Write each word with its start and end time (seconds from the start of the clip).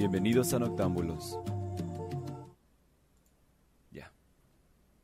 Bienvenidos 0.00 0.54
a 0.54 0.58
Noctámbulos. 0.58 1.38
Ya. 3.90 4.10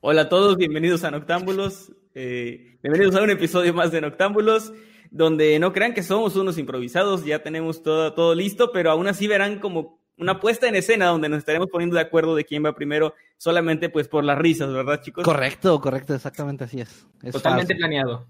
Hola 0.01 0.23
a 0.23 0.29
todos, 0.31 0.57
bienvenidos 0.57 1.05
a 1.05 1.11
Noctámbulos. 1.11 1.93
Eh, 2.15 2.79
bienvenidos 2.83 3.15
a 3.15 3.23
un 3.23 3.29
episodio 3.29 3.75
más 3.75 3.93
de 3.93 4.01
Noctámbulos, 4.01 4.73
donde 5.11 5.59
no 5.59 5.75
crean 5.75 5.93
que 5.93 6.03
somos 6.03 6.35
unos 6.37 6.57
improvisados, 6.57 7.27
ya 7.27 7.43
tenemos 7.43 7.83
todo, 7.83 8.15
todo 8.15 8.35
listo, 8.35 8.73
pero 8.73 8.91
aún 8.91 9.07
así 9.07 9.27
verán 9.27 9.59
como 9.59 10.01
una 10.17 10.41
puesta 10.41 10.67
en 10.67 10.77
escena 10.77 11.09
donde 11.09 11.29
nos 11.29 11.41
estaremos 11.41 11.69
poniendo 11.71 11.97
de 11.97 12.01
acuerdo 12.01 12.35
de 12.35 12.47
quién 12.47 12.65
va 12.65 12.75
primero, 12.75 13.13
solamente 13.37 13.91
pues 13.91 14.09
por 14.09 14.25
las 14.25 14.39
risas, 14.39 14.73
¿verdad, 14.73 15.03
chicos? 15.03 15.25
Correcto, 15.25 15.79
correcto, 15.79 16.15
exactamente 16.15 16.65
así 16.65 16.81
es. 16.81 17.07
es 17.23 17.35
Totalmente 17.35 17.75
fácil. 17.75 17.77
planeado. 17.77 18.27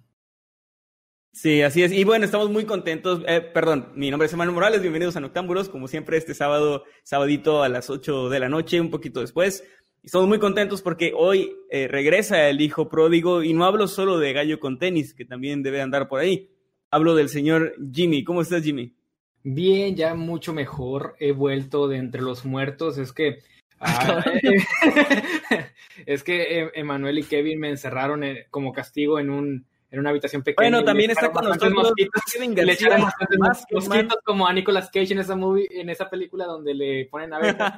Sí, 1.36 1.60
así 1.60 1.82
es. 1.82 1.92
Y 1.92 2.04
bueno, 2.04 2.24
estamos 2.24 2.48
muy 2.48 2.64
contentos. 2.64 3.22
Eh, 3.28 3.42
perdón, 3.42 3.92
mi 3.94 4.10
nombre 4.10 4.24
es 4.24 4.32
Emanuel 4.32 4.54
Morales, 4.54 4.80
bienvenidos 4.80 5.16
a 5.16 5.20
Noctámbulos, 5.20 5.68
como 5.68 5.86
siempre 5.86 6.16
este 6.16 6.32
sábado, 6.32 6.84
sabadito 7.02 7.62
a 7.62 7.68
las 7.68 7.90
8 7.90 8.30
de 8.30 8.40
la 8.40 8.48
noche, 8.48 8.80
un 8.80 8.88
poquito 8.88 9.20
después. 9.20 9.62
Y 10.02 10.06
estamos 10.06 10.28
muy 10.28 10.38
contentos 10.38 10.80
porque 10.80 11.12
hoy 11.14 11.54
eh, 11.70 11.88
regresa 11.88 12.48
el 12.48 12.62
hijo 12.62 12.88
pródigo 12.88 13.42
y 13.42 13.52
no 13.52 13.66
hablo 13.66 13.86
solo 13.86 14.18
de 14.18 14.32
Gallo 14.32 14.58
con 14.58 14.78
tenis, 14.78 15.12
que 15.12 15.26
también 15.26 15.62
debe 15.62 15.82
andar 15.82 16.08
por 16.08 16.20
ahí. 16.20 16.48
Hablo 16.90 17.14
del 17.14 17.28
señor 17.28 17.74
Jimmy. 17.92 18.24
¿Cómo 18.24 18.40
estás, 18.40 18.62
Jimmy? 18.62 18.94
Bien, 19.42 19.94
ya 19.94 20.14
mucho 20.14 20.54
mejor. 20.54 21.16
He 21.20 21.32
vuelto 21.32 21.86
de 21.86 21.98
entre 21.98 22.22
los 22.22 22.46
muertos. 22.46 22.96
Es 22.96 23.12
que. 23.12 23.40
ah, 23.80 24.24
eh, 24.42 25.66
es 26.06 26.22
que 26.22 26.70
Emanuel 26.74 27.18
y 27.18 27.24
Kevin 27.24 27.60
me 27.60 27.68
encerraron 27.68 28.24
como 28.48 28.72
castigo 28.72 29.20
en 29.20 29.28
un 29.28 29.66
en 29.90 30.00
una 30.00 30.10
habitación 30.10 30.42
pequeña. 30.42 30.68
Bueno, 30.70 30.84
también 30.84 31.10
está 31.12 31.30
con 31.30 31.44
nosotros 31.44 31.72
mosquitos. 31.72 32.22
Le 32.38 32.72
echaron 32.72 33.02
bastantes 33.02 33.38
más 33.38 33.64
mosquitos 33.70 34.18
como 34.24 34.46
a 34.46 34.52
Nicolas 34.52 34.90
Cage 34.90 35.12
en 35.12 35.20
esa 35.20 35.36
movie, 35.36 35.68
en 35.70 35.88
esa 35.90 36.10
película 36.10 36.44
donde 36.46 36.74
le 36.74 37.06
ponen 37.06 37.32
abejas. 37.32 37.72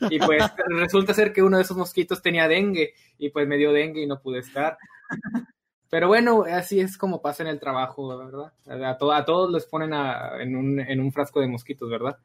y 0.10 0.18
pues 0.18 0.42
resulta 0.68 1.14
ser 1.14 1.32
que 1.32 1.42
uno 1.42 1.56
de 1.56 1.62
esos 1.62 1.76
mosquitos 1.76 2.20
tenía 2.22 2.46
dengue 2.48 2.92
y 3.18 3.30
pues 3.30 3.48
me 3.48 3.56
dio 3.56 3.72
dengue 3.72 4.02
y 4.02 4.06
no 4.06 4.20
pude 4.20 4.40
estar. 4.40 4.76
Pero 5.88 6.08
bueno, 6.08 6.44
así 6.44 6.80
es 6.80 6.98
como 6.98 7.22
pasa 7.22 7.42
en 7.44 7.48
el 7.48 7.60
trabajo, 7.60 8.18
¿verdad? 8.18 8.52
A, 8.84 8.98
to- 8.98 9.12
a 9.12 9.24
todos 9.24 9.52
les 9.52 9.66
ponen 9.66 9.92
a- 9.94 10.40
en, 10.42 10.56
un, 10.56 10.80
en 10.80 11.00
un 11.00 11.12
frasco 11.12 11.40
de 11.40 11.46
mosquitos, 11.48 11.88
¿verdad? 11.88 12.18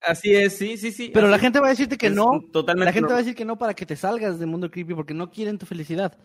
Así 0.00 0.34
es, 0.34 0.56
sí, 0.56 0.76
sí, 0.76 0.90
sí. 0.90 1.10
Pero 1.12 1.28
la 1.28 1.38
gente 1.38 1.60
va 1.60 1.66
a 1.66 1.70
decirte 1.70 1.96
que 1.98 2.06
es 2.08 2.14
no. 2.14 2.40
Totalmente. 2.52 2.86
La 2.86 2.92
gente 2.92 3.08
va 3.10 3.16
a 3.16 3.22
decir 3.22 3.34
que 3.34 3.44
no 3.44 3.56
para 3.58 3.74
que 3.74 3.86
te 3.86 3.94
salgas 3.94 4.38
del 4.38 4.48
mundo 4.48 4.70
creepy 4.70 4.94
porque 4.94 5.14
no 5.14 5.30
quieren 5.30 5.58
tu 5.58 5.66
felicidad. 5.66 6.16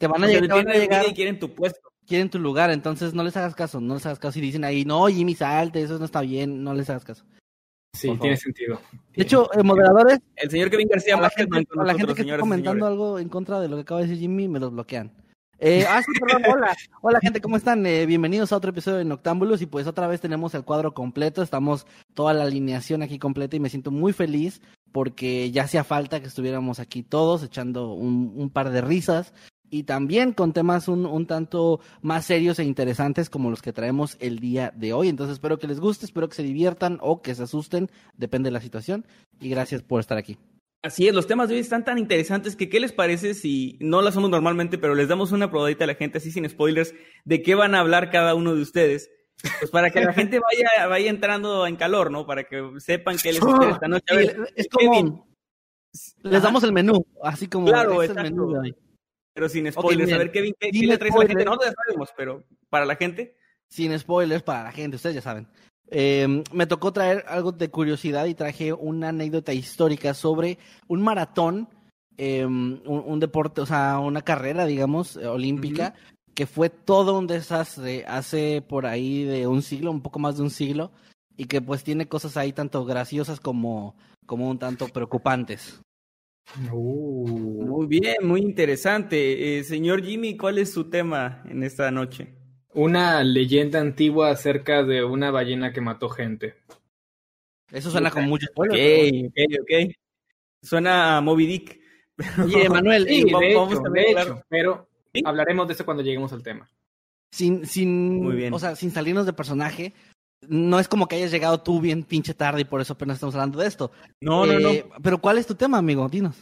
Te 0.00 0.06
van 0.06 0.24
a, 0.24 0.26
llegar, 0.26 0.42
te 0.42 0.48
van 0.48 0.60
a 0.60 0.62
tienen 0.62 0.80
llegar, 0.80 0.98
envidia 1.00 1.12
y 1.12 1.14
quieren 1.14 1.38
tu 1.38 1.54
puesto. 1.54 1.92
quieren 2.06 2.30
tu 2.30 2.38
lugar, 2.38 2.70
entonces 2.70 3.12
no 3.12 3.22
les 3.22 3.36
hagas 3.36 3.54
caso, 3.54 3.82
no 3.82 3.94
les 3.94 4.06
hagas 4.06 4.18
caso. 4.18 4.38
Y 4.38 4.42
dicen 4.42 4.64
ahí, 4.64 4.86
no, 4.86 5.06
Jimmy, 5.08 5.34
salte, 5.34 5.82
eso 5.82 5.98
no 5.98 6.06
está 6.06 6.22
bien, 6.22 6.64
no 6.64 6.72
les 6.72 6.88
hagas 6.88 7.04
caso. 7.04 7.26
Sí, 7.94 8.08
tiene 8.18 8.38
sentido. 8.38 8.80
De 9.14 9.22
hecho, 9.22 9.52
eh, 9.52 9.62
moderadores, 9.62 10.20
El 10.36 10.50
señor 10.50 10.70
Kevin 10.70 10.88
García 10.88 11.20
la 11.20 11.28
gente, 11.28 11.66
con 11.66 11.86
la 11.86 11.94
gente 11.94 12.14
que 12.14 12.22
está 12.22 12.38
comentando 12.38 12.86
señores. 12.86 12.92
algo 12.92 13.18
en 13.18 13.28
contra 13.28 13.60
de 13.60 13.68
lo 13.68 13.76
que 13.76 13.82
acaba 13.82 14.00
de 14.00 14.06
decir 14.06 14.20
Jimmy, 14.20 14.48
me 14.48 14.58
los 14.58 14.72
bloquean. 14.72 15.12
Eh, 15.58 15.84
ah, 15.86 16.00
sí, 16.00 16.18
perdón, 16.18 16.44
hola. 16.50 16.74
Hola, 17.02 17.20
gente, 17.20 17.42
¿cómo 17.42 17.58
están? 17.58 17.84
Eh, 17.84 18.06
bienvenidos 18.06 18.50
a 18.52 18.56
otro 18.56 18.70
episodio 18.70 18.96
de 18.96 19.04
Noctámbulos. 19.04 19.60
Y 19.60 19.66
pues 19.66 19.86
otra 19.86 20.06
vez 20.06 20.22
tenemos 20.22 20.54
el 20.54 20.64
cuadro 20.64 20.94
completo. 20.94 21.42
Estamos 21.42 21.86
toda 22.14 22.32
la 22.32 22.44
alineación 22.44 23.02
aquí 23.02 23.18
completa 23.18 23.56
y 23.56 23.60
me 23.60 23.68
siento 23.68 23.90
muy 23.90 24.14
feliz 24.14 24.62
porque 24.92 25.50
ya 25.50 25.64
hacía 25.64 25.84
falta 25.84 26.20
que 26.20 26.28
estuviéramos 26.28 26.80
aquí 26.80 27.02
todos 27.02 27.42
echando 27.42 27.92
un, 27.92 28.32
un 28.34 28.48
par 28.48 28.70
de 28.70 28.80
risas 28.80 29.34
y 29.70 29.84
también 29.84 30.32
con 30.32 30.52
temas 30.52 30.88
un, 30.88 31.06
un 31.06 31.26
tanto 31.26 31.80
más 32.02 32.26
serios 32.26 32.58
e 32.58 32.64
interesantes 32.64 33.30
como 33.30 33.50
los 33.50 33.62
que 33.62 33.72
traemos 33.72 34.16
el 34.20 34.38
día 34.38 34.72
de 34.76 34.92
hoy. 34.92 35.08
Entonces 35.08 35.34
espero 35.34 35.58
que 35.58 35.68
les 35.68 35.80
guste, 35.80 36.06
espero 36.06 36.28
que 36.28 36.34
se 36.34 36.42
diviertan 36.42 36.98
o 37.00 37.22
que 37.22 37.34
se 37.34 37.44
asusten, 37.44 37.90
depende 38.16 38.48
de 38.48 38.52
la 38.52 38.60
situación. 38.60 39.06
Y 39.40 39.48
gracias 39.48 39.82
por 39.82 40.00
estar 40.00 40.18
aquí. 40.18 40.36
Así 40.82 41.06
es, 41.06 41.14
los 41.14 41.26
temas 41.26 41.48
de 41.48 41.56
hoy 41.56 41.60
están 41.60 41.84
tan 41.84 41.98
interesantes 41.98 42.56
que 42.56 42.70
¿qué 42.70 42.80
les 42.80 42.92
parece 42.92 43.34
si 43.34 43.76
no 43.80 44.00
lo 44.00 44.08
hacemos 44.08 44.30
normalmente, 44.30 44.78
pero 44.78 44.94
les 44.94 45.08
damos 45.08 45.30
una 45.30 45.50
probadita 45.50 45.84
a 45.84 45.86
la 45.86 45.94
gente 45.94 46.18
así 46.18 46.30
sin 46.30 46.48
spoilers 46.48 46.94
de 47.24 47.42
qué 47.42 47.54
van 47.54 47.74
a 47.74 47.80
hablar 47.80 48.10
cada 48.10 48.34
uno 48.34 48.54
de 48.54 48.62
ustedes? 48.62 49.10
Pues 49.58 49.70
para 49.70 49.90
que 49.90 50.00
la 50.00 50.12
gente 50.12 50.38
vaya, 50.38 50.86
vaya 50.86 51.10
entrando 51.10 51.66
en 51.66 51.76
calor, 51.76 52.10
¿no? 52.10 52.26
Para 52.26 52.44
que 52.44 52.62
sepan 52.78 53.16
qué 53.22 53.32
les 53.32 53.42
espera 53.42 53.72
esta 53.72 53.88
noche. 53.88 54.04
A 54.10 54.16
ver, 54.16 54.36
es 54.56 54.68
como, 54.68 55.26
les 56.22 56.42
damos 56.42 56.62
el 56.64 56.72
menú, 56.72 57.06
así 57.22 57.46
como 57.46 57.66
Claro, 57.66 58.02
es 58.02 58.10
el 58.10 58.22
menú 58.22 58.52
de 58.52 58.58
hoy. 58.58 58.76
Pero 59.40 59.48
sin 59.48 59.72
spoilers. 59.72 60.06
bien. 60.06 60.14
a 60.14 60.18
ver, 60.18 60.30
Kevin, 60.30 60.54
¿qué, 60.60 60.70
qué 60.70 60.86
le 60.86 60.98
traes 60.98 61.14
a 61.14 61.18
la 61.18 61.26
gente? 61.26 61.42
spoilers. 61.42 61.46
Nosotros 61.46 61.70
ya 61.70 61.82
sabemos, 61.82 62.10
pero 62.14 62.44
para 62.68 62.84
la 62.84 62.96
gente. 62.96 63.36
Sin 63.70 63.98
spoilers 63.98 64.42
para 64.42 64.64
la 64.64 64.72
gente, 64.72 64.96
ustedes 64.96 65.14
ya 65.14 65.22
saben. 65.22 65.48
Eh, 65.90 66.44
me 66.52 66.66
tocó 66.66 66.92
traer 66.92 67.24
algo 67.26 67.50
de 67.50 67.70
curiosidad 67.70 68.26
y 68.26 68.34
traje 68.34 68.74
una 68.74 69.08
anécdota 69.08 69.54
histórica 69.54 70.12
sobre 70.12 70.58
un 70.88 71.00
maratón, 71.00 71.70
eh, 72.18 72.44
un, 72.44 72.82
un 72.84 73.18
deporte, 73.18 73.62
o 73.62 73.66
sea, 73.66 73.98
una 73.98 74.20
carrera, 74.20 74.66
digamos, 74.66 75.16
eh, 75.16 75.26
olímpica, 75.26 75.94
que 76.34 76.46
fue 76.46 76.68
todo 76.68 77.18
un 77.18 77.26
desastre 77.26 78.04
hace 78.06 78.60
por 78.60 78.84
ahí 78.84 79.24
de 79.24 79.46
un 79.46 79.62
siglo, 79.62 79.90
un 79.90 80.02
poco 80.02 80.18
más 80.18 80.36
de 80.36 80.42
un 80.42 80.50
siglo, 80.50 80.92
y 81.38 81.46
que 81.46 81.62
pues 81.62 81.82
tiene 81.82 82.08
cosas 82.08 82.36
ahí 82.36 82.52
tanto 82.52 82.84
graciosas 82.84 83.40
como, 83.40 83.96
como 84.26 84.50
un 84.50 84.58
tanto 84.58 84.86
preocupantes. 84.88 85.80
Uh, 86.72 87.64
Muy 87.66 87.86
bien, 87.86 88.16
muy 88.22 88.40
interesante. 88.40 89.58
Eh, 89.58 89.64
señor 89.64 90.02
Jimmy, 90.04 90.36
¿cuál 90.36 90.58
es 90.58 90.72
su 90.72 90.90
tema 90.90 91.42
en 91.48 91.62
esta 91.62 91.90
noche? 91.90 92.34
una 92.72 93.24
leyenda 93.24 93.80
antigua 93.80 94.30
acerca 94.30 94.84
de 94.84 95.02
una 95.02 95.32
ballena 95.32 95.72
que 95.72 95.80
mató 95.80 96.08
gente. 96.08 96.54
Eso 97.72 97.90
suena 97.90 98.12
con 98.12 98.24
mucho 98.26 98.46
spoiler. 98.46 99.24
Ok, 99.26 99.32
ok, 99.58 99.60
ok. 99.62 99.94
Suena 100.62 101.16
a 101.16 101.20
Moby 101.20 101.46
Dick. 101.46 101.80
Oye, 102.44 102.68
Manuel, 102.68 103.08
Sí, 103.08 103.24
vamos- 103.24 103.40
de 103.40 103.54
vamos 103.54 103.72
hecho, 103.72 103.82
también 103.82 104.04
de 104.06 104.08
a 104.10 104.22
hecho, 104.22 104.30
hablar- 104.32 104.44
pero 104.48 104.88
¿Sí? 105.12 105.22
hablaremos 105.24 105.66
de 105.66 105.74
eso 105.74 105.84
cuando 105.84 106.02
lleguemos 106.04 106.32
al 106.32 106.42
tema. 106.44 106.68
sin, 107.32 107.66
sin, 107.66 108.22
Muy 108.22 108.36
bien. 108.36 108.54
o 108.54 108.58
sea, 108.60 108.76
sin 108.76 108.92
salirnos 108.92 109.26
de 109.26 109.32
personaje, 109.32 109.92
no 110.46 110.78
es 110.78 110.86
como 110.86 111.08
que 111.08 111.16
hayas 111.16 111.32
llegado 111.32 111.60
tú 111.62 111.80
bien 111.80 112.04
pinche 112.04 112.34
tarde 112.34 112.60
y 112.60 112.64
por 112.64 112.80
eso 112.80 112.92
apenas 112.92 113.16
estamos 113.16 113.34
hablando 113.34 113.58
de 113.58 113.66
esto. 113.66 113.90
No, 114.20 114.46
no, 114.46 114.60
no. 114.60 114.68
Eh, 114.70 114.86
Pero 115.02 115.20
¿cuál 115.20 115.38
es 115.38 115.46
tu 115.46 115.56
tema, 115.56 115.78
amigo? 115.78 116.08
Dinos. 116.08 116.36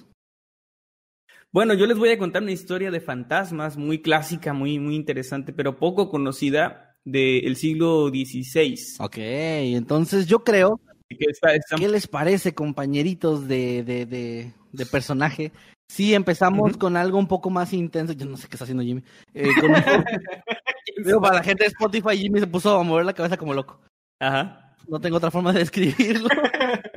Bueno, 1.53 1.75
yo 1.75 1.87
les 1.87 1.97
voy 1.97 2.11
a 2.11 2.19
contar 2.19 2.43
una 2.43 2.53
historia 2.53 2.91
de 2.91 3.01
fantasmas 3.01 3.77
muy 3.77 4.03
clásica, 4.03 4.53
muy, 4.53 4.79
muy 4.79 4.95
interesante, 4.97 5.53
pero 5.53 5.77
poco 5.79 6.11
conocida 6.11 6.95
del 7.05 7.57
siglo 7.57 8.09
XVI. 8.09 8.77
Ok, 9.01 9.15
entonces 9.19 10.27
yo 10.27 10.41
creo, 10.45 10.79
Que 11.09 11.17
está- 11.31 11.55
está- 11.55 11.77
¿qué 11.77 11.89
les 11.89 12.07
parece, 12.07 12.55
compañeritos 12.55 13.49
de, 13.49 13.83
de, 13.83 14.05
de, 14.05 14.53
de 14.73 14.87
personaje? 14.87 15.53
Si 15.91 16.13
empezamos 16.13 16.77
con 16.77 16.99
algo 16.99 17.19
un 17.19 17.27
poco 17.29 17.49
más 17.49 17.73
intenso, 17.73 18.13
yo 18.13 18.27
no 18.27 18.37
sé 18.37 18.47
qué 18.47 18.57
está 18.57 18.65
haciendo 18.65 18.83
Jimmy. 18.85 19.03
Eh, 19.33 19.49
con- 19.59 19.73
Digo, 21.05 21.21
para 21.23 21.37
la 21.37 21.43
gente 21.43 21.65
de 21.65 21.69
Spotify, 21.69 22.19
Jimmy 22.19 22.41
se 22.41 22.47
puso 22.47 22.79
a 22.79 22.83
mover 22.83 23.07
la 23.07 23.15
cabeza 23.15 23.39
como 23.39 23.55
loco. 23.55 23.81
Ajá. 24.21 24.77
No 24.87 25.01
tengo 25.01 25.17
otra 25.17 25.31
forma 25.31 25.53
de 25.55 25.61
describirlo. 25.61 26.29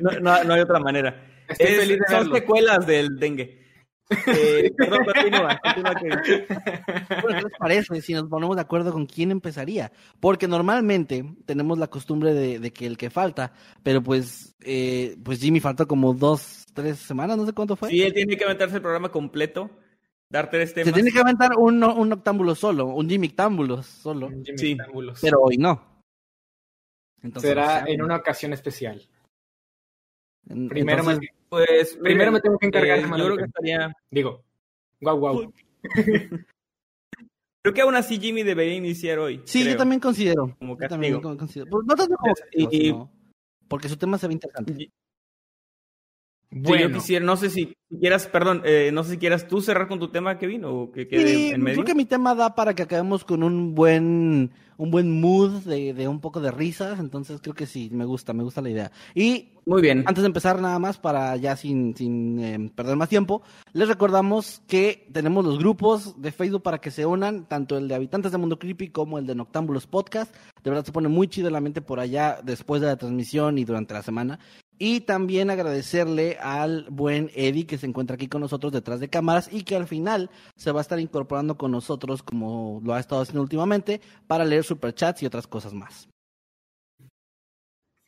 No, 0.00 0.10
no, 0.20 0.44
no 0.44 0.52
hay 0.54 0.60
otra 0.60 0.78
manera. 0.78 1.24
Estoy 1.48 1.66
Es- 1.68 1.78
feliz 1.80 1.98
de 2.00 2.04
son 2.08 2.16
verlo. 2.24 2.34
secuelas 2.34 2.86
del 2.86 3.18
dengue. 3.18 3.61
Eh, 4.26 4.72
perdón, 4.76 5.04
continúa, 5.04 5.60
continúa, 5.62 5.94
Kevin. 5.94 6.44
Bueno, 7.22 7.38
¿qué 7.38 7.44
les 7.44 7.58
parece 7.58 8.00
si 8.02 8.14
nos 8.14 8.28
ponemos 8.28 8.56
de 8.56 8.62
acuerdo 8.62 8.92
con 8.92 9.06
quién 9.06 9.30
empezaría? 9.30 9.92
Porque 10.20 10.48
normalmente 10.48 11.24
tenemos 11.46 11.78
la 11.78 11.88
costumbre 11.88 12.34
de, 12.34 12.58
de 12.58 12.72
que 12.72 12.86
el 12.86 12.96
que 12.96 13.10
falta, 13.10 13.52
pero 13.82 14.02
pues, 14.02 14.54
eh, 14.60 15.16
pues 15.24 15.40
Jimmy 15.40 15.60
falta 15.60 15.86
como 15.86 16.14
dos, 16.14 16.66
tres 16.74 16.98
semanas, 16.98 17.36
no 17.36 17.46
sé 17.46 17.52
cuánto 17.52 17.76
fue. 17.76 17.90
Sí, 17.90 18.02
él 18.02 18.12
tiene 18.12 18.36
que 18.36 18.44
aventarse 18.44 18.76
el 18.76 18.82
programa 18.82 19.10
completo, 19.10 19.70
dar 20.28 20.50
tres 20.50 20.74
temas. 20.74 20.88
Se 20.88 20.92
tiene 20.92 21.12
que 21.12 21.20
aventar 21.20 21.52
un, 21.56 21.82
un 21.82 22.12
octámbulo 22.12 22.54
solo, 22.54 22.86
un 22.86 23.08
Jimmy 23.08 23.28
octámbulo 23.28 23.82
solo, 23.82 24.28
Jimmy 24.28 24.58
Sí. 24.58 24.76
Pero 25.20 25.40
hoy 25.42 25.56
no. 25.58 25.92
Entonces, 27.22 27.50
Será 27.50 27.84
en 27.86 28.02
una 28.02 28.16
ocasión 28.16 28.52
especial. 28.52 29.08
Primero, 30.46 30.98
entonces, 31.00 31.20
me- 31.20 31.28
Pues, 31.48 31.96
Primero 31.96 32.18
miren, 32.18 32.32
me 32.34 32.40
tengo 32.40 32.58
que 32.58 32.66
encargar 32.66 32.98
eh, 32.98 33.02
yo 33.02 33.08
creo 33.14 33.36
que 33.36 33.44
estaría... 33.44 33.94
digo, 34.10 34.42
guau, 35.00 35.18
guau. 35.18 35.52
Creo 37.62 37.74
que 37.74 37.80
aún 37.80 37.94
así 37.94 38.18
Jimmy 38.18 38.42
debería 38.42 38.74
iniciar 38.74 39.18
hoy. 39.20 39.40
Sí, 39.44 39.64
yo 39.64 39.76
también 39.76 40.00
considero. 40.00 40.56
Como 40.58 40.76
yo 40.78 40.88
también 40.88 41.20
considero. 41.20 41.70
Pues, 41.70 41.86
no 41.86 41.94
tanto 41.94 42.16
como 42.16 42.32
Y- 42.32 42.34
castigo, 42.34 42.70
sino 42.70 43.12
porque 43.68 43.88
su 43.88 43.96
tema 43.96 44.18
se 44.18 44.26
ve 44.26 44.34
interesante. 44.34 44.90
Sí, 46.52 46.58
Bueno, 46.60 46.88
yo 46.88 46.94
quisiera, 46.94 47.24
no 47.24 47.36
sé 47.36 47.48
si 47.50 47.72
quieras, 48.00 48.26
perdón, 48.26 48.62
eh, 48.64 48.90
no 48.92 49.04
sé 49.04 49.12
si 49.12 49.18
quieras 49.18 49.48
tú 49.48 49.60
cerrar 49.62 49.88
con 49.88 49.98
tu 49.98 50.08
tema, 50.08 50.38
Kevin, 50.38 50.64
o 50.66 50.90
que 50.92 51.08
quede 51.08 51.26
Sí, 51.26 51.50
en 51.50 51.62
medio. 51.62 51.76
creo 51.76 51.86
que 51.86 51.94
mi 51.94 52.04
tema 52.04 52.34
da 52.34 52.54
para 52.54 52.74
que 52.74 52.82
acabemos 52.82 53.24
con 53.24 53.42
un 53.42 53.74
buen, 53.74 54.50
un 54.76 54.90
buen 54.90 55.20
mood 55.20 55.62
de, 55.64 55.94
de 55.94 56.08
un 56.08 56.20
poco 56.20 56.40
de 56.40 56.50
risas, 56.50 57.00
entonces 57.00 57.40
creo 57.42 57.54
que 57.54 57.66
sí, 57.66 57.88
me 57.92 58.04
gusta, 58.04 58.32
me 58.34 58.42
gusta 58.42 58.60
la 58.60 58.68
idea. 58.70 58.92
Y 59.14 59.48
Muy 59.64 59.80
bien. 59.80 60.04
antes 60.06 60.22
de 60.22 60.26
empezar 60.26 60.60
nada 60.60 60.78
más, 60.78 60.98
para 60.98 61.36
ya 61.36 61.56
sin, 61.56 61.96
sin 61.96 62.38
eh, 62.40 62.70
perder 62.74 62.96
más 62.96 63.08
tiempo, 63.08 63.42
les 63.72 63.88
recordamos 63.88 64.62
que 64.68 65.06
tenemos 65.12 65.44
los 65.46 65.58
grupos 65.58 66.20
de 66.20 66.32
Facebook 66.32 66.62
para 66.62 66.78
que 66.82 66.90
se 66.90 67.06
unan, 67.06 67.46
tanto 67.48 67.78
el 67.78 67.88
de 67.88 67.94
Habitantes 67.94 68.30
de 68.32 68.38
Mundo 68.38 68.58
Creepy 68.58 68.88
como 68.88 69.18
el 69.18 69.26
de 69.26 69.34
Noctámbulos 69.34 69.86
Podcast. 69.86 70.34
De 70.62 70.70
verdad 70.70 70.84
se 70.84 70.92
pone 70.92 71.08
muy 71.08 71.28
chido 71.28 71.48
el 71.48 71.56
ambiente 71.56 71.80
por 71.80 71.98
allá 71.98 72.40
después 72.44 72.80
de 72.82 72.88
la 72.88 72.96
transmisión 72.96 73.56
y 73.58 73.64
durante 73.64 73.94
la 73.94 74.02
semana. 74.02 74.38
Y 74.78 75.02
también 75.02 75.50
agradecerle 75.50 76.38
al 76.40 76.86
buen 76.90 77.30
Eddie 77.34 77.66
que 77.66 77.78
se 77.78 77.86
encuentra 77.86 78.14
aquí 78.14 78.26
con 78.26 78.40
nosotros 78.40 78.72
detrás 78.72 79.00
de 79.00 79.08
cámaras 79.08 79.48
y 79.52 79.62
que 79.62 79.76
al 79.76 79.86
final 79.86 80.30
se 80.56 80.72
va 80.72 80.80
a 80.80 80.82
estar 80.82 80.98
incorporando 80.98 81.56
con 81.56 81.70
nosotros 81.70 82.22
como 82.22 82.80
lo 82.82 82.94
ha 82.94 83.00
estado 83.00 83.22
haciendo 83.22 83.42
últimamente 83.42 84.00
para 84.26 84.44
leer 84.44 84.64
superchats 84.64 85.22
y 85.22 85.26
otras 85.26 85.46
cosas 85.46 85.72
más. 85.72 86.08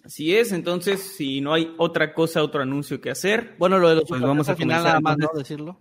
Así 0.05 0.37
es, 0.37 0.53
entonces, 0.53 1.01
si 1.01 1.41
no 1.41 1.55
hay 1.55 1.75
otra 1.79 2.13
cosa, 2.13 2.43
otro 2.43 2.61
anuncio 2.61 3.01
que 3.01 3.11
hacer. 3.11 3.55
Bueno, 3.59 3.79
lo 3.79 3.89
de 3.89 3.95
los 3.95 4.05
Pues 4.07 4.21
vamos 4.21 4.49
a 4.49 4.53
al 4.53 4.59
final 4.59 4.85
nada 4.85 5.01
más, 5.01 5.17
¿no? 5.17 5.31
Decirlo. 5.35 5.81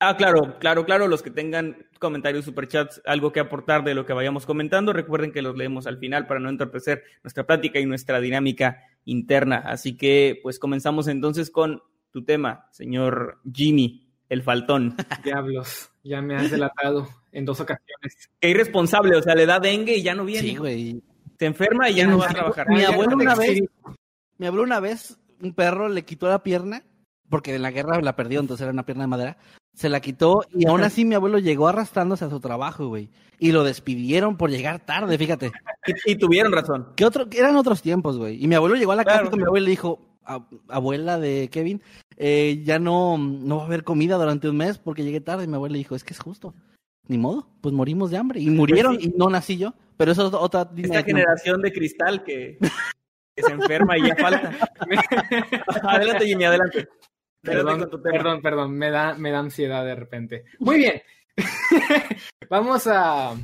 Ah, 0.00 0.16
claro, 0.16 0.58
claro, 0.60 0.84
claro, 0.84 1.08
los 1.08 1.22
que 1.22 1.30
tengan 1.30 1.88
comentarios, 1.98 2.44
superchats, 2.44 3.02
algo 3.04 3.32
que 3.32 3.40
aportar 3.40 3.82
de 3.82 3.94
lo 3.94 4.06
que 4.06 4.12
vayamos 4.12 4.46
comentando, 4.46 4.92
recuerden 4.92 5.32
que 5.32 5.42
los 5.42 5.56
leemos 5.56 5.88
al 5.88 5.98
final 5.98 6.28
para 6.28 6.38
no 6.38 6.50
entorpecer 6.50 7.02
nuestra 7.24 7.46
plática 7.46 7.80
y 7.80 7.86
nuestra 7.86 8.20
dinámica 8.20 8.80
interna. 9.08 9.58
Así 9.58 9.96
que, 9.96 10.38
pues 10.42 10.58
comenzamos 10.58 11.08
entonces 11.08 11.50
con 11.50 11.82
tu 12.10 12.24
tema, 12.24 12.68
señor 12.70 13.40
Jimmy, 13.52 14.08
el 14.28 14.42
faltón. 14.42 14.96
diablos, 15.24 15.90
ya 16.04 16.20
me 16.20 16.36
has 16.36 16.50
delatado 16.50 17.08
en 17.32 17.44
dos 17.44 17.60
ocasiones. 17.60 18.30
Qué 18.38 18.50
irresponsable, 18.50 19.16
o 19.16 19.22
sea, 19.22 19.34
le 19.34 19.46
da 19.46 19.58
dengue 19.58 19.96
y 19.96 20.02
ya 20.02 20.14
no 20.14 20.24
viene. 20.24 20.48
Sí, 20.48 20.56
güey. 20.56 21.02
Se 21.38 21.46
enferma 21.46 21.88
y 21.88 21.94
ya 21.94 22.06
no 22.06 22.18
va 22.18 22.26
a 22.26 22.34
trabajar. 22.34 22.68
Mi 22.68 22.84
abuelo 22.84 23.16
una 23.16 23.34
vez, 23.34 23.60
mi 24.38 24.46
abuelo 24.46 24.64
una 24.64 24.80
vez, 24.80 25.18
un 25.40 25.54
perro 25.54 25.88
le 25.88 26.04
quitó 26.04 26.28
la 26.28 26.42
pierna, 26.42 26.84
porque 27.28 27.54
en 27.54 27.62
la 27.62 27.70
guerra 27.70 28.00
la 28.00 28.16
perdió, 28.16 28.40
entonces 28.40 28.64
era 28.64 28.72
una 28.72 28.84
pierna 28.84 29.04
de 29.04 29.08
madera. 29.08 29.38
Se 29.78 29.88
la 29.88 30.00
quitó 30.00 30.40
y 30.52 30.66
aún 30.66 30.82
así 30.82 31.04
mi 31.04 31.14
abuelo 31.14 31.38
llegó 31.38 31.68
arrastrándose 31.68 32.24
a 32.24 32.30
su 32.30 32.40
trabajo, 32.40 32.88
güey. 32.88 33.10
Y 33.38 33.52
lo 33.52 33.62
despidieron 33.62 34.36
por 34.36 34.50
llegar 34.50 34.80
tarde, 34.84 35.16
fíjate. 35.16 35.52
Y, 36.04 36.12
y 36.12 36.16
tuvieron 36.16 36.50
razón. 36.52 36.88
¿Qué 36.96 37.04
otro? 37.04 37.28
Eran 37.30 37.54
otros 37.54 37.80
tiempos, 37.80 38.18
güey. 38.18 38.42
Y 38.42 38.48
mi 38.48 38.56
abuelo 38.56 38.74
llegó 38.74 38.90
a 38.90 38.96
la 38.96 39.04
casa 39.04 39.18
Claro. 39.18 39.28
y 39.28 39.30
con 39.30 39.38
mi 39.38 39.46
abuelo 39.46 39.64
le 39.66 39.70
dijo, 39.70 40.00
"A- 40.24 40.44
abuela 40.68 41.20
de 41.20 41.48
Kevin, 41.52 41.80
eh, 42.16 42.60
ya 42.64 42.80
no, 42.80 43.18
no 43.18 43.58
va 43.58 43.62
a 43.62 43.66
haber 43.66 43.84
comida 43.84 44.16
durante 44.16 44.48
un 44.48 44.56
mes 44.56 44.78
porque 44.78 45.04
llegué 45.04 45.20
tarde. 45.20 45.44
Y 45.44 45.46
mi 45.46 45.54
abuelo 45.54 45.74
le 45.74 45.78
dijo, 45.78 45.94
es 45.94 46.02
que 46.02 46.12
es 46.12 46.18
justo. 46.18 46.54
Ni 47.06 47.16
modo, 47.16 47.48
pues 47.60 47.72
morimos 47.72 48.10
de 48.10 48.16
hambre. 48.16 48.40
Y 48.40 48.50
murieron 48.50 48.98
sí. 49.00 49.12
y 49.14 49.16
no 49.16 49.30
nací 49.30 49.58
yo. 49.58 49.74
Pero 49.96 50.10
eso 50.10 50.26
es 50.26 50.34
otra 50.34 50.68
Esta 50.76 51.04
generación 51.04 51.62
de 51.62 51.72
cristal 51.72 52.24
que, 52.24 52.58
que 53.36 53.42
se 53.44 53.52
enferma 53.52 53.96
y 53.96 54.08
ya 54.08 54.16
falta. 54.16 54.52
adelante, 55.84 56.26
Jimmy, 56.26 56.44
adelante. 56.46 56.88
Perdón, 57.42 57.88
perdón, 58.02 58.42
perdón, 58.42 58.72
me 58.76 58.90
da, 58.90 59.14
me 59.14 59.30
da 59.30 59.38
ansiedad 59.38 59.84
de 59.84 59.94
repente. 59.94 60.44
Muy 60.58 60.76
bien. 60.78 61.02
vamos 62.50 62.86
a 62.86 63.34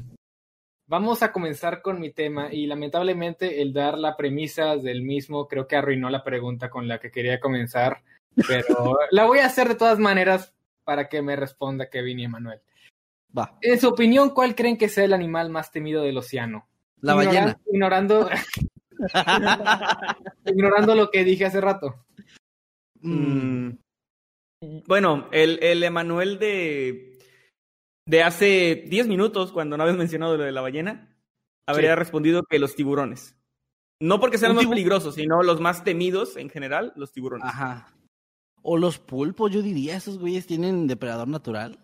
vamos 0.87 1.23
a 1.23 1.33
comenzar 1.33 1.81
con 1.81 2.01
mi 2.01 2.11
tema 2.11 2.53
y 2.53 2.67
lamentablemente 2.67 3.63
el 3.63 3.73
dar 3.73 3.97
la 3.99 4.17
premisa 4.17 4.77
del 4.77 5.03
mismo 5.03 5.49
creo 5.49 5.67
que 5.67 5.77
arruinó 5.77 6.11
la 6.11 6.23
pregunta 6.25 6.69
con 6.71 6.87
la 6.89 6.99
que 6.99 7.11
quería 7.11 7.41
comenzar, 7.41 8.03
pero 8.47 8.99
la 9.11 9.25
voy 9.27 9.39
a 9.39 9.47
hacer 9.47 9.69
de 9.69 9.75
todas 9.77 9.99
maneras 9.99 10.53
para 10.85 11.09
que 11.09 11.23
me 11.23 11.37
responda 11.37 11.89
Kevin 11.89 12.21
y 12.21 12.25
Emanuel. 12.25 12.61
Va, 13.37 13.57
En 13.63 13.81
su 13.81 13.89
opinión, 13.89 14.31
¿cuál 14.31 14.55
creen 14.55 14.77
que 14.77 14.89
sea 14.89 15.05
el 15.05 15.13
animal 15.13 15.51
más 15.51 15.71
temido 15.73 16.03
del 16.03 16.19
océano? 16.19 16.69
la 17.01 17.13
Ignoran- 17.15 17.27
ballena. 17.27 17.61
Ignorando, 17.73 18.29
ignorando 20.47 20.95
lo 20.95 21.11
que 21.11 21.25
dije 21.25 21.47
hace 21.47 21.61
rato. 21.61 22.05
Mm, 23.01 23.71
Bueno, 24.87 25.29
el, 25.33 25.59
el 25.63 25.83
Emanuel 25.83 26.39
de, 26.39 27.19
de 28.07 28.23
hace 28.23 28.85
10 28.89 29.07
minutos, 29.09 29.53
cuando 29.53 29.77
no 29.77 29.83
habías 29.83 29.99
mencionado 29.99 30.37
lo 30.37 30.45
de 30.45 30.53
la 30.53 30.61
ballena, 30.61 31.17
habría 31.67 31.93
Sí. 31.95 31.99
respondido 31.99 32.43
que 32.45 32.59
los 32.59 32.75
tiburones. 32.75 33.37
No 34.03 34.21
porque 34.21 34.39
sean 34.39 34.55
los 34.55 34.65
más 34.65 34.71
peligrosos, 34.71 35.15
sino 35.15 35.43
los 35.43 35.61
más 35.61 35.85
temidos 35.85 36.37
en 36.37 36.51
general, 36.51 36.93
los 36.97 37.13
tiburones. 37.13 37.47
Ajá. 37.47 37.95
O 38.63 38.77
los 38.79 38.99
pulpos, 38.99 39.51
yo 39.53 39.63
diría, 39.63 39.97
esos 39.97 40.19
güeyes 40.19 40.47
tienen 40.47 40.87
depredador 40.87 41.29
natural. 41.29 41.79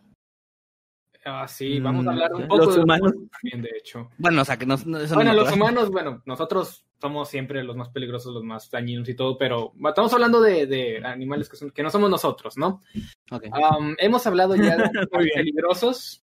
Ah, 1.25 1.47
sí, 1.47 1.79
vamos 1.81 2.07
a 2.07 2.11
hablar 2.11 2.33
un 2.35 2.45
Mm, 2.45 2.49
poco 2.49 2.65
los 2.65 2.75
de 2.77 2.81
humanos. 2.83 3.13
también, 3.43 3.63
de 3.63 3.71
hecho. 3.79 4.11
Bueno, 4.17 4.41
o 4.41 4.45
sea, 4.45 4.57
que 4.59 4.65
no, 4.65 4.77
no- 4.87 4.99
eso 4.99 5.11
no 5.15 5.17
Bueno, 5.17 5.35
los 5.35 5.45
natural. 5.45 5.55
humanos, 5.61 5.91
bueno, 5.91 6.23
nosotros 6.25 6.87
somos 7.01 7.29
siempre 7.29 7.65
los 7.65 7.77
más 7.77 7.89
peligrosos, 7.89 8.35
los 8.35 8.45
más 8.45 8.71
dañinos 8.71 9.09
y 9.09 9.15
todo, 9.15 9.39
pero 9.39 9.73
estamos 9.89 10.13
hablando 10.13 10.41
de, 10.41 10.67
de 10.67 10.99
animales 11.05 11.49
que, 11.49 11.57
son, 11.57 11.71
que 11.71 11.83
no 11.83 11.91
somos 11.91 12.11
nosotros, 12.11 12.57
¿no? 12.59 12.83
Ok. 13.31 13.45
Um, 13.47 13.95
hemos 13.99 14.27
hablado 14.27 14.55
ya 14.57 14.77
de 14.77 14.85
animales 14.85 15.31
peligrosos 15.35 16.25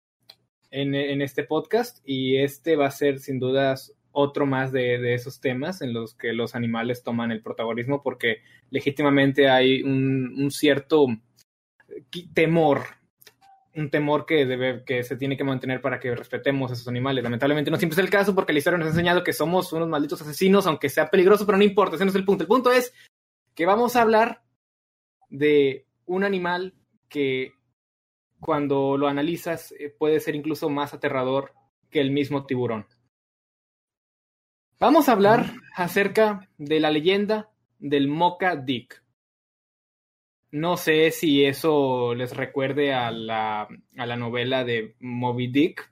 en, 0.71 0.93
en 0.95 1.21
este 1.21 1.43
podcast 1.45 1.99
y 2.05 2.37
este 2.37 2.75
va 2.75 2.87
a 2.87 2.91
ser 2.91 3.19
sin 3.19 3.39
dudas 3.39 3.93
otro 4.11 4.45
más 4.45 4.71
de, 4.71 4.97
de 4.97 5.13
esos 5.13 5.39
temas 5.41 5.81
en 5.81 5.93
los 5.93 6.15
que 6.15 6.33
los 6.33 6.55
animales 6.55 7.03
toman 7.03 7.31
el 7.31 7.41
protagonismo 7.41 8.01
porque 8.01 8.37
legítimamente 8.69 9.49
hay 9.49 9.81
un, 9.83 10.33
un 10.37 10.51
cierto 10.51 11.07
qui- 12.11 12.33
temor, 12.33 12.83
un 13.75 13.89
temor 13.89 14.25
que, 14.25 14.45
debe, 14.45 14.83
que 14.85 15.03
se 15.03 15.17
tiene 15.17 15.35
que 15.35 15.43
mantener 15.43 15.81
para 15.81 15.99
que 15.99 16.15
respetemos 16.15 16.71
a 16.71 16.73
esos 16.73 16.87
animales. 16.87 17.23
Lamentablemente 17.23 17.69
no 17.69 17.77
siempre 17.77 17.95
es 17.95 18.05
el 18.05 18.09
caso 18.09 18.33
porque 18.33 18.53
la 18.53 18.59
historia 18.59 18.77
nos 18.77 18.87
ha 18.87 18.91
enseñado 18.91 19.23
que 19.23 19.33
somos 19.33 19.73
unos 19.73 19.89
malditos 19.89 20.21
asesinos, 20.21 20.65
aunque 20.65 20.89
sea 20.89 21.09
peligroso, 21.09 21.45
pero 21.45 21.57
no 21.57 21.63
importa, 21.63 21.95
ese 21.95 22.05
no 22.05 22.09
es 22.09 22.15
el 22.15 22.25
punto. 22.25 22.43
El 22.43 22.47
punto 22.47 22.71
es 22.71 22.93
que 23.53 23.65
vamos 23.65 23.95
a 23.95 24.01
hablar 24.01 24.43
de 25.29 25.85
un 26.05 26.23
animal 26.23 26.73
que 27.09 27.53
cuando 28.39 28.97
lo 28.97 29.07
analizas 29.07 29.73
eh, 29.73 29.93
puede 29.97 30.19
ser 30.19 30.35
incluso 30.35 30.69
más 30.69 30.93
aterrador 30.93 31.53
que 31.89 31.99
el 31.99 32.11
mismo 32.11 32.45
tiburón. 32.45 32.85
Vamos 34.79 35.09
a 35.09 35.13
hablar 35.13 35.53
acerca 35.75 36.49
de 36.57 36.79
la 36.79 36.91
leyenda 36.91 37.49
del 37.79 38.07
Mocha 38.07 38.55
Dick. 38.55 39.04
No 40.55 40.77
sé 40.77 41.11
si 41.11 41.43
eso 41.43 42.15
les 42.15 42.33
recuerde 42.33 42.93
a 42.93 43.11
la, 43.11 43.67
a 43.97 44.05
la 44.05 44.15
novela 44.15 44.63
de 44.63 44.95
Moby 45.01 45.47
Dick. 45.47 45.91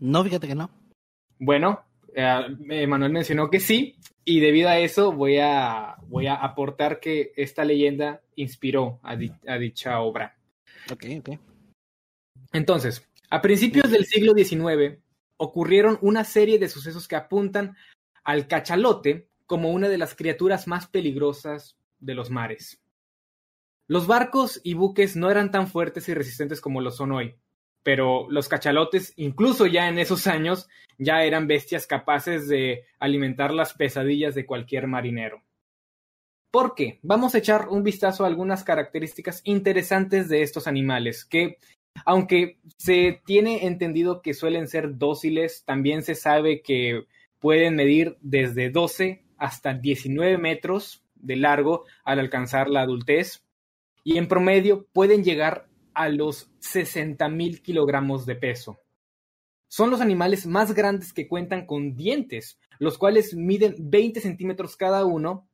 No, 0.00 0.24
fíjate 0.24 0.46
que 0.48 0.54
no. 0.54 0.70
Bueno, 1.38 1.84
eh, 2.14 2.86
Manuel 2.86 3.12
mencionó 3.12 3.50
que 3.50 3.60
sí, 3.60 3.96
y 4.24 4.40
debido 4.40 4.70
a 4.70 4.78
eso 4.78 5.12
voy 5.12 5.36
a, 5.38 5.96
voy 6.06 6.26
a 6.26 6.36
aportar 6.36 7.00
que 7.00 7.32
esta 7.36 7.66
leyenda 7.66 8.22
inspiró 8.34 8.98
a, 9.02 9.14
di- 9.14 9.30
a 9.46 9.58
dicha 9.58 10.00
obra. 10.00 10.38
Ok, 10.90 11.04
ok. 11.18 11.38
Entonces, 12.54 13.06
a 13.28 13.42
principios 13.42 13.90
del 13.90 14.06
siglo 14.06 14.32
XIX 14.32 14.98
ocurrieron 15.36 15.98
una 16.00 16.24
serie 16.24 16.58
de 16.58 16.68
sucesos 16.70 17.06
que 17.06 17.16
apuntan 17.16 17.76
al 18.24 18.48
cachalote 18.48 19.28
como 19.44 19.70
una 19.70 19.90
de 19.90 19.98
las 19.98 20.14
criaturas 20.14 20.66
más 20.66 20.86
peligrosas 20.86 21.76
de 22.00 22.14
los 22.14 22.30
mares. 22.30 22.80
Los 23.90 24.06
barcos 24.06 24.60
y 24.64 24.74
buques 24.74 25.16
no 25.16 25.30
eran 25.30 25.50
tan 25.50 25.66
fuertes 25.66 26.10
y 26.10 26.14
resistentes 26.14 26.60
como 26.60 26.82
lo 26.82 26.90
son 26.90 27.10
hoy, 27.10 27.36
pero 27.82 28.30
los 28.30 28.46
cachalotes, 28.46 29.14
incluso 29.16 29.64
ya 29.64 29.88
en 29.88 29.98
esos 29.98 30.26
años, 30.26 30.68
ya 30.98 31.24
eran 31.24 31.46
bestias 31.46 31.86
capaces 31.86 32.48
de 32.48 32.84
alimentar 32.98 33.50
las 33.50 33.72
pesadillas 33.72 34.34
de 34.34 34.44
cualquier 34.44 34.88
marinero. 34.88 35.42
¿Por 36.50 36.74
qué? 36.74 36.98
Vamos 37.02 37.34
a 37.34 37.38
echar 37.38 37.68
un 37.70 37.82
vistazo 37.82 38.24
a 38.24 38.26
algunas 38.26 38.62
características 38.62 39.40
interesantes 39.44 40.28
de 40.28 40.42
estos 40.42 40.66
animales 40.66 41.24
que, 41.24 41.56
aunque 42.04 42.58
se 42.76 43.22
tiene 43.24 43.66
entendido 43.66 44.20
que 44.20 44.34
suelen 44.34 44.68
ser 44.68 44.98
dóciles, 44.98 45.64
también 45.64 46.02
se 46.02 46.14
sabe 46.14 46.60
que 46.60 47.06
pueden 47.38 47.74
medir 47.74 48.18
desde 48.20 48.68
12 48.68 49.24
hasta 49.38 49.72
19 49.72 50.36
metros 50.36 51.02
de 51.14 51.36
largo 51.36 51.86
al 52.04 52.18
alcanzar 52.18 52.68
la 52.68 52.82
adultez 52.82 53.47
y 54.08 54.16
en 54.16 54.26
promedio 54.26 54.86
pueden 54.94 55.22
llegar 55.22 55.68
a 55.92 56.08
los 56.08 56.50
60 56.60 57.28
mil 57.28 57.60
kilogramos 57.60 58.24
de 58.24 58.36
peso. 58.36 58.80
Son 59.68 59.90
los 59.90 60.00
animales 60.00 60.46
más 60.46 60.72
grandes 60.72 61.12
que 61.12 61.28
cuentan 61.28 61.66
con 61.66 61.94
dientes, 61.94 62.58
los 62.78 62.96
cuales 62.96 63.34
miden 63.34 63.74
20 63.78 64.22
centímetros 64.22 64.76
cada 64.76 65.04
uno 65.04 65.46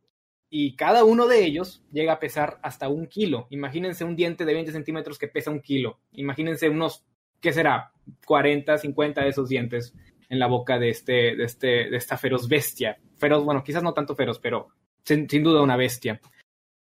y 0.49 0.77
cada 0.77 1.03
uno 1.03 1.27
de 1.27 1.45
ellos 1.45 1.83
llega 1.91 2.13
a 2.13 2.21
pesar 2.21 2.61
hasta 2.63 2.89
un 2.89 3.09
kilo. 3.09 3.49
Imagínense 3.51 4.05
un 4.05 4.15
diente 4.15 4.45
de 4.45 4.55
20 4.55 4.71
centímetros 4.71 5.19
que 5.19 5.27
pesa 5.27 5.51
un 5.51 5.61
kilo. 5.61 5.99
Imagínense 6.13 6.69
unos, 6.69 7.05
¿qué 7.41 7.53
será? 7.53 7.91
40, 8.25 8.79
50 8.79 9.21
de 9.21 9.29
esos 9.31 9.49
dientes 9.49 9.95
en 10.29 10.39
la 10.39 10.47
boca 10.47 10.79
de, 10.79 10.91
este, 10.91 11.35
de, 11.35 11.43
este, 11.43 11.91
de 11.91 11.97
esta 11.97 12.17
feroz 12.17 12.47
bestia. 12.47 13.01
Feroz, 13.17 13.45
bueno, 13.45 13.65
quizás 13.65 13.83
no 13.83 13.95
tanto 13.95 14.15
feroz, 14.15 14.39
pero 14.39 14.69
sin 15.03 15.43
duda 15.43 15.61
una 15.61 15.77
bestia. 15.77 16.21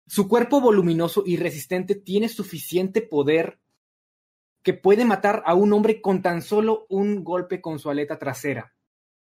Su 0.09 0.27
cuerpo 0.27 0.63
voluminoso 0.63 1.23
y 1.27 1.37
resistente 1.37 1.95
tiene 1.95 2.31
suficiente 2.31 3.03
poder 3.03 3.61
que 4.63 4.73
puede 4.73 5.05
matar 5.05 5.43
a 5.45 5.55
un 5.55 5.71
hombre 5.75 6.01
con 6.01 6.23
tan 6.23 6.41
solo 6.41 6.87
un 6.89 7.23
golpe 7.23 7.61
con 7.61 7.79
su 7.79 7.91
aleta 7.91 8.19
trasera 8.19 8.73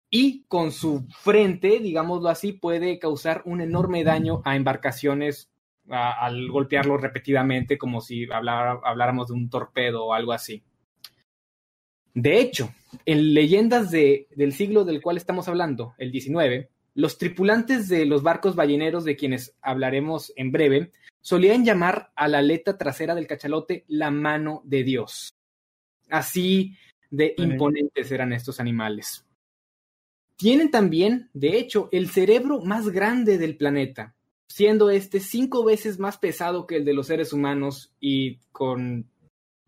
y 0.08 0.44
con 0.44 0.70
su 0.70 1.04
frente, 1.10 1.80
digámoslo 1.80 2.28
así, 2.28 2.52
puede 2.52 3.00
causar 3.00 3.42
un 3.44 3.60
enorme 3.60 4.04
daño 4.04 4.40
a 4.44 4.54
embarcaciones 4.54 5.50
al 5.88 6.48
golpearlo 6.48 6.96
repetidamente, 6.96 7.76
como 7.76 8.00
si 8.00 8.28
habláramos 8.30 9.28
de 9.28 9.34
un 9.34 9.50
torpedo 9.50 10.06
o 10.06 10.14
algo 10.14 10.32
así. 10.32 10.62
De 12.14 12.38
hecho, 12.38 12.72
en 13.04 13.34
leyendas 13.34 13.90
de, 13.90 14.28
del 14.36 14.52
siglo 14.52 14.84
del 14.84 15.02
cual 15.02 15.16
estamos 15.16 15.48
hablando, 15.48 15.94
el 15.98 16.12
19, 16.12 16.70
los 16.98 17.16
tripulantes 17.16 17.88
de 17.88 18.06
los 18.06 18.24
barcos 18.24 18.56
balleneros 18.56 19.04
de 19.04 19.14
quienes 19.14 19.54
hablaremos 19.62 20.32
en 20.34 20.50
breve 20.50 20.90
solían 21.20 21.64
llamar 21.64 22.10
a 22.16 22.26
la 22.26 22.38
aleta 22.38 22.76
trasera 22.76 23.14
del 23.14 23.28
cachalote 23.28 23.84
la 23.86 24.10
mano 24.10 24.62
de 24.64 24.82
Dios. 24.82 25.32
Así 26.10 26.74
de 27.08 27.34
imponentes 27.38 28.10
eran 28.10 28.32
estos 28.32 28.58
animales. 28.58 29.24
Tienen 30.34 30.72
también, 30.72 31.30
de 31.34 31.58
hecho, 31.60 31.88
el 31.92 32.10
cerebro 32.10 32.62
más 32.62 32.88
grande 32.88 33.38
del 33.38 33.56
planeta, 33.56 34.16
siendo 34.48 34.90
este 34.90 35.20
cinco 35.20 35.62
veces 35.62 36.00
más 36.00 36.18
pesado 36.18 36.66
que 36.66 36.78
el 36.78 36.84
de 36.84 36.94
los 36.94 37.06
seres 37.06 37.32
humanos 37.32 37.92
y 38.00 38.38
con 38.50 39.08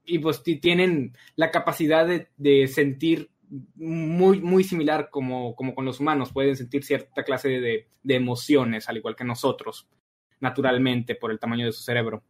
y 0.04 0.18
pues 0.18 0.42
tienen 0.42 1.14
la 1.36 1.52
capacidad 1.52 2.08
de, 2.36 2.66
sentir 2.66 3.30
muy, 3.74 4.40
muy 4.40 4.64
similar 4.64 5.10
como, 5.10 5.54
como, 5.54 5.74
con 5.74 5.84
los 5.84 6.00
humanos, 6.00 6.32
pueden 6.32 6.56
sentir 6.56 6.84
cierta 6.84 7.24
clase 7.24 7.48
de, 7.48 7.88
emociones, 8.04 8.88
al 8.88 8.96
igual 8.96 9.16
que 9.16 9.24
nosotros, 9.24 9.88
naturalmente, 10.40 11.14
por 11.14 11.30
el 11.30 11.38
tamaño 11.38 11.66
de 11.66 11.72
su 11.72 11.82
cerebro. 11.82 12.22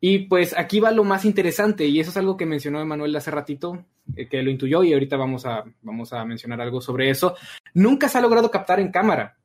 Y 0.00 0.20
pues 0.20 0.56
aquí 0.56 0.80
va 0.80 0.90
lo 0.90 1.04
más 1.04 1.24
interesante, 1.24 1.86
y 1.86 2.00
eso 2.00 2.10
es 2.10 2.16
algo 2.16 2.36
que 2.36 2.46
mencionó 2.46 2.80
Emanuel 2.80 3.16
hace 3.16 3.30
ratito, 3.30 3.86
eh, 4.16 4.28
que 4.28 4.42
lo 4.42 4.50
intuyó, 4.50 4.82
y 4.82 4.92
ahorita 4.92 5.16
vamos 5.16 5.46
a, 5.46 5.64
vamos 5.82 6.12
a 6.12 6.24
mencionar 6.24 6.60
algo 6.60 6.80
sobre 6.80 7.10
eso. 7.10 7.36
Nunca 7.74 8.08
se 8.08 8.18
ha 8.18 8.22
logrado 8.22 8.50
captar 8.50 8.80
en 8.80 8.90
cámara, 8.90 9.38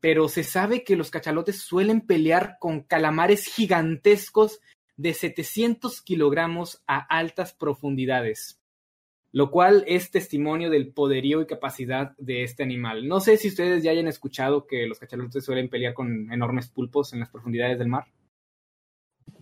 pero 0.00 0.28
se 0.28 0.44
sabe 0.44 0.82
que 0.82 0.96
los 0.96 1.10
cachalotes 1.10 1.60
suelen 1.60 2.00
pelear 2.00 2.56
con 2.58 2.82
calamares 2.82 3.46
gigantescos 3.46 4.60
de 4.96 5.14
700 5.14 6.02
kilogramos 6.02 6.82
a 6.86 6.98
altas 6.98 7.54
profundidades, 7.54 8.59
lo 9.32 9.50
cual 9.50 9.84
es 9.86 10.10
testimonio 10.10 10.70
del 10.70 10.92
poderío 10.92 11.40
y 11.40 11.46
capacidad 11.46 12.16
de 12.18 12.42
este 12.42 12.62
animal. 12.62 13.06
No 13.06 13.20
sé 13.20 13.36
si 13.36 13.48
ustedes 13.48 13.82
ya 13.82 13.92
hayan 13.92 14.08
escuchado 14.08 14.66
que 14.66 14.86
los 14.86 14.98
cachalotes 14.98 15.44
suelen 15.44 15.68
pelear 15.68 15.94
con 15.94 16.32
enormes 16.32 16.68
pulpos 16.68 17.12
en 17.12 17.20
las 17.20 17.30
profundidades 17.30 17.78
del 17.78 17.88
mar. 17.88 18.06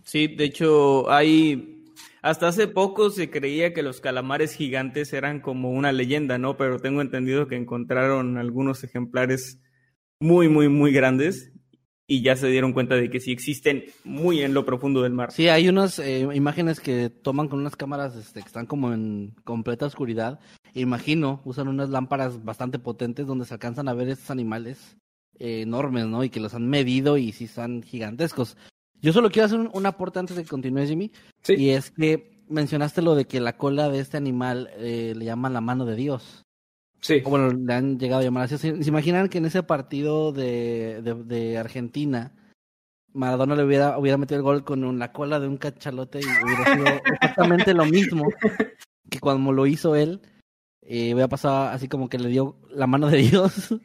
Sí, 0.03 0.27
de 0.27 0.45
hecho, 0.45 1.09
hay. 1.09 1.75
Hasta 2.21 2.49
hace 2.49 2.67
poco 2.67 3.09
se 3.09 3.29
creía 3.29 3.73
que 3.73 3.81
los 3.81 4.01
calamares 4.01 4.53
gigantes 4.53 5.13
eran 5.13 5.39
como 5.39 5.71
una 5.71 5.91
leyenda, 5.91 6.37
¿no? 6.37 6.57
Pero 6.57 6.79
tengo 6.79 7.01
entendido 7.01 7.47
que 7.47 7.55
encontraron 7.55 8.37
algunos 8.37 8.83
ejemplares 8.83 9.61
muy, 10.19 10.49
muy, 10.49 10.67
muy 10.67 10.91
grandes 10.91 11.53
y 12.09 12.23
ya 12.23 12.35
se 12.35 12.47
dieron 12.47 12.73
cuenta 12.73 12.95
de 12.95 13.09
que 13.09 13.19
sí 13.19 13.31
existen 13.31 13.85
muy 14.03 14.41
en 14.41 14.55
lo 14.55 14.65
profundo 14.65 15.03
del 15.03 15.13
mar. 15.13 15.31
Sí, 15.31 15.47
hay 15.47 15.69
unas 15.69 15.99
eh, 15.99 16.27
imágenes 16.33 16.79
que 16.79 17.11
toman 17.11 17.47
con 17.47 17.59
unas 17.59 17.75
cámaras 17.75 18.15
este, 18.15 18.41
que 18.41 18.47
están 18.47 18.65
como 18.65 18.91
en 18.91 19.35
completa 19.43 19.85
oscuridad. 19.85 20.39
Imagino, 20.73 21.39
usan 21.45 21.67
unas 21.67 21.89
lámparas 21.89 22.43
bastante 22.43 22.79
potentes 22.79 23.27
donde 23.27 23.45
se 23.45 23.53
alcanzan 23.53 23.87
a 23.87 23.93
ver 23.93 24.09
estos 24.09 24.31
animales 24.31 24.97
eh, 25.37 25.61
enormes, 25.61 26.07
¿no? 26.07 26.23
Y 26.23 26.31
que 26.31 26.39
los 26.39 26.55
han 26.55 26.67
medido 26.67 27.15
y 27.17 27.31
sí 27.31 27.45
son 27.45 27.83
gigantescos. 27.83 28.57
Yo 28.99 29.13
solo 29.13 29.29
quiero 29.29 29.45
hacer 29.45 29.59
un, 29.59 29.85
aporte 29.85 30.17
antes 30.17 30.35
de 30.35 30.43
que 30.43 30.49
continúe, 30.49 30.87
Jimmy. 30.87 31.11
Sí. 31.43 31.53
Y 31.53 31.69
es 31.69 31.91
que 31.91 32.41
mencionaste 32.49 33.03
lo 33.03 33.13
de 33.13 33.25
que 33.25 33.39
la 33.39 33.55
cola 33.55 33.87
de 33.89 33.99
este 33.99 34.17
animal 34.17 34.71
eh, 34.77 35.13
le 35.15 35.25
llaman 35.25 35.53
la 35.53 35.61
mano 35.61 35.85
de 35.85 35.95
Dios. 35.95 36.43
Sí. 37.01 37.21
O 37.25 37.29
bueno, 37.29 37.51
le 37.51 37.73
han 37.73 37.97
llegado 37.97 38.21
a 38.21 38.23
llamar 38.23 38.43
así. 38.43 38.57
¿Se, 38.57 38.67
imaginan 38.67 39.29
que 39.29 39.37
en 39.37 39.45
ese 39.45 39.63
partido 39.63 40.31
de, 40.31 41.01
de, 41.01 41.57
Argentina, 41.57 42.33
Maradona 43.13 43.55
le 43.55 43.63
hubiera, 43.63 43.97
hubiera 43.97 44.17
metido 44.17 44.37
el 44.37 44.43
gol 44.43 44.63
con 44.63 44.99
la 44.99 45.11
cola 45.11 45.39
de 45.39 45.47
un 45.47 45.57
cachalote 45.57 46.19
y 46.19 46.43
hubiera 46.43 46.73
sido 46.73 46.85
exactamente 47.13 47.73
lo 47.73 47.85
mismo 47.85 48.25
que 49.09 49.19
cuando 49.19 49.51
lo 49.51 49.65
hizo 49.65 49.95
él? 49.95 50.21
Eh, 50.81 51.13
hubiera 51.13 51.27
pasado 51.27 51.69
así 51.69 51.87
como 51.87 52.09
que 52.09 52.17
le 52.17 52.29
dio 52.29 52.57
la 52.71 52.87
mano 52.87 53.09
de 53.09 53.17
Dios 53.19 53.75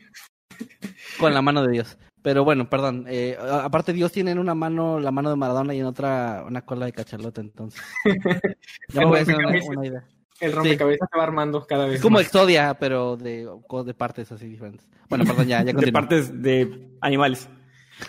con 1.20 1.34
la 1.34 1.42
mano 1.42 1.62
de 1.62 1.72
Dios. 1.72 1.98
Pero 2.24 2.42
bueno, 2.42 2.70
perdón. 2.70 3.04
Eh, 3.06 3.36
aparte, 3.38 3.92
Dios 3.92 4.10
tiene 4.10 4.30
en 4.30 4.38
una 4.38 4.54
mano 4.54 4.98
la 4.98 5.10
mano 5.10 5.28
de 5.28 5.36
Maradona 5.36 5.74
y 5.74 5.80
en 5.80 5.84
otra 5.84 6.42
una 6.46 6.62
cola 6.62 6.86
de 6.86 6.92
cachalote, 6.92 7.42
entonces. 7.42 7.82
ya 8.88 9.00
me 9.00 9.06
voy 9.06 9.18
a 9.18 9.22
hacer 9.22 9.36
una, 9.36 9.86
idea. 9.86 10.08
El 10.40 10.52
rompecabezas 10.52 11.08
se 11.10 11.18
va 11.18 11.24
armando 11.24 11.64
cada 11.66 11.86
vez. 11.86 11.96
Es 11.96 12.02
como 12.02 12.18
Exodia, 12.18 12.74
pero 12.74 13.16
de, 13.16 13.48
de 13.84 13.94
partes 13.94 14.32
así 14.32 14.46
diferentes. 14.46 14.86
Bueno, 15.08 15.24
perdón, 15.26 15.46
ya, 15.46 15.62
ya 15.62 15.72
De 15.72 15.92
partes 15.92 16.42
de 16.42 16.88
animales. 17.00 17.48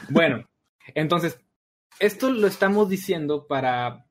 Bueno, 0.10 0.44
entonces, 0.94 1.40
esto 2.00 2.32
lo 2.32 2.48
estamos 2.48 2.90
diciendo 2.90 3.46
para, 3.48 4.06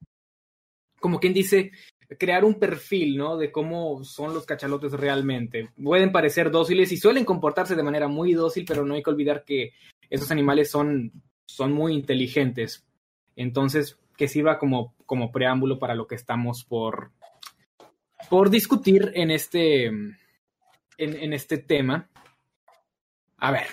como 1.01 1.19
quien 1.19 1.35
dice, 1.35 1.73
crear 2.19 2.45
un 2.45 2.55
perfil, 2.55 3.17
¿no? 3.17 3.37
De 3.37 3.51
cómo 3.51 4.05
son 4.05 4.33
los 4.35 4.47
cachalotes 4.47 4.93
realmente. 4.93 5.71
Pueden 5.83 6.13
parecer 6.13 6.51
dóciles 6.51 6.93
y 6.93 6.97
suelen 6.97 7.25
comportarse 7.25 7.75
de 7.75 7.83
manera 7.83 8.09
muy 8.09 8.33
dócil, 8.33 8.65
pero 8.67 8.85
no 8.85 8.95
hay 8.95 9.03
que 9.03 9.11
olvidar 9.11 9.45
que 9.45 9.73
esos 10.11 10.31
animales 10.31 10.71
son, 10.71 11.13
son 11.47 11.73
muy 11.73 11.95
inteligentes. 11.95 12.85
Entonces, 13.37 13.99
que 14.17 14.29
sirva 14.29 14.59
como, 14.59 14.95
como 15.07 15.33
preámbulo 15.33 15.79
para 15.79 15.95
lo 15.95 16.07
que 16.07 16.15
estamos 16.15 16.65
por, 16.65 17.11
por 18.29 18.51
discutir 18.51 19.13
en 19.15 19.31
este, 19.31 19.87
en, 19.87 21.33
este 21.33 21.59
tema. 21.59 22.09
A 23.39 23.51
ver. 23.51 23.67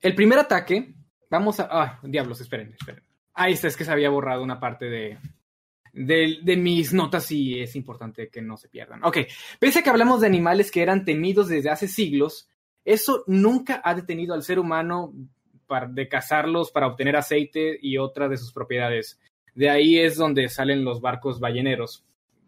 El 0.00 0.14
primer 0.14 0.38
ataque, 0.38 0.94
vamos 1.30 1.60
a... 1.60 1.68
Ah, 1.70 2.00
diablos, 2.02 2.40
esperen, 2.40 2.74
esperen. 2.78 3.02
Ahí 3.34 3.54
está, 3.54 3.68
es 3.68 3.76
que 3.76 3.84
se 3.84 3.92
había 3.92 4.10
borrado 4.10 4.42
una 4.42 4.60
parte 4.60 4.86
de, 4.86 5.18
de, 5.92 6.38
de, 6.42 6.56
mis 6.56 6.92
notas 6.92 7.30
y 7.30 7.60
es 7.60 7.76
importante 7.76 8.28
que 8.28 8.42
no 8.42 8.56
se 8.56 8.68
pierdan. 8.68 9.02
Ok, 9.04 9.18
pese 9.58 9.78
a 9.78 9.82
que 9.82 9.90
hablamos 9.90 10.20
de 10.20 10.26
animales 10.26 10.70
que 10.70 10.82
eran 10.82 11.04
temidos 11.04 11.48
desde 11.48 11.70
hace 11.70 11.88
siglos, 11.88 12.48
eso 12.84 13.24
nunca 13.26 13.80
ha 13.84 13.94
detenido 13.94 14.34
al 14.34 14.42
ser 14.42 14.58
humano 14.58 15.14
para, 15.66 15.86
de 15.86 16.08
cazarlos 16.08 16.70
para 16.70 16.88
obtener 16.88 17.16
aceite 17.16 17.78
y 17.80 17.96
otras 17.96 18.28
de 18.28 18.36
sus 18.36 18.52
propiedades. 18.52 19.18
De 19.54 19.70
ahí 19.70 19.98
es 19.98 20.16
donde 20.16 20.48
salen 20.48 20.84
los 20.84 21.00
barcos 21.00 21.40
balleneros. 21.40 22.04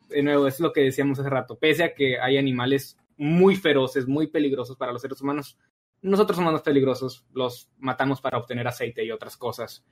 De 0.08 0.22
nuevo, 0.22 0.46
es 0.46 0.60
lo 0.60 0.72
que 0.72 0.82
decíamos 0.82 1.18
hace 1.18 1.30
rato. 1.30 1.56
Pese 1.56 1.84
a 1.84 1.94
que 1.94 2.18
hay 2.18 2.36
animales 2.36 2.98
muy 3.16 3.56
feroces, 3.56 4.06
muy 4.06 4.26
peligrosos 4.26 4.76
para 4.76 4.92
los 4.92 5.02
seres 5.02 5.20
humanos, 5.20 5.58
nosotros 6.02 6.36
somos 6.36 6.52
más 6.52 6.62
peligrosos, 6.62 7.24
los 7.32 7.70
matamos 7.78 8.20
para 8.20 8.38
obtener 8.38 8.68
aceite 8.68 9.04
y 9.04 9.10
otras 9.10 9.36
cosas. 9.36 9.84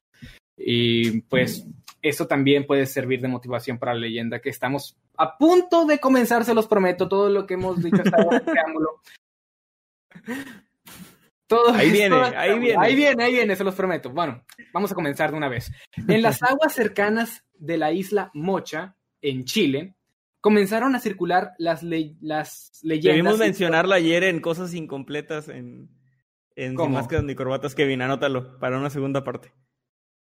Y 0.56 1.22
pues 1.22 1.66
eso 2.02 2.26
también 2.26 2.66
puede 2.66 2.84
servir 2.86 3.20
de 3.20 3.28
motivación 3.28 3.78
para 3.78 3.94
la 3.94 4.00
leyenda 4.00 4.40
que 4.40 4.50
estamos 4.50 4.96
a 5.16 5.38
punto 5.38 5.86
de 5.86 5.98
comenzar, 5.98 6.44
se 6.44 6.54
los 6.54 6.66
prometo, 6.66 7.08
todo 7.08 7.28
lo 7.28 7.46
que 7.46 7.54
hemos 7.54 7.82
dicho 7.82 8.02
hasta 8.02 8.22
ahora, 8.22 8.42
todo 11.56 11.74
ahí 11.74 11.90
viene, 11.90 12.16
ahí 12.36 12.58
viene. 12.58 12.76
Ahí 12.84 12.94
viene, 12.96 13.24
ahí 13.24 13.32
viene, 13.32 13.56
se 13.56 13.64
los 13.64 13.74
prometo. 13.74 14.10
Bueno, 14.10 14.44
vamos 14.72 14.90
a 14.92 14.94
comenzar 14.94 15.30
de 15.30 15.36
una 15.36 15.48
vez. 15.48 15.70
En 16.08 16.22
las 16.22 16.42
aguas 16.42 16.72
cercanas 16.72 17.44
de 17.54 17.76
la 17.78 17.92
isla 17.92 18.30
Mocha, 18.34 18.96
en 19.20 19.44
Chile, 19.44 19.94
comenzaron 20.40 20.94
a 20.94 21.00
circular 21.00 21.52
las, 21.58 21.82
las 21.82 22.80
leyendas. 22.82 23.16
Debimos 23.16 23.38
mencionarlo 23.38 23.94
ayer 23.94 24.24
en 24.24 24.40
cosas 24.40 24.74
incompletas 24.74 25.48
en, 25.48 25.88
En 26.56 26.76
Sin. 26.76 26.90
Máscaras 26.92 27.24
ni 27.24 27.34
Corbatas, 27.34 27.74
Kevin, 27.74 28.02
anótalo 28.02 28.58
para 28.58 28.78
una 28.78 28.90
segunda 28.90 29.22
parte. 29.24 29.52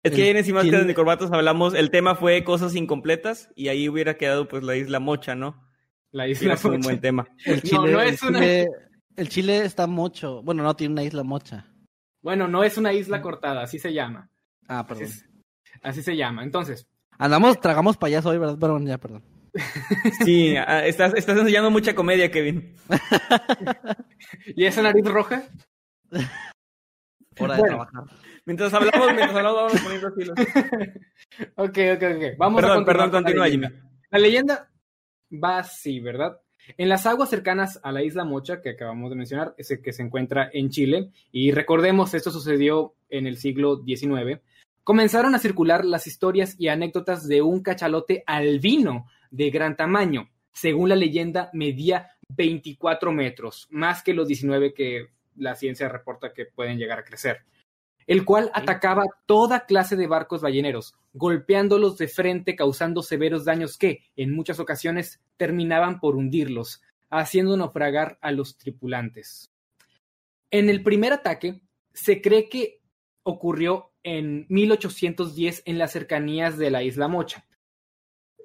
Es 0.03 0.13
que 0.13 0.23
ahí 0.23 0.29
en 0.31 0.45
Sin 0.45 0.55
Máscaras 0.55 0.87
ni 0.87 0.95
Corbatas 0.95 1.31
hablamos, 1.33 1.75
el 1.75 1.91
tema 1.91 2.15
fue 2.15 2.43
cosas 2.45 2.75
incompletas 2.75 3.51
y 3.55 3.69
ahí 3.69 3.89
hubiera 3.89 4.17
quedado 4.17 4.49
pues 4.49 4.63
la 4.63 4.77
isla 4.77 4.99
Mocha, 5.01 5.35
¿no? 5.35 5.67
La 6.13 6.27
isla 6.27 6.57
sido 6.57 6.71
un 6.75 6.77
Mocha. 6.79 6.89
buen 6.89 7.01
tema. 7.01 7.29
El 7.45 7.57
No, 7.57 7.61
Chile, 7.63 7.93
no 7.93 8.01
es 8.03 8.23
una- 8.23 8.39
Chile- 8.41 8.67
el 9.17 9.29
Chile 9.29 9.65
está 9.65 9.87
mocho. 9.87 10.43
Bueno, 10.43 10.63
no 10.63 10.75
tiene 10.77 10.93
una 10.93 11.03
isla 11.03 11.23
mocha. 11.23 11.67
Bueno, 12.23 12.49
no 12.49 12.65
es 12.65 12.77
una 12.79 12.93
isla 12.93 13.23
cortada, 13.23 13.63
así 13.63 13.79
se 13.79 13.93
llama. 13.93 14.29
Ah, 14.69 14.87
perdón. 14.87 15.09
así 15.83 16.03
se 16.03 16.17
llama. 16.17 16.43
Entonces, 16.45 16.87
Andamos, 17.19 17.61
tragamos 17.61 17.97
payaso 17.99 18.31
hoy, 18.31 18.39
¿verdad? 18.39 18.59
Perdón, 18.59 18.87
ya, 18.87 18.99
perdón. 18.99 19.23
Sí, 20.25 20.55
ah, 20.57 20.87
estás, 20.87 21.13
estás 21.15 21.37
enseñando 21.39 21.71
mucha 21.71 21.95
comedia, 21.95 22.31
Kevin. 22.31 22.75
¿y 24.57 24.65
esa 24.65 24.81
nariz 24.83 25.05
roja? 25.05 25.43
Hora 26.11 27.55
de 27.55 27.61
Bueno. 27.61 27.65
trabajar. 27.65 28.05
Mientras 28.47 28.73
hablamos, 28.73 29.07
mientras 29.15 29.35
hablamos, 29.37 29.73
vamos 29.73 29.81
poniendo 29.83 30.09
así 30.09 30.25
los... 30.25 30.37
Ok, 31.57 31.79
ok, 31.97 32.03
ok. 32.17 32.39
Vamos 32.39 32.59
a 32.59 32.67
Perdón, 32.67 32.85
continuar 32.85 32.85
perdón, 32.85 32.85
con 32.85 32.97
la 32.97 33.11
continúa, 33.11 33.45
leyenda. 33.47 33.69
Jimmy. 33.69 33.81
La 34.11 34.19
leyenda 34.19 34.71
va 35.45 35.59
así, 35.59 36.01
¿verdad? 36.01 36.41
En 36.77 36.89
las 36.89 37.07
aguas 37.07 37.31
cercanas 37.31 37.81
a 37.83 37.93
la 37.93 38.03
isla 38.03 38.25
Mocha, 38.25 38.61
que 38.61 38.71
acabamos 38.71 39.11
de 39.11 39.17
mencionar, 39.17 39.55
ese 39.59 39.81
que 39.81 39.93
se 39.93 40.03
encuentra 40.03 40.51
en 40.53 40.71
Chile, 40.71 41.11
y 41.33 41.53
recordemos, 41.53 42.15
esto 42.15 42.31
sucedió 42.31 42.95
en 43.09 43.27
el 43.27 43.37
siglo 43.37 43.83
XIX, 43.85 44.41
comenzaron 44.85 45.35
a 45.35 45.39
circular 45.39 45.85
las 45.85 46.07
historias 46.07 46.57
y 46.59 46.69
anécdotas 46.69 47.27
de 47.27 47.43
un 47.43 47.63
cachalote 47.63 48.25
albino 48.27 49.07
de 49.31 49.51
gran 49.51 49.77
tamaño. 49.77 50.31
Según 50.53 50.89
la 50.89 50.97
leyenda, 50.97 51.51
medía 51.53 52.11
24 52.29 53.13
metros, 53.13 53.69
más 53.71 54.03
que 54.03 54.15
los 54.15 54.27
19 54.27 54.75
que 54.75 55.09
la 55.37 55.55
ciencia 55.55 55.89
reporta 55.89 56.33
que 56.33 56.47
pueden 56.47 56.79
llegar 56.79 56.99
a 56.99 57.05
crecer, 57.05 57.45
el 58.07 58.25
cual 58.25 58.51
atacaba 58.55 59.05
toda 59.27 59.67
clase 59.67 59.97
de 59.97 60.07
barcos 60.07 60.43
balleneros, 60.43 60.95
golpeándolos 61.13 61.99
de 61.99 62.09
frente, 62.09 62.57
causando 62.57 63.03
severos 63.03 63.45
daños 63.45 63.77
que, 63.77 64.05
en 64.17 64.33
muchas 64.35 64.61
ocasiones, 64.61 65.21
terminaban 65.37 66.01
por 66.01 66.17
hundirlos, 66.17 66.83
haciendo 67.11 67.57
naufragar 67.57 68.19
a 68.21 68.31
los 68.33 68.57
tripulantes. 68.57 69.51
En 70.51 70.69
el 70.69 70.83
primer 70.83 71.13
ataque, 71.13 71.63
se 71.93 72.21
cree 72.21 72.49
que 72.49 72.81
ocurrió 73.23 73.93
en 74.03 74.47
1810 74.49 75.63
en 75.67 75.79
las 75.79 75.93
cercanías 75.93 76.57
de 76.59 76.71
la 76.71 76.83
isla 76.83 77.09
Mocha. 77.09 77.47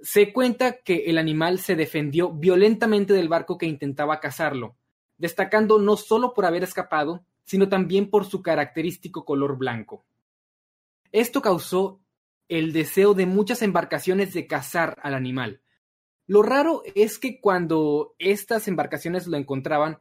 Se 0.02 0.34
cuenta 0.34 0.82
que 0.82 1.06
el 1.06 1.18
animal 1.18 1.60
se 1.60 1.76
defendió 1.76 2.32
violentamente 2.32 3.14
del 3.14 3.30
barco 3.30 3.58
que 3.58 3.66
intentaba 3.66 4.20
cazarlo, 4.20 4.76
destacando 5.18 5.80
no 5.80 5.98
solo 5.98 6.34
por 6.34 6.46
haber 6.46 6.64
escapado, 6.64 7.26
sino 7.44 7.70
también 7.70 8.10
por 8.10 8.26
su 8.26 8.42
característico 8.42 9.24
color 9.24 9.58
blanco. 9.58 10.04
Esto 11.12 11.42
causó 11.42 12.02
el 12.48 12.74
deseo 12.74 13.14
de 13.14 13.26
muchas 13.26 13.62
embarcaciones 13.62 14.34
de 14.34 14.48
cazar 14.48 14.98
al 15.02 15.14
animal. 15.14 15.62
Lo 16.28 16.42
raro 16.42 16.82
es 16.96 17.20
que 17.20 17.40
cuando 17.40 18.16
estas 18.18 18.68
embarcaciones 18.68 19.28
lo 19.28 19.38
encontraban, 19.38 20.00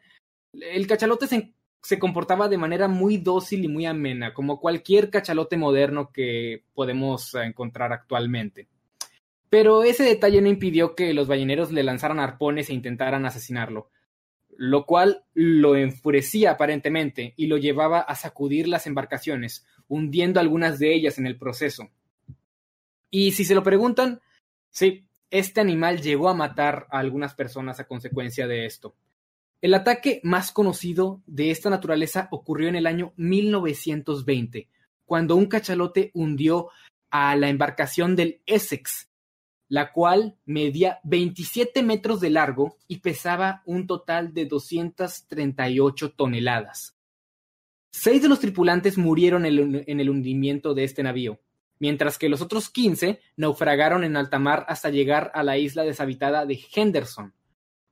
el 0.53 0.87
cachalote 0.87 1.27
se, 1.27 1.99
comportaba 1.99 2.49
de 2.49 2.59
manera 2.59 2.89
muy 2.89 3.19
dócil 3.19 3.65
y 3.65 3.69
muy 3.69 3.87
amena, 3.87 4.33
como 4.33 4.59
cualquier 4.59 5.11
cachalote 5.11 5.57
moderno 5.57 6.11
que 6.13 6.65
podemos 6.73 7.35
encontrar 7.35 7.93
actualmente. 7.93 8.69
Pero 9.51 9.85
ese 9.85 10.05
detalle 10.05 10.41
no 10.41 10.49
impidió 10.49 10.95
que 10.95 11.13
los 11.13 11.29
balleneros 11.29 11.71
le 11.71 11.83
lanzaran 11.83 12.19
arpones 12.19 12.71
e 12.71 12.75
intentaran 12.75 13.27
asesinarlo, 13.27 13.91
lo 14.57 14.87
cual 14.87 15.25
lo 15.35 15.77
enfurecía 15.77 16.53
aparentemente 16.53 17.35
y 17.37 17.47
lo 17.47 17.59
llevaba 17.59 18.01
a 18.01 18.15
sacudir 18.15 18.67
las 18.67 18.87
embarcaciones, 18.87 19.67
hundiendo 19.89 20.41
algunas 20.41 20.79
de 20.79 20.95
ellas 20.95 21.19
en 21.19 21.27
el 21.27 21.37
proceso. 21.37 21.91
Y 23.17 23.31
si 23.31 23.45
se 23.45 23.55
lo 23.55 23.63
preguntan, 23.63 24.21
sí, 24.71 25.07
este 25.31 25.61
animal 25.61 26.03
llegó 26.03 26.29
a 26.29 26.35
matar 26.35 26.89
a 26.91 26.99
algunas 26.99 27.33
personas 27.33 27.79
a 27.79 27.87
consecuencia 27.87 28.49
de 28.49 28.67
esto. 28.67 28.97
El 29.61 29.75
ataque 29.75 30.21
más 30.25 30.51
conocido 30.51 31.23
de 31.25 31.53
esta 31.53 31.71
naturaleza 31.71 32.27
ocurrió 32.33 32.69
en 32.69 32.75
el 32.75 32.89
año 32.89 33.13
1920, 33.17 34.69
cuando 35.05 35.37
un 35.37 35.47
cachalote 35.47 36.11
hundió 36.13 36.71
a 37.09 37.37
la 37.37 37.51
embarcación 37.51 38.17
del 38.17 38.41
Essex, 38.47 39.09
la 39.69 39.93
cual 39.93 40.37
medía 40.45 40.99
27 41.05 41.85
metros 41.85 42.21
de 42.21 42.31
largo 42.31 42.79
y 42.89 42.99
pesaba 42.99 43.63
un 43.65 43.87
total 43.87 44.35
de 44.35 44.47
238 44.47 46.15
toneladas. 46.17 46.97
Seis 47.93 48.21
de 48.23 48.29
los 48.29 48.41
tripulantes 48.41 48.99
murieron 48.99 49.47
en 49.47 50.01
el 50.01 50.11
hundimiento 50.11 50.75
de 50.75 50.83
este 50.83 51.05
navío, 51.05 51.39
mientras 51.85 52.17
que 52.17 52.31
los 52.31 52.41
otros 52.41 52.71
15 52.71 53.21
naufragaron 53.37 54.05
en 54.05 54.17
alta 54.17 54.39
mar 54.39 54.65
hasta 54.71 54.89
llegar 54.89 55.31
a 55.35 55.43
la 55.43 55.59
isla 55.59 55.83
deshabitada 55.83 56.47
de 56.47 56.59
Henderson, 56.75 57.35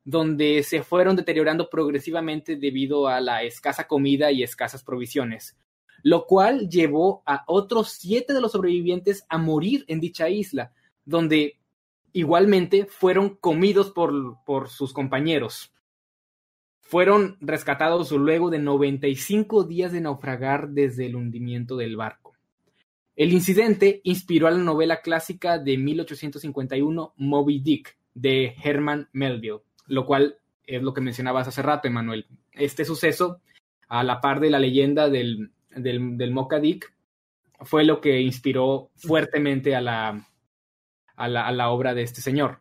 donde 0.03 0.63
se 0.63 0.83
fueron 0.83 1.15
deteriorando 1.15 1.69
progresivamente 1.69 2.57
debido 2.57 3.07
a 3.07 3.21
la 3.21 3.43
escasa 3.43 3.87
comida 3.87 4.33
y 4.33 4.43
escasas 4.43 4.83
provisiones, 4.83 5.59
lo 6.03 6.25
cual 6.25 6.71
llevó 6.71 7.23
a 7.27 7.45
otros 7.47 7.91
siete 7.91 8.33
de 8.33 8.41
los 8.41 8.53
sobrevivientes 8.53 9.27
a 9.29 9.37
morir 9.37 9.85
en 9.89 10.01
dicha 10.01 10.31
isla, 10.31 10.73
donde 11.05 11.61
igualmente 12.15 12.87
fueron 12.87 13.37
comidos 13.37 13.91
por, 13.91 14.43
por 14.47 14.71
sus 14.71 14.95
compañeros. 14.95 15.71
Fueron 16.81 17.37
rescatados 17.43 18.11
luego 18.11 18.49
de 18.49 18.59
95 18.59 19.65
días 19.65 19.93
de 19.93 20.01
naufragar 20.01 20.71
desde 20.71 21.05
el 21.05 21.15
hundimiento 21.15 21.77
del 21.77 21.97
barco. 21.97 22.32
El 23.15 23.33
incidente 23.33 24.01
inspiró 24.05 24.47
a 24.47 24.51
la 24.51 24.59
novela 24.59 25.03
clásica 25.03 25.59
de 25.59 25.77
1851 25.77 27.15
Moby 27.17 27.61
Dick 27.61 27.97
de 28.15 28.55
Herman 28.63 29.09
Melville, 29.13 29.61
lo 29.87 30.07
cual 30.07 30.37
es 30.65 30.83
lo 30.83 30.95
que 30.95 31.01
mencionabas 31.03 31.49
hace 31.49 31.63
rato, 31.63 31.89
Emanuel. 31.89 32.27
Este 32.53 32.85
suceso, 32.85 33.41
a 33.89 34.03
la 34.03 34.21
par 34.21 34.41
de 34.41 34.51
la 34.51 34.59
leyenda 34.59 35.11
del, 35.11 35.51
del, 35.71 36.31
Mocha 36.33 36.59
Dick, 36.59 36.93
fue 37.61 37.85
lo 37.85 38.01
que 38.01 38.21
inspiró 38.21 38.91
fuertemente 38.97 39.77
a 39.77 39.81
la, 39.81 40.27
a 41.17 41.29
la, 41.29 41.47
a 41.47 41.53
la 41.53 41.71
obra 41.71 41.95
de 41.95 42.03
este 42.03 42.23
señor. 42.23 42.61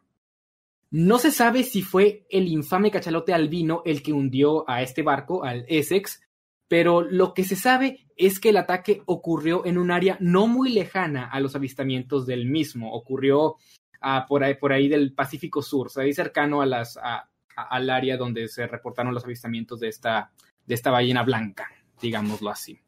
No 0.89 1.19
se 1.19 1.31
sabe 1.31 1.63
si 1.63 1.81
fue 1.81 2.25
el 2.29 2.49
infame 2.49 2.91
cachalote 2.91 3.33
albino 3.33 3.81
el 3.85 4.03
que 4.03 4.11
hundió 4.11 4.69
a 4.69 4.81
este 4.81 5.03
barco, 5.03 5.45
al 5.45 5.65
Essex, 5.69 6.21
pero 6.71 7.01
lo 7.01 7.33
que 7.33 7.43
se 7.43 7.57
sabe 7.57 8.07
es 8.15 8.39
que 8.39 8.47
el 8.47 8.55
ataque 8.55 9.01
ocurrió 9.05 9.65
en 9.65 9.77
un 9.77 9.91
área 9.91 10.15
no 10.21 10.47
muy 10.47 10.71
lejana 10.71 11.27
a 11.27 11.41
los 11.41 11.53
avistamientos 11.53 12.25
del 12.25 12.45
mismo. 12.45 12.93
Ocurrió 12.93 13.57
uh, 14.01 14.25
por, 14.25 14.71
ahí, 14.71 14.87
del 14.87 15.11
Pacífico 15.13 15.61
Sur, 15.61 15.87
o 15.87 15.89
sea, 15.89 16.03
ahí 16.03 16.13
cercano 16.13 16.61
al 16.61 17.89
área 17.89 18.15
donde 18.15 18.47
se 18.47 18.67
reportaron 18.67 19.13
los 19.13 19.25
avistamientos 19.25 19.81
de 19.81 19.89
esta, 19.89 20.31
de 20.65 20.75
esta 20.75 20.91
ballena 20.91 21.23
blanca, 21.23 21.67
digámoslo 22.01 22.49
así. 22.49 22.79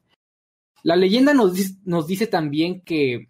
La 0.84 0.96
leyenda 0.96 1.34
nos, 1.34 1.54
nos 1.84 2.08
dice 2.08 2.28
también 2.28 2.80
que 2.86 3.28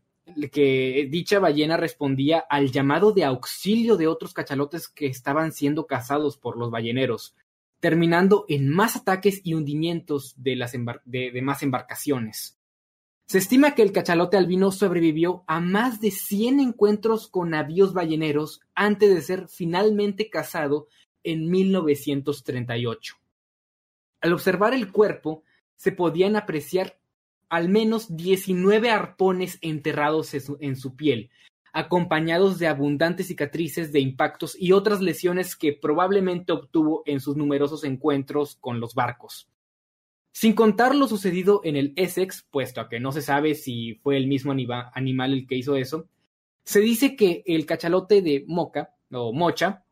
que 0.52 1.08
dicha 1.10 1.40
ballena 1.40 1.78
respondía 1.78 2.40
al 2.40 2.72
llamado 2.72 3.12
de 3.12 3.26
auxilio 3.26 3.98
de 3.98 4.08
otros 4.08 4.34
cachalotes 4.34 4.88
que 4.88 5.08
estaban 5.08 5.52
siendo 5.52 5.86
cazados 5.86 6.38
por 6.38 6.58
los 6.58 6.72
balleneros, 6.72 7.36
terminando 7.84 8.46
en 8.48 8.70
más 8.70 8.96
ataques 8.96 9.42
y 9.44 9.56
hundimientos 9.56 10.36
de, 10.38 10.56
más 11.42 11.64
embarcaciones. 11.64 12.58
Se 13.26 13.40
estima 13.40 13.76
que 13.76 13.82
el 13.82 13.92
cachalote 13.92 14.38
albino 14.38 14.72
sobrevivió 14.72 15.44
a 15.48 15.60
más 15.60 16.00
de 16.00 16.10
100 16.10 16.62
encuentros 16.62 17.28
con 17.28 17.50
navíos 17.50 17.94
balleneros 17.94 18.62
antes 18.74 19.14
de 19.14 19.22
ser 19.22 19.50
finalmente 19.50 20.30
cazado 20.30 20.88
en 21.24 21.52
1938. 21.52 23.16
Al 24.22 24.32
observar 24.32 24.74
el 24.74 24.90
cuerpo, 24.90 25.44
se 25.76 25.92
podían 25.92 26.38
apreciar 26.38 26.98
al 27.50 27.68
menos 27.68 28.16
19 28.16 28.92
arpones 28.92 29.58
enterrados 29.60 30.34
en 30.34 30.78
su, 30.78 30.96
piel, 30.96 31.32
acompañados 31.74 32.60
de 32.60 32.68
abundantes 32.68 33.28
cicatrices 33.28 33.92
de 33.92 34.00
impactos 34.00 34.56
y 34.58 34.72
otras 34.72 35.02
lesiones 35.02 35.56
que 35.56 35.74
probablemente 35.74 36.54
obtuvo 36.54 37.02
en 37.06 37.20
sus 37.20 37.36
numerosos 37.36 37.84
encuentros 37.84 38.58
con 38.62 38.80
los 38.80 38.94
barcos. 38.94 39.50
Sin 40.32 40.54
contar 40.54 40.96
lo 40.96 41.08
sucedido 41.08 41.62
en 41.64 41.76
el 41.76 41.94
Essex, 41.96 42.48
puesto 42.50 42.80
a 42.80 42.90
que 42.90 43.00
no 43.00 43.12
se 43.12 43.24
sabe 43.24 43.56
si 43.56 43.96
fue 43.96 44.18
el 44.18 44.28
mismo 44.28 44.52
anima, 44.52 44.92
animal 44.94 45.34
el 45.34 45.48
que 45.48 45.56
hizo 45.56 45.76
eso, 45.76 46.08
se 46.64 46.80
dice 46.80 47.16
que 47.16 47.44
el 47.46 47.66
cachalote 47.66 48.22
de 48.22 48.46
Moca, 48.48 48.96
o 49.12 49.34
Mocha, 49.34 49.84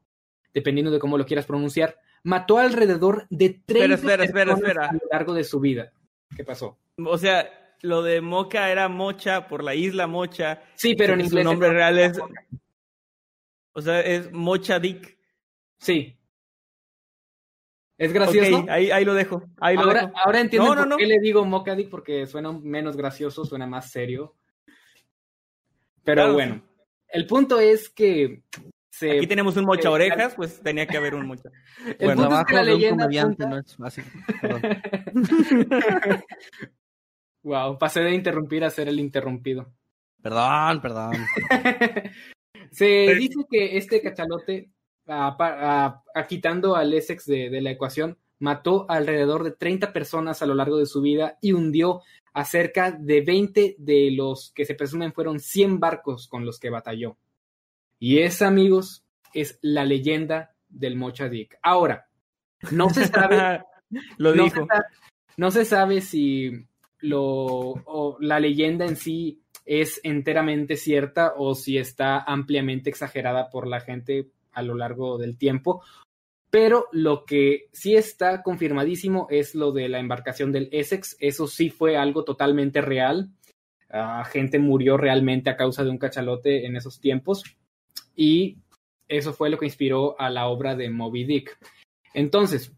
dependiendo 0.54 0.92
de 0.92 1.00
cómo 1.00 1.18
lo 1.18 1.26
quieras 1.26 1.46
pronunciar, 1.46 1.98
mató 2.24 2.60
alrededor 2.60 3.28
de 3.30 3.62
30 3.66 3.96
espera, 3.96 4.24
espera, 4.24 4.54
espera. 4.54 4.90
a 4.90 4.94
lo 4.94 5.02
largo 5.12 5.34
de 5.34 5.44
su 5.44 5.60
vida. 5.60 5.92
¿Qué 6.36 6.44
pasó? 6.44 6.78
O 6.98 7.18
sea, 7.18 7.61
lo 7.82 8.02
de 8.04 8.22
Mocha 8.22 8.72
era 8.72 8.88
Mocha 8.90 9.48
por 9.48 9.64
la 9.64 9.74
isla 9.76 10.08
Mocha. 10.08 10.62
Sí, 10.76 10.96
pero 10.96 11.14
en 11.14 11.22
inglés. 11.22 11.44
Su 11.44 11.50
nombre 11.50 11.70
real 11.72 11.98
es. 12.00 12.20
O 13.74 13.82
sea, 13.82 14.02
es 14.02 14.32
Mocha 14.32 14.80
Dick. 14.80 15.18
Sí. 15.80 16.18
Es 17.98 18.12
gracioso. 18.14 18.66
Ahí, 18.70 18.90
ahí 18.92 19.06
lo 19.06 19.14
dejo. 19.14 19.44
Ahí 19.60 19.76
lo 19.76 19.82
ahora, 19.84 20.02
dejo. 20.08 20.14
ahora 20.18 20.40
entiendo 20.42 20.70
No, 20.70 20.76
no, 20.76 20.82
por 20.82 20.90
no. 20.90 20.98
qué 20.98 21.06
le 21.06 21.20
digo 21.20 21.46
Mockadick, 21.46 21.90
porque 21.90 22.26
suena 22.26 22.52
menos 22.52 22.98
gracioso, 22.98 23.46
suena 23.46 23.68
más 23.68 23.92
serio. 23.92 24.36
Pero 26.04 26.22
Claro, 26.24 26.34
bueno, 26.34 26.64
el 27.10 27.28
punto 27.28 27.60
es 27.60 27.90
que 27.90 28.42
se, 28.90 29.18
Aquí 29.18 29.28
tenemos 29.28 29.56
un 29.56 29.66
mocha 29.66 29.92
orejas, 29.92 30.34
pues 30.36 30.62
tenía 30.62 30.88
que 30.88 30.98
haber 30.98 31.14
un 31.14 31.28
mocha. 31.28 31.50
el 32.00 32.06
bueno, 32.08 32.24
punto 32.24 32.40
es 32.40 32.46
que 32.46 32.54
la 32.56 32.64
Trabajo 32.64 32.66
de 32.66 32.74
un 32.74 32.80
leyenda 32.80 33.04
comediante 33.04 33.44
apunta- 33.44 33.50
no 33.50 33.60
es 33.60 33.76
fácil. 33.78 34.04
Wow, 37.44 37.78
pasé 37.78 38.02
de 38.02 38.14
interrumpir 38.14 38.64
a 38.64 38.70
ser 38.70 38.88
el 38.88 39.00
interrumpido. 39.00 39.72
Perdón, 40.22 40.82
perdón. 40.82 41.14
Se 42.72 43.16
dice 43.16 43.46
que 43.50 43.78
este 43.78 44.02
cachalote, 44.02 44.70
a- 45.08 45.36
a- 45.40 46.04
a- 46.14 46.28
quitando 46.28 46.76
al 46.76 46.94
Essex 46.94 47.26
de, 47.26 47.50
de 47.50 47.62
la 47.62 47.72
ecuación, 47.72 48.18
mató 48.40 48.86
alrededor 48.90 49.44
de 49.44 49.52
30 49.52 49.92
personas 49.94 50.42
a 50.42 50.46
lo 50.46 50.56
largo 50.56 50.78
de 50.78 50.86
su 50.86 51.02
vida 51.02 51.38
y 51.42 51.52
hundió 51.54 52.02
a 52.34 52.46
cerca 52.46 52.92
de 52.92 53.22
20 53.22 53.76
de 53.78 54.12
los 54.12 54.52
que 54.56 54.66
se 54.66 54.74
presumen 54.76 55.12
fueron 55.14 55.40
100 55.40 55.80
barcos 55.80 56.28
con 56.28 56.46
los 56.46 56.60
que 56.60 56.70
batalló. 56.70 57.18
Y 58.00 58.20
esa, 58.20 58.48
amigos, 58.48 59.04
es 59.34 59.60
la 59.62 59.84
leyenda 59.86 60.56
del 60.70 60.96
Mocha 60.96 61.28
Dick. 61.30 61.58
Ahora, 61.62 62.08
no 62.72 62.90
se 62.90 63.08
sabe 63.08 63.64
lo 64.18 64.34
no 64.36 64.44
dijo. 64.44 64.62
Se 64.62 64.68
sabe, 64.68 64.86
no 65.38 65.52
se 65.52 65.66
sabe 65.66 66.02
si 66.02 66.66
lo, 67.02 67.24
o 67.24 68.18
la 68.20 68.40
leyenda 68.40 68.86
en 68.86 68.96
sí 68.96 69.42
es 69.66 70.00
enteramente 70.04 70.78
cierta 70.78 71.34
o 71.38 71.56
si 71.56 71.78
está 71.78 72.20
ampliamente 72.20 72.90
exagerada 72.90 73.50
por 73.50 73.68
la 73.68 73.80
gente 73.80 74.30
a 74.52 74.64
lo 74.64 74.76
largo 74.76 75.18
del 75.18 75.38
tiempo. 75.38 75.84
Pero 76.50 76.88
lo 76.92 77.26
que 77.26 77.70
sí 77.72 77.96
está 77.96 78.44
confirmadísimo 78.44 79.28
es 79.30 79.56
lo 79.56 79.72
de 79.72 79.88
la 79.88 80.00
embarcación 80.00 80.52
del 80.52 80.68
Essex. 80.74 81.16
Eso 81.20 81.48
sí 81.48 81.70
fue 81.70 81.96
algo 81.96 82.26
totalmente 82.26 82.82
real. 82.82 83.30
Ah, 83.90 84.26
gente 84.26 84.60
murió 84.60 84.98
realmente 84.98 85.50
a 85.50 85.56
causa 85.56 85.84
de 85.84 85.90
un 85.90 85.98
cachalote 85.98 86.66
en 86.66 86.76
esos 86.76 87.00
tiempos. 87.00 87.44
Y 88.16 88.58
eso 89.08 89.32
fue 89.32 89.50
lo 89.50 89.58
que 89.58 89.66
inspiró 89.66 90.20
a 90.20 90.30
la 90.30 90.48
obra 90.48 90.76
de 90.76 90.90
Moby 90.90 91.24
Dick. 91.24 91.58
Entonces, 92.14 92.74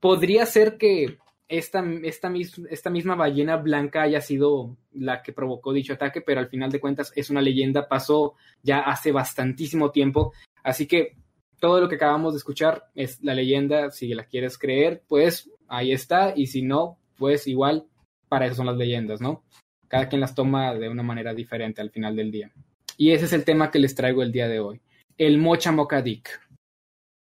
podría 0.00 0.44
ser 0.44 0.76
que 0.76 1.16
esta, 1.48 1.84
esta, 2.02 2.30
mis- 2.30 2.58
esta 2.70 2.90
misma 2.90 3.14
ballena 3.14 3.56
blanca 3.56 4.02
haya 4.02 4.20
sido 4.20 4.76
la 4.92 5.22
que 5.22 5.32
provocó 5.32 5.72
dicho 5.72 5.92
ataque, 5.92 6.20
pero 6.20 6.40
al 6.40 6.48
final 6.48 6.70
de 6.70 6.80
cuentas 6.80 7.12
es 7.16 7.30
una 7.30 7.40
leyenda, 7.42 7.88
pasó 7.88 8.34
ya 8.62 8.80
hace 8.80 9.12
bastantísimo 9.12 9.90
tiempo, 9.90 10.32
así 10.62 10.86
que 10.86 11.16
todo 11.60 11.80
lo 11.80 11.88
que 11.88 11.96
acabamos 11.96 12.34
de 12.34 12.38
escuchar 12.38 12.90
es 12.94 13.22
la 13.22 13.34
leyenda, 13.34 13.90
si 13.90 14.08
la 14.14 14.24
quieres 14.24 14.58
creer, 14.58 15.02
pues 15.08 15.50
ahí 15.68 15.92
está, 15.92 16.34
y 16.36 16.46
si 16.46 16.62
no, 16.62 16.98
pues 17.16 17.46
igual, 17.46 17.86
para 18.28 18.46
eso 18.46 18.56
son 18.56 18.66
las 18.66 18.76
leyendas, 18.76 19.20
¿no? 19.20 19.44
Cada 19.88 20.08
quien 20.08 20.20
las 20.20 20.34
toma 20.34 20.74
de 20.74 20.88
una 20.88 21.02
manera 21.02 21.32
diferente 21.34 21.80
al 21.80 21.90
final 21.90 22.16
del 22.16 22.30
día. 22.30 22.50
Y 22.96 23.12
ese 23.12 23.26
es 23.26 23.32
el 23.32 23.44
tema 23.44 23.70
que 23.70 23.78
les 23.78 23.94
traigo 23.94 24.22
el 24.22 24.32
día 24.32 24.48
de 24.48 24.60
hoy, 24.60 24.80
el 25.18 25.38
Mocha 25.38 25.72
Dick. 26.02 26.40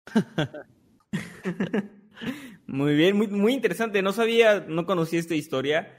Muy 2.72 2.94
bien, 2.94 3.18
muy, 3.18 3.26
muy 3.26 3.52
interesante. 3.52 4.00
No 4.00 4.14
sabía, 4.14 4.64
no 4.66 4.86
conocía 4.86 5.20
esta 5.20 5.34
historia. 5.34 5.98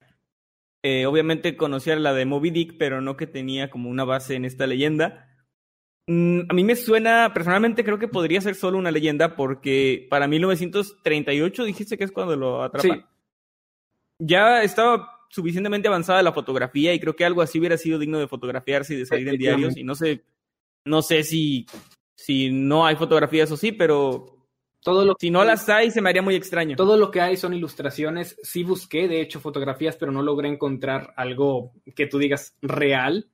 Eh, 0.81 1.05
obviamente 1.05 1.55
conocía 1.55 1.95
la 1.97 2.13
de 2.13 2.25
Moby 2.25 2.49
Dick, 2.49 2.77
pero 2.79 2.99
no 2.99 3.15
que 3.15 3.27
tenía 3.27 3.69
como 3.69 3.91
una 3.91 4.05
base 4.05 4.33
en 4.33 4.43
esta 4.43 4.65
leyenda. 4.65 5.29
Mm, 6.07 6.41
a 6.49 6.53
mí 6.53 6.63
me 6.63 6.75
suena, 6.75 7.31
personalmente 7.31 7.83
creo 7.83 7.99
que 7.99 8.07
podría 8.07 8.41
ser 8.41 8.55
solo 8.55 8.79
una 8.79 8.89
leyenda, 8.89 9.35
porque 9.35 10.07
para 10.09 10.27
1938 10.27 11.63
dijiste 11.63 11.95
que 11.95 12.05
es 12.05 12.11
cuando 12.11 12.35
lo 12.35 12.63
atrapan. 12.63 13.01
Sí, 13.01 13.05
Ya 14.17 14.63
estaba 14.63 15.27
suficientemente 15.29 15.87
avanzada 15.87 16.23
la 16.23 16.33
fotografía 16.33 16.91
y 16.91 16.99
creo 16.99 17.15
que 17.15 17.23
algo 17.23 17.43
así 17.43 17.59
hubiera 17.59 17.77
sido 17.77 17.99
digno 17.99 18.17
de 18.17 18.27
fotografiarse 18.27 18.95
y 18.95 18.97
de 18.97 19.05
salir 19.05 19.27
en 19.29 19.37
diarios. 19.37 19.77
Y 19.77 19.83
no 19.83 19.93
sé, 19.93 20.23
no 20.85 21.03
sé 21.03 21.23
si, 21.23 21.67
si 22.15 22.49
no 22.49 22.83
hay 22.83 22.95
fotografías 22.95 23.51
o 23.51 23.57
sí, 23.57 23.71
pero 23.71 24.32
todo 24.83 25.05
lo 25.05 25.15
si 25.19 25.31
no 25.31 25.43
las 25.43 25.69
hay 25.69 25.91
se 25.91 26.01
me 26.01 26.09
haría 26.09 26.21
muy 26.21 26.35
extraño. 26.35 26.75
Todo 26.75 26.97
lo 26.97 27.09
que 27.09 27.21
hay 27.21 27.37
son 27.37 27.53
ilustraciones. 27.53 28.37
Sí 28.43 28.63
busqué, 28.63 29.07
de 29.07 29.21
hecho, 29.21 29.39
fotografías, 29.39 29.95
pero 29.95 30.11
no 30.11 30.21
logré 30.21 30.49
encontrar 30.49 31.13
algo 31.15 31.71
que 31.95 32.07
tú 32.07 32.19
digas 32.19 32.55
real. 32.61 33.29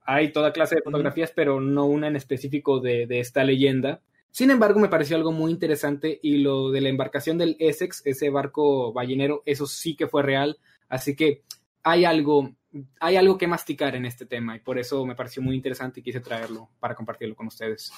Hay 0.00 0.32
toda 0.32 0.52
clase 0.52 0.76
de 0.76 0.82
fotografías, 0.82 1.32
pero 1.34 1.60
no 1.60 1.86
una 1.86 2.08
en 2.08 2.16
específico 2.16 2.80
de, 2.80 3.06
de 3.06 3.20
esta 3.20 3.44
leyenda. 3.44 4.00
Sin 4.30 4.50
embargo, 4.50 4.78
me 4.80 4.88
pareció 4.88 5.16
algo 5.16 5.32
muy 5.32 5.50
interesante 5.50 6.18
y 6.22 6.38
lo 6.38 6.70
de 6.70 6.80
la 6.80 6.88
embarcación 6.88 7.38
del 7.38 7.56
Essex, 7.58 8.02
ese 8.04 8.30
barco 8.30 8.92
ballenero, 8.92 9.42
eso 9.46 9.66
sí 9.66 9.96
que 9.96 10.08
fue 10.08 10.22
real. 10.22 10.58
Así 10.88 11.16
que 11.16 11.42
hay 11.82 12.04
algo, 12.04 12.54
hay 13.00 13.16
algo 13.16 13.38
que 13.38 13.46
masticar 13.46 13.94
en 13.96 14.06
este 14.06 14.26
tema 14.26 14.56
y 14.56 14.60
por 14.60 14.78
eso 14.78 15.06
me 15.06 15.14
pareció 15.14 15.42
muy 15.42 15.56
interesante 15.56 16.00
y 16.00 16.02
quise 16.02 16.20
traerlo 16.20 16.70
para 16.78 16.94
compartirlo 16.94 17.34
con 17.34 17.46
ustedes. 17.46 17.92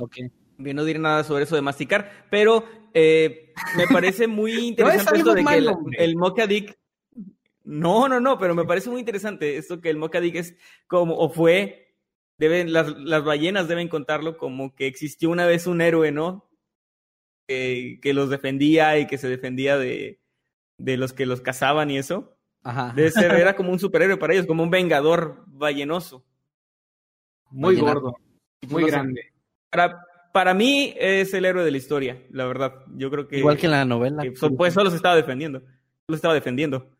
Ok. 0.00 0.16
Bien, 0.58 0.76
no 0.76 0.84
diré 0.84 0.98
nada 0.98 1.22
sobre 1.24 1.44
eso 1.44 1.54
de 1.56 1.62
masticar, 1.62 2.26
pero 2.30 2.64
eh, 2.94 3.52
me 3.76 3.86
parece 3.86 4.26
muy 4.26 4.52
No 4.78 4.88
es 4.90 5.02
interesante 5.02 5.18
esto 5.18 5.34
de 5.34 5.44
que 5.44 5.54
el, 5.54 5.68
hombre. 5.68 6.04
el 6.04 6.16
Mocha 6.16 6.46
Dick. 6.46 6.78
No, 7.64 8.08
no, 8.08 8.20
no, 8.20 8.38
pero 8.38 8.54
me 8.54 8.64
parece 8.64 8.90
muy 8.90 9.00
interesante 9.00 9.56
esto 9.56 9.80
que 9.80 9.90
el 9.90 9.96
Mocha 9.96 10.20
Dick 10.20 10.36
es 10.36 10.56
como, 10.86 11.16
o 11.18 11.28
fue, 11.30 11.94
deben, 12.38 12.72
las, 12.72 12.96
las 12.98 13.24
ballenas 13.24 13.66
deben 13.68 13.88
contarlo 13.88 14.36
como 14.36 14.74
que 14.74 14.86
existió 14.86 15.30
una 15.30 15.46
vez 15.46 15.66
un 15.66 15.80
héroe, 15.80 16.12
¿no? 16.12 16.48
Que, 17.48 17.98
que 18.02 18.14
los 18.14 18.30
defendía 18.30 18.98
y 18.98 19.06
que 19.06 19.18
se 19.18 19.28
defendía 19.28 19.78
de, 19.78 20.20
de 20.78 20.96
los 20.96 21.12
que 21.12 21.26
los 21.26 21.40
cazaban 21.40 21.90
y 21.90 21.98
eso. 21.98 22.36
Ajá. 22.62 22.92
Debe 22.96 23.10
ser, 23.10 23.32
era 23.32 23.54
como 23.56 23.70
un 23.72 23.78
superhéroe 23.78 24.16
para 24.16 24.32
ellos, 24.34 24.46
como 24.46 24.62
un 24.62 24.70
vengador 24.70 25.44
ballenoso. 25.46 26.24
Muy 27.50 27.74
Ballena. 27.76 27.94
gordo, 27.94 28.16
muy 28.68 28.82
No 28.82 28.88
sé. 28.88 28.92
grande. 28.92 29.32
Para, 29.70 30.00
para 30.36 30.52
mí 30.52 30.92
es 30.98 31.32
el 31.32 31.46
héroe 31.46 31.64
de 31.64 31.70
la 31.70 31.78
historia, 31.78 32.22
la 32.30 32.44
verdad. 32.44 32.74
Yo 32.94 33.10
creo 33.10 33.26
que. 33.26 33.38
Igual 33.38 33.56
que 33.56 33.64
en 33.64 33.72
la 33.72 33.86
novela. 33.86 34.22
que 34.22 34.36
so- 34.36 34.54
pues 34.54 34.74
solo 34.74 34.90
se 34.90 34.96
estaba 34.96 35.16
defendiendo. 35.16 35.60
Solo 35.60 36.14
estaba 36.16 36.34
defendiendo. 36.34 36.90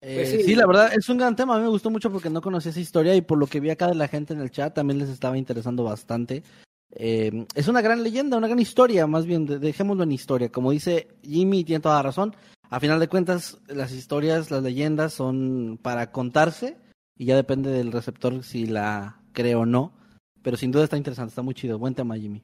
Eh, 0.00 0.14
Pues 0.16 0.30
sí. 0.30 0.42
sí. 0.44 0.54
la 0.54 0.66
verdad 0.66 0.94
es 0.94 1.06
un 1.10 1.18
gran 1.18 1.36
tema. 1.36 1.54
A 1.54 1.58
mí 1.58 1.64
me 1.64 1.68
gustó 1.68 1.90
mucho 1.90 2.10
porque 2.10 2.30
no 2.30 2.40
conocía 2.40 2.70
esa 2.70 2.80
historia 2.80 3.14
y 3.14 3.20
por 3.20 3.36
lo 3.36 3.46
que 3.46 3.60
vi 3.60 3.68
acá 3.68 3.86
de 3.86 3.94
la 3.94 4.08
gente 4.08 4.32
en 4.32 4.40
el 4.40 4.50
chat 4.50 4.72
también 4.74 4.98
les 4.98 5.10
estaba 5.10 5.36
interesando 5.36 5.84
bastante. 5.84 6.42
Eh, 6.94 7.44
es 7.54 7.68
una 7.68 7.82
gran 7.82 8.02
leyenda, 8.02 8.38
una 8.38 8.48
gran 8.48 8.60
historia, 8.60 9.06
más 9.06 9.26
bien, 9.26 9.44
de- 9.44 9.58
dejémoslo 9.58 10.04
en 10.04 10.12
historia. 10.12 10.48
Como 10.50 10.70
dice 10.70 11.08
Jimmy, 11.22 11.58
y 11.60 11.64
tiene 11.64 11.80
toda 11.82 11.96
la 11.96 12.02
razón. 12.02 12.34
A 12.70 12.80
final 12.80 12.98
de 12.98 13.08
cuentas, 13.08 13.58
las 13.68 13.92
historias, 13.92 14.50
las 14.50 14.62
leyendas 14.62 15.12
son 15.12 15.78
para 15.82 16.10
contarse 16.12 16.78
y 17.18 17.26
ya 17.26 17.36
depende 17.36 17.70
del 17.70 17.92
receptor 17.92 18.42
si 18.42 18.64
la 18.66 19.20
cree 19.34 19.54
o 19.54 19.66
no. 19.66 19.92
Pero 20.42 20.56
sin 20.56 20.72
duda 20.72 20.84
está 20.84 20.96
interesante, 20.96 21.30
está 21.30 21.42
muy 21.42 21.54
chido. 21.54 21.78
Buen 21.78 21.94
tema, 21.94 22.16
Jimmy. 22.16 22.42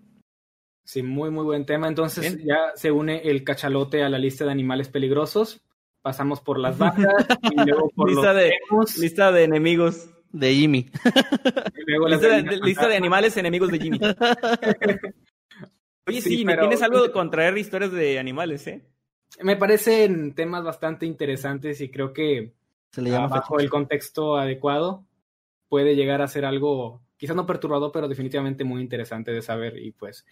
Sí, 0.85 1.03
muy, 1.03 1.31
muy 1.31 1.45
buen 1.45 1.67
tema. 1.67 1.89
Entonces 1.89 2.37
Bien. 2.37 2.49
ya 2.49 2.59
se 2.77 2.91
une 2.91 3.21
el 3.29 3.45
cachalote 3.45 4.03
a 4.03 4.09
la 4.09 4.19
lista 4.19 4.45
de 4.45 4.53
animales 4.53 4.89
peligrosos. 4.89 5.61
Pasamos 6.01 6.41
por 6.41 6.59
las 6.59 6.79
vacas 6.79 7.05
y 7.51 7.61
luego 7.69 7.91
por 7.91 8.09
Lista 8.09 8.33
los 8.33 8.43
de- 8.43 8.53
emos, 8.71 8.97
Lista 8.99 9.33
de 9.33 9.45
enemigos. 9.45 10.09
De 10.31 10.55
Jimmy. 10.55 10.91
y 11.77 11.91
luego 11.91 12.07
las 12.09 12.21
Lista 12.21 12.37
de, 12.37 12.43
de- 12.43 12.57
lista 12.59 12.87
de 12.89 12.97
animales 12.97 13.37
enemigos 13.39 13.71
de 13.71 13.79
Jimmy. 13.79 13.99
Oye, 16.07 16.21
sí, 16.23 16.37
Sí, 16.39 16.45
pero- 16.45 16.63
tienes 16.63 16.83
algo 16.83 17.11
con 17.13 17.31
traer 17.31 17.57
historias 17.59 17.93
de 17.93 18.19
animales, 18.19 18.67
¿eh? 18.67 18.85
Me 19.43 19.57
parecen 19.57 20.35
temas 20.35 20.65
bastante 20.65 21.05
interesantes 21.07 21.81
y 21.81 21.91
creo 21.91 22.13
que 22.13 22.55
Se 22.93 23.03
le 23.03 23.11
llama 23.11 23.29
bajo 23.29 23.61
el 23.61 23.69
contexto 23.69 24.37
adecuado 24.37 25.05
puede 25.69 25.95
llegar 25.97 26.23
a 26.23 26.29
ser 26.29 26.47
algo 26.47 27.03
quizás 27.19 27.37
no 27.37 27.45
perturbador, 27.45 27.91
pero 27.93 28.09
definitivamente 28.09 28.65
muy 28.65 28.81
interesante 28.81 29.33
de 29.33 29.43
saber 29.43 29.77
y 29.77 29.91
pues 29.93 30.25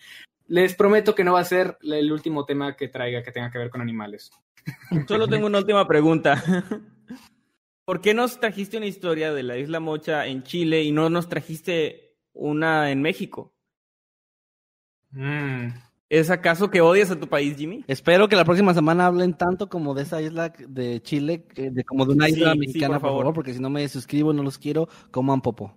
les 0.49 0.75
prometo 0.75 1.15
que 1.15 1.25
no 1.25 1.35
va 1.35 1.41
a 1.41 1.45
ser 1.45 1.77
el 1.83 2.11
último 2.13 2.45
tema 2.45 2.77
que 2.77 2.89
traiga 2.89 3.23
que 3.23 3.33
tenga 3.33 3.51
que 3.51 3.59
ver 3.59 3.71
con 3.71 3.81
animales. 3.81 4.31
Solo 5.09 5.29
tengo 5.29 5.47
una 5.47 5.59
última 5.59 5.87
pregunta. 5.87 6.43
¿Por 7.85 8.01
qué 8.01 8.15
nos 8.15 8.41
trajiste 8.41 8.77
una 8.77 8.87
historia 8.87 9.33
de 9.33 9.43
la 9.43 9.59
isla 9.59 9.79
Mocha 9.79 10.27
en 10.27 10.43
Chile 10.43 10.83
y 10.83 10.91
no 10.91 11.09
nos 11.09 11.29
trajiste 11.29 12.17
una 12.33 12.91
en 12.91 13.01
México? 13.01 13.55
Mm. 15.11 15.69
¿Es 16.09 16.31
acaso 16.31 16.71
que 16.71 16.81
odias 16.81 17.11
a 17.11 17.19
tu 17.19 17.29
país, 17.29 17.57
Jimmy? 17.57 17.85
Espero 17.89 18.29
que 18.29 18.37
la 18.37 18.45
próxima 18.45 18.75
semana 18.75 19.07
hablen 19.07 19.35
tanto 19.35 19.69
como 19.69 19.95
de 19.95 20.03
esa 20.03 20.23
isla 20.23 20.53
de 20.69 21.01
Chile, 21.03 21.47
de 21.55 21.85
como 21.85 22.07
de 22.07 22.13
una 22.13 22.29
isla 22.29 22.53
sí, 22.53 22.59
mexicana, 22.59 22.95
por 22.95 23.01
por 23.01 23.09
favor. 23.09 23.23
favor, 23.23 23.35
porque 23.35 23.55
si 23.55 23.61
no 23.61 23.71
me 23.71 23.89
suscribo, 23.89 24.33
no 24.33 24.45
los 24.45 24.59
quiero, 24.59 24.89
coman 25.11 25.41
popo. 25.41 25.77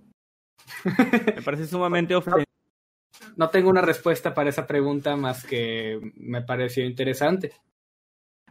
Me 1.36 1.42
parece 1.42 1.68
sumamente 1.68 2.16
ofensivo. 2.16 2.44
No 3.36 3.50
tengo 3.50 3.70
una 3.70 3.82
respuesta 3.82 4.34
para 4.34 4.50
esa 4.50 4.66
pregunta 4.68 5.16
más 5.16 5.46
que 5.46 6.00
me 6.16 6.42
pareció 6.42 6.86
interesante. 6.86 7.52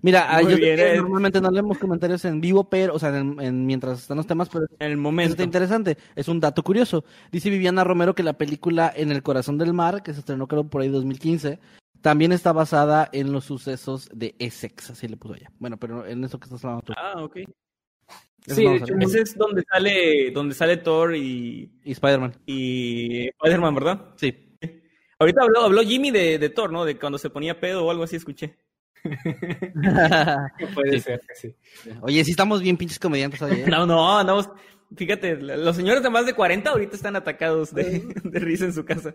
Mira, 0.00 0.28
Muy 0.34 0.44
yo 0.44 0.50
sé 0.50 0.56
bien, 0.56 0.76
que 0.76 0.94
eh. 0.94 0.96
normalmente 0.98 1.40
no 1.40 1.50
leemos 1.50 1.76
comentarios 1.78 2.24
en 2.24 2.40
vivo, 2.40 2.68
pero, 2.70 2.94
o 2.94 2.98
sea, 3.00 3.08
en, 3.18 3.40
en- 3.40 3.66
mientras 3.66 3.98
están 3.98 4.16
los 4.16 4.28
temas, 4.28 4.48
pero 4.48 4.66
En 4.78 4.92
el 4.92 4.96
momento. 4.96 5.32
está 5.32 5.42
interesante. 5.42 5.98
Es 6.14 6.28
un 6.28 6.38
dato 6.38 6.62
curioso. 6.62 7.04
Dice 7.32 7.50
Viviana 7.50 7.82
Romero 7.82 8.14
que 8.14 8.22
la 8.22 8.34
película 8.34 8.92
En 8.94 9.10
el 9.10 9.22
corazón 9.24 9.58
del 9.58 9.72
mar, 9.72 10.02
que 10.04 10.14
se 10.14 10.20
estrenó 10.20 10.46
creo 10.46 10.68
por 10.68 10.82
ahí 10.82 10.88
2015, 10.88 11.58
también 12.00 12.30
está 12.30 12.52
basada 12.52 13.08
en 13.12 13.32
los 13.32 13.44
sucesos 13.44 14.08
de 14.14 14.36
Essex, 14.38 14.90
así 14.90 15.08
le 15.08 15.16
puso 15.16 15.34
ella. 15.34 15.50
Bueno, 15.58 15.76
pero 15.78 16.06
en 16.06 16.22
eso 16.22 16.38
que 16.38 16.44
estás 16.44 16.64
hablando 16.64 16.82
tú. 16.82 16.92
Ah, 16.96 17.14
ok. 17.24 17.38
Eso 18.46 18.54
Sí, 18.56 18.64
de 18.64 18.76
hecho. 18.76 18.94
Ese 19.00 19.20
es 19.20 19.36
donde 19.36 19.62
sale, 19.70 20.30
donde 20.30 20.54
sale 20.54 20.76
Thor 20.78 21.14
y, 21.14 21.70
Y 21.84 21.92
Spider-Man. 21.92 22.34
y 22.46 23.28
Spider-Man, 23.28 23.74
¿verdad? 23.74 24.06
Sí. 24.16 24.34
Ahorita 25.18 25.42
habló, 25.42 25.62
habló 25.62 25.82
Jimmy 25.82 26.10
de, 26.12 26.38
de 26.38 26.48
Thor, 26.48 26.70
¿no? 26.72 26.84
De 26.84 26.96
cuando 26.98 27.18
se 27.18 27.28
ponía 27.30 27.58
pedo 27.60 27.84
o 27.84 27.90
algo 27.90 28.04
así, 28.04 28.16
escuché. 28.16 28.56
Puede 30.74 30.92
Sí. 30.92 31.00
ser 31.00 31.20
que 31.26 31.34
sí. 31.34 31.54
Oye, 32.02 32.24
sí 32.24 32.30
estamos 32.32 32.62
bien 32.62 32.76
pinches 32.76 32.98
comediantes 32.98 33.42
hoy, 33.42 33.52
¿eh? 33.60 33.64
No, 33.68 33.86
no, 33.86 34.18
andamos. 34.18 34.48
Fíjate, 34.96 35.36
los 35.36 35.76
señores 35.76 36.02
de 36.02 36.08
más 36.08 36.24
de 36.24 36.32
40 36.32 36.70
ahorita 36.70 36.96
están 36.96 37.14
atacados 37.16 37.74
de, 37.74 38.02
de 38.24 38.38
risa 38.40 38.64
en 38.64 38.72
su 38.72 38.84
casa. 38.86 39.14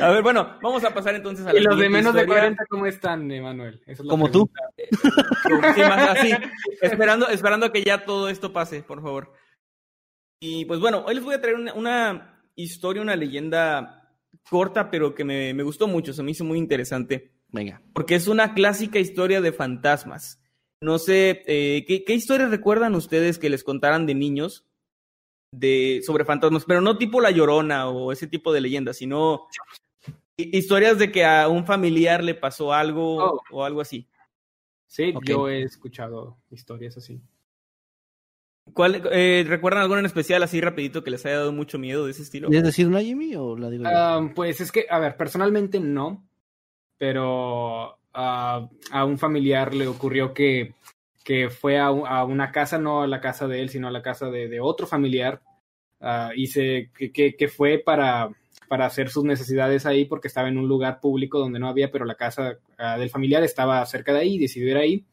A 0.00 0.10
ver, 0.10 0.22
bueno, 0.22 0.58
vamos 0.62 0.84
a 0.84 0.94
pasar 0.94 1.14
entonces 1.14 1.46
a 1.46 1.52
la 1.52 1.60
Y 1.60 1.62
los 1.62 1.78
de 1.78 1.88
menos 1.88 2.14
de 2.14 2.22
historia. 2.22 2.42
40, 2.42 2.64
¿cómo 2.68 2.86
están, 2.86 3.30
Emanuel? 3.30 3.82
Es 3.86 3.98
Como 3.98 4.30
tú. 4.30 4.50
Sí, 4.76 5.80
más 5.80 6.10
así, 6.10 6.32
esperando, 6.80 7.28
esperando 7.28 7.70
que 7.72 7.82
ya 7.82 8.04
todo 8.04 8.28
esto 8.28 8.52
pase, 8.52 8.82
por 8.82 9.02
favor. 9.02 9.32
Y 10.40 10.64
pues 10.64 10.80
bueno, 10.80 11.04
hoy 11.06 11.14
les 11.14 11.24
voy 11.24 11.34
a 11.34 11.40
traer 11.40 11.56
una, 11.56 11.74
una 11.74 12.42
historia, 12.54 13.02
una 13.02 13.16
leyenda 13.16 14.10
corta, 14.48 14.90
pero 14.90 15.14
que 15.14 15.24
me, 15.24 15.54
me 15.54 15.62
gustó 15.62 15.88
mucho, 15.88 16.12
se 16.12 16.22
me 16.22 16.30
hizo 16.30 16.44
muy 16.44 16.58
interesante. 16.58 17.32
Venga. 17.48 17.82
Porque 17.92 18.14
es 18.14 18.28
una 18.28 18.54
clásica 18.54 18.98
historia 18.98 19.40
de 19.40 19.52
fantasmas. 19.52 20.42
No 20.80 20.98
sé, 20.98 21.42
eh, 21.46 21.84
¿qué, 21.86 22.04
qué 22.04 22.14
historias 22.14 22.50
recuerdan 22.50 22.94
ustedes 22.94 23.38
que 23.38 23.48
les 23.48 23.64
contaran 23.64 24.06
de 24.06 24.14
niños 24.14 24.65
de, 25.52 26.02
sobre 26.04 26.24
fantasmas? 26.24 26.64
Pero 26.64 26.80
no 26.80 26.98
tipo 26.98 27.20
La 27.20 27.30
Llorona 27.30 27.88
o 27.88 28.12
ese 28.12 28.26
tipo 28.26 28.52
de 28.52 28.60
leyendas, 28.60 28.96
sino 28.98 29.46
hi- 30.36 30.50
historias 30.56 30.98
de 30.98 31.10
que 31.12 31.24
a 31.24 31.48
un 31.48 31.64
familiar 31.66 32.22
le 32.24 32.34
pasó 32.34 32.72
algo 32.72 33.16
Oh. 33.24 33.40
o 33.50 33.64
algo 33.64 33.80
así. 33.80 34.08
Sí, 34.86 35.12
yo 35.24 35.48
he 35.48 35.62
escuchado 35.62 36.38
historias 36.50 36.96
así. 36.96 37.20
¿Cuál, 38.72 39.02
eh, 39.12 39.44
¿Recuerdan 39.46 39.82
alguna 39.82 40.00
en 40.00 40.06
especial 40.06 40.42
así 40.42 40.60
rapidito 40.60 41.04
que 41.04 41.10
les 41.10 41.24
haya 41.24 41.38
dado 41.38 41.52
mucho 41.52 41.78
miedo 41.78 42.04
de 42.04 42.10
ese 42.10 42.22
estilo? 42.22 42.48
¿Quieres 42.48 42.64
decir 42.66 42.86
una, 42.86 43.00
Jimmy, 43.00 43.34
o 43.36 43.56
la 43.56 43.70
digo 43.70 43.84
yo? 43.84 43.90
Ah, 43.92 44.30
pues 44.34 44.60
es 44.60 44.72
que, 44.72 44.86
a 44.90 44.98
ver, 44.98 45.16
personalmente 45.16 45.78
no, 45.80 46.26
pero 46.98 47.96
a 48.12 48.68
un 49.06 49.18
familiar 49.18 49.74
le 49.74 49.86
ocurrió 49.86 50.32
que, 50.34 50.74
que 51.26 51.50
fue 51.50 51.76
a, 51.76 51.86
a 51.86 52.24
una 52.24 52.52
casa, 52.52 52.78
no 52.78 53.02
a 53.02 53.08
la 53.08 53.20
casa 53.20 53.48
de 53.48 53.60
él, 53.60 53.68
sino 53.68 53.88
a 53.88 53.90
la 53.90 54.00
casa 54.00 54.30
de, 54.30 54.46
de 54.46 54.60
otro 54.60 54.86
familiar, 54.86 55.42
ah, 56.00 56.30
y 56.36 56.46
se, 56.46 56.92
que, 56.96 57.34
que, 57.34 57.48
fue 57.48 57.82
para, 57.84 58.30
para 58.68 58.86
hacer 58.86 59.08
sus 59.10 59.24
necesidades 59.24 59.86
ahí 59.86 60.04
porque 60.04 60.28
estaba 60.28 60.46
en 60.46 60.56
un 60.56 60.68
lugar 60.68 61.00
público 61.00 61.40
donde 61.40 61.58
no 61.58 61.68
había, 61.68 61.90
pero 61.90 62.04
la 62.04 62.14
casa 62.14 62.58
ah, 62.78 62.96
del 62.96 63.10
familiar 63.10 63.42
estaba 63.42 63.84
cerca 63.86 64.12
de 64.12 64.20
ahí 64.20 64.34
y 64.36 64.38
decidió 64.38 64.70
ir 64.70 64.76
ahí. 64.76 65.04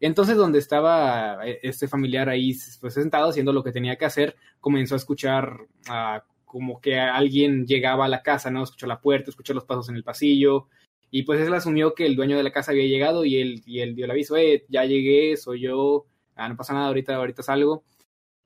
Entonces, 0.00 0.38
donde 0.38 0.60
estaba 0.60 1.46
eh, 1.46 1.60
este 1.62 1.88
familiar 1.88 2.30
ahí 2.30 2.56
pues, 2.80 2.94
sentado 2.94 3.28
haciendo 3.28 3.52
lo 3.52 3.62
que 3.62 3.72
tenía 3.72 3.96
que 3.96 4.06
hacer, 4.06 4.36
comenzó 4.60 4.94
a 4.94 4.96
escuchar 4.96 5.58
ah, 5.90 6.24
como 6.46 6.80
que 6.80 6.98
alguien 6.98 7.66
llegaba 7.66 8.06
a 8.06 8.08
la 8.08 8.22
casa, 8.22 8.50
¿no? 8.50 8.62
Escuchó 8.62 8.86
la 8.86 9.02
puerta, 9.02 9.28
escuchó 9.28 9.52
los 9.52 9.66
pasos 9.66 9.90
en 9.90 9.96
el 9.96 10.04
pasillo, 10.04 10.68
y 11.16 11.22
pues 11.22 11.40
él 11.40 11.54
asumió 11.54 11.94
que 11.94 12.06
el 12.06 12.16
dueño 12.16 12.36
de 12.36 12.42
la 12.42 12.50
casa 12.50 12.72
había 12.72 12.86
llegado 12.88 13.24
y 13.24 13.36
él, 13.40 13.62
y 13.66 13.78
él 13.80 13.94
dio 13.94 14.04
el 14.04 14.10
aviso, 14.10 14.36
eh, 14.36 14.64
ya 14.68 14.84
llegué, 14.84 15.36
soy 15.36 15.60
yo, 15.60 16.06
ah, 16.34 16.48
no 16.48 16.56
pasa 16.56 16.74
nada, 16.74 16.88
ahorita, 16.88 17.14
ahorita 17.14 17.42
salgo. 17.44 17.84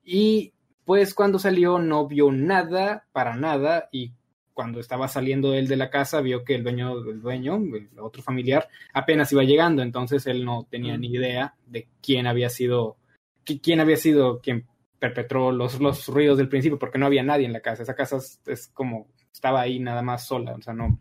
Y 0.03 0.53
pues 0.85 1.13
cuando 1.15 1.39
salió 1.39 1.79
no 1.79 2.07
vio 2.07 2.31
nada, 2.31 3.07
para 3.11 3.35
nada, 3.35 3.89
y 3.91 4.11
cuando 4.53 4.79
estaba 4.79 5.07
saliendo 5.07 5.53
él 5.53 5.67
de 5.67 5.77
la 5.77 5.89
casa 5.89 6.21
vio 6.21 6.43
que 6.43 6.53
el 6.55 6.63
dueño, 6.63 6.93
el 7.09 7.21
dueño, 7.21 7.55
el 7.55 7.89
otro 7.99 8.21
familiar, 8.21 8.67
apenas 8.93 9.31
iba 9.31 9.43
llegando, 9.43 9.81
entonces 9.81 10.27
él 10.27 10.43
no 10.45 10.67
tenía 10.69 10.97
Mm. 10.97 11.01
ni 11.01 11.07
idea 11.07 11.55
de 11.65 11.87
quién 12.03 12.27
había 12.27 12.49
sido, 12.49 12.97
qui- 13.45 13.61
quién 13.63 13.79
había 13.79 13.97
sido 13.97 14.41
quien 14.41 14.67
perpetró 14.99 15.51
los, 15.51 15.79
los 15.79 16.07
ruidos 16.07 16.37
del 16.37 16.49
principio, 16.49 16.77
porque 16.77 16.99
no 16.99 17.05
había 17.05 17.23
nadie 17.23 17.45
en 17.45 17.53
la 17.53 17.61
casa. 17.61 17.83
Esa 17.83 17.95
casa 17.95 18.17
es, 18.17 18.41
es 18.45 18.67
como, 18.67 19.07
estaba 19.33 19.61
ahí 19.61 19.79
nada 19.79 20.01
más 20.01 20.27
sola, 20.27 20.53
o 20.53 20.61
sea, 20.61 20.73
no. 20.73 20.99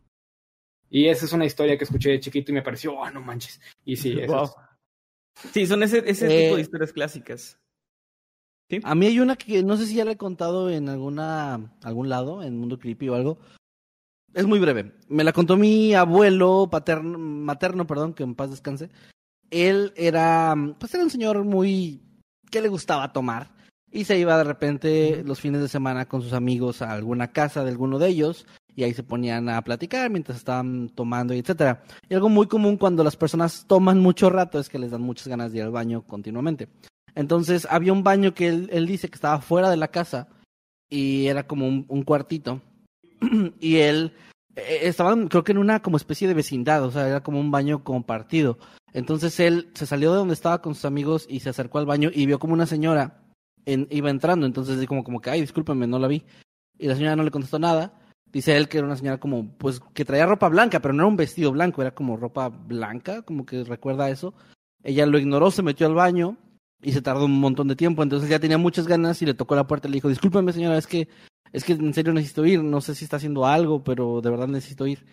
Y 0.90 1.07
esa 1.09 1.27
es 1.27 1.33
una 1.33 1.44
historia 1.44 1.77
que 1.77 1.85
escuché 1.85 2.11
de 2.11 2.20
chiquito 2.20 2.51
y 2.51 2.55
me 2.55 2.62
pareció, 2.62 2.94
oh, 2.94 3.11
no 3.11 3.20
manches. 3.20 3.61
Y 3.85 3.96
sí, 3.96 4.18
eso 4.18 4.33
Wow. 4.33 4.44
es- 4.44 4.53
Sí, 5.53 5.66
son 5.66 5.83
ese, 5.85 6.03
ese 6.05 6.27
Eh, 6.27 6.42
tipo 6.44 6.57
de 6.57 6.62
historias 6.62 6.92
clásicas. 6.92 7.59
¿Sí? 8.70 8.81
A 8.83 8.94
mí 8.94 9.07
hay 9.07 9.20
una 9.20 9.37
que 9.37 9.62
no 9.62 9.77
sé 9.77 9.87
si 9.87 9.94
ya 9.94 10.05
la 10.05 10.12
he 10.12 10.16
contado 10.16 10.68
en 10.68 10.88
alguna 10.88 11.77
algún 11.83 12.09
lado, 12.09 12.42
en 12.42 12.59
Mundo 12.59 12.79
Creepy 12.79 13.09
o 13.09 13.14
algo. 13.14 13.38
Es 14.35 14.46
muy 14.46 14.59
breve. 14.59 14.92
Me 15.09 15.24
la 15.24 15.33
contó 15.33 15.57
mi 15.57 15.94
abuelo 15.94 16.68
paterno, 16.70 17.18
materno, 17.18 17.87
perdón, 17.87 18.12
que 18.14 18.24
en 18.24 18.35
paz 18.35 18.51
descanse. 18.51 18.90
Él 19.51 19.92
era, 19.96 20.55
pues 20.79 20.92
era 20.92 21.05
un 21.05 21.11
señor 21.11 21.44
muy 21.44 22.03
que 22.51 22.61
le 22.61 22.68
gustaba 22.68 23.12
tomar 23.12 23.55
y 23.90 24.05
se 24.05 24.18
iba 24.18 24.37
de 24.37 24.44
repente 24.44 25.22
los 25.24 25.40
fines 25.40 25.61
de 25.62 25.68
semana 25.68 26.07
con 26.07 26.20
sus 26.20 26.35
amigos 26.35 26.83
a 26.83 26.92
alguna 26.92 27.33
casa 27.33 27.64
de 27.64 27.70
alguno 27.70 27.98
de 27.98 28.09
ellos 28.09 28.44
y 28.78 28.84
ahí 28.84 28.94
se 28.94 29.02
ponían 29.02 29.48
a 29.48 29.60
platicar 29.62 30.08
mientras 30.08 30.38
estaban 30.38 30.88
tomando 30.90 31.34
y 31.34 31.40
etcétera. 31.40 31.82
Y 32.08 32.14
algo 32.14 32.28
muy 32.28 32.46
común 32.46 32.76
cuando 32.76 33.02
las 33.02 33.16
personas 33.16 33.64
toman 33.66 33.98
mucho 33.98 34.30
rato 34.30 34.60
es 34.60 34.68
que 34.68 34.78
les 34.78 34.92
dan 34.92 35.02
muchas 35.02 35.26
ganas 35.26 35.50
de 35.50 35.58
ir 35.58 35.64
al 35.64 35.72
baño 35.72 36.02
continuamente. 36.02 36.68
Entonces 37.16 37.66
había 37.68 37.92
un 37.92 38.04
baño 38.04 38.34
que 38.34 38.46
él, 38.46 38.86
dice 38.86 39.08
que 39.08 39.16
estaba 39.16 39.40
fuera 39.40 39.68
de 39.68 39.76
la 39.76 39.88
casa 39.88 40.28
y 40.88 41.26
era 41.26 41.44
como 41.44 41.66
un, 41.66 42.02
cuartito. 42.04 42.62
y 43.58 43.78
él 43.78 44.12
eh, 44.54 44.78
estaban, 44.82 45.26
creo 45.26 45.42
que 45.42 45.50
en 45.50 45.58
una 45.58 45.82
como 45.82 45.96
especie 45.96 46.28
de 46.28 46.34
vecindad, 46.34 46.84
o 46.84 46.92
sea, 46.92 47.08
era 47.08 47.20
como 47.20 47.40
un 47.40 47.50
baño 47.50 47.82
compartido. 47.82 48.58
Entonces 48.92 49.40
él 49.40 49.72
se 49.74 49.86
salió 49.86 50.12
de 50.12 50.18
donde 50.18 50.34
estaba 50.34 50.62
con 50.62 50.76
sus 50.76 50.84
amigos 50.84 51.26
y 51.28 51.40
se 51.40 51.50
acercó 51.50 51.80
al 51.80 51.86
baño 51.86 52.10
y 52.14 52.26
vio 52.26 52.38
como 52.38 52.52
una 52.52 52.66
señora 52.66 53.24
iba 53.66 54.08
entrando. 54.08 54.46
Entonces 54.46 54.86
como, 54.86 55.02
como 55.02 55.20
que, 55.20 55.30
ay, 55.30 55.40
discúlpeme, 55.40 55.88
no 55.88 55.98
la 55.98 56.06
vi. 56.06 56.22
Y 56.78 56.86
la 56.86 56.94
señora 56.94 57.16
no 57.16 57.24
le 57.24 57.32
contestó 57.32 57.58
nada. 57.58 57.92
Dice 58.32 58.56
él 58.56 58.68
que 58.68 58.78
era 58.78 58.86
una 58.86 58.96
señora 58.96 59.18
como, 59.18 59.48
pues, 59.56 59.80
que 59.94 60.04
traía 60.04 60.26
ropa 60.26 60.48
blanca, 60.48 60.80
pero 60.80 60.92
no 60.92 61.02
era 61.02 61.08
un 61.08 61.16
vestido 61.16 61.50
blanco, 61.50 61.80
era 61.80 61.94
como 61.94 62.16
ropa 62.16 62.48
blanca, 62.48 63.22
como 63.22 63.46
que 63.46 63.64
recuerda 63.64 64.10
eso. 64.10 64.34
Ella 64.82 65.06
lo 65.06 65.18
ignoró, 65.18 65.50
se 65.50 65.62
metió 65.62 65.86
al 65.86 65.94
baño 65.94 66.36
y 66.82 66.92
se 66.92 67.02
tardó 67.02 67.24
un 67.24 67.40
montón 67.40 67.68
de 67.68 67.76
tiempo. 67.76 68.02
Entonces 68.02 68.28
ya 68.28 68.38
tenía 68.38 68.58
muchas 68.58 68.86
ganas 68.86 69.20
y 69.22 69.26
le 69.26 69.34
tocó 69.34 69.56
la 69.56 69.66
puerta 69.66 69.88
y 69.88 69.90
le 69.90 69.96
dijo, 69.96 70.08
discúlpeme 70.08 70.52
señora, 70.52 70.76
es 70.76 70.86
que, 70.86 71.08
es 71.52 71.64
que 71.64 71.72
en 71.72 71.94
serio 71.94 72.12
necesito 72.12 72.44
ir, 72.44 72.62
no 72.62 72.80
sé 72.80 72.94
si 72.94 73.04
está 73.04 73.16
haciendo 73.16 73.46
algo, 73.46 73.82
pero 73.82 74.20
de 74.20 74.30
verdad 74.30 74.48
necesito 74.48 74.86
ir. 74.86 75.06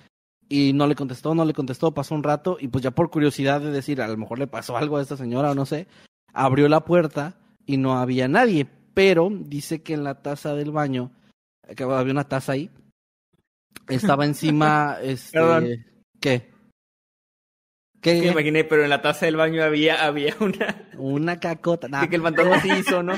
Y 0.48 0.74
no 0.74 0.86
le 0.86 0.96
contestó, 0.96 1.34
no 1.34 1.46
le 1.46 1.54
contestó, 1.54 1.94
pasó 1.94 2.14
un 2.14 2.24
rato 2.24 2.58
y 2.60 2.68
pues 2.68 2.84
ya 2.84 2.92
por 2.92 3.10
curiosidad 3.10 3.62
de 3.62 3.72
decir, 3.72 4.02
a 4.02 4.08
lo 4.08 4.18
mejor 4.18 4.38
le 4.40 4.48
pasó 4.48 4.78
algo 4.78 4.98
a 4.98 5.02
esta 5.02 5.18
señora 5.18 5.52
o 5.52 5.56
no 5.56 5.66
sé, 5.66 5.88
abrió 6.34 6.68
la 6.70 6.86
puerta 6.86 7.38
y 7.66 7.78
no 7.78 7.98
había 7.98 8.28
nadie, 8.28 8.68
pero 8.94 9.30
dice 9.32 9.82
que 9.82 9.94
en 9.94 10.04
la 10.04 10.22
taza 10.22 10.54
del 10.54 10.72
baño, 10.72 11.12
que 11.76 11.84
había 11.84 12.12
una 12.12 12.28
taza 12.28 12.52
ahí, 12.52 12.70
estaba 13.88 14.26
encima, 14.26 14.98
este, 15.02 15.38
Perdón. 15.40 15.66
¿qué? 16.20 16.52
Me 17.96 18.02
¿Qué? 18.22 18.28
imaginé, 18.28 18.64
pero 18.64 18.84
en 18.84 18.92
la 18.92 19.02
taza 19.02 19.26
del 19.26 19.36
baño 19.36 19.64
había, 19.64 20.06
había 20.06 20.36
una. 20.40 20.88
Una 20.96 21.40
cacota. 21.40 21.88
nah. 21.88 22.06
que 22.08 22.18
el 22.18 22.22
fantasma 22.22 22.62
sí 22.62 22.70
hizo, 22.72 23.02
¿no? 23.02 23.14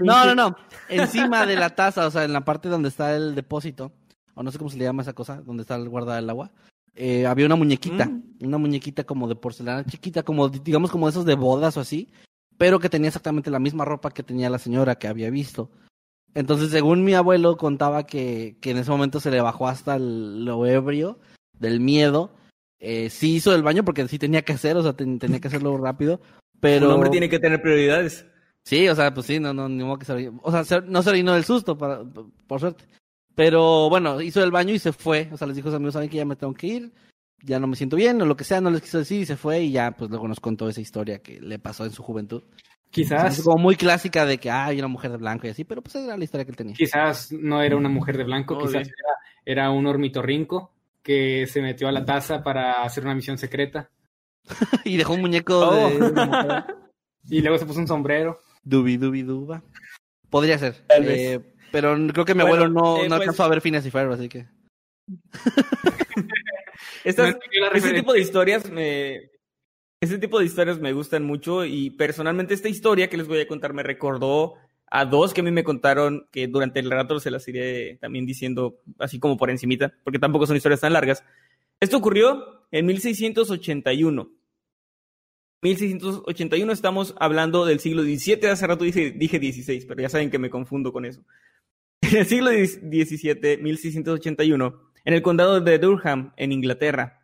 No, 0.00 0.26
no, 0.26 0.34
no. 0.34 0.56
Encima 0.90 1.46
de 1.46 1.56
la 1.56 1.70
taza, 1.70 2.06
o 2.06 2.10
sea, 2.10 2.24
en 2.24 2.34
la 2.34 2.42
parte 2.44 2.68
donde 2.68 2.90
está 2.90 3.16
el 3.16 3.34
depósito, 3.34 3.92
o 4.34 4.42
no 4.42 4.50
sé 4.52 4.58
cómo 4.58 4.68
se 4.68 4.76
le 4.76 4.84
llama 4.84 5.00
esa 5.00 5.14
cosa, 5.14 5.40
donde 5.40 5.62
está 5.62 5.76
el 5.76 5.88
guarda 5.88 6.16
del 6.16 6.28
agua, 6.28 6.50
eh, 6.94 7.26
había 7.26 7.46
una 7.46 7.56
muñequita, 7.56 8.04
Mm. 8.04 8.22
una 8.42 8.58
muñequita 8.58 9.04
como 9.04 9.26
de 9.28 9.34
porcelana 9.34 9.84
chiquita, 9.86 10.22
como 10.22 10.50
digamos 10.50 10.90
como 10.90 11.08
esos 11.08 11.24
de 11.24 11.34
bodas 11.34 11.78
o 11.78 11.80
así, 11.80 12.10
pero 12.58 12.78
que 12.78 12.90
tenía 12.90 13.08
exactamente 13.08 13.50
la 13.50 13.58
misma 13.60 13.86
ropa 13.86 14.10
que 14.10 14.22
tenía 14.22 14.50
la 14.50 14.58
señora 14.58 14.96
que 14.96 15.08
había 15.08 15.30
visto. 15.30 15.70
Entonces, 16.34 16.70
según 16.70 17.04
mi 17.04 17.14
abuelo 17.14 17.56
contaba 17.56 18.06
que, 18.06 18.56
que 18.60 18.70
en 18.70 18.78
ese 18.78 18.90
momento 18.90 19.20
se 19.20 19.30
le 19.30 19.40
bajó 19.40 19.68
hasta 19.68 19.96
el- 19.96 20.44
lo 20.44 20.66
ebrio 20.66 21.18
del 21.58 21.80
miedo. 21.80 22.34
Eh, 22.80 23.10
sí 23.10 23.36
hizo 23.36 23.54
el 23.54 23.62
baño 23.62 23.84
porque 23.84 24.08
sí 24.08 24.18
tenía 24.18 24.42
que 24.42 24.52
hacer, 24.54 24.76
o 24.76 24.82
sea, 24.82 24.94
ten- 24.94 25.18
tenía 25.18 25.40
que 25.40 25.48
hacerlo 25.48 25.76
rápido. 25.78 26.20
Pero... 26.60 26.86
Un 26.88 26.94
hombre 26.94 27.10
tiene 27.10 27.28
que 27.28 27.38
tener 27.38 27.60
prioridades. 27.60 28.26
Sí, 28.64 28.88
o 28.88 28.94
sea, 28.94 29.12
pues 29.12 29.26
sí, 29.26 29.38
no, 29.40 29.52
no, 29.52 29.68
ni 29.68 29.82
modo 29.84 29.98
que 29.98 30.04
se. 30.06 30.32
O 30.42 30.50
sea, 30.50 30.64
se- 30.64 30.82
no 30.82 31.02
se 31.02 31.10
orinó 31.10 31.34
del 31.34 31.44
susto, 31.44 31.76
para, 31.76 32.02
por 32.46 32.60
suerte. 32.60 32.84
Pero 33.34 33.88
bueno, 33.88 34.20
hizo 34.20 34.42
el 34.42 34.50
baño 34.50 34.72
y 34.74 34.78
se 34.78 34.92
fue. 34.92 35.28
O 35.32 35.36
sea, 35.36 35.46
les 35.46 35.56
dijo 35.56 35.68
a 35.68 35.70
sus 35.72 35.76
amigos, 35.76 35.94
saben 35.94 36.08
que 36.08 36.16
ya 36.18 36.24
me 36.24 36.36
tengo 36.36 36.54
que 36.54 36.66
ir, 36.66 36.92
ya 37.42 37.58
no 37.58 37.66
me 37.66 37.76
siento 37.76 37.96
bien, 37.96 38.20
o 38.22 38.26
lo 38.26 38.36
que 38.36 38.44
sea, 38.44 38.60
no 38.60 38.70
les 38.70 38.82
quiso 38.82 38.98
decir 38.98 39.20
y 39.22 39.26
se 39.26 39.36
fue 39.36 39.62
y 39.62 39.72
ya, 39.72 39.90
pues 39.92 40.10
luego 40.10 40.28
nos 40.28 40.40
contó 40.40 40.68
esa 40.68 40.80
historia 40.80 41.18
que 41.20 41.40
le 41.40 41.58
pasó 41.58 41.84
en 41.84 41.90
su 41.92 42.02
juventud. 42.02 42.42
Quizás, 42.92 43.38
Es 43.38 43.44
como 43.44 43.56
muy 43.56 43.74
clásica 43.76 44.26
de 44.26 44.36
que, 44.38 44.50
hay 44.50 44.78
una 44.78 44.86
mujer 44.88 45.10
de 45.12 45.16
blanco 45.16 45.46
y 45.46 45.50
así, 45.50 45.64
pero 45.64 45.80
pues 45.82 45.94
esa 45.96 46.04
era 46.04 46.16
la 46.18 46.24
historia 46.24 46.44
que 46.44 46.50
él 46.50 46.56
tenía. 46.56 46.74
quizás 46.74 47.32
no 47.32 47.62
era 47.62 47.74
una 47.74 47.88
mujer 47.88 48.18
de 48.18 48.24
blanco, 48.24 48.58
quizás 48.58 48.86
era, 48.86 48.92
era 49.46 49.70
un 49.70 49.86
ornitorrinco 49.86 50.74
que 51.02 51.46
se 51.46 51.62
metió 51.62 51.88
a 51.88 51.92
la 51.92 52.04
taza 52.04 52.42
para 52.42 52.82
hacer 52.84 53.04
una 53.04 53.14
misión 53.14 53.38
secreta 53.38 53.88
y 54.84 54.96
dejó 54.98 55.14
un 55.14 55.22
muñeco 55.22 55.58
Oh. 55.58 55.88
de 55.88 55.96
una 55.96 56.26
mujer. 56.26 56.64
y 57.30 57.40
luego 57.40 57.56
se 57.58 57.64
puso 57.66 57.80
un 57.80 57.88
sombrero. 57.88 58.38
Dubi, 58.62 58.98
dubi, 58.98 59.22
duba. 59.22 59.62
Podría 60.28 60.58
ser. 60.58 60.74
Tal 60.86 61.04
Eh, 61.08 61.40
pero 61.72 61.96
creo 62.12 62.24
que 62.26 62.34
mi 62.34 62.42
Bueno, 62.42 62.64
abuelo 62.64 62.68
no, 62.68 62.96
eh, 62.98 63.02
no 63.04 63.08
pues- 63.16 63.20
alcanzó 63.20 63.44
a 63.44 63.48
ver 63.48 63.60
Phineas 63.62 63.86
y 63.86 63.90
Ferb, 63.90 64.12
así 64.12 64.28
que... 64.28 64.46
Estas, 67.04 67.34
No 67.34 67.38
ese 67.40 67.70
referencia. 67.70 67.94
tipo 68.00 68.12
de 68.12 68.20
historias 68.20 68.70
me... 68.70 69.30
Ese 70.02 70.18
tipo 70.18 70.40
de 70.40 70.46
historias 70.46 70.80
me 70.80 70.92
gustan 70.92 71.22
mucho 71.22 71.64
y 71.64 71.90
personalmente 71.90 72.54
esta 72.54 72.68
historia 72.68 73.08
que 73.08 73.16
les 73.16 73.28
voy 73.28 73.38
a 73.38 73.46
contar 73.46 73.72
me 73.72 73.84
recordó 73.84 74.54
a 74.90 75.04
dos 75.04 75.32
que 75.32 75.42
a 75.42 75.44
mí 75.44 75.52
me 75.52 75.62
contaron 75.62 76.26
que 76.32 76.48
durante 76.48 76.80
el 76.80 76.90
rato 76.90 77.20
se 77.20 77.30
las 77.30 77.46
iré 77.46 77.98
también 78.00 78.26
diciendo 78.26 78.80
así 78.98 79.20
como 79.20 79.36
por 79.36 79.48
encimita, 79.48 79.94
porque 80.02 80.18
tampoco 80.18 80.44
son 80.44 80.56
historias 80.56 80.80
tan 80.80 80.92
largas. 80.92 81.22
Esto 81.78 81.98
ocurrió 81.98 82.64
en 82.72 82.86
1681. 82.86 84.28
1681 85.62 86.72
estamos 86.72 87.14
hablando 87.20 87.64
del 87.64 87.78
siglo 87.78 88.02
XVII, 88.02 88.48
hace 88.48 88.66
rato 88.66 88.82
dije, 88.82 89.12
dije 89.12 89.38
16, 89.38 89.86
pero 89.86 90.02
ya 90.02 90.08
saben 90.08 90.32
que 90.32 90.40
me 90.40 90.50
confundo 90.50 90.92
con 90.92 91.04
eso. 91.04 91.24
En 92.00 92.16
el 92.16 92.26
siglo 92.26 92.50
XVII, 92.50 93.58
1681, 93.58 94.80
en 95.04 95.14
el 95.14 95.22
condado 95.22 95.60
de 95.60 95.78
Durham, 95.78 96.32
en 96.36 96.50
Inglaterra. 96.50 97.21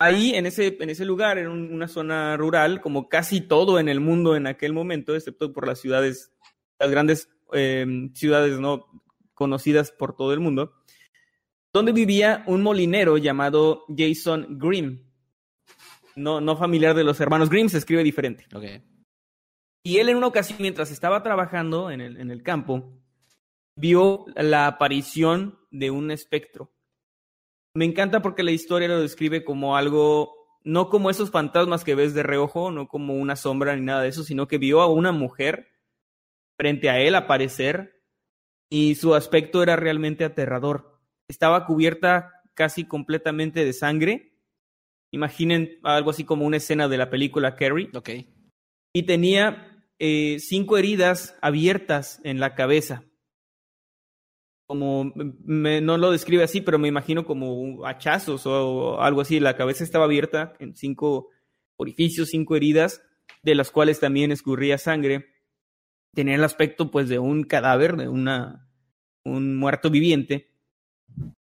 Ahí, 0.00 0.34
en 0.34 0.46
ese, 0.46 0.76
en 0.80 0.90
ese 0.90 1.04
lugar, 1.04 1.38
en 1.38 1.48
un- 1.48 1.72
una 1.74 1.88
zona 1.88 2.36
rural, 2.36 2.80
como 2.80 3.08
casi 3.08 3.40
todo 3.40 3.78
en 3.80 3.88
el 3.88 3.98
mundo 4.00 4.36
en 4.36 4.46
aquel 4.46 4.72
momento, 4.72 5.16
excepto 5.16 5.52
por 5.52 5.66
las 5.66 5.80
ciudades, 5.80 6.32
las 6.78 6.90
grandes 6.90 7.28
eh, 7.52 8.10
ciudades 8.14 8.60
no 8.60 8.86
conocidas 9.34 9.90
por 9.90 10.14
todo 10.14 10.32
el 10.32 10.40
mundo, 10.40 10.74
donde 11.72 11.92
vivía 11.92 12.44
un 12.46 12.62
molinero 12.62 13.16
llamado 13.18 13.84
Jason 13.96 14.58
Grimm. 14.58 15.04
No, 16.14 16.40
no 16.40 16.56
familiar 16.56 16.94
de 16.94 17.04
los 17.04 17.20
hermanos 17.20 17.48
Grimm, 17.48 17.68
se 17.68 17.78
escribe 17.78 18.02
diferente. 18.04 18.46
Y 19.84 19.98
él 19.98 20.08
en 20.08 20.16
una 20.16 20.26
ocasión, 20.26 20.58
mientras 20.60 20.90
estaba 20.90 21.22
trabajando 21.22 21.90
en 21.90 22.00
el, 22.00 22.16
en 22.20 22.30
el 22.30 22.42
campo, 22.42 22.92
vio 23.76 24.26
la 24.36 24.66
aparición 24.66 25.58
de 25.70 25.90
un 25.90 26.10
espectro. 26.10 26.72
Me 27.78 27.84
encanta 27.84 28.22
porque 28.22 28.42
la 28.42 28.50
historia 28.50 28.88
lo 28.88 29.00
describe 29.00 29.44
como 29.44 29.76
algo, 29.76 30.34
no 30.64 30.88
como 30.88 31.10
esos 31.10 31.30
fantasmas 31.30 31.84
que 31.84 31.94
ves 31.94 32.12
de 32.12 32.24
reojo, 32.24 32.72
no 32.72 32.88
como 32.88 33.14
una 33.14 33.36
sombra 33.36 33.76
ni 33.76 33.82
nada 33.82 34.02
de 34.02 34.08
eso, 34.08 34.24
sino 34.24 34.48
que 34.48 34.58
vio 34.58 34.80
a 34.80 34.92
una 34.92 35.12
mujer 35.12 35.68
frente 36.58 36.90
a 36.90 36.98
él 36.98 37.14
aparecer 37.14 38.02
y 38.68 38.96
su 38.96 39.14
aspecto 39.14 39.62
era 39.62 39.76
realmente 39.76 40.24
aterrador. 40.24 40.98
Estaba 41.28 41.66
cubierta 41.66 42.42
casi 42.54 42.84
completamente 42.84 43.64
de 43.64 43.72
sangre. 43.72 44.32
Imaginen 45.12 45.78
algo 45.84 46.10
así 46.10 46.24
como 46.24 46.46
una 46.46 46.56
escena 46.56 46.88
de 46.88 46.98
la 46.98 47.10
película 47.10 47.54
Carrie 47.54 47.90
Ok. 47.94 48.10
y 48.92 49.04
tenía 49.04 49.84
eh, 50.00 50.38
cinco 50.40 50.78
heridas 50.78 51.38
abiertas 51.42 52.20
en 52.24 52.40
la 52.40 52.56
cabeza. 52.56 53.04
Como 54.68 55.10
me- 55.14 55.80
no 55.80 55.96
lo 55.96 56.12
describe 56.12 56.44
así, 56.44 56.60
pero 56.60 56.78
me 56.78 56.88
imagino 56.88 57.24
como 57.24 57.84
hachazos 57.86 58.46
o 58.46 59.00
algo 59.00 59.22
así. 59.22 59.40
La 59.40 59.56
cabeza 59.56 59.82
estaba 59.82 60.04
abierta 60.04 60.52
en 60.60 60.76
cinco 60.76 61.30
orificios, 61.76 62.28
cinco 62.28 62.54
heridas, 62.54 63.02
de 63.42 63.54
las 63.54 63.70
cuales 63.70 63.98
también 63.98 64.30
escurría 64.30 64.76
sangre. 64.76 65.26
Tenía 66.14 66.34
el 66.34 66.44
aspecto, 66.44 66.90
pues, 66.90 67.08
de 67.08 67.18
un 67.18 67.44
cadáver, 67.44 67.96
de 67.96 68.08
una 68.08 68.68
un 69.24 69.56
muerto 69.56 69.90
viviente. 69.90 70.50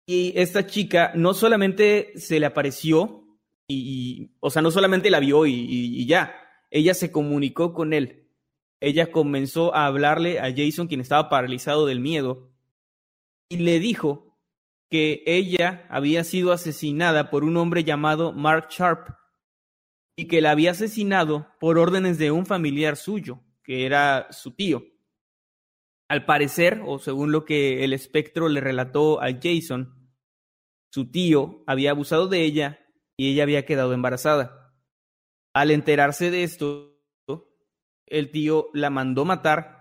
Y 0.07 0.33
esta 0.35 0.65
chica 0.65 1.11
no 1.15 1.33
solamente 1.33 2.13
se 2.15 2.39
le 2.39 2.45
apareció 2.47 3.25
y, 3.67 4.31
o 4.39 4.49
sea, 4.49 4.61
no 4.61 4.71
solamente 4.71 5.09
la 5.11 5.19
vio 5.19 5.45
y 5.45 6.05
ya, 6.07 6.35
ella 6.71 6.93
se 6.95 7.11
comunicó 7.11 7.73
con 7.73 7.93
él. 7.93 8.27
Ella 8.81 9.11
comenzó 9.11 9.73
a 9.75 9.85
hablarle 9.85 10.39
a 10.39 10.51
Jason, 10.55 10.87
quien 10.87 10.99
estaba 10.99 11.29
paralizado 11.29 11.85
del 11.85 11.99
miedo, 11.99 12.49
y 13.49 13.57
le 13.57 13.79
dijo 13.79 14.37
que 14.89 15.23
ella 15.25 15.87
había 15.89 16.23
sido 16.23 16.51
asesinada 16.51 17.29
por 17.29 17.43
un 17.43 17.57
hombre 17.57 17.83
llamado 17.83 18.31
Mark 18.31 18.67
Sharp 18.69 19.09
y 20.15 20.27
que 20.27 20.41
la 20.41 20.51
había 20.51 20.71
asesinado 20.71 21.47
por 21.59 21.77
órdenes 21.77 22.17
de 22.17 22.31
un 22.31 22.45
familiar 22.45 22.95
suyo, 22.95 23.39
que 23.63 23.85
era 23.85 24.27
su 24.31 24.51
tío. 24.51 24.83
Al 26.07 26.25
parecer, 26.25 26.81
o 26.85 26.99
según 26.99 27.31
lo 27.31 27.45
que 27.45 27.83
el 27.83 27.93
espectro 27.93 28.49
le 28.49 28.61
relató 28.61 29.21
a 29.21 29.29
Jason, 29.31 30.11
su 30.91 31.09
tío 31.09 31.63
había 31.65 31.91
abusado 31.91 32.27
de 32.27 32.43
ella 32.43 32.85
y 33.17 33.31
ella 33.31 33.43
había 33.43 33.65
quedado 33.65 33.93
embarazada. 33.93 34.75
Al 35.53 35.71
enterarse 35.71 36.29
de 36.29 36.43
esto, 36.43 37.01
el 38.05 38.29
tío 38.29 38.69
la 38.73 38.91
mandó 38.91 39.25
matar, 39.25 39.72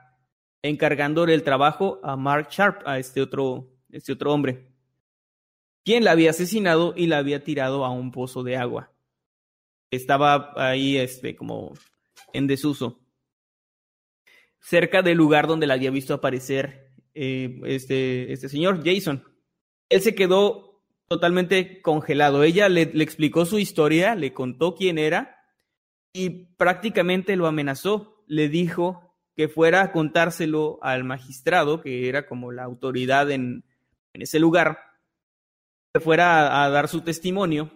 encargándole 0.63 1.35
el 1.35 1.43
trabajo 1.43 2.01
a 2.03 2.17
Mark 2.17 2.49
Sharp, 2.51 2.87
a 2.87 2.99
este 2.99 3.21
otro, 3.21 3.69
este 3.91 4.13
otro 4.13 4.33
hombre, 4.33 4.69
quien 5.85 6.05
la 6.05 6.13
había 6.13 6.31
asesinado 6.31 6.95
y 6.97 7.07
la 7.07 7.19
había 7.19 7.43
tirado 7.43 7.85
a 7.85 7.91
un 7.91 8.13
pozo 8.13 8.43
de 8.43 8.57
agua. 8.57 8.93
Estaba 9.91 10.53
ahí, 10.57 10.97
este, 10.97 11.35
como 11.37 11.75
en 12.33 12.47
desuso, 12.47 13.01
cerca 14.61 15.03
del 15.03 15.19
lugar 15.19 15.47
donde 15.49 15.67
la 15.67 15.75
había 15.75 15.91
visto 15.91 16.15
aparecer 16.15 16.93
eh, 17.15 17.61
este, 17.65 18.33
este 18.33 18.49
señor, 18.49 18.83
Jason. 18.85 19.25
Él 19.89 20.01
se 20.01 20.15
quedó 20.15 20.83
totalmente 21.09 21.83
congelado. 21.83 22.43
Ella 22.45 22.69
le, 22.69 22.87
le 22.87 23.05
explicó 23.05 23.45
su 23.45 23.59
historia, 23.59 24.15
le 24.15 24.33
contó 24.33 24.75
quién 24.75 24.97
era 24.99 25.37
y 26.13 26.47
prácticamente 26.57 27.37
lo 27.37 27.47
amenazó. 27.47 28.25
Le 28.27 28.49
dijo 28.49 29.12
que 29.37 29.49
fuera 29.49 29.83
a 29.83 29.93
contárselo 29.93 30.79
al 30.83 31.05
magistrado, 31.05 31.81
que 31.81 32.09
era 32.09 32.27
como 32.27 32.53
la 32.53 32.65
autoridad 32.65 33.31
en, 33.31 33.65
en 34.13 34.23
ese 34.23 34.39
lugar, 34.39 34.79
que 35.93 36.01
fuera 36.01 36.65
a, 36.65 36.69
dar 36.71 36.89
su 36.89 37.01
testimonio 37.01 37.71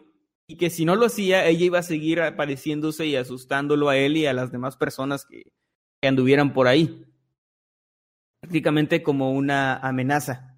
y 0.46 0.56
que 0.56 0.70
si 0.70 0.84
no 0.84 0.96
lo 0.96 1.06
hacía, 1.06 1.46
ella 1.46 1.64
iba 1.64 1.78
a 1.78 1.82
seguir 1.82 2.20
apareciéndose 2.20 3.06
y 3.06 3.16
asustándolo 3.16 3.88
a 3.88 3.96
él 3.96 4.16
y 4.16 4.26
a 4.26 4.32
las 4.32 4.52
demás 4.52 4.76
personas 4.76 5.24
que, 5.24 5.52
que 6.00 6.08
anduvieran 6.08 6.52
por 6.52 6.68
ahí. 6.68 7.04
Prácticamente 8.40 9.02
como 9.02 9.32
una 9.32 9.76
amenaza. 9.76 10.56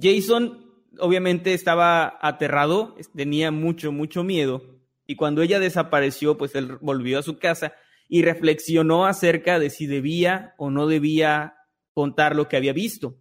Jason 0.00 0.66
obviamente 0.98 1.54
estaba 1.54 2.18
aterrado, 2.20 2.94
tenía 3.14 3.50
mucho, 3.50 3.90
mucho 3.90 4.22
miedo. 4.22 4.62
Y 5.06 5.16
cuando 5.16 5.42
ella 5.42 5.58
desapareció, 5.58 6.36
pues 6.36 6.54
él 6.54 6.78
volvió 6.80 7.18
a 7.18 7.22
su 7.22 7.38
casa 7.38 7.74
y 8.08 8.22
reflexionó 8.22 9.06
acerca 9.06 9.58
de 9.58 9.70
si 9.70 9.86
debía 9.86 10.54
o 10.58 10.70
no 10.70 10.86
debía 10.86 11.56
contar 11.94 12.36
lo 12.36 12.48
que 12.48 12.56
había 12.56 12.72
visto. 12.72 13.18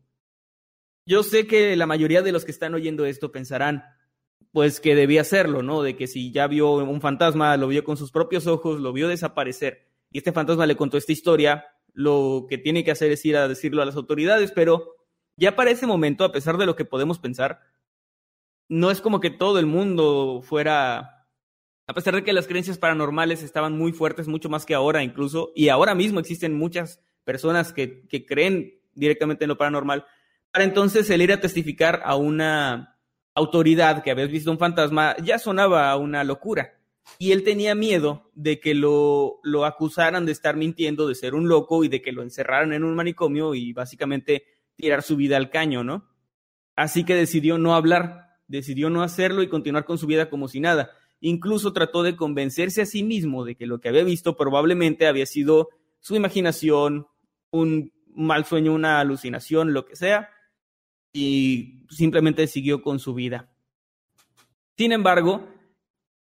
Yo 1.08 1.24
sé 1.24 1.48
que 1.48 1.76
la 1.76 1.86
mayoría 1.86 2.22
de 2.22 2.32
los 2.32 2.46
que 2.46 2.52
están 2.52 2.74
oyendo 2.74 3.06
esto 3.06 3.32
pensarán, 3.32 3.84
pues 4.52 4.80
que 4.80 4.96
debía 4.96 5.22
hacerlo, 5.22 5.62
¿no? 5.62 5.84
De 5.84 5.96
que 5.96 6.08
si 6.08 6.32
ya 6.32 6.48
vio 6.48 6.76
un 6.76 7.02
fantasma, 7.02 7.58
lo 7.58 7.68
vio 7.68 7.84
con 7.84 7.98
sus 7.98 8.12
propios 8.12 8.48
ojos, 8.48 8.80
lo 8.80 8.94
vio 8.94 9.08
desaparecer, 9.08 9.88
y 10.12 10.20
este 10.20 10.32
fantasma 10.32 10.66
le 10.66 10.78
contó 10.78 10.98
esta 10.98 11.12
historia, 11.12 11.66
lo 11.94 12.48
que 12.50 12.58
tiene 12.58 12.84
que 12.84 12.92
hacer 12.92 13.12
es 13.12 13.26
ir 13.26 13.38
a 13.38 13.48
decirlo 13.48 13.82
a 13.82 13.86
las 13.86 13.96
autoridades, 13.96 14.52
pero 14.52 14.96
ya 15.38 15.56
para 15.56 15.72
ese 15.72 15.88
momento, 15.88 16.24
a 16.24 16.32
pesar 16.32 16.58
de 16.58 16.66
lo 16.66 16.76
que 16.76 16.86
podemos 16.86 17.20
pensar, 17.20 17.60
no 18.70 18.92
es 18.92 19.02
como 19.02 19.20
que 19.20 19.30
todo 19.30 19.60
el 19.60 19.66
mundo 19.66 20.42
fuera, 20.42 21.15
a 21.88 21.94
pesar 21.94 22.16
de 22.16 22.24
que 22.24 22.34
las 22.34 22.48
creencias 22.48 22.78
paranormales 22.78 23.44
estaban 23.44 23.78
muy 23.78 23.92
fuertes, 23.92 24.28
mucho 24.28 24.50
más 24.50 24.66
que 24.66 24.74
ahora 24.74 25.04
incluso, 25.04 25.52
y 25.56 25.70
ahora 25.70 25.94
mismo 25.96 26.20
existen 26.20 26.58
muchas 26.58 27.00
personas 27.24 27.74
que, 27.74 28.08
creen 28.28 28.80
directamente 28.94 29.46
en 29.46 29.50
lo 29.50 29.58
paranormal, 29.58 30.06
para 30.52 30.66
entonces 30.66 31.10
el 31.10 31.22
ir 31.22 31.32
a 31.32 31.42
testificar 31.42 32.02
a 32.06 32.16
una 32.16 32.98
autoridad 33.34 34.04
que 34.04 34.12
habías 34.12 34.30
visto 34.30 34.52
un 34.52 34.58
fantasma 34.58 35.16
ya 35.18 35.38
sonaba 35.38 35.96
una 35.98 36.24
locura. 36.24 36.80
Y 37.20 37.34
él 37.34 37.44
tenía 37.44 37.76
miedo 37.76 38.32
de 38.34 38.60
que 38.60 38.74
lo, 38.74 39.40
lo 39.44 39.66
acusaran 39.66 40.26
de 40.26 40.32
estar 40.32 40.56
mintiendo, 40.56 41.08
de 41.08 41.14
ser 41.14 41.36
un 41.36 41.48
loco 41.48 41.84
y 41.84 41.88
de 41.88 42.02
que 42.02 42.12
lo 42.12 42.24
encerraran 42.24 42.74
en 42.74 42.84
un 42.84 42.96
manicomio 42.96 43.54
y 43.54 43.74
básicamente 43.74 44.46
tirar 44.76 45.04
su 45.04 45.16
vida 45.16 45.38
al 45.38 45.52
caño, 45.52 45.84
¿no? 45.84 46.10
Así 46.76 47.04
que 47.04 47.14
decidió 47.14 47.58
no 47.58 47.76
hablar, 47.76 48.38
decidió 48.48 48.90
no 48.90 49.04
hacerlo 49.04 49.44
y 49.44 49.50
continuar 49.50 49.86
con 49.86 49.98
su 49.98 50.08
vida 50.08 50.30
como 50.30 50.48
si 50.48 50.60
nada. 50.60 50.92
Incluso 51.28 51.74
trató 51.74 52.04
de 52.04 52.16
convencerse 52.16 52.84
a 52.84 52.86
sí 52.86 53.02
mismo 53.02 53.46
de 53.46 53.56
que 53.56 53.66
lo 53.66 53.82
que 53.82 53.90
había 53.90 54.04
visto 54.04 54.38
probablemente 54.38 55.08
había 55.08 55.26
sido 55.26 55.70
su 56.00 56.16
imaginación, 56.16 57.08
un 57.50 57.92
mal 58.14 58.46
sueño, 58.46 58.76
una 58.76 59.00
alucinación, 59.00 59.74
lo 59.74 59.88
que 59.88 59.96
sea, 59.96 60.30
y 61.12 61.88
simplemente 61.90 62.46
siguió 62.46 62.84
con 62.84 63.00
su 63.00 63.16
vida. 63.16 63.50
Sin 64.78 64.92
embargo, 64.92 65.50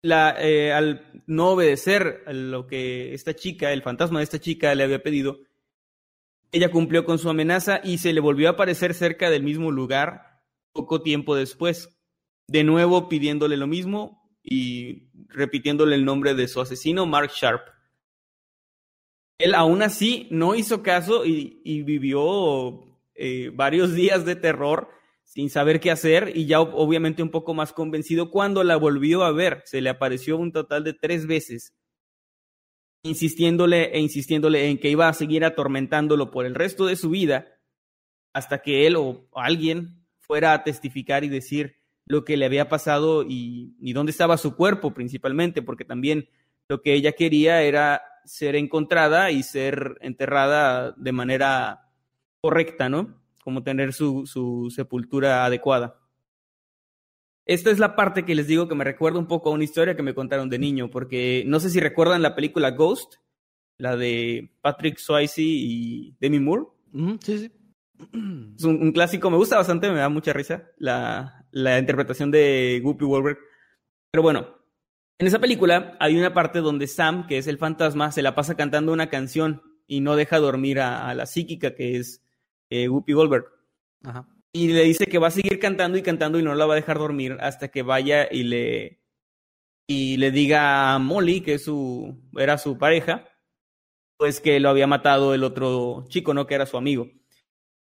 la, 0.02 0.36
eh, 0.40 0.74
al 0.74 1.24
no 1.28 1.52
obedecer 1.52 2.24
a 2.26 2.34
lo 2.34 2.66
que 2.66 3.14
esta 3.14 3.36
chica, 3.36 3.72
el 3.74 3.84
fantasma 3.84 4.18
de 4.18 4.24
esta 4.24 4.40
chica 4.40 4.74
le 4.74 4.84
había 4.84 5.04
pedido, 5.04 5.42
ella 6.52 6.72
cumplió 6.72 7.06
con 7.06 7.20
su 7.20 7.30
amenaza 7.30 7.82
y 7.84 8.00
se 8.00 8.14
le 8.14 8.20
volvió 8.20 8.48
a 8.48 8.54
aparecer 8.54 8.96
cerca 8.96 9.30
del 9.30 9.44
mismo 9.44 9.70
lugar 9.70 10.42
poco 10.74 11.04
tiempo 11.04 11.36
después, 11.36 12.00
de 12.48 12.64
nuevo 12.64 13.10
pidiéndole 13.10 13.58
lo 13.58 13.68
mismo 13.68 14.27
y 14.50 15.10
repitiéndole 15.28 15.96
el 15.96 16.06
nombre 16.06 16.34
de 16.34 16.48
su 16.48 16.62
asesino, 16.62 17.06
Mark 17.06 17.32
Sharp. 17.36 17.68
Él 19.38 19.54
aún 19.54 19.82
así 19.82 20.28
no 20.32 20.56
hizo 20.56 20.82
caso 20.82 21.26
y, 21.26 21.84
vivió 21.84 22.98
eh, 23.14 23.52
varios 23.54 23.94
días 23.96 24.26
de 24.26 24.38
terror 24.38 24.90
sin 25.26 25.50
saber 25.50 25.82
qué 25.82 25.92
hacer 25.92 26.32
y 26.34 26.46
ya 26.46 26.62
obviamente 26.62 27.22
un 27.22 27.30
poco 27.30 27.54
más 27.54 27.74
convencido 27.74 28.32
cuando 28.32 28.64
la 28.64 28.78
volvió 28.78 29.24
a 29.24 29.34
ver. 29.34 29.64
Se 29.66 29.82
le 29.82 29.90
apareció 29.90 30.38
un 30.38 30.54
total 30.54 30.86
de 30.86 30.94
tres 30.94 31.28
veces, 31.28 31.76
insistiéndole 33.04 33.92
e 33.94 34.00
insistiéndole 34.00 34.70
en 34.70 34.80
que 34.80 34.90
iba 34.90 35.10
a 35.10 35.14
seguir 35.14 35.44
atormentándolo 35.44 36.32
por 36.32 36.46
el 36.46 36.56
resto 36.56 36.86
de 36.86 36.96
su 36.96 37.10
vida 37.10 37.48
hasta 38.34 38.62
que 38.62 38.88
él 38.88 38.96
o 38.96 39.28
alguien 39.34 40.08
fuera 40.20 40.54
a 40.54 40.64
testificar 40.64 41.26
y 41.26 41.30
decir 41.30 41.76
lo 42.08 42.26
que 42.26 42.38
le 42.38 42.46
había 42.46 42.70
pasado 42.70 43.24
y, 43.24 43.76
y 43.80 43.94
dónde 43.94 44.12
estaba 44.12 44.38
su 44.38 44.56
cuerpo 44.56 44.94
principalmente, 44.94 45.62
porque 45.62 45.86
también 45.86 46.30
lo 46.68 46.82
que 46.82 46.94
ella 46.94 47.14
quería 47.14 47.62
era 47.62 48.02
ser 48.26 48.56
encontrada 48.56 49.32
y 49.32 49.44
ser 49.44 49.98
enterrada 50.02 50.92
de 50.98 51.12
manera 51.12 51.88
correcta, 52.42 52.90
¿no? 52.90 53.22
Como 53.44 53.64
tener 53.64 53.94
su, 53.94 54.72
sepultura 54.74 55.46
adecuada. 55.46 56.02
Esta 57.46 57.72
es 57.72 57.80
la 57.80 57.96
parte 57.96 58.26
que 58.26 58.36
les 58.36 58.48
digo 58.48 58.68
que 58.68 58.76
me 58.76 58.84
recuerda 58.84 59.20
un 59.20 59.28
poco 59.28 59.50
a 59.50 59.54
una 59.54 59.64
historia 59.64 59.96
que 59.96 60.04
me 60.04 60.14
contaron 60.14 60.50
de 60.50 60.60
niño, 60.60 60.90
porque 60.90 61.44
no 61.48 61.62
sé 61.62 61.70
si 61.70 61.80
recuerdan 61.80 62.22
la 62.22 62.36
película 62.36 62.72
Ghost, 62.72 63.16
la 63.78 63.96
de 63.96 64.52
Patrick 64.62 64.98
Swayze 64.98 65.42
y 65.42 66.16
Demi 66.20 66.40
Moore. 66.42 66.66
sí, 67.22 67.40
sí. 67.40 67.52
Es 68.58 68.64
un, 68.64 68.82
un, 68.82 68.92
clásico, 68.92 69.30
me 69.30 69.38
gusta 69.38 69.58
bastante, 69.58 69.90
me 69.90 70.00
da 70.00 70.10
mucha 70.10 70.34
risa 70.34 70.70
la, 70.78 71.46
la 71.52 71.80
interpretación 71.80 72.32
de 72.32 72.82
Whoopi 72.84 73.06
Goldberg. 73.06 73.40
Pero 74.12 74.22
bueno, 74.22 74.58
en 75.18 75.28
esa 75.28 75.40
película 75.40 75.98
hay 76.00 76.18
una 76.18 76.34
parte 76.34 76.60
donde 76.60 76.88
Sam, 76.88 77.28
que 77.28 77.38
es 77.38 77.48
el 77.48 77.58
fantasma, 77.58 78.12
se 78.12 78.22
la 78.22 78.36
pasa 78.36 78.56
cantando 78.56 78.94
una 78.94 79.10
canción 79.10 79.62
y 79.88 80.02
no 80.02 80.16
deja 80.16 80.40
dormir 80.40 80.80
a, 80.80 81.10
a 81.10 81.16
la 81.16 81.26
psíquica, 81.26 81.76
que 81.76 81.98
es 81.98 82.24
eh, 82.70 82.88
Whoopi 82.90 83.14
Goldberg. 83.14 83.46
Ajá. 84.04 84.28
Y 84.54 84.70
le 84.70 84.84
dice 84.84 85.06
que 85.06 85.20
va 85.20 85.28
a 85.28 85.32
seguir 85.32 85.60
cantando 85.60 85.98
y 85.98 86.02
cantando 86.02 86.40
y 86.40 86.44
no 86.44 86.56
la 86.56 86.66
va 86.66 86.74
a 86.74 86.78
dejar 86.78 86.98
dormir 86.98 87.38
hasta 87.42 87.68
que 87.68 87.84
vaya 87.84 88.28
y 88.32 88.44
le, 88.44 89.02
y 89.88 90.18
le 90.18 90.32
diga 90.32 90.94
a 90.94 91.00
Molly, 91.00 91.42
que 91.42 91.56
es 91.56 91.66
su, 91.66 92.20
era 92.36 92.58
su 92.58 92.78
pareja, 92.78 93.28
pues 94.18 94.42
que 94.42 94.60
lo 94.60 94.70
había 94.70 94.88
matado 94.88 95.34
el 95.34 95.44
otro 95.44 96.06
chico, 96.10 96.34
¿no? 96.34 96.48
Que 96.48 96.56
era 96.56 96.66
su 96.66 96.78
amigo. 96.78 97.08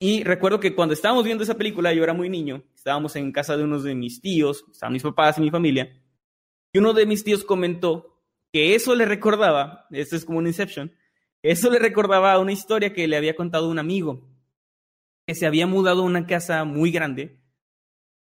Y 0.02 0.24
recuerdo 0.24 0.60
que 0.60 0.74
cuando 0.74 0.94
estábamos 0.94 1.24
viendo 1.24 1.44
esa 1.44 1.58
película, 1.58 1.92
yo 1.92 2.02
era 2.02 2.14
muy 2.14 2.30
niño, 2.30 2.64
estábamos 2.74 3.16
en 3.16 3.32
casa 3.32 3.58
de 3.58 3.64
unos 3.64 3.84
de 3.84 3.94
mis 3.94 4.22
tíos, 4.22 4.64
estaban 4.72 4.94
mis 4.94 5.02
papás 5.02 5.36
y 5.36 5.42
mi 5.42 5.50
familia, 5.50 6.02
y 6.72 6.78
uno 6.78 6.94
de 6.94 7.04
mis 7.04 7.22
tíos 7.22 7.44
comentó 7.44 8.18
que 8.50 8.74
eso 8.74 8.94
le 8.94 9.04
recordaba, 9.04 9.86
esto 9.90 10.16
es 10.16 10.24
como 10.24 10.38
un 10.38 10.46
Inception, 10.46 10.90
eso 11.42 11.70
le 11.70 11.78
recordaba 11.78 12.32
a 12.32 12.38
una 12.38 12.52
historia 12.52 12.94
que 12.94 13.06
le 13.06 13.16
había 13.18 13.36
contado 13.36 13.68
un 13.68 13.78
amigo, 13.78 14.26
que 15.26 15.34
se 15.34 15.46
había 15.46 15.66
mudado 15.66 16.00
a 16.00 16.06
una 16.06 16.26
casa 16.26 16.64
muy 16.64 16.90
grande 16.90 17.38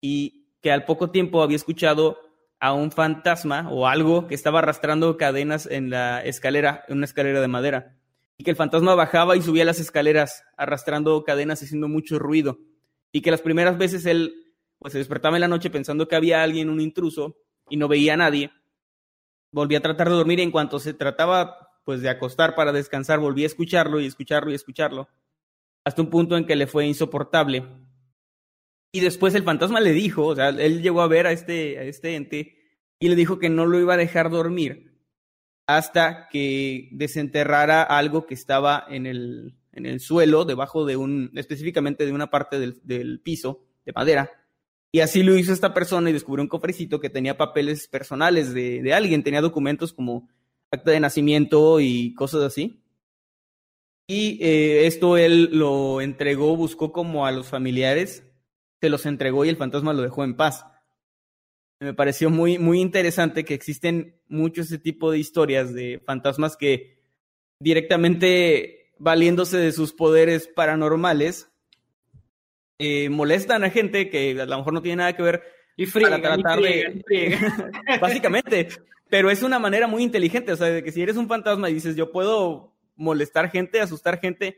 y 0.01 0.47
que 0.63 0.71
al 0.71 0.83
poco 0.83 1.11
tiempo 1.11 1.43
había 1.43 1.57
escuchado 1.57 2.17
a 2.59 2.73
un 2.73 2.91
fantasma 2.91 3.69
o 3.69 3.85
algo 3.85 4.25
que 4.25 4.33
estaba 4.33 4.59
arrastrando 4.59 5.15
cadenas 5.15 5.67
en 5.67 5.91
la 5.91 6.23
escalera, 6.23 6.85
en 6.87 6.97
una 6.97 7.05
escalera 7.05 7.39
de 7.39 7.47
madera, 7.47 7.97
y 8.37 8.43
que 8.43 8.51
el 8.51 8.55
fantasma 8.55 8.95
bajaba 8.95 9.35
y 9.35 9.41
subía 9.41 9.65
las 9.65 9.79
escaleras 9.79 10.43
arrastrando 10.57 11.23
cadenas 11.23 11.61
haciendo 11.63 11.87
mucho 11.87 12.19
ruido, 12.19 12.59
y 13.11 13.21
que 13.21 13.31
las 13.31 13.41
primeras 13.41 13.77
veces 13.77 14.05
él 14.05 14.43
pues 14.79 14.93
se 14.93 14.99
despertaba 14.99 15.37
en 15.37 15.41
la 15.41 15.47
noche 15.47 15.71
pensando 15.71 16.07
que 16.07 16.15
había 16.15 16.43
alguien, 16.43 16.69
un 16.69 16.79
intruso, 16.79 17.35
y 17.69 17.77
no 17.77 17.87
veía 17.87 18.13
a 18.13 18.17
nadie. 18.17 18.51
Volví 19.51 19.75
a 19.75 19.81
tratar 19.81 20.09
de 20.09 20.15
dormir 20.15 20.39
y 20.39 20.43
en 20.43 20.51
cuanto 20.51 20.79
se 20.79 20.93
trataba 20.93 21.57
pues 21.83 22.01
de 22.01 22.09
acostar 22.09 22.53
para 22.53 22.71
descansar, 22.71 23.19
volví 23.19 23.43
a 23.43 23.47
escucharlo 23.47 23.99
y 23.99 24.05
escucharlo 24.05 24.51
y 24.51 24.55
escucharlo, 24.55 25.07
hasta 25.85 26.01
un 26.01 26.09
punto 26.09 26.35
en 26.37 26.45
que 26.45 26.55
le 26.55 26.67
fue 26.67 26.85
insoportable. 26.85 27.65
Y 28.91 28.99
después 28.99 29.33
el 29.35 29.43
fantasma 29.43 29.79
le 29.79 29.93
dijo, 29.93 30.25
o 30.25 30.35
sea, 30.35 30.49
él 30.49 30.81
llegó 30.81 31.01
a 31.01 31.07
ver 31.07 31.27
a 31.27 31.31
este, 31.31 31.79
a 31.79 31.83
este 31.83 32.15
ente 32.15 32.57
y 32.99 33.09
le 33.09 33.15
dijo 33.15 33.39
que 33.39 33.49
no 33.49 33.65
lo 33.65 33.79
iba 33.79 33.93
a 33.93 33.97
dejar 33.97 34.29
dormir 34.29 34.96
hasta 35.67 36.29
que 36.29 36.89
desenterrara 36.91 37.83
algo 37.83 38.25
que 38.25 38.33
estaba 38.33 38.85
en 38.89 39.05
el, 39.05 39.55
en 39.73 39.85
el 39.85 39.99
suelo, 39.99 40.45
debajo 40.45 40.85
de 40.85 40.95
un, 40.95 41.31
específicamente 41.35 42.05
de 42.05 42.13
una 42.13 42.31
parte 42.31 42.59
del, 42.59 42.79
del 42.83 43.19
piso 43.19 43.65
de 43.85 43.91
madera, 43.93 44.31
y 44.91 45.01
así 45.01 45.21
lo 45.21 45.37
hizo 45.37 45.53
esta 45.53 45.73
persona 45.73 46.09
y 46.09 46.13
descubrió 46.13 46.41
un 46.41 46.49
cofrecito 46.49 46.99
que 46.99 47.09
tenía 47.09 47.37
papeles 47.37 47.87
personales 47.87 48.53
de, 48.53 48.81
de 48.81 48.93
alguien, 48.93 49.23
tenía 49.23 49.41
documentos 49.41 49.93
como 49.93 50.29
acta 50.71 50.91
de 50.91 50.99
nacimiento 50.99 51.79
y 51.79 52.13
cosas 52.13 52.43
así. 52.43 52.81
Y 54.07 54.41
eh, 54.41 54.87
esto 54.87 55.17
él 55.17 55.49
lo 55.51 55.99
entregó, 55.99 56.55
buscó 56.55 56.93
como 56.93 57.25
a 57.25 57.31
los 57.31 57.47
familiares, 57.47 58.23
se 58.79 58.89
los 58.89 59.05
entregó 59.05 59.43
y 59.43 59.49
el 59.49 59.57
fantasma 59.57 59.93
lo 59.93 60.01
dejó 60.01 60.23
en 60.23 60.35
paz. 60.37 60.65
Me 61.79 61.93
pareció 61.93 62.29
muy, 62.29 62.57
muy 62.57 62.81
interesante 62.81 63.45
que 63.45 63.53
existen 63.53 64.19
muchos 64.27 64.67
ese 64.67 64.79
tipo 64.79 65.11
de 65.11 65.19
historias 65.19 65.73
de 65.73 66.01
fantasmas 66.05 66.57
que 66.57 66.97
directamente 67.59 68.93
valiéndose 68.99 69.57
de 69.57 69.71
sus 69.71 69.93
poderes 69.93 70.47
paranormales, 70.47 71.51
eh, 72.79 73.09
molestan 73.09 73.63
a 73.63 73.69
gente 73.69 74.09
que 74.09 74.39
a 74.39 74.45
lo 74.45 74.57
mejor 74.57 74.73
no 74.73 74.81
tiene 74.81 74.97
nada 74.97 75.15
que 75.15 75.23
ver 75.23 75.43
y 75.75 75.85
friegan, 75.85 76.21
para 76.21 76.35
tratar 76.35 76.59
y 76.59 76.63
friegan, 76.63 76.97
de... 76.97 77.03
friegan. 77.05 77.99
Básicamente, 78.01 78.67
pero 79.09 79.31
es 79.31 79.43
una 79.43 79.59
manera 79.59 79.87
muy 79.87 80.03
inteligente, 80.03 80.51
o 80.51 80.55
sea, 80.55 80.67
de 80.67 80.83
que 80.83 80.91
si 80.91 81.01
eres 81.01 81.17
un 81.17 81.27
fantasma 81.27 81.69
y 81.69 81.73
dices, 81.73 81.95
yo 81.95 82.11
puedo 82.11 82.75
molestar 82.95 83.49
gente, 83.49 83.79
asustar 83.79 84.19
gente 84.19 84.57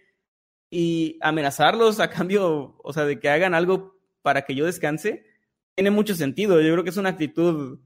y 0.70 1.18
amenazarlos 1.22 2.00
a 2.00 2.10
cambio, 2.10 2.76
o 2.84 2.94
sea, 2.94 3.06
de 3.06 3.20
que 3.20 3.30
hagan 3.30 3.54
algo 3.54 4.00
para 4.22 4.44
que 4.44 4.56
yo 4.56 4.66
descanse, 4.66 5.26
tiene 5.80 5.92
mucho 5.92 6.14
sentido. 6.14 6.60
Yo 6.60 6.74
creo 6.74 6.84
que 6.84 6.90
es 6.90 6.98
una 6.98 7.08
actitud 7.08 7.80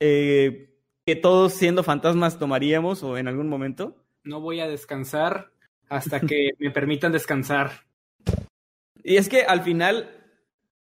eh, 0.00 0.74
que 1.04 1.14
todos 1.14 1.52
siendo 1.52 1.82
fantasmas 1.82 2.38
tomaríamos 2.38 3.02
o 3.02 3.18
en 3.18 3.28
algún 3.28 3.50
momento. 3.50 4.02
No 4.24 4.40
voy 4.40 4.60
a 4.60 4.66
descansar 4.66 5.52
hasta 5.90 6.20
que 6.26 6.52
me 6.58 6.70
permitan 6.70 7.12
descansar. 7.12 7.84
Y 9.04 9.16
es 9.16 9.28
que 9.28 9.42
al 9.42 9.60
final, 9.60 10.08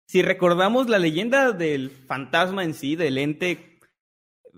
si 0.07 0.21
recordamos 0.21 0.91
la 0.91 0.99
leyenda 0.99 1.53
del 1.53 1.91
fantasma 1.91 2.63
en 2.63 2.75
sí, 2.75 2.95
del 2.95 3.17
ente 3.17 3.79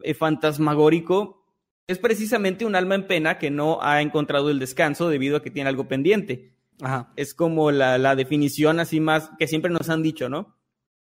eh, 0.02 0.14
fantasmagórico, 0.14 1.46
es 1.86 2.00
precisamente 2.00 2.64
un 2.64 2.74
alma 2.74 2.96
en 2.96 3.06
pena 3.06 3.38
que 3.38 3.52
no 3.52 3.78
ha 3.80 4.02
encontrado 4.02 4.50
el 4.50 4.58
descanso 4.58 5.08
debido 5.08 5.36
a 5.36 5.42
que 5.44 5.52
tiene 5.52 5.68
algo 5.68 5.86
pendiente. 5.86 6.50
Ajá. 6.82 7.12
Es 7.14 7.32
como 7.32 7.70
la, 7.70 7.96
la 7.96 8.16
definición 8.16 8.80
así 8.80 8.98
más 8.98 9.30
que 9.38 9.46
siempre 9.46 9.70
nos 9.70 9.88
han 9.88 10.02
dicho, 10.02 10.28
¿no? 10.28 10.56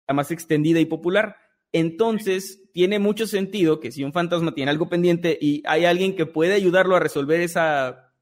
La 0.08 0.14
más 0.14 0.30
extendida 0.30 0.80
y 0.80 0.84
popular. 0.86 1.36
Entonces, 1.72 2.70
tiene 2.72 2.98
mucho 2.98 3.26
sentido 3.26 3.80
que 3.80 3.90
si 3.90 4.04
un 4.04 4.12
fantasma 4.12 4.54
tiene 4.54 4.70
algo 4.70 4.88
pendiente 4.88 5.36
y 5.40 5.62
hay 5.66 5.84
alguien 5.84 6.14
que 6.14 6.26
puede 6.26 6.54
ayudarlo 6.54 6.94
a 6.96 7.00
resolver 7.00 7.40
esa, 7.40 8.12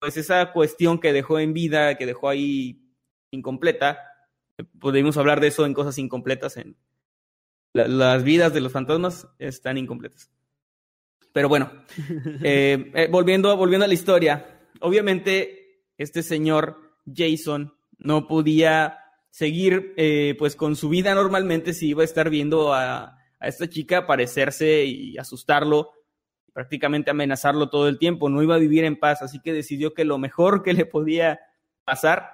pues 0.00 0.16
esa 0.16 0.52
cuestión 0.52 0.98
que 0.98 1.12
dejó 1.12 1.38
en 1.38 1.52
vida, 1.52 1.96
que 1.96 2.06
dejó 2.06 2.28
ahí 2.28 2.80
incompleta, 3.30 3.98
podemos 4.78 5.16
hablar 5.18 5.40
de 5.40 5.48
eso 5.48 5.66
en 5.66 5.74
cosas 5.74 5.98
incompletas, 5.98 6.56
en 6.56 6.76
la- 7.74 7.88
las 7.88 8.24
vidas 8.24 8.54
de 8.54 8.60
los 8.60 8.72
fantasmas 8.72 9.28
están 9.38 9.76
incompletas. 9.78 10.30
Pero 11.32 11.48
bueno, 11.48 11.70
eh, 12.42 12.90
eh, 12.94 13.08
volviendo, 13.10 13.54
volviendo 13.56 13.84
a 13.84 13.88
la 13.88 13.94
historia, 13.94 14.60
obviamente 14.80 15.84
este 15.98 16.22
señor 16.22 16.80
Jason 17.12 17.74
no 17.98 18.26
podía 18.26 18.98
seguir 19.30 19.94
eh, 19.96 20.34
pues 20.38 20.56
con 20.56 20.76
su 20.76 20.88
vida 20.88 21.14
normalmente 21.14 21.72
si 21.72 21.88
iba 21.88 22.02
a 22.02 22.04
estar 22.04 22.30
viendo 22.30 22.72
a, 22.74 23.18
a 23.38 23.48
esta 23.48 23.68
chica 23.68 23.98
aparecerse 23.98 24.84
y 24.84 25.16
asustarlo, 25.18 25.92
prácticamente 26.52 27.10
amenazarlo 27.10 27.70
todo 27.70 27.88
el 27.88 27.98
tiempo, 27.98 28.28
no 28.28 28.42
iba 28.42 28.56
a 28.56 28.58
vivir 28.58 28.84
en 28.84 28.98
paz, 28.98 29.22
así 29.22 29.40
que 29.40 29.52
decidió 29.52 29.94
que 29.94 30.04
lo 30.04 30.18
mejor 30.18 30.62
que 30.62 30.72
le 30.72 30.86
podía 30.86 31.40
pasar 31.84 32.30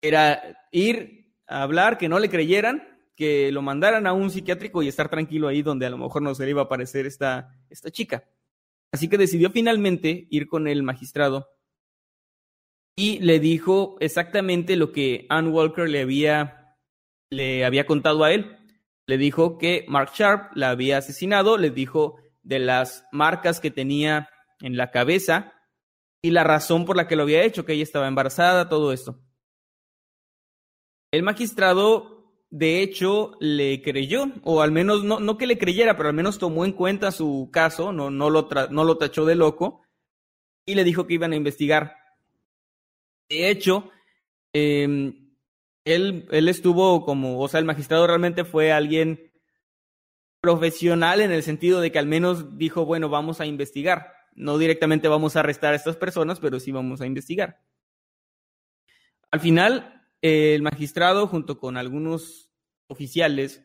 era 0.00 0.40
ir 0.70 1.34
a 1.46 1.62
hablar, 1.62 1.98
que 1.98 2.08
no 2.08 2.18
le 2.18 2.30
creyeran, 2.30 2.82
que 3.14 3.50
lo 3.50 3.62
mandaran 3.62 4.06
a 4.06 4.12
un 4.12 4.30
psiquiátrico 4.30 4.82
y 4.82 4.88
estar 4.88 5.08
tranquilo 5.08 5.48
ahí 5.48 5.62
donde 5.62 5.86
a 5.86 5.90
lo 5.90 5.98
mejor 5.98 6.22
no 6.22 6.34
se 6.34 6.44
le 6.44 6.50
iba 6.50 6.62
a 6.62 6.64
aparecer 6.64 7.06
esta, 7.06 7.50
esta 7.70 7.90
chica. 7.90 8.24
Así 8.92 9.08
que 9.08 9.18
decidió 9.18 9.50
finalmente 9.50 10.26
ir 10.30 10.46
con 10.46 10.68
el 10.68 10.82
magistrado 10.82 11.48
y 12.96 13.18
le 13.20 13.38
dijo 13.38 13.96
exactamente 14.00 14.74
lo 14.76 14.90
que 14.90 15.26
Ann 15.28 15.48
Walker 15.48 15.88
le 15.88 16.00
había, 16.00 16.76
le 17.30 17.64
había 17.64 17.86
contado 17.86 18.24
a 18.24 18.32
él. 18.32 18.56
Le 19.06 19.18
dijo 19.18 19.58
que 19.58 19.84
Mark 19.86 20.12
Sharp 20.14 20.56
la 20.56 20.70
había 20.70 20.98
asesinado, 20.98 21.58
le 21.58 21.70
dijo 21.70 22.16
de 22.42 22.58
las 22.58 23.06
marcas 23.12 23.60
que 23.60 23.70
tenía 23.70 24.30
en 24.60 24.76
la 24.76 24.90
cabeza 24.90 25.52
y 26.22 26.30
la 26.30 26.42
razón 26.42 26.86
por 26.86 26.96
la 26.96 27.06
que 27.06 27.16
lo 27.16 27.22
había 27.22 27.44
hecho, 27.44 27.64
que 27.64 27.74
ella 27.74 27.82
estaba 27.82 28.08
embarazada, 28.08 28.68
todo 28.68 28.92
esto. 28.92 29.20
El 31.12 31.22
magistrado, 31.22 32.32
de 32.50 32.82
hecho, 32.82 33.36
le 33.40 33.82
creyó, 33.82 34.32
o 34.42 34.62
al 34.62 34.72
menos 34.72 35.04
no, 35.04 35.20
no 35.20 35.36
que 35.36 35.46
le 35.46 35.58
creyera, 35.58 35.96
pero 35.96 36.08
al 36.08 36.14
menos 36.14 36.38
tomó 36.38 36.64
en 36.64 36.72
cuenta 36.72 37.12
su 37.12 37.50
caso, 37.52 37.92
no, 37.92 38.10
no, 38.10 38.30
lo, 38.30 38.48
no 38.70 38.84
lo 38.84 38.98
tachó 38.98 39.24
de 39.24 39.36
loco, 39.36 39.82
y 40.66 40.74
le 40.74 40.82
dijo 40.82 41.06
que 41.06 41.14
iban 41.14 41.32
a 41.32 41.36
investigar. 41.36 42.05
De 43.28 43.50
hecho, 43.50 43.90
eh, 44.52 45.12
él, 45.84 46.28
él 46.30 46.48
estuvo 46.48 47.04
como, 47.04 47.40
o 47.40 47.48
sea, 47.48 47.60
el 47.60 47.66
magistrado 47.66 48.06
realmente 48.06 48.44
fue 48.44 48.72
alguien 48.72 49.32
profesional 50.40 51.20
en 51.20 51.32
el 51.32 51.42
sentido 51.42 51.80
de 51.80 51.90
que 51.90 51.98
al 51.98 52.06
menos 52.06 52.56
dijo, 52.58 52.84
bueno, 52.84 53.08
vamos 53.08 53.40
a 53.40 53.46
investigar. 53.46 54.12
No 54.34 54.58
directamente 54.58 55.08
vamos 55.08 55.34
a 55.34 55.40
arrestar 55.40 55.72
a 55.72 55.76
estas 55.76 55.96
personas, 55.96 56.40
pero 56.40 56.60
sí 56.60 56.70
vamos 56.70 57.00
a 57.00 57.06
investigar. 57.06 57.62
Al 59.30 59.40
final, 59.40 60.04
el 60.22 60.62
magistrado, 60.62 61.26
junto 61.26 61.58
con 61.58 61.76
algunos 61.76 62.50
oficiales, 62.86 63.64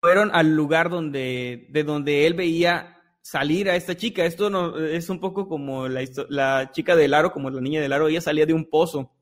fueron 0.00 0.30
al 0.34 0.54
lugar 0.54 0.90
donde, 0.90 1.68
de 1.70 1.84
donde 1.84 2.26
él 2.26 2.34
veía 2.34 3.01
salir 3.22 3.70
a 3.70 3.76
esta 3.76 3.96
chica. 3.96 4.24
Esto 4.24 4.50
no, 4.50 4.78
es 4.78 5.08
un 5.08 5.20
poco 5.20 5.48
como 5.48 5.88
la, 5.88 6.02
la 6.28 6.70
chica 6.72 6.94
del 6.96 7.14
aro, 7.14 7.32
como 7.32 7.48
la 7.48 7.60
niña 7.60 7.80
del 7.80 7.92
aro. 7.92 8.08
Ella 8.08 8.20
salía 8.20 8.44
de 8.44 8.52
un 8.52 8.68
pozo. 8.68 9.12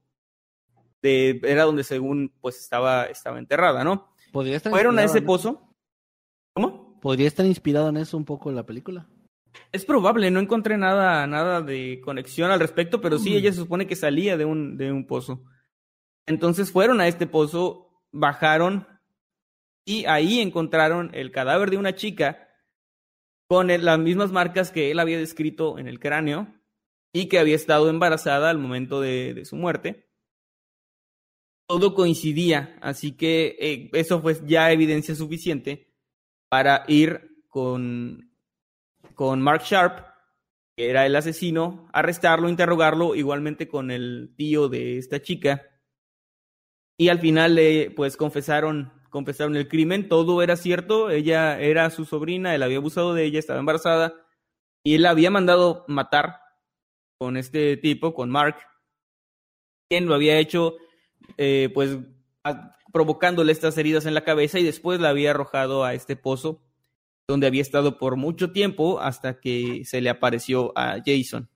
De, 1.03 1.41
era 1.45 1.65
donde 1.65 1.85
según 1.85 2.35
pues 2.41 2.59
estaba, 2.59 3.05
estaba 3.05 3.39
enterrada, 3.39 3.85
¿no? 3.85 4.13
Fueron 4.33 4.99
a 4.99 5.05
ese 5.05 5.23
pozo. 5.23 5.75
¿Cómo? 6.53 6.99
¿Podría 7.01 7.29
estar 7.29 7.47
inspirado 7.47 7.89
en 7.89 7.97
eso 7.99 8.17
un 8.17 8.25
poco 8.25 8.51
la 8.51 8.67
película? 8.67 9.07
Es 9.73 9.85
probable, 9.85 10.31
no 10.31 10.41
encontré 10.41 10.77
nada, 10.77 11.27
nada 11.27 11.61
de 11.61 12.01
conexión 12.05 12.51
al 12.51 12.61
respecto, 12.61 13.01
pero 13.01 13.19
sí, 13.19 13.31
mm. 13.31 13.35
ella 13.35 13.53
se 13.53 13.59
supone 13.59 13.87
que 13.87 13.97
salía 13.97 14.37
de 14.37 14.45
un, 14.45 14.77
de 14.77 14.93
un 14.93 15.07
pozo. 15.07 15.43
Entonces 16.27 16.71
fueron 16.71 17.01
a 17.01 17.09
este 17.09 17.27
pozo, 17.27 18.03
bajaron 18.13 18.87
y 19.85 20.05
ahí 20.05 20.41
encontraron 20.41 21.11
el 21.15 21.33
cadáver 21.33 21.71
de 21.71 21.79
una 21.79 21.95
chica 21.95 22.50
con 23.51 23.67
las 23.67 23.99
mismas 23.99 24.31
marcas 24.31 24.71
que 24.71 24.93
él 24.93 25.01
había 25.01 25.19
descrito 25.19 25.77
en 25.77 25.89
el 25.89 25.99
cráneo 25.99 26.55
y 27.13 27.27
que 27.27 27.41
había 27.41 27.57
estado 27.57 27.91
embarazada 27.91 28.49
al 28.49 28.59
momento 28.59 29.01
de, 29.01 29.45
su 29.45 29.57
muerte. 29.57 30.09
Todo 31.67 31.97
coincidía, 31.97 32.79
así 32.81 33.17
que 33.17 33.57
eh, 33.59 33.91
eso 33.93 34.23
fue 34.23 34.37
ya 34.47 34.71
evidencia 34.71 35.17
suficiente 35.17 35.93
para 36.49 36.85
ir 36.87 37.43
con, 37.49 38.31
con 39.17 39.43
Mark 39.43 39.63
Sharp, 39.65 40.07
que 40.77 40.89
era 40.89 41.05
el 41.05 41.17
asesino, 41.17 41.89
arrestarlo, 41.93 42.49
interrogarlo, 42.49 43.17
igualmente 43.17 43.67
con 43.67 43.91
el 43.91 44.33
tío 44.37 44.69
de 44.69 44.97
esta 44.97 45.23
chica. 45.23 45.67
Y 46.97 47.09
al 47.09 47.19
final 47.19 47.57
le 47.57 47.91
pues 47.91 48.17
confesaron, 48.17 48.93
confesaron 49.11 49.57
el 49.57 49.69
crimen, 49.69 50.09
todo 50.09 50.43
era 50.43 50.57
cierto, 50.57 51.11
ella 51.11 51.61
era 51.61 51.91
su 51.91 52.05
sobrina, 52.05 52.55
él 52.55 52.63
había 52.63 52.79
abusado 52.79 53.15
de 53.15 53.25
ella, 53.25 53.39
estaba 53.39 53.61
embarazada, 53.61 54.15
y 54.85 54.95
él 54.95 55.03
la 55.03 55.11
había 55.11 55.31
mandado 55.31 55.85
matar 55.89 56.41
con 57.19 57.37
este 57.37 57.77
tipo, 57.77 58.15
con 58.15 58.31
Mark, 58.31 58.57
quien 59.91 60.07
lo 60.07 60.15
había 60.15 60.39
hecho 60.39 60.77
eh, 61.37 61.71
pues 61.75 61.99
provocándole 62.93 63.53
estas 63.53 63.77
heridas 63.79 64.07
en 64.07 64.15
la 64.15 64.25
cabeza 64.25 64.59
y 64.59 64.65
después 64.65 65.01
la 65.01 65.11
había 65.11 65.31
arrojado 65.31 65.85
a 65.85 65.95
este 65.95 66.17
pozo 66.17 66.63
donde 67.29 67.47
había 67.47 67.63
estado 67.63 67.99
por 67.99 68.17
mucho 68.17 68.53
tiempo 68.53 69.01
hasta 69.01 69.41
que 69.41 69.83
se 69.85 70.01
le 70.01 70.11
apareció 70.11 70.73
a 70.77 70.99
Jason. 71.05 71.49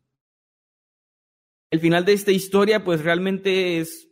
El 1.70 1.80
final 1.80 2.04
de 2.04 2.12
esta 2.12 2.30
historia 2.30 2.84
pues 2.84 3.02
realmente 3.02 3.80
es 3.80 4.08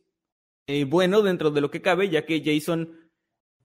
eh, 0.66 0.84
bueno 0.84 1.22
dentro 1.22 1.50
de 1.50 1.60
lo 1.60 1.70
que 1.70 1.82
cabe, 1.82 2.08
ya 2.08 2.26
que 2.26 2.42
Jason 2.44 3.01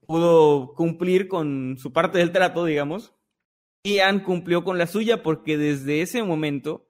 pudo 0.08 0.74
cumplir 0.74 1.28
con 1.28 1.78
su 1.78 1.94
parte 1.94 2.18
del 2.18 2.32
trato, 2.32 2.66
digamos, 2.66 3.14
y 3.84 4.00
Anne 4.00 4.24
cumplió 4.24 4.64
con 4.64 4.78
la 4.78 4.88
suya 4.88 5.22
porque 5.22 5.58
desde 5.58 6.02
ese 6.02 6.24
momento 6.24 6.90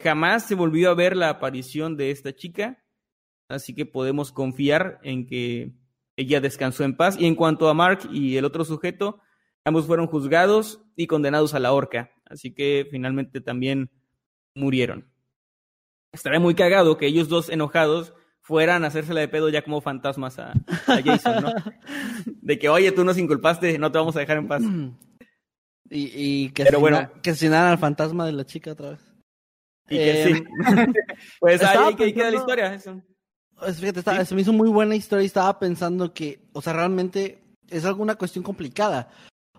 jamás 0.00 0.46
se 0.46 0.54
volvió 0.54 0.90
a 0.90 0.94
ver 0.94 1.16
la 1.16 1.30
aparición 1.30 1.96
de 1.96 2.10
esta 2.10 2.34
chica, 2.34 2.84
así 3.48 3.74
que 3.74 3.86
podemos 3.86 4.32
confiar 4.32 5.00
en 5.02 5.26
que 5.26 5.72
ella 6.16 6.40
descansó 6.40 6.84
en 6.84 6.96
paz. 6.96 7.16
Y 7.18 7.26
en 7.26 7.34
cuanto 7.34 7.68
a 7.68 7.74
Mark 7.74 8.08
y 8.12 8.36
el 8.36 8.44
otro 8.44 8.64
sujeto, 8.64 9.20
ambos 9.64 9.86
fueron 9.86 10.06
juzgados 10.06 10.84
y 10.96 11.06
condenados 11.06 11.54
a 11.54 11.60
la 11.60 11.72
horca, 11.72 12.12
así 12.26 12.52
que 12.52 12.86
finalmente 12.90 13.40
también 13.40 13.90
murieron. 14.54 15.08
Estaré 16.12 16.38
muy 16.38 16.54
cagado 16.54 16.98
que 16.98 17.06
ellos 17.06 17.28
dos 17.28 17.48
enojados 17.48 18.12
fueran 18.42 18.84
a 18.84 18.88
hacérsela 18.88 19.20
de 19.20 19.28
pedo 19.28 19.48
ya 19.48 19.62
como 19.62 19.80
fantasmas 19.80 20.38
a, 20.38 20.52
Jason, 20.86 21.42
¿no? 21.42 21.52
De 22.42 22.58
que, 22.58 22.68
oye, 22.68 22.92
tú 22.92 23.04
nos 23.04 23.16
inculpaste, 23.16 23.78
no 23.78 23.90
te 23.90 23.98
vamos 23.98 24.16
a 24.16 24.20
dejar 24.20 24.36
en 24.38 24.48
paz. 24.48 24.62
Y, 25.94 26.48
que, 26.52 26.64
Pero 26.64 26.80
bueno, 26.80 27.10
que 27.20 27.32
asesinaran 27.32 27.72
al 27.72 27.76
fantasma 27.78 28.24
de 28.24 28.32
la 28.32 28.46
chica 28.46 28.72
otra 28.72 28.92
vez. 28.92 29.00
Y 29.90 29.98
que 29.98 30.24
sí. 30.24 30.30
Em, 30.30 30.92
pues 31.40 31.62
ahí, 31.62 31.94
que 31.96 32.14
queda 32.14 32.30
la 32.30 32.38
historia. 32.38 32.72
Eso. 32.72 33.02
Pues 33.58 33.78
fíjate, 33.78 34.24
se 34.24 34.34
me 34.34 34.40
hizo 34.40 34.54
muy 34.54 34.70
buena 34.70 34.96
historia 34.96 35.22
y 35.22 35.26
estaba 35.26 35.58
pensando 35.58 36.14
que, 36.14 36.48
o 36.54 36.62
sea, 36.62 36.72
realmente 36.72 37.44
es 37.68 37.84
alguna 37.84 38.14
cuestión 38.14 38.42
complicada. 38.42 39.10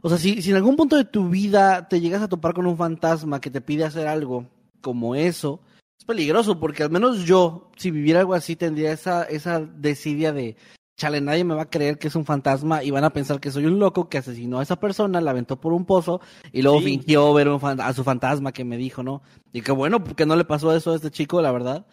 O 0.02 0.10
sea, 0.10 0.18
si, 0.18 0.42
si 0.42 0.50
en 0.50 0.56
algún 0.56 0.76
punto 0.76 0.96
de 0.96 1.06
tu 1.06 1.30
vida 1.30 1.88
te 1.88 2.02
llegas 2.02 2.24
a 2.24 2.28
topar 2.28 2.56
con 2.56 2.66
un 2.66 2.78
fantasma 2.78 3.40
que 3.40 3.52
te 3.52 3.62
pide 3.62 3.84
hacer 3.84 4.08
algo 4.08 4.50
como 4.82 5.14
eso, 5.14 5.62
es 5.98 6.06
peligroso 6.06 6.60
porque 6.60 6.84
al 6.84 6.90
menos 6.90 7.26
yo, 7.26 7.72
si 7.76 7.92
viviera 7.92 8.20
algo 8.20 8.34
así, 8.34 8.56
tendría 8.56 8.92
esa, 8.92 9.24
esa 9.24 9.60
desidia 9.62 10.34
de, 10.34 10.56
chale, 10.98 11.22
nadie 11.22 11.44
me 11.44 11.56
va 11.56 11.64
a 11.64 11.70
creer 11.70 11.98
que 11.98 12.08
es 12.08 12.16
un 12.16 12.26
fantasma 12.26 12.84
y 12.84 12.92
van 12.92 13.04
a 13.04 13.14
pensar 13.14 13.40
que 13.40 13.52
soy 13.52 13.66
un 13.66 13.80
loco 13.80 14.10
que 14.10 14.18
asesinó 14.18 14.60
a 14.60 14.64
esa 14.64 14.80
persona, 14.80 15.22
la 15.22 15.32
aventó 15.32 15.60
por 15.60 15.74
un 15.74 15.86
pozo 15.86 16.22
y 16.52 16.62
luego 16.62 16.82
fingió 16.82 17.34
ver 17.34 17.50
a 17.50 17.94
su 17.94 18.04
fantasma 18.04 18.52
que 18.52 18.64
me 18.64 18.78
dijo, 18.78 19.04
¿no? 19.04 19.22
Y 19.52 19.62
que 19.62 19.72
bueno, 19.72 20.04
porque 20.04 20.26
no 20.26 20.36
le 20.36 20.46
pasó 20.46 20.76
eso 20.76 20.92
a 20.92 20.96
este 20.96 21.12
chico, 21.12 21.42
la 21.42 21.52
verdad 21.52 21.86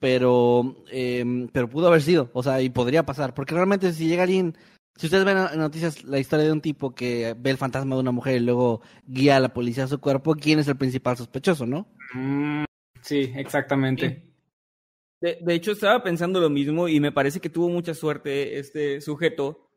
pero, 0.00 0.76
eh, 0.90 1.48
pero 1.52 1.68
pudo 1.68 1.88
haber 1.88 2.02
sido, 2.02 2.30
o 2.32 2.42
sea, 2.42 2.60
y 2.60 2.70
podría 2.70 3.04
pasar, 3.04 3.34
porque 3.34 3.54
realmente 3.54 3.92
si 3.92 4.06
llega 4.06 4.22
alguien, 4.22 4.56
si 4.96 5.06
ustedes 5.06 5.24
ven 5.24 5.38
en 5.38 5.58
noticias 5.58 6.04
la 6.04 6.18
historia 6.18 6.46
de 6.46 6.52
un 6.52 6.60
tipo 6.60 6.94
que 6.94 7.34
ve 7.38 7.50
el 7.50 7.56
fantasma 7.56 7.94
de 7.94 8.00
una 8.00 8.12
mujer 8.12 8.36
y 8.36 8.44
luego 8.44 8.80
guía 9.06 9.36
a 9.36 9.40
la 9.40 9.52
policía 9.52 9.84
a 9.84 9.88
su 9.88 10.00
cuerpo, 10.00 10.34
¿quién 10.34 10.58
es 10.58 10.68
el 10.68 10.76
principal 10.76 11.16
sospechoso, 11.16 11.66
no? 11.66 11.88
Mm, 12.14 12.64
sí, 13.08 13.32
exactamente. 13.36 14.22
De, 15.20 15.38
de, 15.40 15.54
hecho, 15.54 15.72
estaba 15.72 16.02
pensando 16.02 16.40
lo 16.40 16.50
mismo 16.50 16.88
y 16.88 17.00
me 17.00 17.12
parece 17.12 17.40
que 17.40 17.50
tuvo 17.50 17.68
mucha 17.68 17.94
suerte 17.94 18.58
este 18.58 19.00
sujeto, 19.00 19.68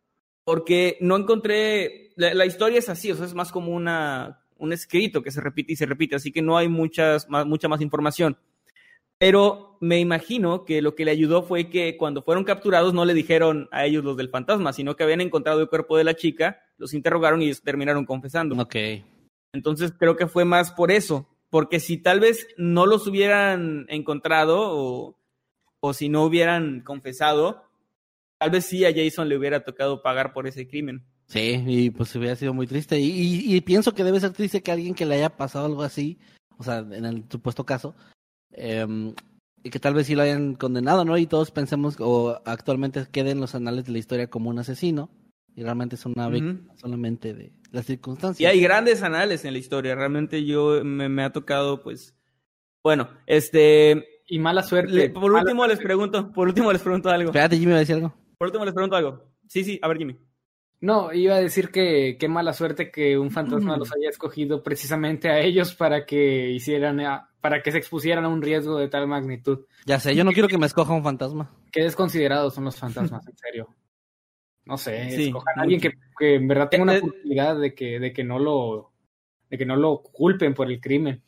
porque 0.44 0.98
no 1.02 1.18
encontré, 1.18 2.12
la, 2.16 2.34
la 2.34 2.46
historia 2.46 2.80
es 2.80 2.90
así, 2.90 3.12
o 3.12 3.16
sea, 3.16 3.26
es 3.26 3.34
más 3.34 3.52
como 3.52 3.72
una, 3.72 4.46
un 4.58 4.74
escrito 4.74 5.24
que 5.24 5.32
se 5.32 5.42
repite 5.42 5.74
y 5.74 5.76
se 5.76 5.88
repite, 5.88 6.16
así 6.16 6.32
que 6.32 6.42
no 6.42 6.58
hay 6.58 6.68
muchas, 6.68 7.28
más, 7.30 7.46
mucha 7.46 7.68
más 7.68 7.82
información. 7.82 8.38
Pero 9.18 9.78
me 9.82 10.00
imagino 10.00 10.66
que 10.66 10.82
lo 10.82 10.96
que 10.96 11.06
le 11.06 11.12
ayudó 11.12 11.44
fue 11.44 11.70
que 11.70 11.96
cuando 11.96 12.24
fueron 12.24 12.44
capturados 12.44 12.94
no 12.94 13.06
le 13.06 13.14
dijeron 13.14 13.70
a 13.72 13.86
ellos 13.86 14.04
los 14.04 14.18
del 14.18 14.30
fantasma, 14.30 14.74
sino 14.74 14.96
que 14.96 15.04
habían 15.04 15.22
encontrado 15.22 15.62
el 15.62 15.70
cuerpo 15.70 15.96
de 15.96 16.04
la 16.04 16.16
chica, 16.16 16.60
los 16.78 16.94
interrogaron 16.96 17.42
y 17.42 17.54
terminaron 17.54 18.06
confesando. 18.06 18.56
Ok. 18.60 18.76
Entonces 19.54 19.94
creo 19.98 20.16
que 20.16 20.28
fue 20.28 20.44
más 20.44 20.72
por 20.72 20.92
eso, 20.92 21.28
porque 21.52 21.80
si 21.80 21.98
tal 22.00 22.20
vez 22.20 22.48
no 22.58 22.88
los 22.88 23.06
hubieran 23.06 23.86
encontrado 23.90 24.58
o, 24.60 25.16
o 25.80 25.94
si 25.94 26.10
no 26.10 26.24
hubieran 26.24 26.82
confesado, 26.82 27.62
tal 28.40 28.50
vez 28.50 28.66
sí 28.66 28.84
a 28.86 28.92
Jason 28.92 29.30
le 29.30 29.38
hubiera 29.38 29.64
tocado 29.64 30.02
pagar 30.02 30.34
por 30.34 30.48
ese 30.48 30.68
crimen. 30.68 31.06
Sí, 31.28 31.64
y 31.68 31.92
pues 31.92 32.16
hubiera 32.16 32.36
sido 32.36 32.56
muy 32.56 32.66
triste. 32.66 33.00
Y, 33.00 33.56
y, 33.56 33.62
pienso 33.62 33.94
que 33.94 34.04
debe 34.04 34.20
ser 34.20 34.34
triste 34.34 34.64
que 34.64 34.72
alguien 34.72 34.96
que 34.96 35.06
le 35.06 35.16
haya 35.16 35.38
pasado 35.38 35.68
algo 35.68 35.84
así, 35.84 36.18
o 36.58 36.64
sea, 36.64 36.80
en 36.80 37.06
el 37.06 37.24
supuesto 37.30 37.66
caso, 37.66 37.96
Em, 38.54 39.16
y 39.64 39.70
que 39.70 39.80
tal 39.80 39.94
vez 39.94 40.08
sí 40.08 40.16
lo 40.16 40.24
hayan 40.24 40.56
condenado, 40.56 41.06
¿no? 41.06 41.18
Y 41.18 41.28
todos 41.28 41.52
pensemos 41.52 41.96
o 42.00 42.42
actualmente 42.46 43.06
queden 43.12 43.40
los 43.40 43.56
anales 43.56 43.86
de 43.86 43.92
la 43.94 44.00
historia 44.00 44.30
como 44.30 44.50
un 44.50 44.60
asesino 44.60 45.10
y 45.56 45.64
realmente 45.64 45.96
es 45.96 46.06
una 46.06 46.30
víctima 46.30 46.74
solamente 46.76 47.34
de 47.34 47.54
las 47.72 47.86
circunstancias. 47.86 48.42
Y 48.42 48.46
hay 48.46 48.62
grandes 48.62 49.04
anales 49.04 49.46
en 49.46 49.54
la 49.54 49.60
historia, 49.60 49.96
realmente 49.96 50.46
yo 50.46 50.84
me, 50.84 51.24
ha 51.24 51.32
tocado 51.32 51.82
pues 51.82 52.16
bueno, 52.84 53.10
este 53.28 54.22
y 54.28 54.40
mala 54.40 54.64
suerte. 54.64 55.10
por 55.10 55.32
último 55.32 55.68
les 55.68 55.80
pregunto, 55.80 56.32
por 56.32 56.48
último 56.48 56.72
les 56.72 56.82
pregunto 56.82 57.10
algo. 57.10 57.30
Espérate, 57.30 57.58
Jimmy 57.58 57.72
va 57.72 57.78
a 57.78 57.80
decir 57.82 57.96
algo. 57.96 58.14
Por 58.38 58.48
último 58.48 58.66
les 58.66 58.74
pregunto 58.74 58.96
algo. 58.96 59.24
Sí, 59.48 59.64
sí, 59.64 59.80
a 59.82 59.88
ver 59.88 59.98
Jimmy. 59.98 60.18
No, 60.82 61.14
iba 61.14 61.36
a 61.36 61.40
decir 61.40 61.70
que 61.70 62.18
qué 62.20 62.28
mala 62.28 62.54
suerte 62.54 62.90
que 62.90 63.16
un 63.16 63.30
fantasma 63.30 63.78
los 63.78 63.94
haya 63.94 64.10
escogido 64.10 64.64
precisamente 64.64 65.30
a 65.30 65.40
ellos 65.40 65.76
para 65.76 66.08
que 66.08 66.50
hicieran, 66.50 67.00
para 67.40 67.62
que 67.62 67.72
se 67.72 67.78
expusieran 67.78 68.26
a 68.26 68.30
un 68.30 68.42
riesgo 68.42 68.80
de 68.80 68.88
tal 68.88 69.08
magnitud. 69.08 69.66
Ya 69.86 70.00
sé, 70.00 70.16
yo 70.16 70.24
no 70.24 70.32
quiero 70.32 70.48
que 70.48 70.58
me 70.58 70.66
escoja 70.66 70.92
un 70.92 71.04
fantasma. 71.04 71.52
Qué 71.72 71.84
desconsiderados 71.84 72.56
son 72.56 72.66
los 72.66 72.78
fantasmas, 72.78 73.28
en 73.28 73.38
serio. 73.38 73.76
No 74.66 74.78
sé, 74.78 75.26
escojan 75.26 75.60
a 75.60 75.62
alguien 75.64 75.82
que, 75.82 75.94
que, 76.18 76.36
en 76.36 76.48
verdad 76.48 76.70
tenga 76.70 76.84
una 76.84 76.98
eh, 76.98 77.02
posibilidad 77.02 77.60
de 77.60 77.74
que, 77.74 78.00
de 78.00 78.14
que 78.14 78.24
no 78.24 78.40
lo, 78.40 78.92
de 79.50 79.58
que 79.58 79.66
no 79.66 79.76
lo 79.76 80.02
culpen 80.02 80.54
por 80.54 80.70
el 80.72 80.80
crimen. 80.80 81.24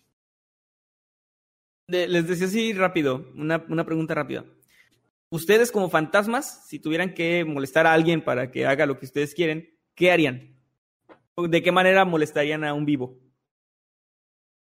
les 1.88 2.28
decía 2.28 2.48
así 2.48 2.74
rápido, 2.74 3.32
una, 3.36 3.66
una 3.70 3.86
pregunta 3.86 4.14
rápida. 4.14 4.46
Ustedes 5.30 5.72
como 5.72 5.90
fantasmas, 5.90 6.68
si 6.68 6.78
tuvieran 6.78 7.16
que 7.16 7.44
molestar 7.44 7.88
a 7.88 7.94
alguien 7.94 8.24
para 8.24 8.52
que 8.52 8.68
haga 8.68 8.86
lo 8.86 9.00
que 9.00 9.06
ustedes 9.06 9.34
quieren, 9.34 9.76
¿qué 9.96 10.12
harían? 10.12 10.56
¿De 11.36 11.64
qué 11.64 11.72
manera 11.72 12.06
molestarían 12.06 12.64
a 12.64 12.76
un 12.76 12.86
vivo? 12.86 13.20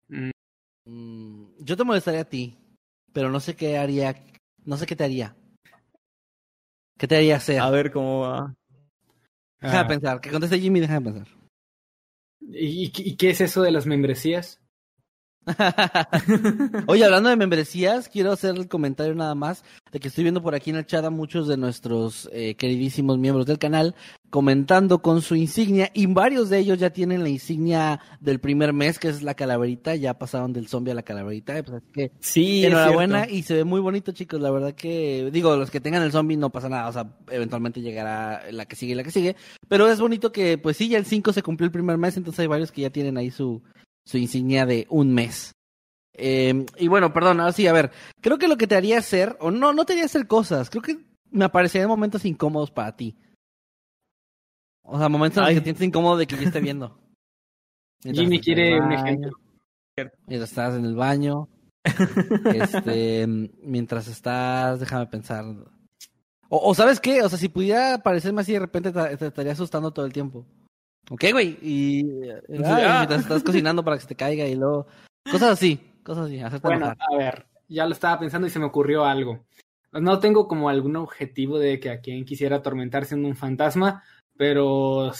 Mm, 0.10 1.46
yo 1.60 1.78
te 1.78 1.84
molestaría 1.84 2.22
a 2.22 2.30
ti, 2.30 2.58
pero 3.14 3.30
no 3.30 3.40
sé 3.40 3.56
qué 3.56 3.78
haría, 3.78 4.24
no 4.66 4.78
sé 4.78 4.86
qué 4.86 4.96
te 4.96 5.06
haría. 5.06 5.36
¿Qué 6.98 7.08
te 7.08 7.16
haría 7.18 7.38
hacer? 7.38 7.60
A 7.60 7.70
ver 7.70 7.92
cómo 7.92 8.22
va. 8.22 8.56
Deja 9.62 9.78
de 9.78 9.84
Ah, 9.84 9.88
pensar. 9.88 10.22
Que 10.22 10.32
conteste 10.32 10.60
Jimmy, 10.60 10.80
deja 10.80 10.96
de 10.96 11.02
pensar. 11.02 11.28
¿y, 12.42 12.86
y- 12.86 12.92
y 12.96 13.16
qué 13.18 13.32
es 13.32 13.42
eso 13.42 13.62
de 13.62 13.72
las 13.72 13.86
membresías? 13.86 14.62
Oye, 16.88 17.06
hablando 17.06 17.30
de 17.30 17.36
membresías, 17.36 18.10
quiero 18.10 18.32
hacer 18.32 18.56
el 18.56 18.68
comentario 18.68 19.16
nada 19.16 19.36
más 19.36 19.64
de 19.92 20.00
que 20.00 20.10
estoy 20.10 20.24
viendo 20.24 20.42
por 20.42 20.56
aquí 20.56 20.70
en 20.70 20.76
el 20.76 20.86
chat 20.86 21.04
a 21.06 21.10
muchos 21.10 21.48
de 21.48 21.58
nuestros 21.58 22.30
eh, 22.34 22.56
queridísimos 22.56 23.18
miembros 23.18 23.46
del 23.46 23.58
canal 23.58 23.96
comentando 24.30 25.02
con 25.02 25.22
su 25.22 25.36
insignia 25.36 25.90
y 25.94 26.06
varios 26.08 26.50
de 26.50 26.60
ellos 26.60 26.78
ya 26.78 26.90
tienen 26.90 27.24
la 27.24 27.30
insignia 27.30 28.02
del 28.20 28.40
primer 28.40 28.74
mes, 28.74 29.00
que 29.00 29.08
es 29.08 29.22
la 29.22 29.36
calaverita, 29.36 29.96
ya 29.96 30.16
pasaron 30.16 30.52
del 30.52 30.68
zombie 30.68 30.92
a 30.92 30.96
la 30.96 31.04
calaverita, 31.04 31.62
pues 31.64 31.78
así 31.78 31.88
que 31.94 32.12
Sí, 32.20 32.66
enhorabuena 32.66 33.30
y 33.30 33.44
se 33.44 33.56
ve 33.56 33.64
muy 33.64 33.80
bonito 33.80 34.12
chicos, 34.12 34.42
la 34.42 34.52
verdad 34.52 34.74
que 34.74 35.30
digo, 35.32 35.56
los 35.56 35.72
que 35.72 35.80
tengan 35.80 36.04
el 36.04 36.12
zombie 36.12 36.36
no 36.36 36.52
pasa 36.52 36.68
nada, 36.68 36.90
o 36.90 36.92
sea, 36.92 37.10
eventualmente 37.30 37.82
llegará 37.82 38.52
la 38.52 38.66
que 38.66 38.76
sigue 38.76 38.92
y 38.92 38.96
la 38.96 39.04
que 39.04 39.12
sigue, 39.12 39.36
pero 39.70 39.90
es 39.90 40.00
bonito 40.00 40.32
que 40.32 40.58
pues 40.58 40.76
sí, 40.76 40.90
ya 40.90 40.98
el 40.98 41.06
5 41.06 41.32
se 41.32 41.44
cumplió 41.44 41.66
el 41.66 41.72
primer 41.72 41.98
mes, 41.98 42.18
entonces 42.18 42.42
hay 42.42 42.48
varios 42.48 42.72
que 42.72 42.82
ya 42.82 42.90
tienen 42.90 43.18
ahí 43.18 43.32
su, 43.32 43.62
su 44.08 44.18
insignia 44.18 44.66
de 44.66 44.88
un 44.90 45.14
mes. 45.14 45.54
Eh, 46.14 46.66
y 46.78 46.88
bueno, 46.88 47.12
perdón, 47.12 47.42
ahora 47.42 47.52
sí, 47.52 47.68
a 47.68 47.74
ver, 47.74 47.92
creo 48.22 48.38
que 48.38 48.48
lo 48.48 48.58
que 48.58 48.66
te 48.66 48.76
haría 48.76 48.98
hacer, 48.98 49.36
o 49.40 49.52
no, 49.52 49.74
no 49.74 49.86
te 49.86 49.94
haría 49.94 50.06
hacer 50.06 50.28
cosas, 50.28 50.70
creo 50.70 50.82
que 50.82 50.98
me 51.30 51.46
aparecerían 51.46 51.90
momentos 51.90 52.24
incómodos 52.24 52.72
para 52.72 52.96
ti. 52.96 53.18
O 54.82 54.98
sea, 54.98 55.10
momentos 55.10 55.40
en 55.40 55.44
los 55.44 55.54
que 55.54 55.60
te 55.60 55.66
sientes 55.66 55.88
incómodo 55.88 56.18
de 56.18 56.26
que 56.26 56.38
yo 56.38 56.44
esté 56.44 56.62
viendo. 56.62 56.98
Mientras 58.04 58.24
Jimmy 58.24 58.40
quiere 58.40 58.80
un 58.80 58.94
ejemplo. 58.94 59.32
Mientras 60.26 60.50
estás 60.50 60.76
en 60.76 60.86
el 60.86 60.96
baño. 60.96 61.50
este, 62.54 63.26
mientras 63.28 64.08
estás, 64.08 64.80
déjame 64.80 65.08
pensar. 65.08 65.44
O, 66.50 66.70
o 66.70 66.76
sabes 66.76 67.00
qué, 67.00 67.24
o 67.24 67.30
sea, 67.30 67.38
si 67.38 67.50
pudiera 67.50 67.98
parecerme 67.98 68.42
así 68.42 68.54
de 68.54 68.60
repente 68.60 68.92
te, 68.92 69.18
te 69.18 69.28
estaría 69.28 69.52
asustando 69.52 69.92
todo 69.92 70.06
el 70.06 70.14
tiempo. 70.14 70.46
¿Ok, 71.10 71.26
güey? 71.32 71.58
Y 71.62 72.04
ah. 72.66 72.98
mientras 73.00 73.22
estás 73.22 73.44
cocinando 73.44 73.84
para 73.84 73.98
que 73.98 74.02
se 74.02 74.08
te 74.08 74.16
caiga 74.16 74.46
y 74.46 74.56
luego... 74.56 74.88
Cosas 75.30 75.52
así, 75.52 75.80
cosas 76.04 76.26
así, 76.26 76.40
Bueno, 76.62 76.86
enojar. 76.86 76.98
a 77.12 77.18
ver, 77.18 77.46
ya 77.68 77.86
lo 77.86 77.94
estaba 77.94 78.20
pensando 78.20 78.48
y 78.48 78.50
se 78.50 78.60
me 78.60 78.66
ocurrió 78.66 79.06
algo. 79.06 79.46
No 79.92 80.20
tengo 80.20 80.48
como 80.48 80.70
algún 80.70 80.96
objetivo 80.96 81.60
de 81.60 81.80
que 81.80 81.90
a 81.90 82.00
quien 82.00 82.26
quisiera 82.26 82.58
atormentar 82.58 83.06
siendo 83.06 83.28
un 83.28 83.36
fantasma, 83.36 84.04
pero 84.38 85.12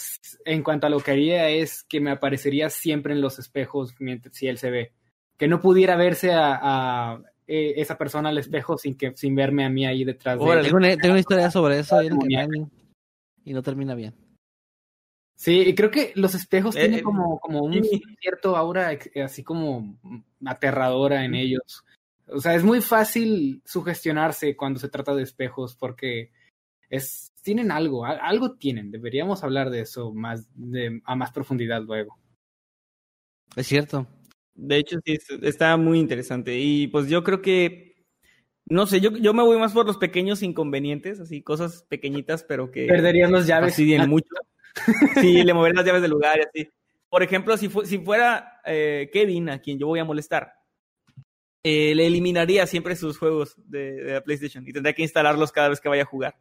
en 0.46 0.64
cuanto 0.64 0.88
a 0.88 0.90
lo 0.90 1.00
que 1.00 1.12
haría 1.12 1.50
es 1.50 1.84
que 1.84 2.00
me 2.00 2.12
aparecería 2.12 2.70
siempre 2.70 3.14
en 3.14 3.22
los 3.22 3.40
espejos 3.40 3.96
mientras 4.00 4.36
si 4.36 4.48
él 4.48 4.58
se 4.58 4.72
ve. 4.72 4.94
Que 5.38 5.48
no 5.48 5.60
pudiera 5.60 5.96
verse 5.96 6.34
a, 6.34 6.60
a, 6.62 7.22
eh, 7.48 7.74
esa 7.78 7.98
persona 7.98 8.30
al 8.30 8.38
espejo 8.38 8.78
sin 8.78 8.98
que 8.98 9.16
sin 9.16 9.36
verme 9.36 9.66
a 9.66 9.70
mí 9.70 9.86
ahí 9.86 10.04
detrás 10.04 10.40
de 10.40 10.46
él. 10.46 10.64
Tengo 10.64 10.78
una, 10.78 10.96
tengo 10.96 11.12
una 11.12 11.20
historia 11.20 11.52
sobre 11.52 11.80
eso 11.80 11.98
canal 11.98 12.70
y 13.44 13.54
no 13.54 13.62
termina 13.62 13.96
bien. 13.96 14.27
Sí, 15.38 15.60
y 15.62 15.76
creo 15.76 15.92
que 15.92 16.12
los 16.16 16.34
espejos 16.34 16.76
Eh, 16.76 16.80
tienen 16.80 17.00
eh, 17.00 17.04
como, 17.04 17.40
como 17.40 17.62
un 17.64 17.82
cierto 18.20 18.58
aura 18.58 18.98
así 19.24 19.44
como 19.44 19.96
aterradora 20.44 21.24
en 21.24 21.36
ellos. 21.36 21.86
O 22.28 22.42
sea, 22.42 22.56
es 22.56 22.64
muy 22.64 22.82
fácil 22.82 23.62
sugestionarse 23.64 24.56
cuando 24.58 24.80
se 24.80 24.90
trata 24.90 25.14
de 25.14 25.22
espejos 25.24 25.76
porque 25.76 26.32
es 26.90 27.32
tienen 27.44 27.72
algo, 27.72 28.04
algo 28.04 28.56
tienen. 28.56 28.90
Deberíamos 28.92 29.44
hablar 29.44 29.70
de 29.70 29.82
eso 29.82 30.12
más 30.12 30.48
de, 30.56 31.02
a 31.06 31.16
más 31.16 31.32
profundidad 31.32 31.84
luego. 31.84 32.18
Es 33.56 33.68
cierto. 33.68 34.08
De 34.56 34.78
hecho, 34.78 34.98
sí, 35.06 35.14
es- 35.14 35.30
está 35.44 35.78
muy 35.78 36.00
interesante. 36.00 36.58
Y 36.60 36.88
pues 36.88 37.08
yo 37.10 37.24
creo 37.24 37.44
que, 37.44 38.04
no 38.66 38.88
sé, 38.88 39.00
yo, 39.02 39.12
yo 39.12 39.34
me 39.34 39.44
voy 39.44 39.58
más 39.60 39.72
por 39.72 39.86
los 39.86 39.98
pequeños 39.98 40.42
inconvenientes, 40.42 41.20
así, 41.20 41.44
cosas 41.44 41.84
pequeñitas, 41.88 42.44
pero 42.44 42.72
que 42.72 42.88
Perderían 42.88 43.32
las 43.32 43.46
llaves. 43.46 43.70
fastidian 43.70 44.10
mucho. 44.10 44.34
Sí, 45.22 45.44
le 45.44 45.54
mover 45.54 45.74
las 45.76 45.86
llaves 45.86 46.02
del 46.02 46.12
lugar 46.12 46.40
y 46.40 46.42
así. 46.62 46.70
Por 47.10 47.24
ejemplo, 47.24 47.56
si, 47.58 47.70
fu- 47.70 47.86
si 47.86 47.98
fuera 48.00 48.60
eh, 48.66 49.10
Kevin, 49.14 49.50
a 49.50 49.60
quien 49.60 49.80
yo 49.80 49.88
voy 49.88 50.00
a 50.00 50.06
molestar, 50.06 50.54
eh, 51.64 51.94
le 51.96 52.06
eliminaría 52.08 52.66
siempre 52.68 52.96
sus 52.96 53.18
juegos 53.18 53.56
de, 53.58 53.94
de 54.04 54.14
la 54.14 54.22
PlayStation 54.22 54.68
y 54.68 54.74
tendría 54.74 54.94
que 54.94 55.02
instalarlos 55.02 55.52
cada 55.52 55.70
vez 55.70 55.80
que 55.82 55.90
vaya 55.90 56.04
a 56.04 56.08
jugar. 56.08 56.36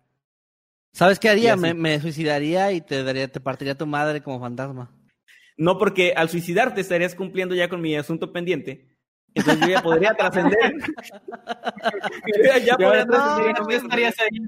¿Sabes 0.92 1.18
qué 1.18 1.28
haría? 1.28 1.56
Me, 1.56 1.74
me 1.74 2.00
suicidaría 2.00 2.72
y 2.72 2.80
te 2.80 3.02
daría, 3.02 3.28
te 3.28 3.40
partiría 3.40 3.76
tu 3.76 3.86
madre 3.86 4.22
como 4.22 4.40
fantasma. 4.40 4.90
No 5.58 5.78
porque 5.78 6.12
al 6.16 6.28
suicidarte 6.28 6.80
estarías 6.80 7.14
cumpliendo 7.14 7.54
ya 7.54 7.68
con 7.68 7.80
mi 7.80 7.96
asunto 7.96 8.32
pendiente. 8.32 8.88
Entonces 9.34 9.62
yo 9.62 9.68
ya 9.70 9.82
podría 9.82 10.14
trascender. 10.14 10.74
ya 12.64 12.76
Y 12.78 12.82
ahora 12.82 13.04
podría 13.04 13.06
tú 13.06 13.10
trascender. 13.12 13.54
no 13.66 13.70
estarías 13.70 14.14
ahí. 14.20 14.38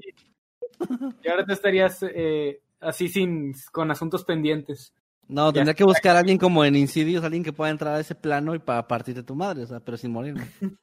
Y 1.22 1.28
ahora 1.28 1.45
te 1.45 1.53
estarías 1.53 2.03
eh, 2.03 2.61
así 2.81 3.09
sin 3.09 3.53
con 3.72 3.91
asuntos 3.91 4.24
pendientes. 4.24 4.93
No, 5.29 5.49
Ya. 5.49 5.53
tendría 5.55 5.74
que 5.74 5.85
buscar 5.85 6.16
a 6.16 6.20
alguien 6.20 6.39
como 6.39 6.64
en 6.64 6.74
Insidious, 6.74 7.22
alguien 7.24 7.43
que 7.45 7.53
pueda 7.53 7.70
entrar 7.70 7.95
a 7.95 8.01
ese 8.01 8.14
plano 8.14 8.55
y 8.55 8.59
para 8.61 8.89
partirte 8.89 9.22
tu 9.22 9.35
madre, 9.35 9.64
o 9.64 9.66
sea, 9.66 9.81
pero 9.81 9.97
sin 9.99 10.11
morirme. 10.11 10.43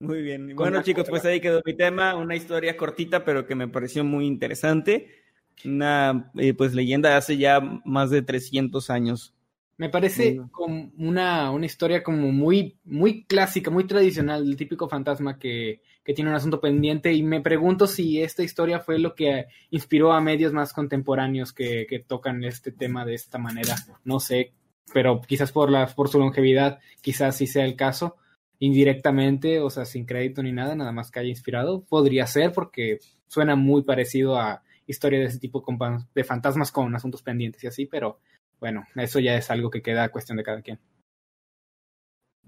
Muy 0.00 0.20
bien. 0.22 0.56
Bueno, 0.56 0.82
chicos, 0.82 1.06
pues 1.08 1.24
ahí 1.24 1.40
quedó 1.40 1.62
mi 1.64 1.74
tema. 1.74 2.16
Una 2.16 2.34
historia 2.34 2.76
cortita, 2.76 3.24
pero 3.24 3.46
que 3.46 3.54
me 3.54 3.68
pareció 3.68 4.02
muy 4.02 4.26
interesante. 4.26 5.08
Una 5.64 6.32
eh, 6.36 6.54
pues 6.54 6.74
leyenda 6.74 7.10
de 7.10 7.14
hace 7.14 7.36
ya 7.36 7.60
más 7.84 8.10
de 8.10 8.22
300 8.22 8.90
años. 8.90 9.32
Me 9.76 9.88
parece 9.88 10.40
Mm. 10.40 10.48
como 10.50 10.92
una, 10.98 11.52
una 11.52 11.66
historia 11.66 12.02
como 12.02 12.32
muy, 12.32 12.78
muy 12.84 13.24
clásica, 13.26 13.70
muy 13.70 13.84
tradicional, 13.86 14.44
del 14.44 14.56
típico 14.56 14.88
fantasma 14.88 15.38
que, 15.38 15.82
que 16.04 16.14
tiene 16.14 16.30
un 16.30 16.36
asunto 16.36 16.60
pendiente. 16.60 17.12
Y 17.12 17.22
me 17.22 17.40
pregunto 17.40 17.86
si 17.86 18.22
esta 18.22 18.42
historia 18.42 18.80
fue 18.80 18.98
lo 18.98 19.14
que 19.14 19.46
inspiró 19.70 20.12
a 20.12 20.20
medios 20.20 20.52
más 20.52 20.72
contemporáneos 20.72 21.52
que, 21.52 21.86
que 21.88 22.00
tocan 22.00 22.44
este 22.44 22.72
tema 22.72 23.04
de 23.04 23.14
esta 23.14 23.38
manera. 23.38 23.76
No 24.04 24.20
sé, 24.20 24.52
pero 24.92 25.20
quizás 25.20 25.52
por, 25.52 25.70
la, 25.70 25.86
por 25.86 26.08
su 26.08 26.18
longevidad, 26.18 26.80
quizás 27.00 27.36
sí 27.36 27.46
sea 27.46 27.64
el 27.64 27.76
caso. 27.76 28.16
Indirectamente, 28.58 29.60
o 29.60 29.70
sea, 29.70 29.84
sin 29.84 30.06
crédito 30.06 30.42
ni 30.42 30.52
nada, 30.52 30.74
nada 30.76 30.92
más 30.92 31.10
que 31.10 31.20
haya 31.20 31.28
inspirado. 31.28 31.82
Podría 31.84 32.26
ser 32.26 32.52
porque 32.52 33.00
suena 33.26 33.56
muy 33.56 33.82
parecido 33.82 34.38
a 34.38 34.62
historia 34.86 35.18
de 35.18 35.26
ese 35.26 35.38
tipo 35.38 35.62
con 35.62 35.78
de 36.14 36.24
fantasmas 36.24 36.70
con 36.70 36.94
asuntos 36.94 37.22
pendientes 37.22 37.64
y 37.64 37.66
así, 37.66 37.86
pero 37.86 38.20
bueno, 38.60 38.86
eso 38.94 39.18
ya 39.18 39.36
es 39.36 39.50
algo 39.50 39.70
que 39.70 39.82
queda 39.82 40.04
a 40.04 40.10
cuestión 40.10 40.36
de 40.36 40.44
cada 40.44 40.62
quien. 40.62 40.78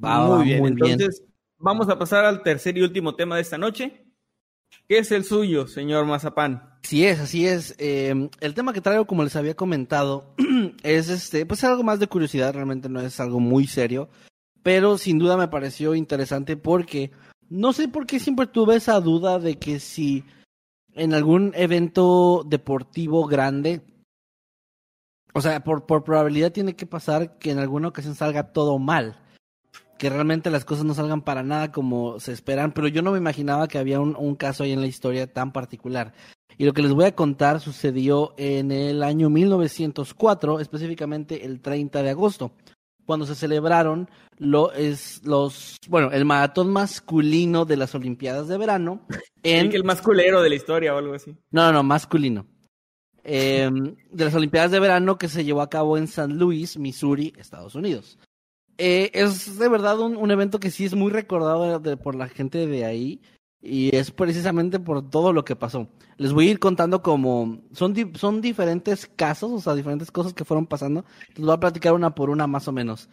Va, 0.02 0.28
va, 0.28 0.36
muy 0.36 0.46
bien. 0.46 0.60
muy 0.60 0.72
bien. 0.72 0.98
Vamos 1.64 1.88
a 1.88 1.98
pasar 1.98 2.26
al 2.26 2.42
tercer 2.42 2.76
y 2.76 2.82
último 2.82 3.14
tema 3.14 3.36
de 3.36 3.40
esta 3.40 3.56
noche. 3.56 4.04
¿Qué 4.86 4.98
es 4.98 5.10
el 5.12 5.24
suyo, 5.24 5.66
señor 5.66 6.04
Mazapán? 6.04 6.76
Así 6.84 7.06
es, 7.06 7.20
así 7.20 7.46
es. 7.46 7.74
Eh, 7.78 8.28
el 8.40 8.52
tema 8.52 8.74
que 8.74 8.82
traigo, 8.82 9.06
como 9.06 9.24
les 9.24 9.34
había 9.34 9.56
comentado, 9.56 10.34
es 10.82 11.08
este, 11.08 11.46
pues 11.46 11.64
algo 11.64 11.82
más 11.82 12.00
de 12.00 12.06
curiosidad, 12.06 12.52
realmente 12.52 12.90
no 12.90 13.00
es 13.00 13.18
algo 13.18 13.40
muy 13.40 13.66
serio, 13.66 14.10
pero 14.62 14.98
sin 14.98 15.18
duda 15.18 15.38
me 15.38 15.48
pareció 15.48 15.94
interesante 15.94 16.58
porque 16.58 17.12
no 17.48 17.72
sé 17.72 17.88
por 17.88 18.04
qué 18.04 18.20
siempre 18.20 18.46
tuve 18.46 18.76
esa 18.76 19.00
duda 19.00 19.38
de 19.38 19.58
que 19.58 19.80
si 19.80 20.22
en 20.92 21.14
algún 21.14 21.52
evento 21.54 22.42
deportivo 22.46 23.24
grande, 23.26 23.80
o 25.32 25.40
sea, 25.40 25.64
por, 25.64 25.86
por 25.86 26.04
probabilidad 26.04 26.52
tiene 26.52 26.76
que 26.76 26.84
pasar 26.84 27.38
que 27.38 27.52
en 27.52 27.58
alguna 27.58 27.88
ocasión 27.88 28.14
salga 28.14 28.52
todo 28.52 28.78
mal. 28.78 29.23
Que 30.04 30.10
realmente 30.10 30.50
las 30.50 30.66
cosas 30.66 30.84
no 30.84 30.92
salgan 30.92 31.22
para 31.22 31.42
nada 31.42 31.72
como 31.72 32.20
se 32.20 32.32
esperan, 32.32 32.72
pero 32.72 32.88
yo 32.88 33.00
no 33.00 33.12
me 33.12 33.16
imaginaba 33.16 33.68
que 33.68 33.78
había 33.78 34.00
un, 34.00 34.14
un 34.18 34.34
caso 34.34 34.62
ahí 34.62 34.72
en 34.72 34.82
la 34.82 34.86
historia 34.86 35.32
tan 35.32 35.50
particular. 35.50 36.12
Y 36.58 36.66
lo 36.66 36.74
que 36.74 36.82
les 36.82 36.92
voy 36.92 37.06
a 37.06 37.14
contar 37.14 37.58
sucedió 37.58 38.34
en 38.36 38.70
el 38.70 39.02
año 39.02 39.30
1904, 39.30 40.60
específicamente 40.60 41.46
el 41.46 41.62
30 41.62 42.02
de 42.02 42.10
agosto, 42.10 42.52
cuando 43.06 43.24
se 43.24 43.34
celebraron 43.34 44.10
lo, 44.36 44.72
es, 44.72 45.24
los, 45.24 45.78
bueno, 45.88 46.12
el 46.12 46.26
maratón 46.26 46.70
masculino 46.70 47.64
de 47.64 47.78
las 47.78 47.94
Olimpiadas 47.94 48.46
de 48.46 48.58
verano. 48.58 49.06
En, 49.42 49.66
El 49.66 49.70
que 49.70 49.76
el 49.76 49.84
más 49.84 50.02
culero 50.02 50.42
de 50.42 50.50
la 50.50 50.54
historia 50.54 50.94
o 50.94 50.98
algo 50.98 51.14
así. 51.14 51.34
no, 51.50 51.64
no, 51.64 51.72
no, 51.72 51.82
masculino. 51.82 52.46
Eh, 53.22 53.70
de 54.10 54.24
las 54.26 54.34
Olimpiadas 54.34 54.70
de 54.70 54.80
verano 54.80 55.16
que 55.16 55.28
se 55.28 55.46
llevó 55.46 55.62
a 55.62 55.70
cabo 55.70 55.96
en 55.96 56.08
San 56.08 56.36
Luis, 56.38 56.76
Missouri, 56.76 57.32
Estados 57.38 57.74
Unidos. 57.74 58.18
Eh, 58.78 59.10
es 59.14 59.58
de 59.58 59.68
verdad 59.68 60.00
un, 60.00 60.16
un 60.16 60.30
evento 60.30 60.58
que 60.58 60.70
sí 60.70 60.84
es 60.84 60.94
muy 60.94 61.10
recordado 61.12 61.78
de- 61.78 61.96
por 61.96 62.14
la 62.16 62.28
gente 62.28 62.66
de 62.66 62.84
ahí 62.84 63.20
y 63.62 63.94
es 63.96 64.10
precisamente 64.10 64.80
por 64.80 65.08
todo 65.08 65.32
lo 65.32 65.44
que 65.44 65.56
pasó. 65.56 65.88
Les 66.16 66.32
voy 66.32 66.48
a 66.48 66.50
ir 66.52 66.58
contando 66.58 67.02
como 67.02 67.60
son, 67.72 67.94
son 68.14 68.40
diferentes 68.40 69.06
casos, 69.16 69.52
o 69.52 69.60
sea, 69.60 69.74
diferentes 69.74 70.10
cosas 70.10 70.34
que 70.34 70.44
fueron 70.44 70.66
pasando. 70.66 71.04
Les 71.36 71.44
voy 71.46 71.54
a 71.54 71.60
platicar 71.60 71.92
una 71.94 72.14
por 72.14 72.30
una 72.30 72.46
más 72.46 72.66
o 72.68 72.72
menos. 72.72 73.08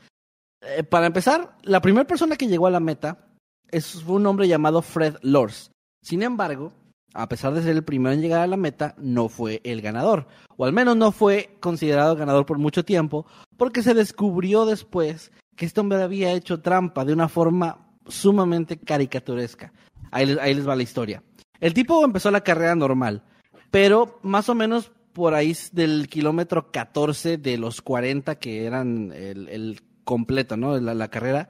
Eh, 0.62 0.84
para 0.84 1.06
empezar, 1.08 1.56
la 1.64 1.82
primera 1.82 2.06
persona 2.06 2.36
que 2.36 2.48
llegó 2.48 2.68
a 2.68 2.72
la 2.72 2.80
meta 2.80 3.28
es, 3.70 4.04
fue 4.04 4.16
un 4.16 4.26
hombre 4.26 4.48
llamado 4.48 4.82
Fred 4.82 5.16
Lors. 5.22 5.72
Sin 6.04 6.22
embargo, 6.24 6.74
a 7.14 7.28
pesar 7.30 7.54
de 7.54 7.62
ser 7.62 7.76
el 7.76 7.84
primero 7.84 8.14
en 8.14 8.22
llegar 8.22 8.42
a 8.42 8.48
la 8.48 8.58
meta, 8.58 8.96
no 8.98 9.30
fue 9.30 9.62
el 9.64 9.82
ganador. 9.82 10.28
O 10.58 10.66
al 10.66 10.74
menos 10.74 10.98
no 10.98 11.12
fue 11.12 11.56
considerado 11.60 12.16
ganador 12.16 12.46
por 12.46 12.58
mucho 12.58 12.84
tiempo, 12.84 13.26
porque 13.58 13.84
se 13.84 13.94
descubrió 13.94 14.66
después 14.66 15.32
que 15.56 15.66
este 15.66 15.80
hombre 15.80 16.02
había 16.02 16.32
hecho 16.32 16.62
trampa 16.62 17.06
de 17.06 17.14
una 17.14 17.30
forma 17.30 17.88
sumamente 18.08 18.78
caricaturesca. 18.78 19.74
Ahí 20.12 20.26
les, 20.26 20.38
ahí 20.40 20.54
les 20.54 20.68
va 20.68 20.76
la 20.76 20.84
historia. 20.84 21.24
El 21.60 21.74
tipo 21.74 22.04
empezó 22.04 22.32
la 22.32 22.42
carrera 22.42 22.76
normal, 22.76 23.24
pero 23.70 24.20
más 24.24 24.50
o 24.50 24.56
menos 24.56 24.92
por 25.14 25.34
ahí 25.34 25.56
del 25.72 26.08
kilómetro 26.08 26.72
14 26.72 27.38
de 27.38 27.58
los 27.58 27.82
40 27.82 28.36
que 28.36 28.66
eran 28.66 29.12
el, 29.14 29.48
el 29.50 29.82
completo, 30.04 30.58
¿no? 30.58 30.80
La, 30.80 30.94
la, 30.94 31.10
carrera. 31.10 31.50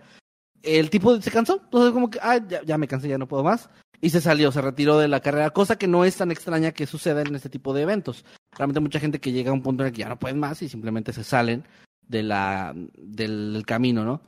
El 0.64 0.90
tipo 0.90 1.20
se 1.22 1.32
cansó, 1.32 1.62
entonces 1.64 1.94
como 1.94 2.10
que, 2.10 2.20
ah, 2.22 2.40
ya, 2.46 2.62
ya, 2.64 2.78
me 2.78 2.88
cansé, 2.88 3.08
ya 3.08 3.18
no 3.18 3.28
puedo 3.28 3.44
más. 3.44 3.70
Y 4.02 4.10
se 4.10 4.20
salió, 4.20 4.52
se 4.52 4.62
retiró 4.62 4.98
de 4.98 5.08
la 5.08 5.20
carrera, 5.20 5.52
cosa 5.52 5.78
que 5.78 5.88
no 5.88 6.06
es 6.06 6.18
tan 6.18 6.32
extraña 6.32 6.72
que 6.72 6.88
suceda 6.88 7.22
en 7.22 7.36
este 7.36 7.50
tipo 7.50 7.74
de 7.74 7.84
eventos. 7.84 8.26
Realmente 8.58 8.80
mucha 8.80 9.00
gente 9.00 9.20
que 9.20 9.32
llega 9.32 9.52
a 9.52 9.54
un 9.54 9.62
punto 9.62 9.84
en 9.84 9.88
el 9.88 9.94
que 9.94 10.02
ya 10.02 10.10
no 10.10 10.20
pueden 10.20 10.40
más 10.40 10.62
y 10.62 10.70
simplemente 10.70 11.14
se 11.14 11.24
salen 11.24 11.64
del 12.12 13.64
camino, 13.66 14.04
¿no? 14.04 14.22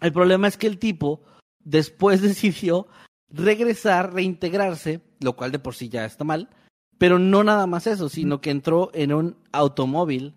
El 0.00 0.12
problema 0.12 0.48
es 0.48 0.56
que 0.56 0.66
el 0.66 0.78
tipo 0.78 1.22
después 1.60 2.20
decidió 2.22 2.86
regresar, 3.28 4.14
reintegrarse, 4.14 5.00
lo 5.20 5.34
cual 5.34 5.52
de 5.52 5.58
por 5.58 5.74
sí 5.74 5.88
ya 5.88 6.04
está 6.04 6.24
mal, 6.24 6.48
pero 6.98 7.18
no 7.18 7.44
nada 7.44 7.66
más 7.66 7.86
eso, 7.86 8.08
sino 8.08 8.40
que 8.40 8.50
entró 8.50 8.90
en 8.94 9.12
un 9.12 9.36
automóvil 9.52 10.34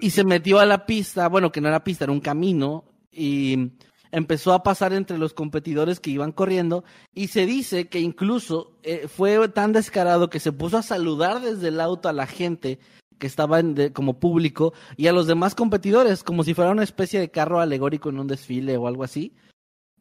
y 0.00 0.10
se 0.10 0.24
metió 0.24 0.58
a 0.58 0.66
la 0.66 0.86
pista, 0.86 1.28
bueno, 1.28 1.50
que 1.50 1.60
no 1.60 1.68
era 1.68 1.84
pista, 1.84 2.04
era 2.04 2.12
un 2.12 2.20
camino, 2.20 2.84
y 3.10 3.72
empezó 4.12 4.52
a 4.52 4.62
pasar 4.62 4.92
entre 4.92 5.18
los 5.18 5.34
competidores 5.34 6.00
que 6.00 6.10
iban 6.10 6.32
corriendo, 6.32 6.84
y 7.14 7.28
se 7.28 7.46
dice 7.46 7.88
que 7.88 8.00
incluso 8.00 8.78
eh, 8.82 9.08
fue 9.08 9.48
tan 9.48 9.72
descarado 9.72 10.30
que 10.30 10.40
se 10.40 10.52
puso 10.52 10.78
a 10.78 10.82
saludar 10.82 11.40
desde 11.40 11.68
el 11.68 11.80
auto 11.80 12.08
a 12.08 12.12
la 12.12 12.26
gente 12.26 12.78
que 13.20 13.28
estaba 13.28 13.60
en 13.60 13.92
como 13.92 14.18
público 14.18 14.72
y 14.96 15.06
a 15.06 15.12
los 15.12 15.28
demás 15.28 15.54
competidores, 15.54 16.24
como 16.24 16.42
si 16.42 16.54
fuera 16.54 16.72
una 16.72 16.82
especie 16.82 17.20
de 17.20 17.30
carro 17.30 17.60
alegórico 17.60 18.08
en 18.08 18.18
un 18.18 18.26
desfile 18.26 18.76
o 18.76 18.88
algo 18.88 19.04
así. 19.04 19.36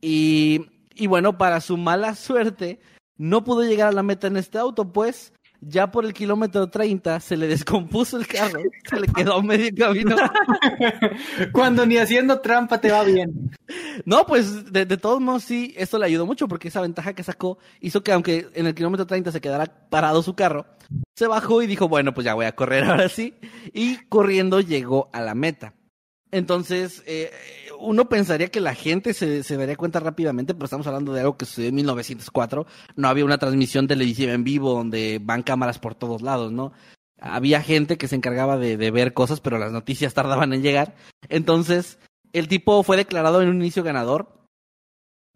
Y 0.02 1.06
bueno, 1.08 1.38
para 1.38 1.62
su 1.62 1.78
mala 1.78 2.16
suerte, 2.16 2.80
no 3.18 3.44
pudo 3.44 3.64
llegar 3.64 3.90
a 3.90 3.94
la 3.94 4.02
meta 4.02 4.26
en 4.26 4.38
este 4.38 4.58
auto, 4.58 4.92
pues 4.92 5.34
ya 5.62 5.92
por 5.92 6.06
el 6.06 6.14
kilómetro 6.14 6.70
30 6.70 7.20
se 7.20 7.38
le 7.38 7.48
descompuso 7.48 8.18
el 8.18 8.28
carro, 8.28 8.62
se 8.90 9.00
le 9.00 9.08
quedó 9.08 9.36
a 9.36 9.44
medio 9.44 9.70
camino. 9.76 10.16
Cuando 11.52 11.86
ni 11.86 11.98
haciendo 11.98 12.40
trampa 12.40 12.80
te 12.80 12.92
va 12.92 13.04
bien. 13.04 13.52
No, 14.06 14.26
pues 14.26 14.72
de, 14.72 14.86
de, 14.86 14.98
todos 14.98 15.20
modos 15.22 15.44
sí, 15.44 15.74
esto 15.78 15.98
le 16.00 16.06
ayudó 16.06 16.26
mucho 16.26 16.48
porque 16.48 16.70
esa 16.70 16.82
ventaja 16.82 17.14
que 17.14 17.24
sacó 17.24 17.58
hizo 17.82 18.04
que 18.04 18.12
aunque 18.12 18.48
en 18.54 18.68
el 18.68 18.76
kilómetro 18.76 19.06
30 19.06 19.32
se 19.32 19.42
quedara 19.42 19.66
parado 19.90 20.24
su 20.24 20.36
carro, 20.36 20.66
se 21.16 21.28
bajó 21.28 21.62
y 21.62 21.68
dijo, 21.68 21.88
bueno, 21.88 22.14
pues 22.14 22.26
ya 22.26 22.34
voy 22.34 22.46
a 22.46 22.56
correr 22.56 22.86
ahora 22.86 23.10
sí. 23.10 23.36
Y 23.74 23.98
corriendo 24.08 24.62
llegó 24.62 25.10
a 25.14 25.22
la 25.22 25.36
meta. 25.36 25.74
Entonces, 26.32 27.04
eh, 27.08 27.32
uno 27.80 28.08
pensaría 28.08 28.50
que 28.50 28.60
la 28.60 28.76
gente 28.76 29.14
se, 29.14 29.44
se, 29.44 29.58
daría 29.58 29.76
cuenta 29.76 30.00
rápidamente, 30.00 30.54
pero 30.54 30.66
estamos 30.66 30.86
hablando 30.88 31.14
de 31.14 31.22
algo 31.22 31.38
que 31.38 31.46
sucedió 31.46 31.70
en 31.70 31.76
1904. 31.76 32.68
No 32.96 33.08
había 33.08 33.26
una 33.26 33.38
transmisión 33.38 33.88
televisiva 33.88 34.34
en 34.34 34.44
vivo 34.44 34.74
donde 34.74 35.20
van 35.22 35.44
cámaras 35.44 35.80
por 35.80 35.96
todos 35.96 36.22
lados, 36.22 36.52
¿no? 36.52 36.72
Había 37.20 37.62
gente 37.62 37.98
que 37.98 38.08
se 38.08 38.16
encargaba 38.16 38.58
de, 38.58 38.78
de 38.78 38.92
ver 38.92 39.14
cosas, 39.14 39.42
pero 39.42 39.58
las 39.58 39.72
noticias 39.72 40.14
tardaban 40.14 40.54
en 40.54 40.62
llegar. 40.62 40.96
Entonces, 41.28 41.98
el 42.32 42.48
tipo 42.48 42.84
fue 42.84 42.98
declarado 42.98 43.42
en 43.42 43.50
un 43.50 43.58
inicio 43.58 43.84
ganador 43.84 44.40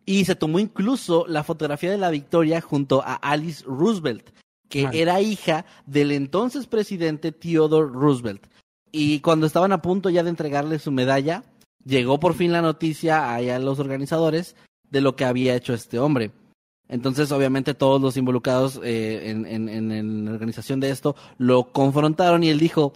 y 0.06 0.26
se 0.26 0.36
tomó 0.36 0.60
incluso 0.60 1.26
la 1.28 1.44
fotografía 1.44 1.92
de 1.92 1.98
la 1.98 2.10
victoria 2.10 2.62
junto 2.62 3.02
a 3.02 3.16
Alice 3.16 3.64
Roosevelt, 3.66 4.30
que 4.70 4.90
era 4.94 5.22
hija 5.22 5.66
del 5.86 6.12
entonces 6.12 6.68
presidente 6.68 7.32
Theodore 7.32 7.92
Roosevelt. 7.92 8.48
Y 8.96 9.22
cuando 9.22 9.48
estaban 9.48 9.72
a 9.72 9.82
punto 9.82 10.12
ya 10.12 10.22
de 10.22 10.30
entregarle 10.30 10.78
su 10.78 10.92
medalla, 10.92 11.44
llegó 11.84 12.20
por 12.20 12.36
fin 12.36 12.52
la 12.52 12.62
noticia 12.62 13.34
a 13.34 13.60
los 13.60 13.80
organizadores 13.80 14.56
de 14.88 15.02
lo 15.02 15.16
que 15.16 15.26
había 15.26 15.56
hecho 15.56 15.74
este 15.74 15.98
hombre. 15.98 16.32
Entonces, 16.88 17.32
obviamente, 17.32 17.74
todos 17.74 18.00
los 18.00 18.18
involucrados 18.18 18.80
eh, 18.84 19.32
en, 19.32 19.48
en, 19.48 19.68
en, 19.68 20.26
la 20.26 20.32
organización 20.32 20.80
de 20.80 20.92
esto 20.92 21.16
lo 21.40 21.72
confrontaron 21.72 22.44
y 22.44 22.50
él 22.50 22.60
dijo, 22.60 22.94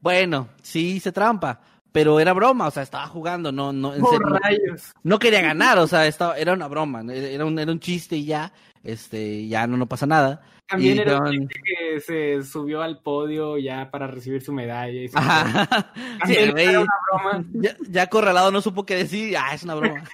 bueno, 0.00 0.48
sí 0.62 0.96
hice 0.96 1.12
trampa, 1.12 1.60
pero 1.96 2.20
era 2.20 2.34
broma, 2.34 2.66
o 2.66 2.70
sea, 2.70 2.82
estaba 2.82 3.06
jugando, 3.06 3.50
no, 3.50 3.72
no, 3.72 3.94
en 3.94 4.02
oh, 4.02 4.10
serio, 4.10 4.26
rayos. 4.26 4.92
no 5.02 5.18
quería 5.18 5.40
ganar, 5.40 5.78
o 5.78 5.86
sea, 5.86 6.06
estaba, 6.06 6.36
era 6.36 6.52
una 6.52 6.68
broma, 6.68 7.02
era 7.10 7.46
un, 7.46 7.58
era 7.58 7.72
un 7.72 7.80
chiste 7.80 8.16
y 8.16 8.26
ya, 8.26 8.52
este, 8.84 9.48
ya 9.48 9.66
no, 9.66 9.78
no 9.78 9.86
pasa 9.86 10.04
nada. 10.04 10.42
También 10.68 10.98
y 10.98 11.00
era 11.00 11.18
un 11.18 11.30
chiste 11.30 11.60
que 11.64 12.00
se 12.00 12.44
subió 12.44 12.82
al 12.82 13.00
podio 13.00 13.56
ya 13.56 13.90
para 13.90 14.08
recibir 14.08 14.42
su 14.42 14.52
medalla. 14.52 14.92
Y 14.92 15.08
Ajá. 15.14 15.90
Sí, 16.26 16.34
También 16.34 16.42
el 16.42 16.52
güey 16.52 16.66
era 16.66 16.80
una 16.80 16.94
broma. 17.10 17.44
ya, 17.54 17.76
ya 17.88 18.02
acorralado 18.02 18.50
no 18.50 18.60
supo 18.60 18.84
qué 18.84 18.96
decir, 18.96 19.34
ah, 19.38 19.54
es 19.54 19.62
una 19.62 19.76
broma. 19.76 20.04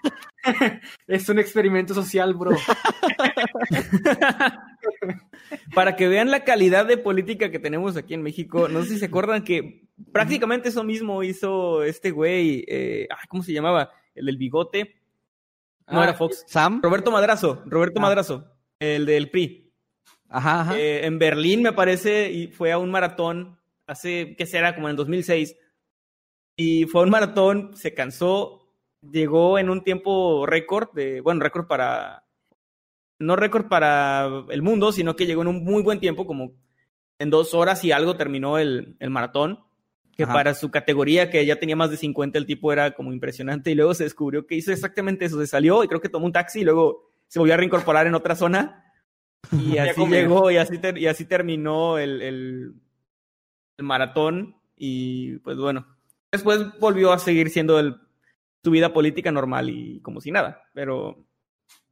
Es 1.07 1.29
un 1.29 1.39
experimento 1.39 1.95
social, 1.95 2.35
bro. 2.35 2.51
Para 5.75 5.97
que 5.97 6.09
vean 6.09 6.31
la 6.31 6.45
calidad 6.45 6.87
de 6.87 6.97
política 6.99 7.51
que 7.51 7.59
tenemos 7.59 7.97
aquí 7.97 8.15
en 8.15 8.23
México, 8.23 8.69
no 8.69 8.83
sé 8.83 8.91
si 8.91 8.99
se 8.99 9.07
acuerdan 9.07 9.45
que 9.45 9.85
prácticamente 10.13 10.69
eso 10.71 10.85
mismo 10.85 11.23
hizo 11.23 11.83
este 11.83 12.11
güey, 12.11 12.65
eh, 12.69 13.09
¿cómo 13.29 13.43
se 13.43 13.53
llamaba? 13.53 13.91
El 14.15 14.27
del 14.27 14.37
bigote. 14.37 14.97
No 15.89 16.01
Ah, 16.01 16.05
era 16.05 16.15
Fox. 16.15 16.45
Sam, 16.47 16.81
Roberto 16.83 17.11
Madrazo, 17.11 17.63
Roberto 17.67 17.99
Ah. 17.99 18.03
Madrazo, 18.03 18.45
el 18.79 19.05
del 19.07 19.31
PRI. 19.31 19.71
ajá, 20.29 20.61
ajá. 20.63 20.79
Eh, 20.79 21.05
en 21.07 21.19
Berlín, 21.19 21.63
me 21.63 21.73
parece, 21.73 22.31
y 22.31 22.47
fue 22.49 22.73
a 22.73 22.79
un 22.79 22.91
maratón 22.91 23.59
hace, 23.87 24.35
¿qué 24.39 24.47
será? 24.47 24.75
Como 24.75 24.89
en 24.89 24.97
2006. 24.97 25.57
Y 26.57 26.85
fue 26.87 27.03
a 27.03 27.05
un 27.05 27.11
maratón, 27.11 27.77
se 27.77 27.93
cansó, 27.95 28.61
llegó 29.03 29.59
en 29.59 29.69
un 29.71 29.83
tiempo 29.85 30.47
récord, 30.47 30.91
de, 30.95 31.21
bueno, 31.21 31.41
récord 31.43 31.67
para, 31.67 32.22
no 33.23 33.37
récord 33.37 33.69
para 33.69 34.29
el 34.51 34.63
mundo, 34.63 34.93
sino 34.93 35.17
que 35.17 35.27
llegó 35.27 35.43
en 35.43 35.49
un 35.49 35.65
muy 35.65 35.83
buen 35.83 36.01
tiempo, 36.01 36.27
como 36.27 36.53
en 37.19 37.31
dos 37.31 37.55
horas 37.55 37.85
y 37.85 37.93
algo 37.93 38.17
terminó 38.17 38.59
el, 38.59 38.97
el 38.99 39.11
maratón. 39.11 39.61
Que 40.15 40.25
Ajá. 40.25 40.33
para 40.35 40.55
su 40.55 40.71
categoría, 40.71 41.31
que 41.31 41.47
ya 41.47 41.57
tenía 41.59 41.75
más 41.75 41.91
de 41.91 41.97
50, 41.97 42.37
el 42.39 42.45
tipo 42.45 42.71
era 42.71 42.91
como 42.91 43.15
impresionante. 43.15 43.71
Y 43.71 43.75
luego 43.75 43.95
se 43.95 44.05
descubrió 44.05 44.47
que 44.47 44.55
hizo 44.57 44.71
exactamente 44.71 45.25
eso. 45.25 45.41
Se 45.41 45.47
salió 45.47 45.83
y 45.83 45.89
creo 45.89 46.03
que 46.03 46.11
tomó 46.11 46.27
un 46.27 46.33
taxi 46.33 46.61
y 46.61 46.65
luego 46.65 47.11
se 47.29 47.39
volvió 47.39 47.55
a 47.55 47.57
reincorporar 47.57 48.07
en 48.07 48.15
otra 48.15 48.35
zona. 48.37 48.85
Y 49.53 49.79
así 49.79 50.07
llegó 50.07 50.51
y 50.51 50.57
así, 50.59 50.79
ter- 50.79 50.99
y 50.99 51.07
así 51.07 51.25
terminó 51.25 51.97
el, 51.99 52.21
el, 52.23 52.75
el 53.79 53.85
maratón. 53.85 54.55
Y 54.77 55.39
pues 55.39 55.57
bueno, 55.57 55.87
después 56.31 56.61
volvió 56.79 57.11
a 57.13 57.19
seguir 57.19 57.49
siendo 57.51 57.79
el, 57.81 57.97
su 58.63 58.71
vida 58.71 58.93
política 58.93 59.33
normal 59.33 59.71
y 59.71 60.01
como 60.01 60.21
si 60.21 60.31
nada. 60.31 60.63
Pero, 60.75 61.25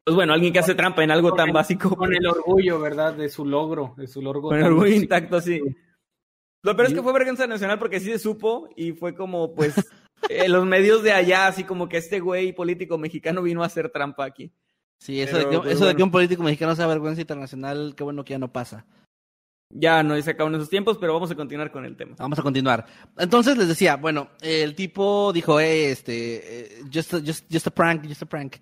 pues 0.04 0.14
bueno, 0.14 0.32
alguien 0.32 0.52
que 0.52 0.58
hace 0.58 0.74
trampa 0.74 1.04
en 1.04 1.10
algo 1.10 1.30
Con 1.30 1.36
tan 1.38 1.48
el- 1.48 1.54
básico. 1.54 1.94
Con 1.96 2.14
el 2.14 2.26
orgullo, 2.26 2.80
¿verdad? 2.80 3.14
De 3.14 3.28
su 3.28 3.44
logro, 3.44 3.94
de 3.96 4.06
su 4.06 4.22
logro. 4.22 4.42
Con 4.42 4.58
el 4.58 4.64
orgullo 4.64 4.94
intacto, 4.94 5.40
sí. 5.40 5.60
Lo 6.62 6.76
peor 6.76 6.88
es 6.88 6.94
que 6.94 7.02
fue 7.02 7.12
vergüenza 7.12 7.46
nacional 7.46 7.78
porque 7.78 8.00
sí 8.00 8.06
se 8.06 8.18
supo 8.18 8.68
y 8.76 8.92
fue 8.92 9.14
como, 9.14 9.54
pues, 9.54 9.74
eh, 10.28 10.48
los 10.48 10.66
medios 10.66 11.02
de 11.02 11.12
allá, 11.12 11.46
así 11.46 11.64
como 11.64 11.88
que 11.88 11.96
este 11.96 12.20
güey 12.20 12.52
político 12.52 12.98
mexicano 12.98 13.42
vino 13.42 13.62
a 13.62 13.66
hacer 13.66 13.90
trampa 13.90 14.24
aquí. 14.24 14.52
Sí, 14.98 15.20
eso, 15.20 15.36
pero- 15.38 15.48
de, 15.48 15.56
que, 15.56 15.60
pero 15.62 15.70
eso 15.74 15.86
de 15.86 15.96
que 15.96 16.02
un 16.02 16.10
político 16.10 16.42
mexicano 16.42 16.76
sea 16.76 16.86
vergüenza 16.86 17.22
internacional, 17.22 17.94
qué 17.96 18.04
bueno 18.04 18.24
que 18.24 18.32
ya 18.32 18.38
no 18.38 18.52
pasa. 18.52 18.84
Ya 19.72 20.02
no 20.02 20.20
se 20.20 20.30
acaban 20.32 20.54
esos 20.56 20.68
tiempos, 20.68 20.98
pero 20.98 21.14
vamos 21.14 21.30
a 21.30 21.36
continuar 21.36 21.70
con 21.70 21.84
el 21.84 21.96
tema. 21.96 22.16
Vamos 22.18 22.38
a 22.38 22.42
continuar. 22.42 22.84
Entonces 23.16 23.56
les 23.56 23.68
decía, 23.68 23.96
bueno, 23.96 24.28
el 24.42 24.74
tipo 24.74 25.32
dijo, 25.32 25.60
eh, 25.60 25.92
este, 25.92 26.60
eh, 26.60 26.82
just, 26.92 27.14
a, 27.14 27.20
just, 27.20 27.46
just 27.50 27.68
a 27.68 27.70
prank, 27.70 28.04
just 28.06 28.22
a 28.22 28.26
prank. 28.26 28.56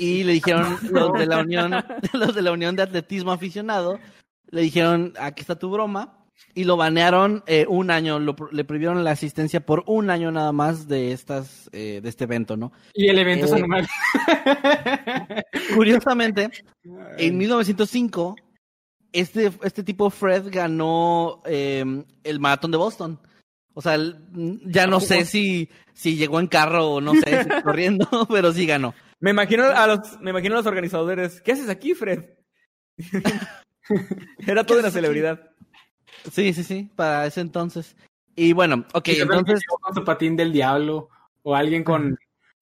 Y 0.00 0.24
le 0.24 0.32
dijeron 0.32 0.78
los 0.90 1.12
de 1.12 1.26
la 1.26 1.40
unión, 1.40 1.72
los 2.14 2.34
de 2.34 2.42
la 2.42 2.52
unión 2.52 2.74
de 2.74 2.82
atletismo 2.82 3.32
aficionado, 3.32 3.98
le 4.50 4.62
dijeron, 4.62 5.12
aquí 5.20 5.42
está 5.42 5.58
tu 5.58 5.70
broma. 5.70 6.16
Y 6.54 6.64
lo 6.64 6.78
banearon 6.78 7.44
eh, 7.46 7.66
un 7.68 7.90
año, 7.90 8.18
lo 8.18 8.34
le 8.50 8.64
prohibieron 8.64 9.04
la 9.04 9.10
asistencia 9.10 9.60
por 9.60 9.84
un 9.86 10.08
año 10.08 10.32
nada 10.32 10.52
más 10.52 10.88
de 10.88 11.12
estas, 11.12 11.68
eh, 11.72 12.00
de 12.02 12.08
este 12.08 12.24
evento, 12.24 12.56
¿no? 12.56 12.72
Y 12.94 13.08
el 13.08 13.18
evento 13.18 13.44
es 13.44 13.52
Eh, 13.52 13.56
anual. 13.56 13.86
Curiosamente, 15.74 16.50
en 17.18 17.36
1905, 17.36 18.36
este, 19.12 19.52
este 19.62 19.82
tipo 19.82 20.08
Fred 20.08 20.46
ganó 20.50 21.42
eh, 21.44 21.84
el 22.24 22.40
maratón 22.40 22.70
de 22.70 22.78
Boston. 22.78 23.20
O 23.74 23.82
sea, 23.82 23.94
el- 23.94 24.16
ya 24.64 24.86
no 24.86 24.98
sé 25.00 25.26
si, 25.26 25.68
si 25.92 26.16
llegó 26.16 26.40
en 26.40 26.46
carro 26.46 26.90
o 26.92 27.00
no 27.00 27.14
sé, 27.14 27.44
si 27.44 27.62
corriendo, 27.62 28.08
pero 28.30 28.52
sí 28.52 28.64
ganó. 28.66 28.94
Me 29.20 29.30
imagino 29.30 29.64
a 29.64 29.86
los, 29.86 30.20
me 30.20 30.30
imagino 30.30 30.54
a 30.54 30.58
los 30.58 30.66
organizadores. 30.66 31.40
¿Qué 31.42 31.52
haces 31.52 31.68
aquí, 31.68 31.94
Fred? 31.94 32.24
Era 34.46 34.64
toda 34.66 34.80
una 34.80 34.90
celebridad. 34.90 35.50
Sí, 36.30 36.52
sí, 36.52 36.64
sí, 36.64 36.90
para 36.96 37.26
ese 37.26 37.40
entonces. 37.40 37.96
Y 38.34 38.52
bueno, 38.52 38.84
ok, 38.94 39.08
Y 39.08 39.20
entonces, 39.20 39.62
con 39.80 39.94
su 39.94 40.04
patín 40.04 40.36
del 40.36 40.52
diablo 40.52 41.08
o 41.42 41.54
alguien 41.54 41.84
con, 41.84 42.18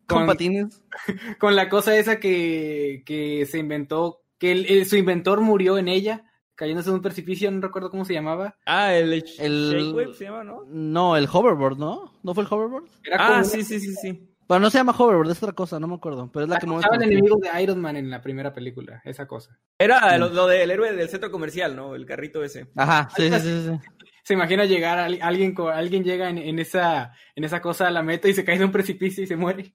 con 0.07 0.19
con, 0.19 0.27
patines. 0.27 0.83
con 1.39 1.55
la 1.57 1.69
cosa 1.69 1.97
esa 1.97 2.19
que, 2.19 3.03
que 3.07 3.47
se 3.47 3.59
inventó, 3.59 4.23
que 4.39 4.53
el- 4.53 4.67
el- 4.67 4.87
su 4.87 4.97
inventor 4.97 5.41
murió 5.41 5.79
en 5.79 5.89
ella, 5.89 6.25
cayéndose 6.55 6.91
de 6.91 6.97
un 6.97 7.03
precipicio, 7.03 7.51
no 7.51 7.61
recuerdo 7.61 7.91
cómo 7.91 8.05
se 8.05 8.15
llamaba. 8.15 8.57
Ah, 8.67 8.95
el, 8.95 9.13
El- 9.39 9.71
Shake 9.71 9.95
Wave 9.95 10.15
se 10.15 10.25
llama, 10.25 10.45
¿no? 10.45 10.65
No, 10.67 11.17
el 11.17 11.29
hoverboard, 11.31 11.79
¿no? 11.79 12.13
¿No 12.23 12.35
fue 12.35 12.45
el 12.45 12.53
hoverboard? 12.53 12.85
Era 13.05 13.17
Ah, 13.21 13.45
sí, 13.45 13.63
sí, 13.63 13.79
sí, 13.79 13.95
sí. 13.95 14.28
Pero 14.49 14.61
no 14.61 14.71
se 14.71 14.79
llama 14.79 14.95
Hoverboard, 14.97 15.31
es 15.31 15.43
otra 15.43 15.53
cosa, 15.53 15.79
no 15.79 15.87
me 15.87 15.95
acuerdo. 15.97 16.31
Pero 16.33 16.45
es 16.45 16.49
la 16.51 16.59
que 16.59 16.67
no 16.67 16.77
Estaba 16.81 16.97
el 16.97 17.03
enemigo 17.03 17.37
de 17.37 17.63
Iron 17.63 17.81
Man 17.81 17.97
en 17.97 18.09
la 18.11 18.23
primera 18.23 18.55
película, 18.55 19.03
esa 19.05 19.27
cosa. 19.27 19.59
Era 19.79 20.17
lo, 20.17 20.31
lo 20.31 20.47
del 20.47 20.71
héroe 20.71 20.93
del 20.95 21.09
centro 21.11 21.31
comercial, 21.31 21.77
¿no? 21.77 21.95
El 21.95 22.07
carrito 22.07 22.43
ese. 22.43 22.71
Ajá, 22.75 23.09
sí, 23.15 23.29
sí, 23.31 23.41
sí, 23.41 23.67
sí. 23.69 24.07
Se 24.25 24.35
imagina 24.35 24.65
llegar, 24.65 24.99
al- 24.99 25.19
alguien, 25.23 25.55
alguien 25.73 26.03
llega 26.03 26.31
en, 26.31 26.39
en 26.39 26.59
esa, 26.59 27.13
en 27.35 27.45
esa 27.45 27.61
cosa 27.61 27.89
a 27.89 27.91
la 27.91 28.03
meta 28.03 28.29
y 28.29 28.35
se 28.35 28.45
cae 28.45 28.59
de 28.59 28.65
un 28.65 28.73
precipicio 28.73 29.23
y 29.23 29.27
se 29.27 29.37
muere. 29.37 29.75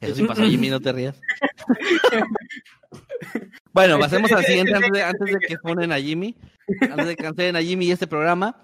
Eso 0.00 0.14
sí 0.14 0.24
pasó, 0.24 0.42
Jimmy, 0.42 0.68
no 0.68 0.80
te 0.80 0.92
rías. 0.92 1.18
bueno, 3.72 3.98
pasemos 3.98 4.30
al 4.32 4.44
siguiente 4.44 4.74
antes 4.74 4.90
de, 4.92 5.02
antes 5.02 5.32
de 5.32 5.38
que 5.38 5.56
ponen 5.58 5.92
a 5.92 5.98
Jimmy. 6.00 6.36
Antes 6.82 7.06
de 7.06 7.16
que 7.16 7.22
cancelen 7.22 7.56
a 7.56 7.62
Jimmy 7.62 7.86
y 7.86 7.92
este 7.92 8.06
programa. 8.06 8.62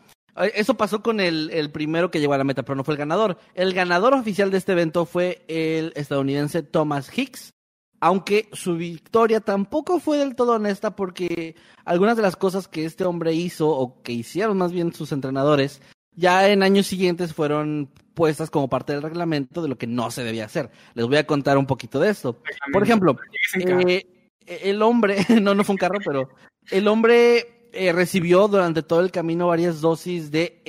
Eso 0.54 0.74
pasó 0.74 1.02
con 1.02 1.20
el, 1.20 1.50
el 1.50 1.70
primero 1.70 2.10
que 2.10 2.20
llegó 2.20 2.34
a 2.34 2.38
la 2.38 2.44
meta, 2.44 2.62
pero 2.62 2.76
no 2.76 2.84
fue 2.84 2.94
el 2.94 2.98
ganador. 2.98 3.38
El 3.54 3.72
ganador 3.72 4.14
oficial 4.14 4.50
de 4.50 4.58
este 4.58 4.72
evento 4.72 5.06
fue 5.06 5.44
el 5.48 5.92
estadounidense 5.96 6.62
Thomas 6.62 7.16
Hicks. 7.16 7.52
Aunque 7.98 8.48
su 8.52 8.76
victoria 8.76 9.40
tampoco 9.40 9.98
fue 10.00 10.18
del 10.18 10.36
todo 10.36 10.52
honesta 10.52 10.94
porque 10.94 11.56
algunas 11.86 12.16
de 12.16 12.22
las 12.22 12.36
cosas 12.36 12.68
que 12.68 12.84
este 12.84 13.04
hombre 13.04 13.32
hizo, 13.32 13.70
o 13.70 14.02
que 14.02 14.12
hicieron 14.12 14.58
más 14.58 14.72
bien 14.72 14.92
sus 14.92 15.12
entrenadores, 15.12 15.80
ya 16.14 16.48
en 16.48 16.62
años 16.62 16.86
siguientes 16.86 17.32
fueron 17.32 17.90
puestas 18.14 18.50
como 18.50 18.68
parte 18.68 18.92
del 18.92 19.02
reglamento 19.02 19.62
de 19.62 19.68
lo 19.68 19.78
que 19.78 19.86
no 19.86 20.10
se 20.10 20.24
debía 20.24 20.44
hacer. 20.44 20.70
Les 20.94 21.06
voy 21.06 21.16
a 21.16 21.26
contar 21.26 21.56
un 21.56 21.66
poquito 21.66 21.98
de 21.98 22.10
esto. 22.10 22.42
Por 22.72 22.82
ejemplo, 22.82 23.16
eh, 23.54 24.06
el 24.46 24.82
hombre, 24.82 25.18
no, 25.40 25.54
no 25.54 25.64
fue 25.64 25.74
un 25.74 25.78
carro, 25.78 25.98
pero 26.04 26.28
el 26.70 26.88
hombre 26.88 27.55
eh, 27.76 27.92
recibió 27.92 28.48
durante 28.48 28.82
todo 28.82 29.00
el 29.00 29.10
camino 29.10 29.48
varias 29.48 29.80
dosis 29.80 30.30
de 30.30 30.62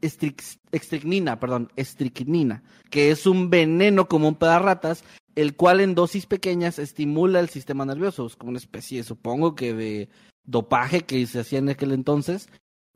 estricnina, 0.00 1.38
perdón, 1.38 1.70
estricnina, 1.76 2.62
que 2.90 3.10
es 3.10 3.26
un 3.26 3.50
veneno 3.50 4.08
común 4.08 4.34
para 4.34 4.58
ratas, 4.58 5.04
el 5.34 5.54
cual 5.54 5.80
en 5.80 5.94
dosis 5.94 6.26
pequeñas 6.26 6.78
estimula 6.78 7.40
el 7.40 7.48
sistema 7.48 7.84
nervioso, 7.84 8.26
es 8.26 8.36
como 8.36 8.50
una 8.50 8.58
especie, 8.58 9.02
supongo 9.04 9.54
que 9.54 9.74
de 9.74 10.08
dopaje 10.44 11.02
que 11.02 11.26
se 11.26 11.40
hacía 11.40 11.58
en 11.58 11.68
aquel 11.68 11.92
entonces, 11.92 12.48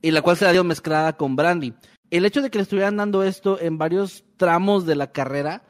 y 0.02 0.10
la 0.10 0.22
cual 0.22 0.36
se 0.36 0.44
la 0.44 0.52
dio 0.52 0.64
mezclada 0.64 1.16
con 1.16 1.36
brandy. 1.36 1.74
El 2.10 2.24
hecho 2.24 2.42
de 2.42 2.50
que 2.50 2.58
le 2.58 2.62
estuvieran 2.62 2.96
dando 2.96 3.22
esto 3.22 3.60
en 3.60 3.78
varios 3.78 4.24
tramos 4.36 4.86
de 4.86 4.96
la 4.96 5.12
carrera 5.12 5.64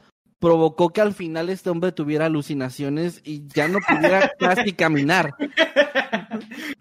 provocó 0.45 0.90
que 0.90 1.01
al 1.01 1.14
final 1.14 1.49
este 1.49 1.70
hombre 1.70 1.90
tuviera 1.90 2.26
alucinaciones 2.26 3.22
y 3.24 3.47
ya 3.49 3.66
no 3.66 3.78
pudiera 3.78 4.30
casi 4.38 4.74
caminar. 4.74 5.30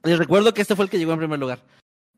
Les 0.04 0.18
recuerdo 0.20 0.54
que 0.54 0.62
este 0.62 0.76
fue 0.76 0.84
el 0.84 0.92
que 0.92 0.98
llegó 1.00 1.14
en 1.14 1.20
primer 1.20 1.40
lugar. 1.40 1.64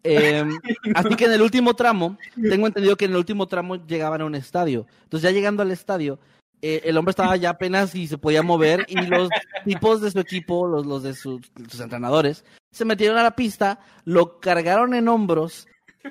Eh, 0.03 0.43
así 0.95 1.15
que 1.15 1.25
en 1.25 1.33
el 1.33 1.43
último 1.43 1.75
tramo, 1.75 2.17
tengo 2.49 2.65
entendido 2.65 2.95
que 2.95 3.05
en 3.05 3.11
el 3.11 3.17
último 3.17 3.47
tramo 3.47 3.75
llegaban 3.85 4.21
a 4.21 4.25
un 4.25 4.33
estadio. 4.33 4.87
Entonces 5.03 5.29
ya 5.29 5.35
llegando 5.35 5.61
al 5.61 5.69
estadio, 5.69 6.17
eh, 6.63 6.81
el 6.85 6.97
hombre 6.97 7.11
estaba 7.11 7.35
ya 7.35 7.51
apenas 7.51 7.93
y 7.93 8.07
se 8.07 8.17
podía 8.17 8.41
mover 8.41 8.83
y 8.87 8.99
los 9.05 9.29
tipos 9.65 10.01
de 10.01 10.09
su 10.09 10.19
equipo, 10.19 10.65
los, 10.67 10.87
los 10.87 11.03
de 11.03 11.13
sus, 11.13 11.41
sus 11.69 11.79
entrenadores, 11.79 12.43
se 12.71 12.85
metieron 12.85 13.19
a 13.19 13.23
la 13.23 13.35
pista, 13.35 13.79
lo 14.03 14.39
cargaron 14.39 14.95
en 14.95 15.07
hombros 15.09 15.67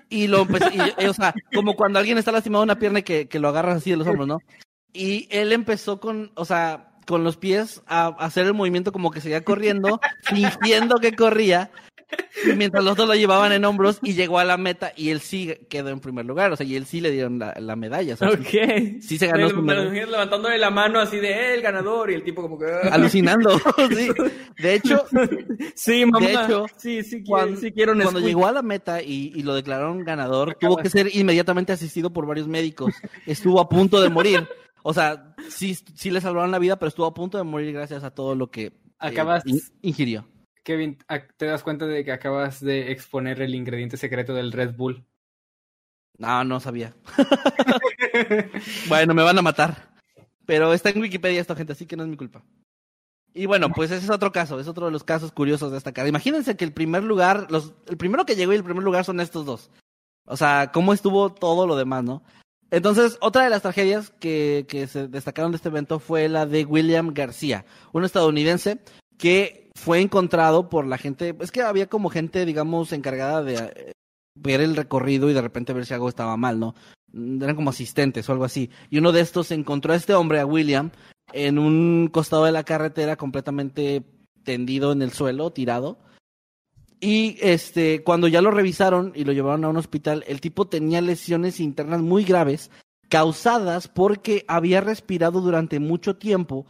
y 0.08 0.28
lo 0.28 0.42
y- 0.72 1.02
y, 1.02 1.06
o 1.06 1.12
sea, 1.12 1.34
como 1.52 1.74
cuando 1.74 1.98
alguien 1.98 2.18
está 2.18 2.30
lastimado 2.30 2.62
de 2.62 2.66
una 2.66 2.78
pierna 2.78 3.00
y 3.00 3.02
que, 3.02 3.26
que 3.26 3.40
lo 3.40 3.48
agarras 3.48 3.78
así 3.78 3.90
de 3.90 3.96
los 3.96 4.06
hombros, 4.06 4.28
¿no? 4.28 4.38
Y 4.94 5.28
él 5.30 5.52
empezó 5.52 6.00
con, 6.00 6.30
o 6.36 6.44
sea, 6.46 6.90
con 7.06 7.22
los 7.24 7.36
pies 7.36 7.82
a, 7.86 8.06
hacer 8.24 8.46
el 8.46 8.54
movimiento 8.54 8.92
como 8.92 9.10
que 9.10 9.20
seguía 9.20 9.44
corriendo, 9.44 10.00
fingiendo 10.22 10.96
que 10.96 11.14
corría, 11.14 11.70
mientras 12.56 12.82
los 12.84 12.96
dos 12.96 13.08
lo 13.08 13.14
llevaban 13.14 13.50
en 13.52 13.64
hombros 13.64 13.98
y 14.02 14.14
llegó 14.14 14.38
a 14.38 14.44
la 14.44 14.56
meta 14.56 14.92
y 14.96 15.10
él 15.10 15.20
sí 15.20 15.52
quedó 15.68 15.88
en 15.90 15.98
primer 16.00 16.24
lugar, 16.24 16.52
o 16.52 16.56
sea, 16.56 16.64
y 16.64 16.76
él 16.76 16.86
sí 16.86 17.00
le 17.00 17.10
dieron 17.10 17.38
la, 17.40 17.54
la 17.58 17.74
medalla, 17.76 18.14
o 18.14 18.16
sea, 18.16 18.30
sí- 18.30 18.36
Ok. 18.36 19.02
sí 19.02 19.18
se 19.18 19.26
ganó 19.26 19.48
Me- 19.62 19.74
su 19.74 19.90
levantándole 20.10 20.56
la 20.58 20.70
mano 20.70 21.00
así 21.00 21.16
de 21.18 21.28
"Eh, 21.30 21.54
el 21.54 21.62
ganador 21.62 22.10
y 22.10 22.14
el 22.14 22.22
tipo 22.24 22.40
como 22.40 22.58
que. 22.58 22.66
"Ah". 22.66 22.90
alucinando, 22.92 23.50
sí. 23.90 24.08
De 24.62 24.74
hecho, 24.74 25.04
Sí, 25.74 26.06
mamá. 26.06 26.24
De 26.26 26.32
hecho, 26.34 26.66
sí, 26.76 27.02
sí, 27.02 27.22
cuando, 27.24 27.60
sí 27.60 27.72
quiero 27.72 27.94
cuando 28.00 28.20
llegó 28.20 28.46
a 28.46 28.52
la 28.52 28.62
meta 28.62 29.02
y, 29.02 29.32
y 29.34 29.42
lo 29.42 29.54
declararon 29.54 30.04
ganador, 30.04 30.50
Acabas- 30.50 30.58
tuvo 30.60 30.76
que 30.82 30.88
ser 30.90 31.10
inmediatamente 31.14 31.72
asistido 31.72 32.12
por 32.12 32.26
varios 32.26 32.46
médicos. 32.48 32.94
Estuvo 33.26 33.60
a 33.60 33.68
punto 33.68 34.00
de 34.00 34.08
morir. 34.08 34.48
O 34.86 34.92
sea, 34.92 35.34
sí, 35.48 35.74
sí 35.74 36.10
le 36.10 36.20
salvaron 36.20 36.50
la 36.50 36.58
vida, 36.58 36.78
pero 36.78 36.88
estuvo 36.88 37.06
a 37.06 37.14
punto 37.14 37.38
de 37.38 37.44
morir 37.44 37.72
gracias 37.72 38.04
a 38.04 38.10
todo 38.14 38.34
lo 38.34 38.50
que 38.50 38.66
eh, 38.66 38.72
Acabas- 38.98 39.42
in- 39.46 39.60
ingirió. 39.82 40.28
Kevin, 40.62 40.98
te 41.36 41.46
das 41.46 41.62
cuenta 41.62 41.86
de 41.86 42.04
que 42.04 42.12
acabas 42.12 42.60
de 42.60 42.92
exponer 42.92 43.40
el 43.42 43.54
ingrediente 43.54 43.96
secreto 43.96 44.34
del 44.34 44.52
Red 44.52 44.74
Bull. 44.76 45.04
No, 46.18 46.44
no 46.44 46.60
sabía. 46.60 46.94
bueno, 48.88 49.14
me 49.14 49.22
van 49.22 49.38
a 49.38 49.42
matar. 49.42 49.90
Pero 50.46 50.72
está 50.72 50.90
en 50.90 51.00
Wikipedia 51.00 51.40
esta 51.40 51.56
gente, 51.56 51.72
así 51.72 51.86
que 51.86 51.96
no 51.96 52.02
es 52.04 52.08
mi 52.08 52.16
culpa. 52.16 52.42
Y 53.32 53.46
bueno, 53.46 53.70
pues 53.70 53.90
ese 53.90 54.04
es 54.04 54.10
otro 54.10 54.30
caso, 54.32 54.60
es 54.60 54.68
otro 54.68 54.86
de 54.86 54.92
los 54.92 55.02
casos 55.02 55.32
curiosos 55.32 55.72
de 55.72 55.78
esta 55.78 55.92
carrera. 55.92 56.10
Imagínense 56.10 56.56
que 56.56 56.64
el 56.64 56.72
primer 56.72 57.02
lugar, 57.02 57.46
los, 57.50 57.72
el 57.88 57.96
primero 57.96 58.24
que 58.24 58.36
llegó 58.36 58.52
y 58.52 58.56
el 58.56 58.64
primer 58.64 58.84
lugar 58.84 59.04
son 59.04 59.18
estos 59.20 59.44
dos. 59.44 59.70
O 60.26 60.36
sea, 60.36 60.70
cómo 60.72 60.92
estuvo 60.92 61.32
todo 61.32 61.66
lo 61.66 61.76
demás, 61.76 62.04
¿no? 62.04 62.22
Entonces, 62.70 63.18
otra 63.20 63.44
de 63.44 63.50
las 63.50 63.62
tragedias 63.62 64.10
que, 64.18 64.66
que 64.68 64.86
se 64.86 65.08
destacaron 65.08 65.52
de 65.52 65.56
este 65.56 65.68
evento 65.68 65.98
fue 65.98 66.28
la 66.28 66.46
de 66.46 66.64
William 66.64 67.12
García, 67.14 67.64
un 67.92 68.04
estadounidense 68.04 68.80
que 69.18 69.70
fue 69.74 70.00
encontrado 70.00 70.68
por 70.68 70.86
la 70.86 70.98
gente, 70.98 71.36
es 71.40 71.50
que 71.50 71.62
había 71.62 71.88
como 71.88 72.08
gente, 72.08 72.44
digamos, 72.46 72.92
encargada 72.92 73.42
de 73.42 73.54
eh, 73.54 73.92
ver 74.34 74.60
el 74.60 74.76
recorrido 74.76 75.30
y 75.30 75.34
de 75.34 75.42
repente 75.42 75.72
ver 75.72 75.86
si 75.86 75.94
algo 75.94 76.08
estaba 76.08 76.36
mal, 76.36 76.58
¿no? 76.58 76.74
Eran 77.12 77.54
como 77.54 77.70
asistentes 77.70 78.28
o 78.28 78.32
algo 78.32 78.44
así. 78.44 78.70
Y 78.90 78.98
uno 78.98 79.12
de 79.12 79.20
estos 79.20 79.50
encontró 79.50 79.92
a 79.92 79.96
este 79.96 80.14
hombre, 80.14 80.40
a 80.40 80.46
William, 80.46 80.90
en 81.32 81.58
un 81.58 82.08
costado 82.12 82.44
de 82.44 82.52
la 82.52 82.64
carretera 82.64 83.16
completamente 83.16 84.02
tendido 84.42 84.92
en 84.92 85.02
el 85.02 85.12
suelo, 85.12 85.52
tirado. 85.52 85.98
Y 87.04 87.36
este, 87.42 88.02
cuando 88.02 88.28
ya 88.28 88.40
lo 88.40 88.50
revisaron 88.50 89.12
y 89.14 89.24
lo 89.24 89.32
llevaron 89.32 89.64
a 89.64 89.68
un 89.68 89.76
hospital, 89.76 90.24
el 90.26 90.40
tipo 90.40 90.66
tenía 90.66 91.00
lesiones 91.02 91.60
internas 91.60 92.00
muy 92.00 92.24
graves 92.24 92.70
causadas 93.10 93.88
porque 93.88 94.44
había 94.48 94.80
respirado 94.80 95.40
durante 95.42 95.80
mucho 95.80 96.16
tiempo 96.16 96.66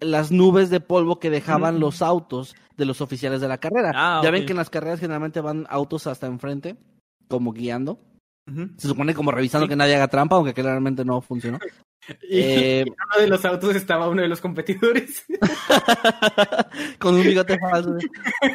las 0.00 0.30
nubes 0.30 0.70
de 0.70 0.80
polvo 0.80 1.18
que 1.18 1.30
dejaban 1.30 1.76
Mm. 1.76 1.80
los 1.80 2.02
autos 2.02 2.54
de 2.76 2.84
los 2.86 3.00
oficiales 3.00 3.40
de 3.40 3.48
la 3.48 3.58
carrera. 3.58 3.92
Ah, 3.94 4.20
ya 4.22 4.30
ven 4.30 4.46
que 4.46 4.52
en 4.52 4.58
las 4.58 4.70
carreras 4.70 5.00
generalmente 5.00 5.40
van 5.40 5.66
autos 5.68 6.06
hasta 6.06 6.26
enfrente, 6.28 6.76
como 7.28 7.52
guiando. 7.52 7.98
Se 8.76 8.88
supone 8.88 9.14
como 9.14 9.30
revisando 9.30 9.66
Sí. 9.66 9.70
que 9.70 9.76
nadie 9.76 9.94
haga 9.96 10.08
trampa, 10.08 10.36
aunque 10.36 10.54
claramente 10.54 11.04
no 11.04 11.20
funcionó. 11.20 11.58
Y 12.28 12.40
Eh, 12.40 12.80
en 12.80 12.88
uno 12.88 13.20
de 13.20 13.28
los 13.28 13.44
autos 13.44 13.76
estaba 13.76 14.08
uno 14.08 14.22
de 14.22 14.28
los 14.28 14.40
competidores. 14.40 15.24
con 16.98 17.14
un 17.14 17.22
bigote 17.22 17.58
falso. 17.58 17.96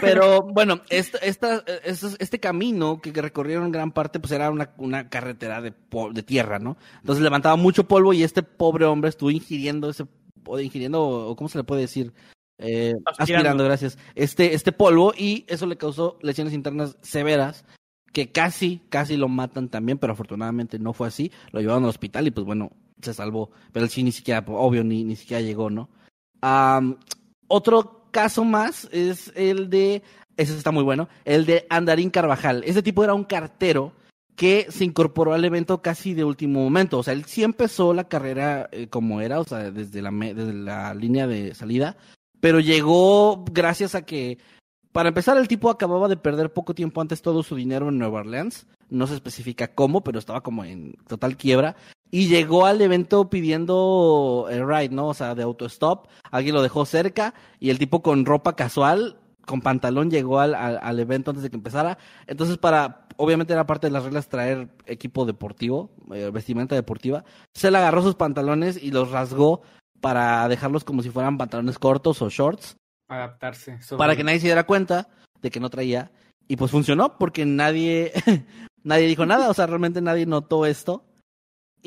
Pero 0.02 0.42
bueno, 0.44 0.82
esta, 0.90 1.18
esta, 1.20 1.64
estos- 1.84 2.16
este 2.20 2.40
camino 2.40 3.00
que, 3.02 3.12
recorrieron 3.14 3.66
en 3.66 3.72
gran 3.72 3.92
parte, 3.92 4.20
pues 4.20 4.32
era 4.32 4.50
una, 4.52 4.72
una 4.78 5.10
carretera 5.10 5.62
de, 5.62 5.72
tierra, 6.26 6.60
¿no? 6.60 6.78
Entonces 7.00 7.24
levantaba 7.24 7.56
mucho 7.56 7.86
polvo 7.86 8.14
y 8.14 8.24
este 8.24 8.44
pobre 8.44 8.86
hombre 8.86 9.10
estuvo 9.10 9.32
ingiriendo 9.32 9.90
ese, 9.90 10.06
ingiriendo, 10.62 11.34
cómo 11.38 11.50
se 11.50 11.58
le 11.58 11.64
puede 11.64 11.82
decir, 11.82 12.14
Eh, 12.60 12.94
Aspirando. 13.06 13.24
aspirando, 13.24 13.64
gracias, 13.66 13.98
este, 14.16 14.56
este 14.56 14.72
polvo 14.72 15.14
y 15.16 15.46
eso 15.48 15.68
le 15.68 15.78
causó 15.78 16.18
lesiones 16.22 16.54
internas 16.54 16.98
severas 17.02 17.66
que 18.12 18.32
casi, 18.32 18.82
casi 18.90 19.16
lo 19.16 19.28
matan 19.28 19.70
también, 19.70 20.00
pero 20.00 20.14
afortunadamente 20.14 20.80
no 20.80 20.94
fue 20.94 21.08
así. 21.08 21.32
Lo 21.52 21.60
llevaron 21.62 21.84
al 21.84 21.90
hospital 21.92 22.26
y 22.26 22.32
pues 22.32 22.46
bueno, 22.48 22.72
se 23.02 23.14
salvó. 23.14 23.52
Pero 23.72 23.88
sí 23.88 24.04
ni 24.04 24.12
siquiera, 24.12 24.44
obvio, 24.48 24.84
ni, 24.84 25.04
ni 25.04 25.16
siquiera 25.16 25.42
llegó, 25.42 25.70
¿no? 25.70 25.90
Am, 26.42 26.98
otro 27.48 28.10
caso 28.12 28.44
más 28.44 28.88
es 28.92 29.32
el 29.36 29.70
de, 29.70 30.04
ese 30.38 30.58
está 30.58 30.72
muy 30.72 30.84
bueno, 30.84 31.10
el 31.26 31.46
de 31.46 31.66
Andarín 31.70 32.10
Carvajal. 32.10 32.64
Ese 32.66 32.84
tipo 32.84 33.04
era 33.04 33.14
un 33.14 33.24
cartero 33.24 33.94
que 34.36 34.68
se 34.70 34.86
incorporó 34.86 35.34
al 35.34 35.44
evento 35.44 35.82
casi 35.82 36.14
de 36.14 36.24
último 36.24 36.64
momento. 36.64 37.00
O 37.00 37.04
sea, 37.04 37.14
él 37.14 37.26
sí 37.26 37.44
empezó 37.44 37.94
la 37.94 38.08
carrera 38.08 38.70
eh, 38.72 38.88
como 38.88 39.20
era, 39.20 39.40
o 39.40 39.44
sea, 39.44 39.72
desde 39.72 40.02
la, 40.02 40.12
desde 40.12 40.54
la 40.54 40.94
línea 40.94 41.26
de 41.26 41.56
salida, 41.56 41.98
pero 42.40 42.60
llegó 42.60 43.44
gracias 43.52 43.96
a 43.96 44.04
que, 44.04 44.38
para 44.92 45.10
empezar, 45.10 45.38
el 45.38 45.48
tipo 45.48 45.70
acababa 45.70 46.08
de 46.08 46.18
perder 46.18 46.54
poco 46.54 46.76
tiempo 46.76 47.02
antes 47.02 47.24
todo 47.24 47.42
su 47.42 47.56
dinero 47.56 47.90
en 47.90 47.98
Nueva 47.98 48.20
Orleans. 48.20 48.68
No 48.90 49.08
se 49.08 49.16
especifica 49.16 49.74
cómo, 49.74 50.02
pero 50.02 50.20
estaba 50.20 50.42
como 50.42 50.64
en 50.64 50.94
total 51.08 51.36
quiebra. 51.36 51.76
Y 52.10 52.28
llegó 52.28 52.66
al 52.66 52.82
evento 52.82 53.30
pidiendo 53.30 54.48
el 54.50 54.68
ride, 54.68 54.90
¿no? 54.90 55.08
O 55.08 55.14
sea, 55.14 55.36
de 55.36 55.44
autostop. 55.44 56.08
Alguien 56.32 56.56
lo 56.56 56.62
dejó 56.62 56.86
cerca 56.86 57.34
y 57.60 57.70
el 57.70 57.80
tipo 57.80 58.02
con 58.02 58.26
ropa 58.26 58.56
casual, 58.56 59.18
con 59.46 59.62
pantalón, 59.62 60.10
llegó 60.10 60.40
al, 60.40 60.56
al, 60.56 60.80
al 60.82 61.00
evento 61.00 61.32
antes 61.32 61.44
de 61.44 61.50
que 61.50 61.56
empezara. 61.58 61.98
Entonces, 62.26 62.58
para, 62.58 63.08
obviamente 63.18 63.54
era 63.54 63.66
parte 63.66 63.88
de 63.88 63.92
las 63.92 64.04
reglas 64.04 64.30
traer 64.30 64.70
equipo 64.86 65.26
deportivo, 65.26 65.90
eh, 66.14 66.30
vestimenta 66.34 66.76
deportiva. 66.76 67.24
Se 67.54 67.72
le 67.72 67.78
agarró 67.78 68.02
sus 68.02 68.16
pantalones 68.16 68.82
y 68.82 68.92
los 68.92 69.12
rasgó 69.12 69.62
para 70.02 70.48
dejarlos 70.48 70.84
como 70.84 71.02
si 71.04 71.10
fueran 71.10 71.38
pantalones 71.38 71.80
cortos 71.80 72.22
o 72.22 72.30
shorts 72.30 72.78
Adaptarse. 73.10 73.82
sobre- 73.82 73.98
para 73.98 74.16
que 74.16 74.24
nadie 74.24 74.40
se 74.40 74.48
diera 74.48 74.66
cuenta 74.66 75.10
de 75.42 75.50
que 75.50 75.60
no 75.60 75.70
traía. 75.70 76.12
Y 76.48 76.56
pues 76.56 76.72
funcionó 76.72 77.18
porque 77.18 77.46
nadie, 77.46 78.12
nadie 78.84 79.08
dijo 79.08 79.26
nada, 79.26 79.50
o 79.50 79.54
sea, 79.54 79.66
realmente 79.66 80.02
nadie 80.02 80.26
notó 80.26 80.66
esto. 80.66 81.04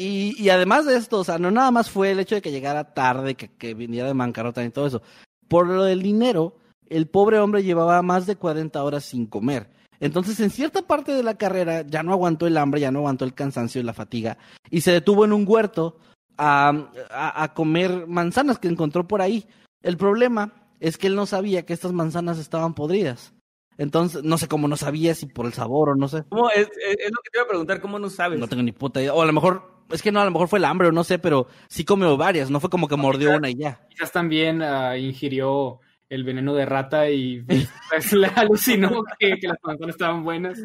Y, 0.00 0.34
y 0.42 0.48
además 0.48 0.86
de 0.86 0.96
esto, 0.96 1.18
o 1.18 1.24
sea, 1.24 1.36
no 1.38 1.50
nada 1.50 1.70
más 1.70 1.90
fue 1.90 2.12
el 2.12 2.20
hecho 2.20 2.34
de 2.34 2.40
que 2.40 2.50
llegara 2.50 2.94
tarde, 2.94 3.34
que, 3.34 3.48
que 3.48 3.74
viniera 3.74 4.06
de 4.06 4.14
bancarrota 4.14 4.64
y 4.64 4.70
todo 4.70 4.86
eso. 4.86 5.02
Por 5.46 5.66
lo 5.66 5.84
del 5.84 6.00
dinero, 6.00 6.56
el 6.88 7.06
pobre 7.06 7.38
hombre 7.38 7.62
llevaba 7.62 8.00
más 8.00 8.26
de 8.26 8.36
40 8.36 8.82
horas 8.82 9.04
sin 9.04 9.26
comer. 9.26 9.68
Entonces, 10.00 10.40
en 10.40 10.48
cierta 10.48 10.80
parte 10.80 11.12
de 11.12 11.22
la 11.22 11.34
carrera 11.34 11.82
ya 11.82 12.02
no 12.02 12.12
aguantó 12.12 12.46
el 12.46 12.56
hambre, 12.56 12.80
ya 12.80 12.90
no 12.90 13.00
aguantó 13.00 13.26
el 13.26 13.34
cansancio 13.34 13.78
y 13.78 13.84
la 13.84 13.92
fatiga, 13.92 14.38
y 14.70 14.80
se 14.80 14.90
detuvo 14.90 15.26
en 15.26 15.34
un 15.34 15.44
huerto 15.46 15.98
a, 16.38 16.70
a, 17.10 17.42
a 17.42 17.52
comer 17.52 18.06
manzanas 18.06 18.58
que 18.58 18.68
encontró 18.68 19.06
por 19.06 19.20
ahí. 19.20 19.46
El 19.82 19.98
problema 19.98 20.70
es 20.80 20.96
que 20.96 21.08
él 21.08 21.14
no 21.14 21.26
sabía 21.26 21.66
que 21.66 21.74
estas 21.74 21.92
manzanas 21.92 22.38
estaban 22.38 22.72
podridas. 22.72 23.34
Entonces, 23.80 24.22
no 24.24 24.38
sé 24.38 24.48
cómo 24.48 24.68
no 24.68 24.76
sabía, 24.76 25.14
si 25.14 25.26
por 25.26 25.46
el 25.46 25.52
sabor 25.52 25.90
o 25.90 25.94
no 25.94 26.08
sé. 26.08 26.24
¿Cómo 26.28 26.50
es, 26.50 26.68
es, 26.68 26.96
es 26.98 27.10
lo 27.10 27.20
que 27.22 27.30
te 27.30 27.38
iba 27.38 27.44
a 27.44 27.48
preguntar, 27.48 27.80
¿cómo 27.80 27.98
no 27.98 28.10
sabes? 28.10 28.38
No 28.38 28.48
tengo 28.48 28.62
ni 28.62 28.72
puta 28.72 29.00
idea. 29.00 29.14
O 29.14 29.22
a 29.22 29.26
lo 29.26 29.32
mejor, 29.32 29.69
es 29.92 30.02
que 30.02 30.12
no, 30.12 30.20
a 30.20 30.24
lo 30.24 30.30
mejor 30.30 30.48
fue 30.48 30.58
el 30.58 30.64
hambre 30.64 30.88
o 30.88 30.92
no 30.92 31.04
sé, 31.04 31.18
pero 31.18 31.46
sí 31.68 31.84
comió 31.84 32.16
varias, 32.16 32.50
no 32.50 32.60
fue 32.60 32.70
como 32.70 32.88
que 32.88 32.96
mordió 32.96 33.36
una 33.36 33.50
y 33.50 33.56
ya. 33.56 33.80
Quizás 33.88 34.12
también 34.12 34.62
ah, 34.62 34.96
ingirió 34.96 35.80
el 36.08 36.24
veneno 36.24 36.54
de 36.54 36.66
rata 36.66 37.08
y 37.10 37.42
pues, 37.90 38.12
le 38.12 38.26
alucinó 38.28 39.02
que, 39.18 39.38
que 39.38 39.48
las 39.48 39.58
manzanas 39.62 39.94
estaban 39.94 40.24
buenas. 40.24 40.58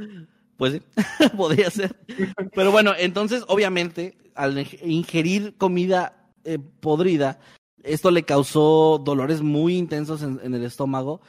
Pues 0.57 0.73
sí, 0.73 0.81
podría 1.37 1.69
ser. 1.69 1.95
Pero 2.53 2.71
bueno, 2.71 2.93
entonces, 2.97 3.43
obviamente, 3.47 4.17
al 4.35 4.57
ing- 4.57 4.79
ingerir 4.83 5.55
comida 5.57 6.29
eh, 6.45 6.59
podrida, 6.79 7.39
esto 7.83 8.09
le 8.09 8.23
causó 8.23 9.01
dolores 9.03 9.41
muy 9.41 9.77
intensos 9.77 10.21
en, 10.23 10.39
en 10.43 10.53
el 10.55 10.63
estómago. 10.63 11.21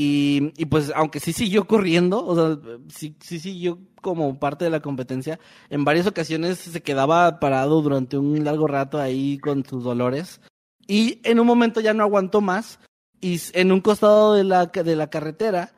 Y, 0.00 0.52
y 0.56 0.66
pues, 0.66 0.92
aunque 0.94 1.18
sí 1.18 1.32
siguió 1.32 1.66
corriendo, 1.66 2.24
o 2.24 2.36
sea, 2.36 2.56
sí, 2.88 3.16
sí 3.18 3.40
siguió 3.40 3.80
como 4.00 4.38
parte 4.38 4.64
de 4.64 4.70
la 4.70 4.78
competencia, 4.78 5.40
en 5.70 5.84
varias 5.84 6.06
ocasiones 6.06 6.58
se 6.58 6.82
quedaba 6.84 7.40
parado 7.40 7.82
durante 7.82 8.16
un 8.16 8.44
largo 8.44 8.68
rato 8.68 9.00
ahí 9.00 9.38
con 9.38 9.64
sus 9.64 9.82
dolores. 9.82 10.40
Y 10.86 11.20
en 11.24 11.40
un 11.40 11.48
momento 11.48 11.80
ya 11.80 11.94
no 11.94 12.04
aguantó 12.04 12.40
más. 12.40 12.78
Y 13.20 13.40
en 13.54 13.72
un 13.72 13.80
costado 13.80 14.34
de 14.34 14.44
la, 14.44 14.66
de 14.66 14.94
la 14.94 15.10
carretera 15.10 15.72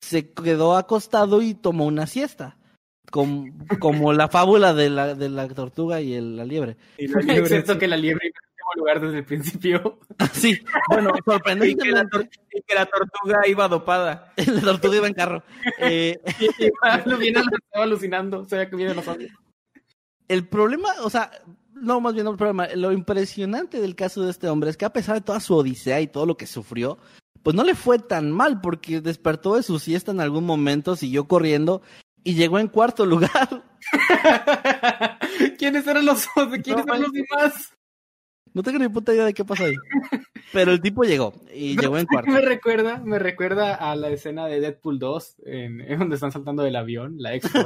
se 0.00 0.30
quedó 0.30 0.76
acostado 0.76 1.42
y 1.42 1.54
tomó 1.54 1.86
una 1.86 2.06
siesta. 2.06 2.58
Com- 3.10 3.52
como 3.80 4.12
la 4.12 4.28
fábula 4.28 4.74
de 4.74 4.90
la, 4.90 5.16
de 5.16 5.28
la 5.28 5.48
tortuga 5.48 6.00
y 6.00 6.14
el- 6.14 6.36
la 6.36 6.44
liebre. 6.44 6.76
Y 6.98 7.08
la 7.08 7.20
liebre, 7.20 7.40
Excepto 7.42 7.72
sí. 7.72 7.78
que 7.80 7.88
la 7.88 7.96
liebre 7.96 8.30
mismo 8.66 8.80
lugar 8.80 9.00
desde 9.00 9.18
el 9.18 9.24
principio. 9.24 9.98
Sí, 10.32 10.58
bueno, 10.88 11.12
Y 11.16 11.22
que, 11.22 11.90
la, 11.90 12.02
sorprendentemente, 12.04 12.40
y 12.52 12.62
que 12.62 12.74
la 12.74 12.86
tortuga 12.86 13.46
iba 13.46 13.68
dopada. 13.68 14.32
la 14.46 14.60
tortuga 14.60 14.96
iba 14.96 15.06
en 15.06 15.14
carro. 15.14 15.42
Eh, 15.78 16.18
Lo 17.04 17.18
viene 17.18 17.40
estaba 17.40 17.84
alucinando, 17.84 18.44
veía 18.44 18.68
que 18.68 18.76
viene 18.76 18.94
los 18.94 19.06
ojos. 19.06 19.24
el 20.28 20.46
problema, 20.46 20.88
o 21.02 21.10
sea, 21.10 21.30
no, 21.74 22.00
más 22.00 22.14
bien 22.14 22.24
no 22.24 22.32
el 22.32 22.36
problema, 22.36 22.68
lo 22.74 22.92
impresionante 22.92 23.80
del 23.80 23.94
caso 23.94 24.22
de 24.22 24.30
este 24.30 24.48
hombre 24.48 24.70
es 24.70 24.76
que 24.76 24.84
a 24.84 24.92
pesar 24.92 25.14
de 25.16 25.20
toda 25.20 25.40
su 25.40 25.54
odisea 25.54 26.00
y 26.00 26.06
todo 26.06 26.26
lo 26.26 26.36
que 26.36 26.46
sufrió, 26.46 26.98
pues 27.42 27.54
no 27.54 27.62
le 27.64 27.74
fue 27.74 27.98
tan 27.98 28.32
mal 28.32 28.60
porque 28.60 29.00
despertó 29.00 29.56
de 29.56 29.62
su 29.62 29.78
siesta 29.78 30.10
en 30.10 30.20
algún 30.20 30.44
momento, 30.44 30.96
siguió 30.96 31.28
corriendo 31.28 31.82
y 32.24 32.34
llegó 32.34 32.58
en 32.58 32.68
cuarto 32.68 33.06
lugar. 33.06 33.62
¿Quiénes 35.58 35.86
eran 35.86 36.06
los 36.06 36.26
¿Quiénes 36.64 36.84
No, 36.86 36.94
eran 36.94 37.02
los 37.02 37.12
demás? 37.12 37.75
No 38.56 38.62
tengo 38.62 38.78
ni 38.78 38.88
puta 38.88 39.12
idea 39.12 39.26
de 39.26 39.34
qué 39.34 39.44
pasó 39.44 39.66
ahí. 39.66 39.74
Pero 40.50 40.72
el 40.72 40.80
tipo 40.80 41.04
llegó 41.04 41.34
y 41.52 41.76
llegó 41.78 41.98
en 41.98 42.06
cuarto. 42.06 42.30
Me 42.30 42.40
recuerda, 42.40 43.02
me 43.04 43.18
recuerda 43.18 43.74
a 43.74 43.94
la 43.96 44.08
escena 44.08 44.46
de 44.46 44.60
Deadpool 44.60 44.98
2, 44.98 45.36
en, 45.44 45.80
en 45.86 45.98
donde 45.98 46.14
están 46.14 46.32
saltando 46.32 46.62
del 46.62 46.76
avión, 46.76 47.16
la 47.18 47.34
expo. 47.34 47.58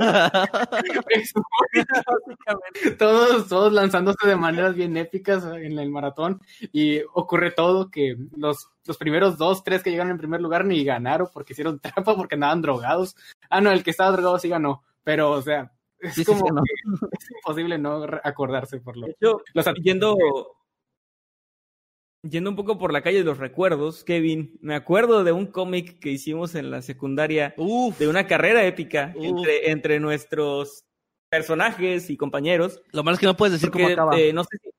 Expo. 1.10 1.42
todos, 2.98 3.46
todos 3.46 3.72
lanzándose 3.72 4.26
de 4.26 4.34
maneras 4.34 4.74
bien 4.74 4.96
épicas 4.96 5.44
en 5.44 5.78
el 5.78 5.90
maratón. 5.90 6.40
Y 6.72 7.02
ocurre 7.14 7.52
todo 7.52 7.88
que 7.88 8.16
los, 8.36 8.68
los 8.84 8.98
primeros 8.98 9.38
dos, 9.38 9.62
tres 9.62 9.84
que 9.84 9.90
llegaron 9.92 10.10
en 10.10 10.18
primer 10.18 10.40
lugar 10.40 10.64
ni 10.64 10.82
ganaron 10.82 11.28
porque 11.32 11.52
hicieron 11.52 11.78
trampa, 11.78 12.16
porque 12.16 12.34
andaban 12.34 12.62
drogados. 12.62 13.14
Ah, 13.48 13.60
no, 13.60 13.70
el 13.70 13.84
que 13.84 13.90
estaba 13.90 14.10
drogado 14.10 14.40
sí 14.40 14.48
ganó. 14.48 14.82
Pero, 15.04 15.30
o 15.30 15.40
sea, 15.40 15.70
es 16.00 16.14
Sí, 16.14 16.24
como 16.24 16.40
sí, 16.40 16.52
no. 16.52 16.62
que 16.64 16.72
es 17.16 17.30
imposible 17.30 17.78
no 17.78 18.04
acordarse 18.24 18.80
por 18.80 18.96
lo 18.96 19.06
hecho, 19.06 19.42
los 19.54 19.66
yendo, 19.82 20.16
yendo 22.22 22.50
un 22.50 22.56
poco 22.56 22.78
por 22.78 22.92
la 22.92 23.02
calle 23.02 23.18
de 23.18 23.24
los 23.24 23.38
recuerdos, 23.38 24.04
Kevin, 24.04 24.58
me 24.60 24.74
acuerdo 24.74 25.24
de 25.24 25.32
un 25.32 25.46
cómic 25.46 25.98
que 26.00 26.10
hicimos 26.10 26.54
en 26.54 26.70
la 26.70 26.82
secundaria 26.82 27.54
Uf, 27.56 27.98
de 27.98 28.08
una 28.08 28.26
carrera 28.26 28.64
épica 28.66 29.14
entre, 29.16 29.70
entre 29.70 30.00
nuestros 30.00 30.84
personajes 31.30 32.10
y 32.10 32.16
compañeros. 32.16 32.82
lo 32.92 33.02
malo 33.04 33.14
es 33.14 33.20
que 33.20 33.26
no 33.26 33.36
puedes 33.36 33.52
decir 33.54 33.70
cómo 33.70 33.84
Porque, 33.84 33.92
acaba. 33.94 34.18
eh, 34.18 34.32
no 34.32 34.44
sé 34.44 34.58
si- 34.62 34.70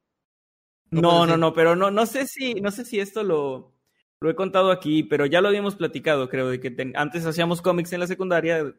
No 0.92 1.26
No, 1.26 1.38
no, 1.38 1.54
pero 1.54 1.76
no, 1.76 1.90
no 1.90 2.06
sé 2.06 2.28
si, 2.28 2.56
no 2.56 2.70
sé 2.70 2.84
si 2.86 3.00
esto 3.00 3.24
lo, 3.24 3.74
lo 4.20 4.30
he 4.30 4.36
contado 4.36 4.72
aquí, 4.72 5.04
pero 5.04 5.26
ya 5.26 5.40
lo 5.42 5.48
habíamos 5.48 5.76
platicado, 5.76 6.28
creo, 6.30 6.50
de 6.50 6.60
que 6.60 6.70
ten- 6.70 6.94
antes 6.98 7.26
hacíamos 7.26 7.62
cómics 7.62 7.94
en 7.94 8.02
la 8.02 8.08
secundaria, 8.08 8.76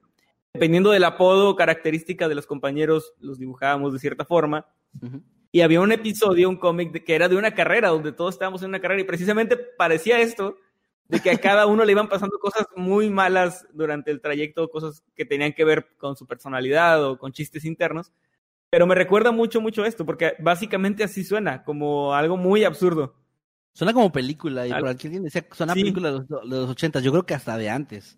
dependiendo 0.52 0.90
del 0.90 1.04
apodo 1.04 1.48
o 1.48 1.56
característica 1.56 2.28
de 2.28 2.34
los 2.34 2.46
compañeros, 2.46 3.14
los 3.18 3.38
dibujábamos 3.38 3.94
de 3.94 3.98
cierta 3.98 4.26
forma. 4.26 4.66
Ujú. 5.00 5.22
Y 5.52 5.60
había 5.60 5.80
un 5.82 5.92
episodio, 5.92 6.48
un 6.48 6.56
cómic 6.56 7.04
que 7.04 7.14
era 7.14 7.28
de 7.28 7.36
una 7.36 7.54
carrera, 7.54 7.90
donde 7.90 8.12
todos 8.12 8.34
estábamos 8.34 8.62
en 8.62 8.70
una 8.70 8.80
carrera 8.80 9.02
y 9.02 9.04
precisamente 9.04 9.56
parecía 9.56 10.18
esto, 10.18 10.56
de 11.08 11.20
que 11.20 11.30
a 11.30 11.36
cada 11.36 11.66
uno 11.66 11.84
le 11.84 11.92
iban 11.92 12.08
pasando 12.08 12.38
cosas 12.38 12.66
muy 12.74 13.10
malas 13.10 13.66
durante 13.74 14.10
el 14.10 14.22
trayecto, 14.22 14.70
cosas 14.70 15.02
que 15.14 15.26
tenían 15.26 15.52
que 15.52 15.64
ver 15.64 15.88
con 15.98 16.16
su 16.16 16.26
personalidad 16.26 17.04
o 17.04 17.18
con 17.18 17.32
chistes 17.32 17.66
internos. 17.66 18.12
Pero 18.70 18.86
me 18.86 18.94
recuerda 18.94 19.30
mucho, 19.30 19.60
mucho 19.60 19.84
esto, 19.84 20.06
porque 20.06 20.32
básicamente 20.38 21.04
así 21.04 21.22
suena, 21.22 21.62
como 21.64 22.14
algo 22.14 22.38
muy 22.38 22.64
absurdo. 22.64 23.14
Suena 23.74 23.92
como 23.92 24.10
película, 24.10 24.66
y 24.66 24.70
por 24.72 24.88
aquí 24.88 25.06
alguien 25.08 25.24
decía, 25.24 25.46
suena 25.52 25.74
Sí. 25.74 25.80
película 25.80 26.12
de 26.12 26.18
los, 26.18 26.28
de 26.28 26.56
los 26.60 26.70
80, 26.70 27.00
yo 27.00 27.10
creo 27.10 27.26
que 27.26 27.34
hasta 27.34 27.58
de 27.58 27.68
antes. 27.68 28.16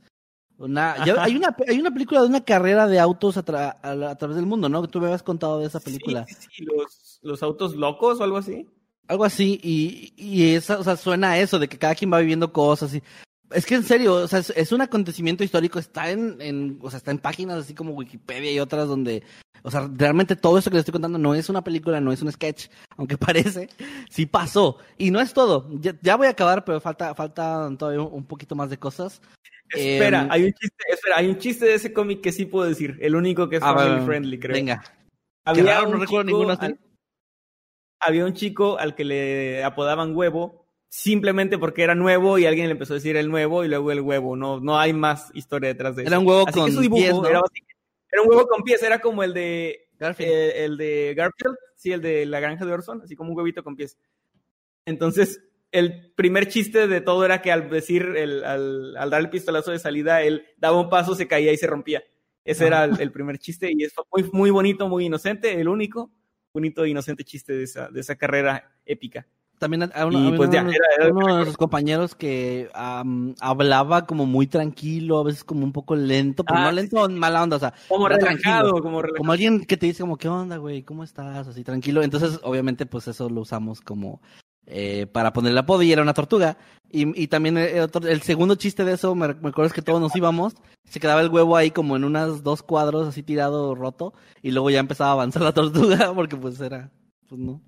Una, 0.57 1.05
ya- 1.05 1.21
hay, 1.21 1.35
una, 1.35 1.57
hay 1.67 1.81
una 1.81 1.91
película 1.91 2.21
de 2.23 2.29
una 2.29 2.45
carrera 2.45 2.87
de 2.87 3.01
autos 3.01 3.37
a, 3.37 3.45
tra- 3.45 3.77
a, 3.83 4.15
través 4.17 4.37
del 4.37 4.47
mundo, 4.47 4.69
¿no? 4.69 4.87
Tú 4.87 5.01
me 5.01 5.07
habías 5.07 5.25
contado 5.25 5.59
de 5.59 5.67
esa 5.67 5.81
película. 5.81 6.25
Sí, 6.29 6.35
sí, 6.39 6.49
sí, 6.59 6.65
los, 6.65 6.95
los 7.25 7.43
autos 7.43 7.75
locos 7.75 8.21
o 8.21 8.25
algo 8.25 8.37
así. 8.37 8.69
Algo 9.09 9.25
así, 9.25 9.61
y, 9.63 10.15
y 10.17 10.55
esa, 10.55 10.79
o 10.79 10.85
sea, 10.85 10.97
suena 10.97 11.33
a 11.33 11.39
eso, 11.39 11.59
de 11.59 11.69
que 11.69 11.79
cada 11.79 11.95
quien 11.95 12.13
va 12.13 12.21
viviendo 12.21 12.53
cosas 12.53 12.95
y... 12.95 13.03
Es 13.51 13.67
que 13.67 13.75
en 13.75 13.85
serio, 13.85 14.15
o 14.15 14.27
sea, 14.27 14.39
es, 14.39 14.51
es 14.57 14.73
un 14.73 14.81
acontecimiento 14.81 15.45
histórico, 15.45 15.79
está 15.79 16.11
en, 16.11 16.41
en, 16.41 16.79
o 16.81 16.91
sea, 16.91 16.97
está 16.97 17.11
en 17.11 17.19
páginas 17.19 17.59
así 17.59 17.75
como 17.75 17.93
Wikipedia 17.93 18.51
y 18.51 18.59
otras 18.59 18.89
donde, 18.89 19.23
o 19.63 19.71
sea, 19.71 19.89
realmente 19.95 20.35
todo 20.35 20.59
esto 20.59 20.71
que 20.71 20.77
les 20.77 20.81
estoy 20.81 20.93
contando 20.93 21.19
no 21.19 21.35
es 21.35 21.49
una 21.51 21.63
película, 21.63 22.01
no 22.01 22.11
es 22.11 22.23
un 22.23 22.33
sketch, 22.33 22.69
aunque 22.97 23.19
parece, 23.19 23.69
sí 24.09 24.25
pasó. 24.27 24.79
Y 24.97 25.11
no 25.11 25.21
es 25.21 25.35
todo, 25.35 25.69
ya, 25.81 25.95
ya 26.01 26.17
voy 26.17 26.27
a 26.27 26.31
acabar, 26.31 26.65
pero 26.65 26.81
falta, 26.81 27.15
falta 27.15 27.71
todavía 27.79 28.01
un, 28.01 28.25
poquito 28.25 28.57
más 28.57 28.71
de 28.71 28.79
cosas. 28.79 29.21
Espera, 29.69 30.23
Em, 30.23 30.33
hay 30.33 30.45
un 30.45 30.53
chiste, 30.55 30.85
espera, 30.91 31.17
hay 31.19 31.27
un 31.29 31.39
chiste 31.39 31.67
de 31.67 31.75
ese 31.75 31.93
cómic 31.93 32.23
que 32.23 32.33
sí 32.33 32.47
puedo 32.47 32.67
decir, 32.67 32.99
el 33.03 33.15
único 33.15 33.49
que 33.49 33.57
es 33.57 33.63
Ah, 33.63 33.75
family 33.75 34.05
friendly, 34.07 34.39
creo. 34.41 34.55
Venga, 34.55 34.83
Había 35.45 35.65
raro, 35.65 35.91
no 35.91 35.99
recuerdo 35.99 36.07
chico 36.07 36.25
ninguno 36.25 36.57
al- 36.59 36.79
había 38.05 38.25
un 38.25 38.35
chico 38.35 38.79
al 38.79 38.95
que 38.95 39.05
le 39.05 39.65
apodaban 39.65 40.15
huevo, 40.15 40.67
simplemente 40.89 41.59
porque 41.59 41.83
era 41.83 41.95
nuevo 41.95 42.39
y 42.39 42.47
alguien 42.47 42.67
le 42.67 42.73
empezó 42.73 42.93
a 42.93 42.97
decir 42.97 43.17
el 43.17 43.31
nuevo 43.31 43.65
y 43.65 43.69
luego 43.69 43.91
el 43.91 44.01
huevo. 44.01 44.37
No, 44.37 44.61
no 44.61 44.79
hay 44.79 44.93
más 44.93 45.31
historia 45.35 45.69
detrás 45.69 45.97
de 45.97 46.03
eso. 46.03 46.11
era 46.11 46.19
un 46.19 46.27
huevo 46.27 46.45
Así 46.47 46.59
con 46.59 46.67
que 46.67 46.73
su 46.73 46.81
dibujo 46.81 47.03
pies, 47.03 47.15
¿no? 47.15 47.27
era, 47.27 47.41
un 48.23 48.29
huevo 48.29 48.47
con 48.47 48.63
pies, 48.63 48.83
era 48.83 49.01
como 49.01 49.23
el 49.23 49.35
de 49.35 49.89
Garfield. 49.99 50.31
eh, 50.31 50.65
el 50.65 50.77
de 50.77 51.15
Garfield, 51.17 51.57
sí, 51.77 51.93
el 51.93 52.01
de 52.03 52.27
la 52.27 52.41
granja 52.41 52.65
de 52.65 52.73
Orson, 52.73 53.03
así 53.03 53.17
como 53.17 53.31
un 53.31 53.37
huevito 53.37 53.65
con 53.65 53.75
pies. 53.75 53.99
Entonces, 54.87 55.43
el 55.73 56.13
primer 56.15 56.47
chiste 56.49 56.87
de 56.87 57.01
todo 57.01 57.25
era 57.25 57.43
que 57.43 57.51
al 57.51 57.69
decir, 57.71 58.03
el, 58.17 58.45
al, 58.45 58.97
al 58.97 59.11
dar 59.11 59.21
el 59.21 59.31
pistolazo 59.31 59.73
de 59.73 59.79
salida, 59.79 60.23
él 60.23 60.47
daba 60.59 60.81
un 60.81 60.91
paso, 60.91 61.15
se 61.15 61.27
caía 61.27 61.53
y 61.53 61.57
se 61.57 61.67
rompía. 61.67 62.05
Ese 62.45 62.67
era 62.67 62.85
el, 62.85 63.01
el 63.01 63.11
primer 63.11 63.39
chiste 63.39 63.73
y 63.75 63.83
es 63.83 63.93
muy, 64.13 64.31
muy 64.33 64.51
bonito, 64.51 64.87
muy 64.87 65.07
inocente, 65.07 65.59
el 65.59 65.67
único 65.67 66.13
bonito 66.55 66.85
e 66.85 66.91
inocente 66.91 67.25
chiste 67.25 67.53
de 67.53 67.65
esa, 67.65 67.89
de 67.89 68.01
esa 68.01 68.15
carrera 68.15 68.71
épica. 68.87 69.27
También 69.59 69.85
a, 69.95 70.07
uno, 70.07 70.19
Y, 70.21 70.27
a 70.27 70.29
uno 70.31 70.45
ya, 70.53 70.59
de 70.59 70.65
nuestros- 70.65 70.75
era- 70.75 70.95
era 70.97 71.05
lo 71.07 71.11
uno 71.13 71.21
que 71.27 71.27
de 71.33 71.35
nuestros 71.37 71.57
compañeros 71.57 72.15
que 72.15 72.69
am, 72.75 73.35
hablaba 73.41 74.05
como 74.07 74.27
muy 74.27 74.47
tranquilo, 74.47 75.19
a 75.19 75.25
veces 75.25 75.45
como 75.45 75.65
un 75.65 75.73
poco 75.73 75.95
lento, 75.97 76.45
pero 76.45 76.59
Ah, 76.59 76.65
no 76.65 76.71
sí, 76.71 76.77
lento 76.77 77.05
en 77.07 77.19
mala 77.19 77.43
onda, 77.43 77.57
o 77.57 77.61
sea, 77.61 77.73
Como 77.89 78.09
relajado, 78.09 78.73
como 78.83 79.01
relajado. 79.03 79.19
Como 79.19 79.33
alguien 79.33 79.65
que 79.65 79.77
te 79.77 79.87
dice 79.87 80.03
como, 80.03 80.17
¿qué 80.17 80.29
onda, 80.29 80.57
güey? 80.59 80.83
¿Cómo 80.83 81.03
estás? 81.05 81.47
Así, 81.49 81.63
tranquilo. 81.65 82.03
Entonces, 82.03 82.41
obviamente, 82.43 82.85
pues 82.87 83.07
eso 83.09 83.29
lo 83.31 83.41
usamos 83.43 83.81
como 83.81 84.21
eh, 84.67 85.07
para 85.07 85.33
ponerle 85.33 85.61
apodo 85.61 85.83
y 85.83 85.93
era 85.93 86.03
una 86.03 86.15
tortuga. 86.15 86.57
Y, 86.91 87.21
y 87.21 87.27
también 87.29 87.59
el, 87.59 87.81
otro- 87.81 88.07
el 88.09 88.23
segundo 88.23 88.55
chiste 88.55 88.85
de 88.85 88.93
eso, 88.95 89.15
me, 89.15 89.29
me 89.29 89.49
acuerdo 89.49 89.65
es 89.67 89.73
que 89.73 89.83
todos 89.83 90.01
nos 90.01 90.15
íbamos, 90.15 90.55
se 90.89 91.01
quedaba 91.01 91.21
el 91.23 91.29
huevo 91.31 91.57
ahí 91.57 91.71
como 91.73 91.97
en 91.97 92.05
unas 92.05 92.43
dos 92.45 92.63
cuadros 92.63 93.09
así 93.09 93.23
tirado, 93.23 93.75
roto, 93.75 94.15
y 94.43 94.53
luego 94.53 94.71
ya 94.71 94.79
empezaba 94.81 95.11
a 95.11 95.15
avanzar 95.15 95.43
la 95.43 95.53
tortuga 95.53 96.13
porque 96.15 96.37
pues 96.37 96.61
era, 96.61 96.91
pues 97.29 97.41
no. 97.41 97.61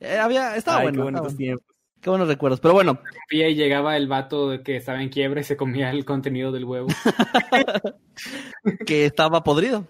Eh, 0.00 0.18
había, 0.18 0.56
estaba 0.56 0.78
Ay, 0.80 0.84
bueno. 0.84 0.96
qué 0.96 1.08
estaba 1.08 1.20
bonitos 1.20 1.22
bueno. 1.22 1.36
tiempos. 1.38 1.66
Qué 2.02 2.08
buenos 2.08 2.28
recuerdos. 2.28 2.60
Pero 2.60 2.72
bueno, 2.72 2.98
y 3.30 3.38
llegaba 3.54 3.94
el 3.98 4.08
vato 4.08 4.62
que 4.64 4.76
estaba 4.76 5.02
en 5.02 5.10
quiebra 5.10 5.42
y 5.42 5.44
se 5.44 5.58
comía 5.58 5.90
el 5.90 6.06
contenido 6.06 6.50
del 6.50 6.64
huevo. 6.64 6.88
que 8.86 9.04
estaba 9.06 9.42
podrido. 9.42 9.86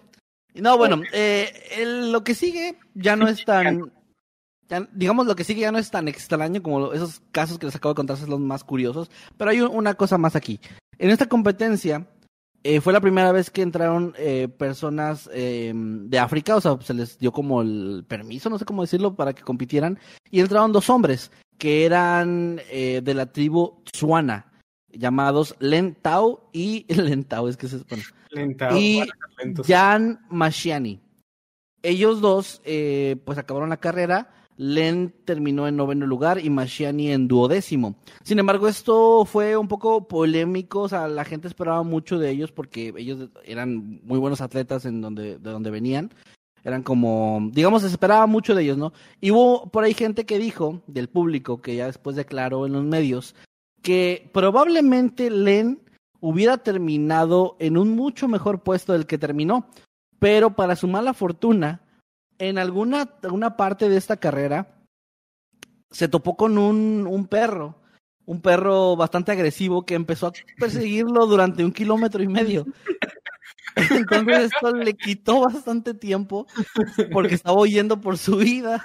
No, 0.54 0.76
bueno, 0.76 1.02
eh, 1.12 1.52
el- 1.78 2.12
lo 2.12 2.24
que 2.24 2.34
sigue 2.34 2.76
ya 2.94 3.16
no 3.16 3.28
es 3.28 3.44
tan. 3.44 3.92
Ya- 4.70 4.88
digamos, 4.92 5.26
lo 5.26 5.36
que 5.36 5.44
sigue 5.44 5.60
ya 5.62 5.72
no 5.72 5.78
es 5.78 5.90
tan 5.90 6.08
extraño 6.08 6.62
como 6.62 6.92
esos 6.92 7.20
casos 7.32 7.58
que 7.58 7.66
les 7.66 7.76
acabo 7.76 7.92
de 7.92 7.96
contar 7.96 8.16
son 8.16 8.30
los 8.30 8.40
más 8.40 8.64
curiosos. 8.64 9.10
Pero 9.36 9.50
hay 9.50 9.60
un- 9.60 9.74
una 9.76 9.94
cosa 9.94 10.16
más 10.16 10.36
aquí. 10.36 10.60
En 10.98 11.10
esta 11.10 11.26
competencia 11.28 12.06
eh, 12.62 12.80
fue 12.82 12.92
la 12.92 13.00
primera 13.00 13.32
vez 13.32 13.48
que 13.50 13.62
entraron 13.62 14.12
eh, 14.18 14.46
personas 14.48 15.28
eh, 15.32 15.72
de 15.74 16.18
África, 16.18 16.56
o 16.56 16.60
sea, 16.60 16.78
se 16.82 16.92
les 16.92 17.18
dio 17.18 17.32
como 17.32 17.62
el 17.62 18.04
permiso, 18.06 18.50
no 18.50 18.58
sé 18.58 18.64
cómo 18.66 18.82
decirlo, 18.82 19.14
para 19.14 19.32
que 19.32 19.42
compitieran. 19.42 19.98
Y 20.30 20.40
entraron 20.40 20.70
dos 20.72 20.90
hombres 20.90 21.30
que 21.56 21.86
eran 21.86 22.60
eh, 22.70 23.00
de 23.02 23.14
la 23.14 23.32
tribu 23.32 23.82
Tswana, 23.90 24.52
llamados 24.92 25.56
Len 25.58 25.94
Tao 25.94 26.50
y 26.52 26.84
Len 26.94 27.24
Tao, 27.24 27.48
es 27.48 27.56
que 27.56 27.64
es 27.66 27.86
bueno, 27.88 28.04
Lenta. 28.30 28.78
y. 28.78 29.02
Jan 29.66 30.20
Mashiani. 30.28 31.00
Ellos 31.82 32.20
dos, 32.20 32.60
eh, 32.66 33.16
pues 33.24 33.38
acabaron 33.38 33.70
la 33.70 33.78
carrera. 33.78 34.34
Len 34.60 35.14
terminó 35.24 35.66
en 35.66 35.76
noveno 35.76 36.04
lugar 36.04 36.44
y 36.44 36.50
Mashiani 36.50 37.12
en 37.12 37.28
duodécimo. 37.28 37.94
Sin 38.22 38.38
embargo, 38.38 38.68
esto 38.68 39.24
fue 39.24 39.56
un 39.56 39.68
poco 39.68 40.06
polémico. 40.06 40.80
O 40.80 40.88
sea, 40.90 41.08
la 41.08 41.24
gente 41.24 41.48
esperaba 41.48 41.82
mucho 41.82 42.18
de 42.18 42.28
ellos 42.28 42.52
porque 42.52 42.92
ellos 42.98 43.30
eran 43.46 44.02
muy 44.04 44.18
buenos 44.18 44.42
atletas 44.42 44.84
en 44.84 45.00
donde, 45.00 45.38
de 45.38 45.50
donde 45.50 45.70
venían. 45.70 46.12
Eran 46.62 46.82
como, 46.82 47.48
digamos, 47.52 47.80
se 47.80 47.88
esperaba 47.88 48.26
mucho 48.26 48.54
de 48.54 48.64
ellos, 48.64 48.76
¿no? 48.76 48.92
Y 49.18 49.30
hubo 49.30 49.70
por 49.70 49.82
ahí 49.82 49.94
gente 49.94 50.26
que 50.26 50.38
dijo, 50.38 50.82
del 50.86 51.08
público, 51.08 51.62
que 51.62 51.76
ya 51.76 51.86
después 51.86 52.14
declaró 52.14 52.66
en 52.66 52.74
los 52.74 52.84
medios, 52.84 53.34
que 53.80 54.28
probablemente 54.34 55.30
Len 55.30 55.80
hubiera 56.20 56.58
terminado 56.58 57.56
en 57.60 57.78
un 57.78 57.96
mucho 57.96 58.28
mejor 58.28 58.62
puesto 58.62 58.92
del 58.92 59.06
que 59.06 59.16
terminó. 59.16 59.68
Pero 60.18 60.54
para 60.54 60.76
su 60.76 60.86
mala 60.86 61.14
fortuna, 61.14 61.80
en 62.40 62.58
alguna, 62.58 63.08
alguna 63.22 63.56
parte 63.56 63.88
de 63.88 63.98
esta 63.98 64.16
carrera, 64.16 64.82
se 65.90 66.08
topó 66.08 66.36
con 66.36 66.58
un, 66.58 67.06
un 67.06 67.26
perro. 67.26 67.76
Un 68.24 68.40
perro 68.40 68.96
bastante 68.96 69.32
agresivo 69.32 69.84
que 69.84 69.94
empezó 69.94 70.28
a 70.28 70.32
perseguirlo 70.58 71.26
durante 71.26 71.64
un 71.64 71.72
kilómetro 71.72 72.22
y 72.22 72.28
medio. 72.28 72.66
Entonces 73.76 74.50
esto 74.52 74.72
le 74.72 74.94
quitó 74.94 75.40
bastante 75.40 75.94
tiempo 75.94 76.46
porque 77.12 77.34
estaba 77.34 77.60
huyendo 77.60 78.00
por 78.00 78.18
su 78.18 78.36
vida 78.36 78.82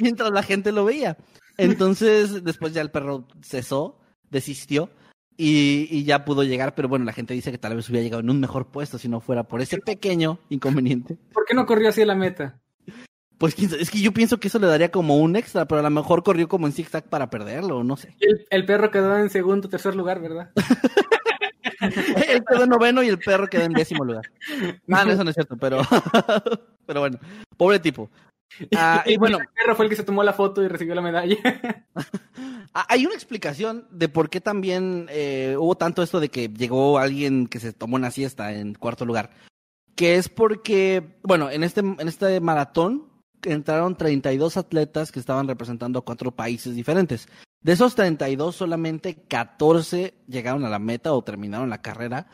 mientras 0.00 0.30
la 0.30 0.42
gente 0.42 0.72
lo 0.72 0.84
veía. 0.84 1.16
Entonces 1.56 2.44
después 2.44 2.72
ya 2.72 2.80
el 2.80 2.90
perro 2.90 3.26
cesó, 3.42 4.00
desistió 4.30 4.90
y, 5.36 5.88
y 5.90 6.04
ya 6.04 6.24
pudo 6.24 6.44
llegar, 6.44 6.74
pero 6.74 6.88
bueno, 6.88 7.04
la 7.04 7.12
gente 7.12 7.34
dice 7.34 7.50
que 7.50 7.58
tal 7.58 7.76
vez 7.76 7.88
hubiera 7.88 8.04
llegado 8.04 8.20
en 8.20 8.30
un 8.30 8.40
mejor 8.40 8.66
puesto 8.66 8.98
si 8.98 9.08
no 9.08 9.20
fuera 9.20 9.44
por 9.44 9.60
ese 9.60 9.78
pequeño 9.78 10.38
inconveniente. 10.48 11.16
¿Por 11.32 11.44
qué 11.44 11.54
no 11.54 11.66
corrió 11.66 11.88
así 11.88 12.02
a 12.02 12.06
la 12.06 12.14
meta? 12.14 12.60
Pues 13.38 13.54
es 13.58 13.90
que 13.90 14.00
yo 14.00 14.12
pienso 14.12 14.40
que 14.40 14.48
eso 14.48 14.58
le 14.58 14.66
daría 14.66 14.90
como 14.90 15.18
un 15.18 15.36
extra, 15.36 15.66
pero 15.66 15.80
a 15.80 15.82
lo 15.82 15.90
mejor 15.90 16.22
corrió 16.22 16.48
como 16.48 16.66
en 16.66 16.72
zigzag 16.72 17.04
para 17.04 17.28
perderlo, 17.28 17.84
no 17.84 17.96
sé. 17.96 18.16
El, 18.20 18.46
el 18.48 18.64
perro 18.64 18.90
quedó 18.90 19.18
en 19.18 19.28
segundo 19.28 19.66
o 19.66 19.70
tercer 19.70 19.94
lugar, 19.94 20.20
¿verdad? 20.22 20.50
Él 21.80 22.44
quedó 22.48 22.64
en 22.64 22.70
noveno 22.70 23.02
y 23.02 23.08
el 23.08 23.18
perro 23.18 23.46
quedó 23.46 23.64
en 23.64 23.72
décimo 23.72 24.04
lugar. 24.04 24.24
No, 24.86 25.04
no, 25.04 25.12
eso 25.12 25.24
no 25.24 25.30
es 25.30 25.34
cierto, 25.34 25.56
pero, 25.56 25.82
pero 26.86 27.00
bueno, 27.00 27.18
pobre 27.56 27.78
tipo. 27.78 28.10
Ah, 28.76 29.02
y 29.06 29.16
bueno, 29.16 29.38
fue 29.74 29.84
el 29.84 29.90
que 29.90 29.96
se 29.96 30.04
tomó 30.04 30.22
la 30.22 30.32
foto 30.32 30.62
y 30.62 30.68
recibió 30.68 30.94
la 30.94 31.02
medalla. 31.02 31.36
Ah, 32.78 32.84
Hay 32.90 33.06
una 33.06 33.14
explicación 33.14 33.86
de 33.90 34.10
por 34.10 34.28
qué 34.28 34.42
también 34.42 35.06
eh, 35.08 35.56
hubo 35.58 35.76
tanto 35.76 36.02
esto 36.02 36.20
de 36.20 36.28
que 36.28 36.48
llegó 36.48 36.98
alguien 36.98 37.46
que 37.46 37.58
se 37.58 37.72
tomó 37.72 37.96
una 37.96 38.10
siesta 38.10 38.52
en 38.52 38.74
cuarto 38.74 39.06
lugar. 39.06 39.30
Que 39.94 40.16
es 40.16 40.28
porque, 40.28 41.16
bueno, 41.22 41.48
en 41.50 41.64
este, 41.64 41.80
en 41.80 42.06
este 42.06 42.38
maratón 42.38 43.08
entraron 43.42 43.96
32 43.96 44.58
atletas 44.58 45.10
que 45.10 45.20
estaban 45.20 45.48
representando 45.48 45.98
a 45.98 46.04
cuatro 46.04 46.32
países 46.32 46.74
diferentes. 46.74 47.28
De 47.62 47.72
esos 47.72 47.94
32, 47.94 48.54
solamente 48.54 49.22
14 49.26 50.12
llegaron 50.28 50.64
a 50.66 50.68
la 50.68 50.78
meta 50.78 51.14
o 51.14 51.24
terminaron 51.24 51.70
la 51.70 51.80
carrera. 51.80 52.28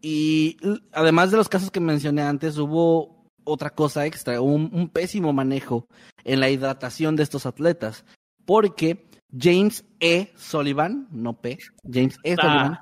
Y 0.00 0.56
además 0.92 1.30
de 1.30 1.36
los 1.36 1.48
casos 1.48 1.70
que 1.70 1.80
mencioné 1.80 2.22
antes, 2.22 2.56
hubo 2.58 3.23
otra 3.44 3.70
cosa 3.70 4.06
extra, 4.06 4.40
un, 4.40 4.70
un 4.72 4.88
pésimo 4.88 5.32
manejo 5.32 5.86
en 6.24 6.40
la 6.40 6.50
hidratación 6.50 7.16
de 7.16 7.22
estos 7.22 7.46
atletas. 7.46 8.04
Porque 8.44 9.06
James 9.36 9.84
E. 10.00 10.32
Sullivan, 10.36 11.08
no 11.10 11.40
P, 11.40 11.58
James 11.90 12.18
E. 12.24 12.36
Ah. 12.38 12.42
Sullivan, 12.42 12.78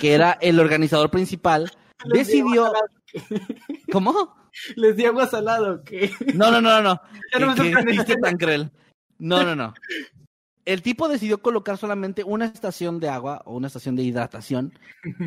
que 0.00 0.14
era 0.14 0.32
el 0.40 0.60
organizador 0.60 1.10
principal, 1.10 1.70
Les 2.04 2.26
decidió... 2.26 2.72
¿Cómo? 3.92 4.34
¿Les 4.74 4.96
di 4.96 5.04
agua 5.04 5.26
salada 5.26 5.72
o 5.72 5.82
qué? 5.84 6.10
No, 6.34 6.50
no, 6.50 6.60
no, 6.60 6.80
no. 6.82 7.00
Ya 7.32 7.38
no 7.38 7.48
me 7.48 7.54
¿Qué 7.54 7.72
sorprende. 7.72 7.92
chiste 7.92 8.16
tan 8.16 8.36
cruel? 8.36 8.70
No, 9.18 9.42
no, 9.42 9.54
no. 9.54 9.74
El 10.66 10.82
tipo 10.82 11.08
decidió 11.08 11.38
colocar 11.38 11.78
solamente 11.78 12.24
una 12.24 12.46
estación 12.46 12.98
de 12.98 13.08
agua 13.08 13.40
o 13.44 13.56
una 13.56 13.68
estación 13.68 13.94
de 13.94 14.02
hidratación 14.02 14.76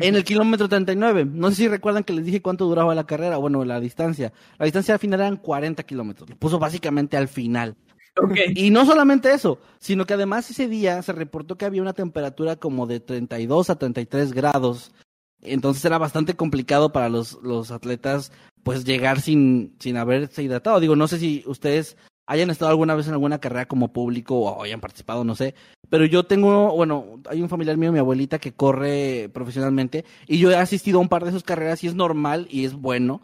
en 0.02 0.14
el 0.14 0.22
kilómetro 0.22 0.68
39. 0.68 1.24
No 1.24 1.48
sé 1.48 1.56
si 1.56 1.68
recuerdan 1.68 2.04
que 2.04 2.12
les 2.12 2.26
dije 2.26 2.42
cuánto 2.42 2.66
duraba 2.66 2.94
la 2.94 3.06
carrera, 3.06 3.38
bueno, 3.38 3.64
la 3.64 3.80
distancia. 3.80 4.34
La 4.58 4.66
distancia 4.66 4.92
al 4.92 5.00
final 5.00 5.20
eran 5.20 5.38
40 5.38 5.82
kilómetros. 5.84 6.28
Lo 6.28 6.36
puso 6.36 6.58
básicamente 6.58 7.16
al 7.16 7.26
final. 7.26 7.74
Ok. 8.22 8.36
Y 8.54 8.68
no 8.68 8.84
solamente 8.84 9.32
eso, 9.32 9.58
sino 9.78 10.04
que 10.04 10.12
además 10.12 10.50
ese 10.50 10.68
día 10.68 11.00
se 11.00 11.12
reportó 11.12 11.56
que 11.56 11.64
había 11.64 11.80
una 11.80 11.94
temperatura 11.94 12.56
como 12.56 12.86
de 12.86 13.00
32 13.00 13.70
a 13.70 13.76
33 13.76 14.34
grados. 14.34 14.92
Entonces 15.40 15.82
era 15.86 15.96
bastante 15.96 16.36
complicado 16.36 16.92
para 16.92 17.08
los, 17.08 17.38
los 17.42 17.70
atletas 17.70 18.30
pues 18.62 18.84
llegar 18.84 19.22
sin, 19.22 19.74
sin 19.78 19.96
haberse 19.96 20.42
hidratado. 20.42 20.80
Digo, 20.80 20.96
no 20.96 21.08
sé 21.08 21.18
si 21.18 21.42
ustedes 21.46 21.96
hayan 22.30 22.48
estado 22.48 22.70
alguna 22.70 22.94
vez 22.94 23.08
en 23.08 23.14
alguna 23.14 23.40
carrera 23.40 23.66
como 23.66 23.92
público 23.92 24.38
o 24.38 24.62
hayan 24.62 24.80
participado, 24.80 25.24
no 25.24 25.34
sé. 25.34 25.56
Pero 25.88 26.04
yo 26.04 26.22
tengo, 26.22 26.72
bueno, 26.76 27.20
hay 27.28 27.42
un 27.42 27.48
familiar 27.48 27.76
mío, 27.76 27.90
mi 27.90 27.98
abuelita, 27.98 28.38
que 28.38 28.52
corre 28.52 29.28
profesionalmente 29.34 30.04
y 30.28 30.38
yo 30.38 30.52
he 30.52 30.56
asistido 30.56 30.98
a 30.98 31.02
un 31.02 31.08
par 31.08 31.24
de 31.24 31.32
sus 31.32 31.42
carreras 31.42 31.82
y 31.82 31.88
es 31.88 31.94
normal 31.96 32.46
y 32.48 32.64
es 32.64 32.74
bueno 32.74 33.20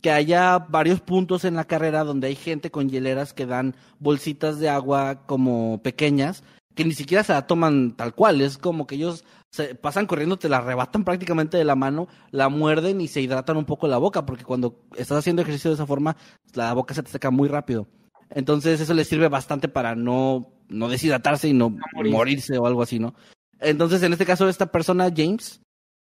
que 0.00 0.12
haya 0.12 0.58
varios 0.60 1.00
puntos 1.00 1.44
en 1.44 1.56
la 1.56 1.64
carrera 1.64 2.04
donde 2.04 2.28
hay 2.28 2.36
gente 2.36 2.70
con 2.70 2.88
hieleras 2.88 3.32
que 3.32 3.46
dan 3.46 3.74
bolsitas 3.98 4.60
de 4.60 4.68
agua 4.68 5.26
como 5.26 5.82
pequeñas 5.82 6.44
que 6.74 6.84
ni 6.84 6.94
siquiera 6.94 7.24
se 7.24 7.32
la 7.32 7.46
toman 7.46 7.96
tal 7.96 8.14
cual, 8.14 8.40
es 8.40 8.58
como 8.58 8.86
que 8.86 8.96
ellos 8.96 9.24
se 9.50 9.74
pasan 9.74 10.06
corriendo, 10.06 10.36
te 10.36 10.48
la 10.48 10.58
arrebatan 10.58 11.04
prácticamente 11.04 11.56
de 11.56 11.64
la 11.64 11.76
mano, 11.76 12.08
la 12.30 12.48
muerden 12.48 13.00
y 13.00 13.08
se 13.08 13.20
hidratan 13.20 13.56
un 13.56 13.64
poco 13.64 13.86
la 13.86 13.98
boca, 13.98 14.26
porque 14.26 14.44
cuando 14.44 14.80
estás 14.96 15.18
haciendo 15.18 15.42
ejercicio 15.42 15.70
de 15.70 15.76
esa 15.76 15.86
forma, 15.86 16.16
la 16.54 16.72
boca 16.72 16.94
se 16.94 17.02
te 17.02 17.10
seca 17.10 17.30
muy 17.30 17.48
rápido. 17.48 17.86
Entonces 18.30 18.80
eso 18.80 18.94
les 18.94 19.08
sirve 19.08 19.28
bastante 19.28 19.68
para 19.68 19.94
no, 19.94 20.52
no 20.68 20.88
deshidratarse 20.88 21.48
y 21.48 21.52
no, 21.52 21.76
morir. 21.94 22.12
morirse 22.12 22.58
o 22.58 22.66
algo 22.66 22.82
así, 22.82 22.98
¿no? 22.98 23.14
Entonces, 23.60 24.02
en 24.02 24.12
este 24.12 24.26
caso, 24.26 24.48
esta 24.48 24.66
persona, 24.70 25.10
James, 25.16 25.60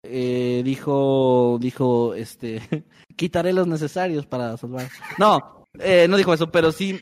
eh, 0.03 0.61
dijo, 0.65 1.57
dijo, 1.61 2.13
este, 2.15 2.61
quitaré 3.15 3.53
los 3.53 3.67
necesarios 3.67 4.25
para 4.25 4.57
salvar. 4.57 4.89
No, 5.17 5.63
eh, 5.79 6.07
no 6.09 6.17
dijo 6.17 6.33
eso, 6.33 6.51
pero 6.51 6.71
sí, 6.71 6.99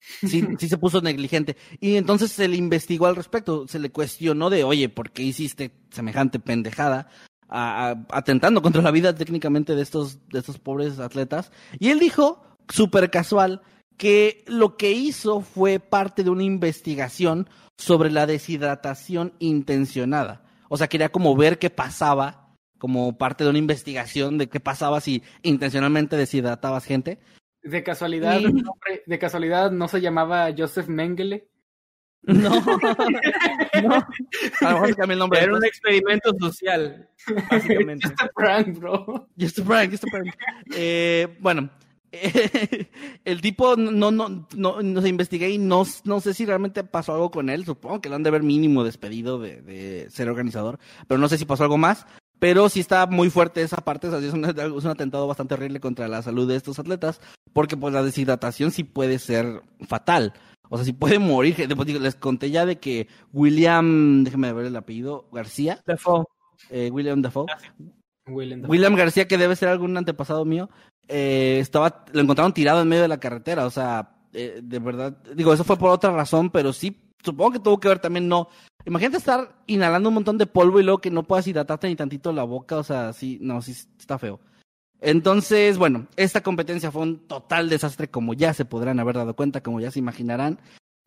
sí, 0.00 0.46
sí 0.58 0.68
se 0.68 0.78
puso 0.78 1.00
negligente. 1.00 1.56
Y 1.80 1.96
entonces 1.96 2.30
se 2.32 2.48
le 2.48 2.56
investigó 2.56 3.06
al 3.06 3.16
respecto, 3.16 3.66
se 3.68 3.78
le 3.78 3.90
cuestionó 3.90 4.50
de, 4.50 4.64
oye, 4.64 4.88
¿por 4.88 5.10
qué 5.12 5.22
hiciste 5.22 5.72
semejante 5.90 6.38
pendejada? 6.40 7.08
A- 7.48 7.90
a- 7.90 8.06
atentando 8.10 8.60
contra 8.62 8.82
la 8.82 8.90
vida 8.90 9.14
técnicamente 9.14 9.74
de 9.74 9.82
estos, 9.82 10.18
de 10.28 10.40
estos 10.40 10.58
pobres 10.58 10.98
atletas. 10.98 11.52
Y 11.78 11.88
él 11.90 11.98
dijo, 12.00 12.42
súper 12.68 13.10
casual, 13.10 13.62
que 13.96 14.44
lo 14.46 14.76
que 14.76 14.92
hizo 14.92 15.40
fue 15.40 15.78
parte 15.80 16.22
de 16.24 16.30
una 16.30 16.42
investigación 16.44 17.48
sobre 17.78 18.10
la 18.10 18.26
deshidratación 18.26 19.32
intencionada. 19.38 20.42
O 20.68 20.76
sea, 20.76 20.88
quería 20.88 21.10
como 21.10 21.36
ver 21.36 21.58
qué 21.58 21.70
pasaba, 21.70 22.54
como 22.78 23.16
parte 23.16 23.44
de 23.44 23.50
una 23.50 23.58
investigación 23.58 24.38
de 24.38 24.48
qué 24.48 24.60
pasaba 24.60 25.00
si 25.00 25.22
intencionalmente 25.42 26.16
deshidratabas 26.16 26.84
gente. 26.84 27.18
De 27.62 27.82
casualidad, 27.82 28.38
Y- 28.40 28.44
el 28.44 28.54
nombre- 28.54 29.02
de 29.06 29.18
casualidad 29.18 29.70
no 29.70 29.88
se 29.88 30.00
llamaba 30.00 30.48
Joseph 30.56 30.88
Mengele. 30.88 31.48
No, 32.22 32.50
no. 33.84 33.94
A 33.94 34.70
lo 34.70 34.70
mejor 34.72 34.88
se 34.88 34.94
cambió 34.96 35.12
el 35.12 35.18
nombre. 35.18 35.40
Era 35.40 35.54
un 35.54 35.64
experimento 35.64 36.34
social, 36.40 37.08
básicamente. 37.50 38.08
Just 38.08 38.20
a 38.22 38.28
prank, 38.34 38.78
bro. 38.78 39.28
Just 39.38 39.58
a 39.60 39.64
prank, 39.64 39.90
just 39.92 40.04
a 40.04 40.06
prank. 40.10 40.34
Eh, 40.74 41.36
bueno, 41.40 41.70
el 43.24 43.40
tipo 43.40 43.76
no, 43.76 44.10
no, 44.10 44.46
no, 44.54 45.06
investigué 45.06 45.50
y 45.50 45.58
no, 45.58 45.84
no 46.04 46.20
sé 46.20 46.34
si 46.34 46.46
realmente 46.46 46.84
pasó 46.84 47.14
algo 47.14 47.30
con 47.30 47.50
él. 47.50 47.64
Supongo 47.64 48.00
que 48.00 48.08
lo 48.08 48.16
han 48.16 48.22
de 48.22 48.28
haber 48.28 48.42
mínimo 48.42 48.84
despedido 48.84 49.38
de, 49.38 49.62
de 49.62 50.10
ser 50.10 50.28
organizador, 50.28 50.78
pero 51.08 51.18
no 51.18 51.28
sé 51.28 51.38
si 51.38 51.44
pasó 51.44 51.64
algo 51.64 51.78
más. 51.78 52.06
Pero 52.38 52.68
sí 52.68 52.80
está 52.80 53.06
muy 53.06 53.30
fuerte 53.30 53.62
esa 53.62 53.78
parte, 53.78 54.08
o 54.08 54.10
sea, 54.10 54.20
sí 54.20 54.26
es 54.26 54.34
un, 54.34 54.44
es 54.44 54.84
un 54.84 54.90
atentado 54.90 55.26
bastante 55.26 55.54
horrible 55.54 55.80
contra 55.80 56.06
la 56.06 56.20
salud 56.20 56.46
de 56.46 56.56
estos 56.56 56.78
atletas, 56.78 57.20
porque 57.54 57.78
pues 57.78 57.94
la 57.94 58.02
deshidratación 58.02 58.72
sí 58.72 58.84
puede 58.84 59.18
ser 59.18 59.62
fatal. 59.88 60.34
O 60.68 60.76
sea, 60.76 60.84
sí 60.84 60.92
puede 60.92 61.18
morir. 61.18 61.56
Les 62.00 62.14
conté 62.16 62.50
ya 62.50 62.66
de 62.66 62.78
que 62.78 63.08
William, 63.32 64.24
déjeme 64.24 64.52
ver 64.52 64.66
el 64.66 64.76
apellido, 64.76 65.28
García, 65.32 65.80
Defoe. 65.86 66.24
eh, 66.70 66.90
William 66.92 67.22
Dafoe, 67.22 67.46
Dafoe. 67.46 68.68
William 68.68 68.96
García, 68.96 69.28
que 69.28 69.38
debe 69.38 69.56
ser 69.56 69.68
algún 69.68 69.96
antepasado 69.96 70.44
mío, 70.44 70.68
eh, 71.08 71.58
estaba, 71.60 72.04
lo 72.12 72.20
encontraron 72.20 72.52
tirado 72.52 72.82
en 72.82 72.88
medio 72.88 73.02
de 73.02 73.08
la 73.08 73.20
carretera, 73.20 73.66
o 73.66 73.70
sea, 73.70 74.16
eh, 74.32 74.60
de 74.62 74.78
verdad, 74.78 75.16
digo, 75.34 75.52
eso 75.52 75.64
fue 75.64 75.76
por 75.76 75.90
otra 75.90 76.10
razón, 76.10 76.50
pero 76.50 76.72
sí, 76.72 76.96
supongo 77.22 77.52
que 77.52 77.60
tuvo 77.60 77.80
que 77.80 77.88
ver 77.88 77.98
también, 77.98 78.28
no. 78.28 78.48
Imagínate 78.84 79.16
estar 79.16 79.62
inhalando 79.66 80.10
un 80.10 80.14
montón 80.14 80.38
de 80.38 80.46
polvo 80.46 80.78
y 80.78 80.84
luego 80.84 81.00
que 81.00 81.10
no 81.10 81.24
puedas 81.24 81.46
hidratarte 81.46 81.88
ni 81.88 81.96
tantito 81.96 82.32
la 82.32 82.44
boca, 82.44 82.76
o 82.76 82.84
sea, 82.84 83.12
sí, 83.12 83.38
no, 83.40 83.62
sí 83.62 83.72
está 83.72 84.18
feo. 84.18 84.40
Entonces, 85.00 85.76
bueno, 85.76 86.06
esta 86.16 86.42
competencia 86.42 86.90
fue 86.90 87.02
un 87.02 87.26
total 87.26 87.68
desastre, 87.68 88.08
como 88.08 88.34
ya 88.34 88.54
se 88.54 88.64
podrán 88.64 89.00
haber 89.00 89.16
dado 89.16 89.34
cuenta, 89.36 89.62
como 89.62 89.80
ya 89.80 89.90
se 89.90 89.98
imaginarán, 89.98 90.60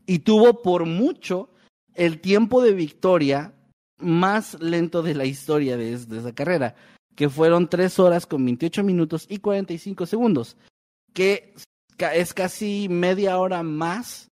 y 0.06 0.20
tuvo 0.20 0.62
por 0.62 0.86
mucho 0.86 1.50
el 1.94 2.20
tiempo 2.20 2.62
de 2.62 2.72
victoria 2.72 3.54
más 3.98 4.60
lento 4.60 5.02
de 5.02 5.14
la 5.14 5.24
historia 5.24 5.76
de, 5.76 5.96
de 5.98 6.18
esa 6.18 6.34
carrera, 6.34 6.74
que 7.20 7.28
fueron 7.28 7.68
3 7.68 7.98
horas 7.98 8.24
con 8.24 8.42
28 8.46 8.82
minutos 8.82 9.26
y 9.28 9.40
45 9.40 10.06
segundos, 10.06 10.56
que 11.12 11.52
es 12.14 12.32
casi 12.32 12.88
media 12.88 13.36
hora 13.36 13.62
más 13.62 14.30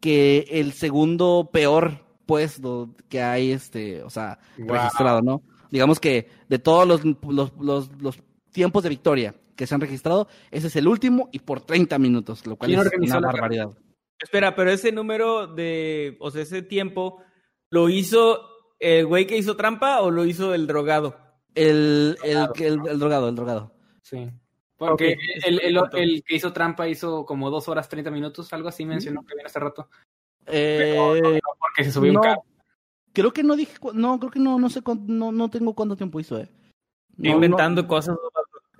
que 0.00 0.44
el 0.50 0.72
segundo 0.72 1.48
peor 1.52 2.04
puesto 2.26 2.96
que 3.08 3.22
hay, 3.22 3.52
este, 3.52 4.02
o 4.02 4.10
sea, 4.10 4.40
Wow. 4.56 4.66
registrado, 4.68 5.22
¿no? 5.22 5.42
Digamos 5.70 6.00
que 6.00 6.28
de 6.48 6.58
todos 6.58 6.88
los, 6.88 7.04
los, 7.04 7.52
los, 7.56 8.02
los 8.02 8.18
tiempos 8.50 8.82
de 8.82 8.88
victoria 8.88 9.36
que 9.54 9.68
se 9.68 9.76
han 9.76 9.80
registrado, 9.80 10.26
ese 10.50 10.66
es 10.66 10.74
el 10.74 10.88
último 10.88 11.28
y 11.30 11.38
por 11.38 11.60
30 11.60 12.00
minutos, 12.00 12.44
lo 12.48 12.56
cual 12.56 12.72
¿Quién 12.72 12.80
es 12.80 13.10
una 13.12 13.20
barbaridad. 13.20 13.78
Espera, 14.20 14.56
pero 14.56 14.72
ese 14.72 14.90
número 14.90 15.46
de, 15.46 16.16
o 16.18 16.32
sea, 16.32 16.42
ese 16.42 16.62
tiempo, 16.62 17.22
¿lo 17.70 17.88
hizo 17.88 18.40
el 18.80 19.06
güey 19.06 19.24
que 19.28 19.38
hizo 19.38 19.56
trampa 19.56 20.00
o 20.00 20.10
lo 20.10 20.24
hizo 20.24 20.52
el 20.52 20.66
drogado? 20.66 21.27
El, 21.54 22.16
el, 22.22 22.48
el, 22.58 22.78
el 22.88 22.98
drogado, 22.98 23.28
el 23.28 23.34
drogado. 23.34 23.72
Sí. 24.02 24.28
Porque 24.76 25.14
Ok, 25.14 25.18
el, 25.46 25.60
el- 25.60 25.76
punto. 25.76 25.96
el 25.96 26.22
que 26.24 26.36
hizo 26.36 26.52
trampa 26.52 26.88
hizo 26.88 27.24
como 27.26 27.50
dos 27.50 27.68
horas 27.68 27.88
30 27.88 28.10
minutos, 28.10 28.52
algo 28.52 28.68
así 28.68 28.84
mencionó 28.84 29.24
que 29.26 29.34
viene 29.34 29.46
hace 29.48 29.58
rato. 29.58 29.88
Eh, 30.46 30.96
Porque 31.58 31.84
se 31.84 31.92
subió 31.92 32.12
no, 32.12 32.20
un 32.20 32.22
carro. 32.24 32.44
creo 33.12 33.32
que 33.32 33.42
no 33.42 33.56
dije, 33.56 33.76
cu- 33.78 33.92
no, 33.92 34.18
creo 34.18 34.30
que 34.30 34.38
no, 34.40 34.58
no 34.58 34.70
sé, 34.70 34.80
no, 35.06 35.32
no 35.32 35.50
tengo 35.50 35.74
cuánto 35.74 35.96
tiempo 35.96 36.20
hizo, 36.20 36.38
eh. 36.38 36.48
No, 37.16 37.30
inventando 37.30 37.86
cosas. 37.88 38.16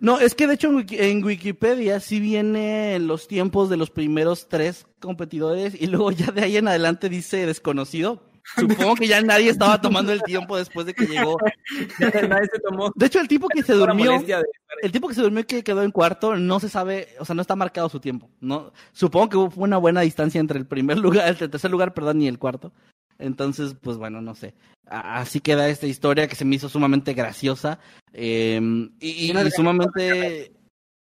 No, 0.01 0.21
es 0.21 0.37
que 0.37 0.47
de 0.47 0.55
hecho 0.55 0.69
en, 0.69 0.77
Wiki- 0.77 1.01
en 1.01 1.25
Wikipedia 1.25 1.99
sí 1.99 2.21
vienen 2.21 3.09
los 3.09 3.27
tiempos 3.27 3.69
de 3.69 3.77
los 3.77 3.91
primeros 3.91 4.49
tres 4.49 4.87
competidores 5.01 5.75
y 5.81 5.89
luego 5.89 6.13
ya 6.13 6.31
de 6.31 6.43
ahí 6.43 6.57
en 6.57 6.69
adelante 6.69 7.09
dice 7.09 7.45
desconocido. 7.47 8.23
Supongo 8.57 8.95
que 8.97 9.07
ya 9.07 9.21
nadie 9.21 9.51
estaba 9.51 9.81
tomando 9.81 10.13
el 10.13 10.23
tiempo 10.23 10.57
después 10.57 10.87
de 10.87 10.95
que 10.95 11.07
llegó. 11.07 11.39
Nadie 12.29 12.49
se 12.53 12.59
tomó 12.61 12.91
De 12.95 13.07
hecho, 13.07 13.21
el 13.21 13.29
tipo 13.29 13.49
que 13.49 13.63
se 13.63 13.75
durmió, 13.75 14.19
de- 14.21 14.45
el 14.83 14.93
tipo 14.93 15.09
que 15.09 15.15
se 15.15 15.23
durmió 15.23 15.41
y 15.41 15.45
que 15.45 15.63
quedó 15.63 15.83
en 15.83 15.91
cuarto, 15.91 16.35
no 16.37 16.59
se 16.61 16.69
sabe, 16.69 17.09
o 17.19 17.25
sea, 17.25 17.35
no 17.35 17.43
está 17.43 17.57
marcado 17.57 17.89
su 17.89 18.01
tiempo. 18.01 18.31
No, 18.41 18.73
supongo 18.93 19.29
que 19.29 19.37
hubo 19.37 19.63
una 19.63 19.77
buena 19.77 20.01
distancia 20.01 20.41
entre 20.41 20.59
el 20.59 20.67
primer 20.67 20.99
lugar, 20.99 21.29
el 21.41 21.51
tercer 21.51 21.71
lugar, 21.71 21.95
perdón, 21.95 22.23
y 22.23 22.29
el 22.29 22.39
cuarto. 22.39 22.73
Entonces, 23.19 23.75
pues 23.81 23.97
bueno, 23.97 24.21
no 24.21 24.35
sé. 24.35 24.55
Así 24.87 25.41
queda 25.41 25.69
esta 25.69 25.87
historia 25.87 26.29
que 26.29 26.37
se 26.37 26.45
me 26.45 26.57
hizo 26.57 26.69
sumamente 26.69 27.13
graciosa 27.15 27.79
eh, 28.13 28.61
y, 29.01 29.09
y- 29.09 29.15
¿Quién 29.15 29.27
y 29.27 29.31
organizó 29.33 29.57
sumamente. 29.57 30.53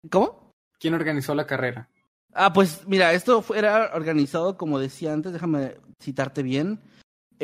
¿Cómo? 0.10 0.52
¿Quién 0.80 0.94
organizó 0.94 1.34
la 1.36 1.46
carrera? 1.48 1.90
Ah, 2.34 2.52
pues 2.54 2.88
mira, 2.88 3.14
esto 3.14 3.42
fue, 3.42 3.58
era 3.60 3.92
organizado, 3.94 4.58
como 4.58 4.80
decía 4.80 5.14
antes, 5.14 5.34
déjame 5.34 5.76
citarte 6.02 6.42
bien, 6.44 6.80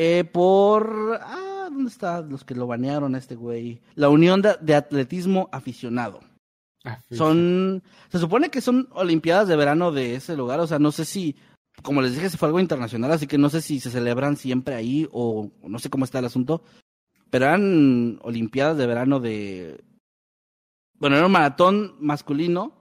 eh, 0.01 0.23
por... 0.23 1.19
Ah, 1.21 1.67
¿dónde 1.69 1.89
están 1.89 2.29
los 2.29 2.45
que 2.45 2.55
lo 2.55 2.67
banearon 2.67 3.15
a 3.15 3.17
este 3.17 3.35
güey? 3.35 3.81
La 3.95 4.07
Unión 4.07 4.41
de, 4.41 4.55
de 4.61 4.73
Atletismo 4.73 5.49
Aficionado. 5.51 6.21
Ah, 6.85 7.01
sí, 7.09 7.17
Son, 7.17 7.83
se 8.07 8.17
supone 8.17 8.49
que 8.49 8.61
son 8.61 8.87
Olimpiadas 8.91 9.49
de 9.49 9.57
verano 9.57 9.91
de 9.91 10.15
ese 10.15 10.37
lugar, 10.37 10.61
o 10.61 10.67
sea, 10.67 10.79
no 10.79 10.93
sé 10.93 11.03
si, 11.03 11.35
como 11.83 12.01
les 12.01 12.13
dije, 12.13 12.29
se 12.29 12.37
fue 12.37 12.47
algo 12.47 12.61
internacional, 12.61 13.11
así 13.11 13.27
que 13.27 13.37
no 13.37 13.49
sé 13.49 13.59
si 13.59 13.81
se 13.81 13.91
celebran 13.91 14.37
siempre 14.37 14.75
ahí 14.75 15.05
o 15.11 15.51
no 15.63 15.79
sé 15.79 15.89
cómo 15.89 16.05
está 16.05 16.19
el 16.19 16.25
asunto, 16.25 16.63
pero 17.29 17.47
eran 17.47 18.19
Olimpiadas 18.21 18.77
de 18.77 18.87
verano 18.87 19.19
de, 19.19 19.83
bueno, 20.93 21.17
era 21.17 21.25
un 21.25 21.33
maratón 21.33 21.97
masculino 21.99 22.71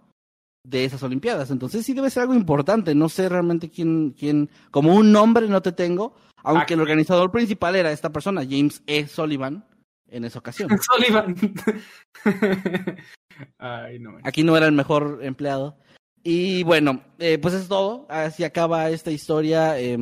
de 0.64 0.84
esas 0.84 1.02
Olimpiadas, 1.02 1.50
entonces 1.50 1.84
sí 1.86 1.94
debe 1.94 2.10
ser 2.10 2.22
algo 2.22 2.34
importante, 2.34 2.94
no 2.94 3.08
sé 3.08 3.28
realmente 3.28 3.70
quién, 3.70 4.10
quién, 4.18 4.50
como 4.70 4.94
un 4.94 5.12
nombre 5.12 5.48
no 5.48 5.62
te 5.62 5.72
tengo, 5.72 6.14
aunque 6.42 6.74
el 6.74 6.80
Ah, 6.80 6.82
organizador 6.82 7.30
principal 7.30 7.76
era 7.76 7.92
esta 7.92 8.10
persona, 8.10 8.42
James 8.48 8.82
E. 8.86 9.06
Sullivan, 9.06 9.64
en 10.10 10.24
esa 10.24 10.38
ocasión. 10.38 10.68
Sullivan. 10.80 11.34
Ay, 13.58 13.98
no. 13.98 14.18
Aquí 14.24 14.42
no 14.42 14.56
era 14.56 14.66
el 14.66 14.72
mejor 14.72 15.20
empleado. 15.22 15.76
Y 16.22 16.62
bueno, 16.64 17.02
eh, 17.18 17.38
pues 17.38 17.54
es 17.54 17.68
todo. 17.68 18.06
Así 18.08 18.44
acaba 18.44 18.90
esta 18.90 19.10
historia. 19.10 19.78
eh, 19.78 19.96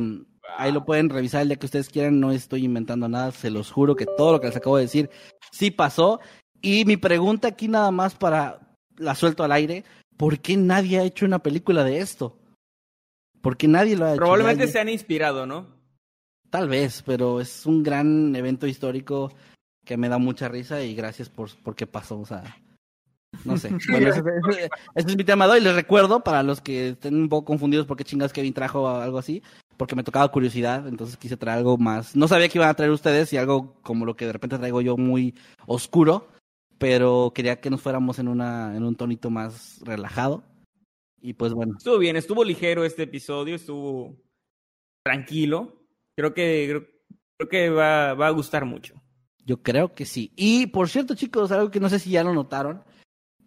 ahí 0.57 0.71
lo 0.71 0.85
pueden 0.85 1.09
revisar 1.09 1.41
el 1.41 1.49
día 1.49 1.57
que 1.57 1.65
ustedes 1.67 1.89
quieran. 1.89 2.19
No 2.19 2.31
estoy 2.31 2.65
inventando 2.65 3.07
nada. 3.07 3.31
Se 3.31 3.49
los 3.49 3.71
juro 3.71 3.95
que 3.95 4.05
todo 4.05 4.33
lo 4.33 4.41
que 4.41 4.47
les 4.47 4.55
acabo 4.55 4.77
de 4.77 4.83
decir 4.83 5.09
sí 5.51 5.71
pasó. 5.71 6.19
Y 6.61 6.85
mi 6.85 6.97
pregunta 6.97 7.49
aquí 7.49 7.67
nada 7.67 7.91
más 7.91 8.15
para 8.15 8.59
la 8.97 9.13
suelto 9.13 9.43
al 9.43 9.51
aire. 9.51 9.83
¿Por 10.17 10.39
qué 10.39 10.57
nadie 10.57 10.99
ha 10.99 11.03
hecho 11.03 11.25
una 11.25 11.39
película 11.39 11.83
de 11.83 11.99
esto? 11.99 12.37
¿Por 13.41 13.55
qué 13.57 13.67
nadie 13.67 13.95
lo 13.95 14.05
ha 14.05 14.09
hecho? 14.11 14.17
Probablemente 14.17 14.63
Nadie- 14.65 14.71
se 14.71 14.79
han 14.79 14.89
inspirado, 14.89 15.45
¿no? 15.45 15.67
Tal 16.49 16.67
vez, 16.69 17.03
pero 17.05 17.39
es 17.41 17.65
un 17.65 17.83
gran 17.83 18.35
evento 18.35 18.67
histórico 18.67 19.31
que 19.85 19.97
me 19.97 20.09
da 20.09 20.17
mucha 20.17 20.47
risa 20.47 20.81
y 20.83 20.95
gracias 20.95 21.29
por, 21.29 21.49
por 21.61 21.75
qué 21.75 21.85
pasó. 21.87 22.19
O 22.19 22.25
sea, 22.25 22.43
no 23.45 23.57
sé. 23.57 23.69
Bueno, 23.91 24.09
ese, 24.09 24.19
ese- 24.49 24.69
ese 24.95 25.07
es 25.09 25.17
mi 25.17 25.23
tema 25.23 25.45
de 25.45 25.53
hoy. 25.53 25.61
Les 25.61 25.75
recuerdo, 25.75 26.23
para 26.23 26.41
los 26.43 26.61
que 26.61 26.89
estén 26.89 27.15
un 27.15 27.29
poco 27.29 27.45
confundidos 27.45 27.85
por 27.85 27.95
qué 27.97 28.03
chingas 28.03 28.33
Kevin 28.33 28.53
trajo 28.53 28.87
algo 28.89 29.17
así, 29.19 29.43
porque 29.77 29.95
me 29.95 30.03
tocaba 30.03 30.31
curiosidad, 30.31 30.87
entonces 30.87 31.17
quise 31.17 31.37
traer 31.37 31.59
algo 31.59 31.77
más. 31.77 32.15
No 32.15 32.27
sabía 32.27 32.49
que 32.49 32.57
iban 32.57 32.69
a 32.69 32.73
traer 32.73 32.91
ustedes 32.91 33.31
y 33.33 33.37
algo 33.37 33.75
como 33.83 34.05
lo 34.05 34.15
que 34.15 34.25
de 34.25 34.33
repente 34.33 34.57
traigo 34.57 34.81
yo 34.81 34.97
muy 34.97 35.35
oscuro, 35.67 36.27
pero 36.77 37.31
quería 37.33 37.59
que 37.59 37.69
nos 37.69 37.81
fuéramos 37.81 38.19
en, 38.19 38.27
una, 38.27 38.75
en 38.75 38.83
un 38.83 38.95
tonito 38.95 39.29
más 39.29 39.79
relajado. 39.83 40.43
Y 41.19 41.33
pues 41.33 41.53
bueno, 41.53 41.75
Estuvo 41.77 41.97
bien, 41.97 42.15
estuvo 42.15 42.43
ligero 42.43 42.85
este 42.85 43.03
episodio, 43.03 43.55
estuvo 43.55 44.15
tranquilo. 45.03 45.81
Creo 46.15 46.33
que 46.33 46.67
creo, 46.69 46.87
creo 47.37 47.49
que 47.49 47.69
va, 47.69 48.13
va 48.13 48.27
a 48.27 48.31
gustar 48.31 48.65
mucho. 48.65 49.01
Yo 49.43 49.61
creo 49.61 49.95
que 49.95 50.05
sí. 50.05 50.31
Y 50.35 50.67
por 50.67 50.89
cierto, 50.89 51.15
chicos, 51.15 51.51
algo 51.51 51.71
que 51.71 51.79
no 51.79 51.89
sé 51.89 51.99
si 51.99 52.11
ya 52.11 52.23
lo 52.23 52.33
notaron. 52.33 52.83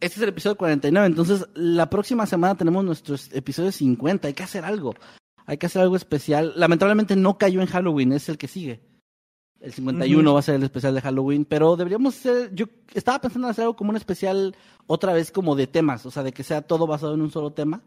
Este 0.01 0.17
es 0.17 0.23
el 0.23 0.31
episodio 0.31 0.57
49, 0.57 1.07
entonces 1.07 1.47
la 1.55 1.91
próxima 1.91 2.25
semana 2.25 2.55
tenemos 2.55 2.83
nuestro 2.83 3.17
episodio 3.33 3.71
50. 3.71 4.29
Hay 4.29 4.35
que 4.35 4.43
hacer 4.43 4.65
algo. 4.65 4.95
Hay 5.45 5.59
que 5.59 5.67
hacer 5.67 5.83
algo 5.83 5.97
especial. 5.97 6.55
Lamentablemente 6.57 7.17
no 7.17 7.37
cayó 7.37 7.61
en 7.61 7.67
Halloween, 7.67 8.13
es 8.13 8.29
el 8.31 8.39
que 8.39 8.49
sigue. 8.49 8.81
El 9.61 9.73
51 9.75 10.23
Ujú. 10.31 10.35
va 10.35 10.39
a 10.41 10.43
ser 10.43 10.55
el 10.55 10.63
especial 10.63 10.95
de 10.95 11.03
Halloween, 11.03 11.45
pero 11.45 11.77
deberíamos 11.77 12.17
hacer, 12.17 12.55
yo 12.55 12.67
estaba 12.95 13.21
pensando 13.21 13.47
en 13.47 13.51
hacer 13.53 13.63
algo 13.65 13.77
como 13.77 13.91
un 13.91 13.97
especial 13.97 14.57
otra 14.87 15.13
vez 15.13 15.31
como 15.31 15.55
de 15.55 15.67
temas, 15.67 16.07
o 16.07 16.11
sea, 16.11 16.23
de 16.23 16.33
que 16.33 16.43
sea 16.43 16.63
todo 16.63 16.87
basado 16.87 17.13
en 17.15 17.21
un 17.21 17.31
solo 17.31 17.53
tema 17.53 17.83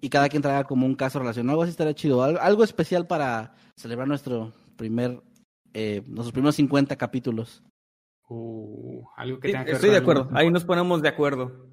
y 0.00 0.08
cada 0.08 0.28
quien 0.28 0.42
traiga 0.42 0.64
como 0.64 0.86
un 0.86 0.94
caso 0.94 1.18
relacionado. 1.18 1.52
Algo 1.54 1.62
así 1.64 1.70
estaría 1.72 1.94
chido. 1.94 2.22
Algo, 2.22 2.40
algo 2.40 2.62
especial 2.64 3.06
para 3.08 3.54
celebrar 3.76 4.06
nuestro 4.06 4.52
primer, 4.76 5.20
eh, 5.74 6.02
nuestros 6.06 6.32
primeros 6.32 6.54
50 6.56 6.94
capítulos. 6.96 7.62
Uh, 8.28 9.02
algo 9.16 9.40
que 9.40 9.48
Sí, 9.48 9.52
tenga 9.52 9.64
que 9.64 9.72
estoy 9.72 9.90
de 9.90 9.96
acuerdo, 9.98 10.28
ahí 10.32 10.50
nos 10.50 10.64
ponemos 10.64 11.02
de 11.02 11.08
acuerdo. 11.08 11.66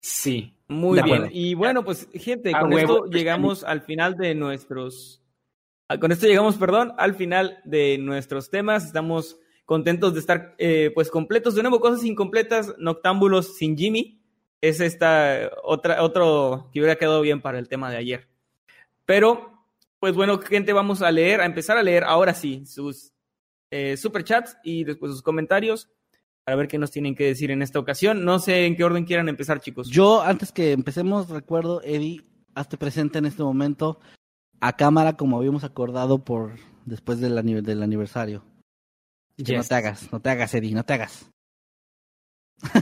Sí. 0.00 0.54
Muy 0.68 0.96
De 0.96 1.02
bien. 1.02 1.16
acuerdo. 1.16 1.34
Y 1.36 1.54
bueno, 1.54 1.84
pues 1.84 2.08
gente, 2.14 2.54
A 2.54 2.60
con 2.60 2.72
huevo, 2.72 3.04
esto 3.04 3.10
llegamos 3.10 3.64
al 3.64 3.82
final 3.82 4.16
de 4.16 4.34
nuestros... 4.34 5.22
ah, 5.88 5.98
Con 5.98 6.12
esto 6.12 6.26
llegamos, 6.26 6.56
perdón, 6.56 6.92
al 6.98 7.14
final 7.14 7.60
de 7.64 7.98
nuestros 7.98 8.50
temas. 8.50 8.84
Estamos 8.84 9.38
contentos 9.64 10.14
de 10.14 10.20
estar 10.20 10.54
eh, 10.58 10.90
pues 10.94 11.10
completos. 11.10 11.54
De 11.54 11.62
nuevo, 11.62 11.80
cosas 11.80 12.04
incompletas, 12.04 12.74
noctámbulos 12.78 13.56
sin 13.56 13.76
Jimmy. 13.76 14.20
Es 14.60 14.80
esta 14.80 15.50
otra, 15.62 16.02
otro 16.02 16.70
que 16.72 16.80
hubiera 16.80 16.96
quedado 16.96 17.20
bien 17.20 17.40
para 17.40 17.58
el 17.58 17.68
tema 17.68 17.90
de 17.90 17.96
ayer. 17.96 18.28
Pero, 19.04 19.64
pues 20.00 20.14
bueno, 20.14 20.38
gente, 20.38 20.72
vamos 20.72 21.02
a 21.02 21.10
leer, 21.10 21.40
a 21.40 21.46
empezar 21.46 21.76
a 21.78 21.82
leer 21.82 22.04
ahora 22.04 22.34
sí 22.34 22.66
sus 22.66 23.12
eh, 23.70 23.96
superchats 23.96 24.56
y 24.64 24.84
después 24.84 25.12
sus 25.12 25.22
comentarios 25.22 25.90
para 26.44 26.56
ver 26.56 26.68
qué 26.68 26.78
nos 26.78 26.90
tienen 26.90 27.14
que 27.14 27.24
decir 27.24 27.50
en 27.50 27.60
esta 27.60 27.78
ocasión. 27.78 28.24
No 28.24 28.38
sé 28.38 28.64
en 28.64 28.74
qué 28.74 28.84
orden 28.84 29.04
quieran 29.04 29.28
empezar, 29.28 29.60
chicos. 29.60 29.90
Yo, 29.90 30.22
antes 30.22 30.50
que 30.50 30.72
empecemos, 30.72 31.28
recuerdo, 31.28 31.82
Eddie, 31.84 32.24
hazte 32.54 32.78
presente 32.78 33.18
en 33.18 33.26
este 33.26 33.42
momento 33.42 34.00
a 34.60 34.76
cámara 34.76 35.16
como 35.16 35.36
habíamos 35.38 35.64
acordado 35.64 36.24
por 36.24 36.52
después 36.84 37.20
del, 37.20 37.36
anive- 37.38 37.62
del 37.62 37.82
aniversario. 37.82 38.44
Que 39.36 39.56
no 39.56 39.62
te 39.64 39.74
hagas, 39.74 40.12
no 40.12 40.20
te 40.20 40.30
hagas, 40.30 40.54
Eddie, 40.54 40.74
no 40.74 40.84
te 40.84 40.94
hagas. 40.94 41.30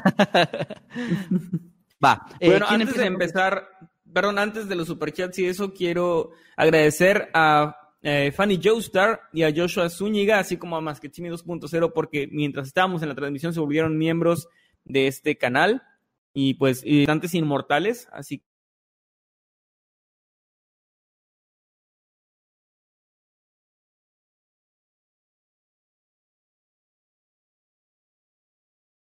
Va. 2.05 2.27
eh, 2.41 2.49
Bueno, 2.51 2.67
¿quién 2.69 2.83
antes 2.83 2.97
de 2.97 3.07
empezar, 3.07 3.69
perdón, 4.13 4.39
antes 4.39 4.69
de 4.69 4.75
los 4.75 4.87
superchats 4.87 5.39
y 5.39 5.47
eso, 5.47 5.73
quiero 5.73 6.31
agradecer 6.57 7.31
a 7.35 7.77
eh, 8.03 8.33
Fanny 8.33 8.61
Joestar 8.63 9.21
y 9.33 9.43
a 9.43 9.53
Joshua 9.55 9.89
Zúñiga, 9.91 10.39
así 10.39 10.57
como 10.57 10.77
a 10.77 10.81
Masquetimi 10.81 11.29
2.0, 11.29 11.93
porque 11.95 12.29
mientras 12.31 12.69
estábamos 12.69 13.03
en 13.03 13.09
la 13.09 13.15
transmisión 13.15 13.53
se 13.53 13.61
volvieron 13.61 13.99
miembros 13.99 14.49
de 14.85 15.07
este 15.09 15.37
canal. 15.37 15.83
y 16.33 16.55
pues 16.55 16.83
y 16.85 17.07
inmortales, 17.33 18.09
así 18.13 18.43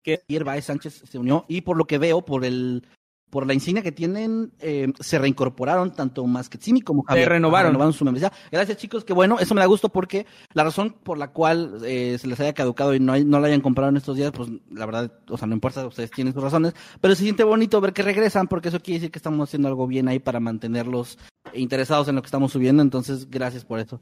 que 0.05 0.23
Baez 0.45 0.67
Sánchez 0.67 1.03
se 1.11 1.19
unió 1.19 1.45
y 1.49 1.63
por 1.63 1.77
lo 1.77 1.87
que 1.87 1.99
veo, 1.99 2.25
por 2.25 2.45
el 2.45 2.87
por 3.31 3.49
la 3.49 3.55
insignia 3.55 3.83
que 3.83 3.91
tienen, 3.91 4.53
eh, 4.61 4.93
se 5.01 5.19
reincorporaron 5.19 5.93
tanto 5.93 6.25
Masquetsimi 6.25 6.83
como 6.83 7.03
Javier. 7.03 7.31
renovaron. 7.31 7.71
Renovaron 7.73 7.93
su 7.93 8.05
membresía. 8.05 8.33
Gracias, 8.53 8.79
chicos. 8.79 9.05
Que 9.05 9.13
bueno, 9.13 9.41
eso 9.41 9.57
me 9.57 9.61
da 9.61 9.67
gusto 9.67 9.89
porque 9.89 10.25
la 10.53 10.63
razón 10.63 10.95
por 11.03 11.19
la 11.19 11.33
cual 11.33 11.81
eh, 11.85 12.17
se 12.21 12.29
les 12.29 12.39
haya 12.39 12.53
caducado 12.53 12.95
y 12.95 13.01
no, 13.01 13.13
hay- 13.13 13.25
no 13.25 13.41
la 13.41 13.49
hayan 13.49 13.61
comprado 13.61 13.91
en 13.91 13.97
estos 13.97 14.17
días, 14.17 14.31
pues 14.31 14.51
la 14.71 14.87
verdad, 14.87 15.11
o 15.29 15.37
sea, 15.37 15.49
no 15.49 15.55
importa, 15.55 15.85
ustedes 15.85 16.13
tienen 16.13 16.33
sus 16.33 16.45
razones. 16.45 16.75
Pero 17.01 17.17
se 17.17 17.25
siente 17.25 17.43
bonito 17.43 17.81
ver 17.81 17.93
que 17.93 18.03
regresan 18.05 18.47
porque 18.47 18.69
eso 18.69 18.79
quiere 18.79 19.01
decir 19.01 19.11
que 19.11 19.19
estamos 19.19 19.49
haciendo 19.49 19.67
algo 19.67 19.89
bien 19.89 20.07
ahí 20.07 20.21
para 20.21 20.39
mantenerlos 20.39 21.19
interesados 21.55 22.07
en 22.07 22.15
lo 22.15 22.23
que 22.23 22.27
estamos 22.27 22.53
subiendo. 22.53 22.83
Entonces, 22.85 23.29
gracias 23.29 23.65
por 23.65 23.81
eso. 23.81 24.01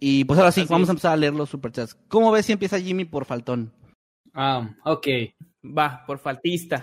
Y 0.00 0.24
pues 0.24 0.40
ahora 0.40 0.50
sí, 0.50 0.62
Así 0.62 0.72
vamos 0.72 0.86
es. 0.86 0.88
a 0.88 0.92
empezar 0.92 1.12
a 1.12 1.16
leer 1.16 1.34
los 1.34 1.50
superchats. 1.50 1.96
¿Cómo 2.08 2.32
ves 2.32 2.46
si 2.46 2.52
empieza 2.52 2.80
Jimmy 2.80 3.04
por 3.04 3.26
faltón? 3.26 3.70
Ah, 4.38 4.68
ok. 4.84 5.06
va 5.76 6.04
por 6.06 6.18
faltista, 6.18 6.80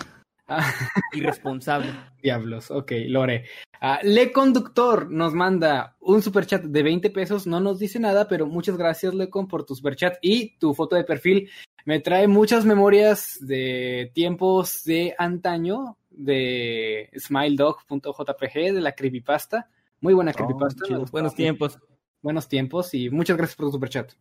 Ah, 0.47 0.59
irresponsable. 1.13 1.93
diablos, 2.21 2.71
ok, 2.71 2.91
Lore. 3.07 3.45
Ah, 3.79 3.99
Le 4.03 4.31
Conductor 4.31 5.09
nos 5.11 5.33
manda 5.33 5.95
un 5.99 6.21
superchat 6.21 6.63
de 6.63 6.83
20 6.83 7.09
pesos, 7.11 7.45
no 7.45 7.59
nos 7.59 7.77
dice 7.79 7.99
nada, 7.99 8.27
pero 8.27 8.47
muchas 8.47 8.75
gracias, 8.75 9.13
Lecon, 9.13 9.47
por 9.47 9.65
tu 9.65 9.75
superchat 9.75 10.17
y 10.21 10.57
tu 10.57 10.73
foto 10.73 10.95
de 10.95 11.03
perfil. 11.03 11.49
Me 11.85 11.99
trae 11.99 12.27
muchas 12.27 12.65
memorias 12.65 13.37
de 13.41 14.11
tiempos 14.15 14.83
de 14.83 15.13
antaño, 15.17 15.97
de 16.09 17.09
smiledog.jpg, 17.17 18.73
de 18.73 18.81
la 18.81 18.93
creepypasta. 18.93 19.69
Muy 20.01 20.13
buena 20.13 20.31
Oh, 20.31 20.35
creepypasta. 20.35 20.85
gustó. 20.97 21.11
Buenos 21.11 21.35
tiempos. 21.35 21.79
Buenos 22.21 22.47
tiempos 22.47 22.93
y 22.93 23.09
muchas 23.09 23.37
gracias 23.37 23.55
por 23.57 23.67
tu 23.67 23.73
superchat. 23.73 24.13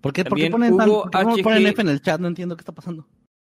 ¿Por 0.00 0.12
qué, 0.12 0.24
por 0.24 0.38
qué 0.38 0.50
ponen, 0.50 0.76
tan- 0.76 0.88
por 0.88 1.10
qué 1.10 1.24
no 1.24 1.36
HG 1.36 1.42
ponen 1.42 1.66
F 1.66 1.82
en 1.82 1.88
el 1.88 2.00
chat? 2.00 2.20
No 2.20 2.28
entiendo 2.28 2.56
qué 2.56 2.60
está 2.62 2.72
pasando. 2.72 3.06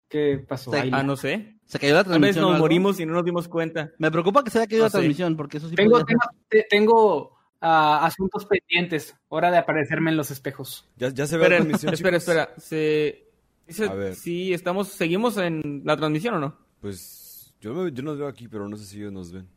¿Qué 0.08 0.44
pasó? 0.46 0.70
Ah, 0.92 1.02
no 1.02 1.16
sé. 1.16 1.56
Se 1.64 1.78
cayó 1.78 1.94
la 1.94 2.04
Tal 2.04 2.12
vez 2.20 2.32
transmisión. 2.34 2.50
nos 2.50 2.58
morimos 2.60 3.00
y 3.00 3.06
no 3.06 3.14
nos 3.14 3.24
dimos 3.24 3.48
cuenta. 3.48 3.92
Me 3.98 4.10
preocupa 4.10 4.44
que 4.44 4.50
se 4.50 4.58
haya 4.58 4.66
caído 4.66 4.82
No 4.82 4.86
la 4.86 4.90
sé. 4.90 4.98
transmisión, 4.98 5.36
porque 5.36 5.56
eso 5.56 5.68
sí 5.70 5.74
Tengo, 5.74 6.04
tengo, 6.04 6.20
te- 6.48 6.66
tengo, 6.68 7.38
ah, 7.62 8.04
asuntos 8.04 8.44
pendientes. 8.44 9.16
Hora 9.28 9.50
de 9.50 9.56
aparecerme 9.56 10.10
en 10.10 10.18
los 10.18 10.30
espejos. 10.30 10.86
Ya, 10.96 11.08
ya 11.08 11.26
se 11.26 11.38
ve 11.38 11.48
la 11.48 11.56
transmisión, 11.56 11.94
espera, 11.94 12.18
chicos? 12.18 12.28
espera. 12.34 12.54
Se... 12.58 13.26
dice- 13.66 13.86
A 13.88 13.94
ver. 13.94 14.14
Sí, 14.14 14.52
estamos, 14.52 14.88
seguimos 14.88 15.38
en 15.38 15.80
la 15.86 15.96
transmisión 15.96 16.34
o 16.34 16.38
no? 16.40 16.58
Pues 16.80 17.54
yo, 17.62 17.72
me- 17.72 17.90
yo 17.92 18.02
nos 18.02 18.18
veo 18.18 18.28
aquí, 18.28 18.48
pero 18.48 18.68
no 18.68 18.76
sé 18.76 18.84
si 18.84 18.98
ellos 18.98 19.12
nos 19.12 19.32
ven. 19.32 19.48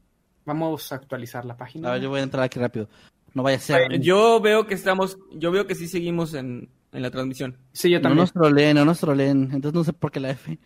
Vamos 0.45 0.89
a 0.93 0.95
actualizar 0.95 1.43
la 1.43 1.57
página. 1.57 1.89
A 1.89 1.93
ver, 1.93 2.01
yo 2.03 2.09
voy 2.09 2.21
a 2.21 2.23
entrar 2.23 2.43
aquí 2.45 2.59
rápido. 2.59 2.87
No 3.33 3.43
vaya 3.43 3.57
a 3.57 3.59
ser. 3.59 3.99
Yo 3.99 4.39
veo 4.39 4.65
que 4.67 4.75
estamos, 4.75 5.17
yo 5.33 5.51
veo 5.51 5.67
que 5.67 5.75
sí 5.75 5.89
seguimos 5.89 6.33
en, 6.35 6.69
en 6.95 7.01
la 7.01 7.11
transmisión. 7.11 7.57
Sí, 7.73 7.89
yo 7.89 7.99
no 7.99 8.03
también. 8.03 8.19
nos 8.21 8.33
troleen, 8.33 8.75
no 8.77 8.85
nos 8.85 8.99
troleen. 8.99 9.43
Entonces 9.53 9.73
no 9.73 9.83
sé 9.83 9.93
por 9.93 10.11
qué 10.11 10.19
la 10.19 10.31
F. 10.31 10.57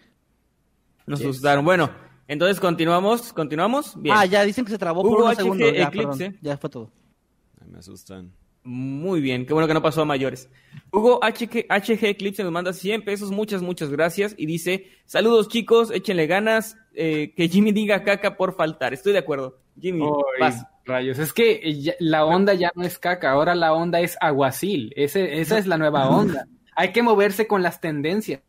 Nos 1.06 1.20
Yes. 1.20 1.30
asustaron. 1.30 1.66
Bueno, 1.66 1.90
entonces 2.28 2.60
continuamos, 2.60 3.34
continuamos. 3.34 4.00
Bien. 4.02 4.16
Ah, 4.18 4.26
ya 4.26 4.44
dicen 4.44 4.64
que 4.66 4.72
se 4.72 4.78
trabó 4.78 5.02
por 5.02 5.12
Hugo 5.12 5.24
unos 5.26 5.34
HG 5.38 5.42
segundos. 5.42 5.74
Ya, 5.74 5.84
Eclipse. 5.88 6.18
perdón. 6.26 6.38
Ya 6.42 6.58
fue 6.58 6.70
todo. 6.70 6.92
Ay, 7.62 7.68
me 7.72 7.80
asustan. 7.80 8.32
Muy 8.62 9.22
bien, 9.22 9.46
qué 9.46 9.54
bueno 9.54 9.68
que 9.68 9.74
no 9.74 9.82
pasó 9.82 10.02
a 10.02 10.06
mayores. 10.06 10.50
Hugo 10.92 11.20
HG, 11.24 11.66
HG 11.70 12.06
Eclipse 12.06 12.44
nos 12.44 12.52
manda 12.52 12.74
100 12.74 13.04
pesos, 13.04 13.32
muchas, 13.32 13.62
muchas 13.62 13.90
gracias. 13.90 14.36
Y 14.38 14.46
dice, 14.46 14.86
saludos 15.06 15.48
chicos, 15.48 15.90
échenle 15.92 16.28
ganas, 16.28 16.78
eh, 16.94 17.34
que 17.36 17.48
Jimmy 17.48 17.72
diga 17.72 18.04
caca 18.04 18.36
por 18.38 18.56
faltar. 18.56 18.94
Estoy 18.94 19.14
de 19.14 19.20
acuerdo. 19.20 19.60
Jimmy, 19.80 20.06
vas. 20.40 20.64
Rayos. 20.86 21.20
Es 21.20 21.34
que 21.34 21.82
ya- 21.82 21.94
la 22.00 22.26
onda 22.26 22.54
ya 22.54 22.72
no 22.76 22.84
es 22.84 22.98
caca, 23.00 23.32
ahora 23.32 23.56
la 23.56 23.74
onda 23.74 24.00
es 24.00 24.18
aguacil. 24.22 24.92
Ese, 24.96 25.40
esa 25.42 25.58
es 25.58 25.68
la 25.68 25.78
nueva 25.78 26.10
onda. 26.10 26.46
Hay 26.76 26.92
que 26.92 27.02
moverse 27.04 27.48
con 27.48 27.62
las 27.64 27.82
tendencias. 27.82 28.42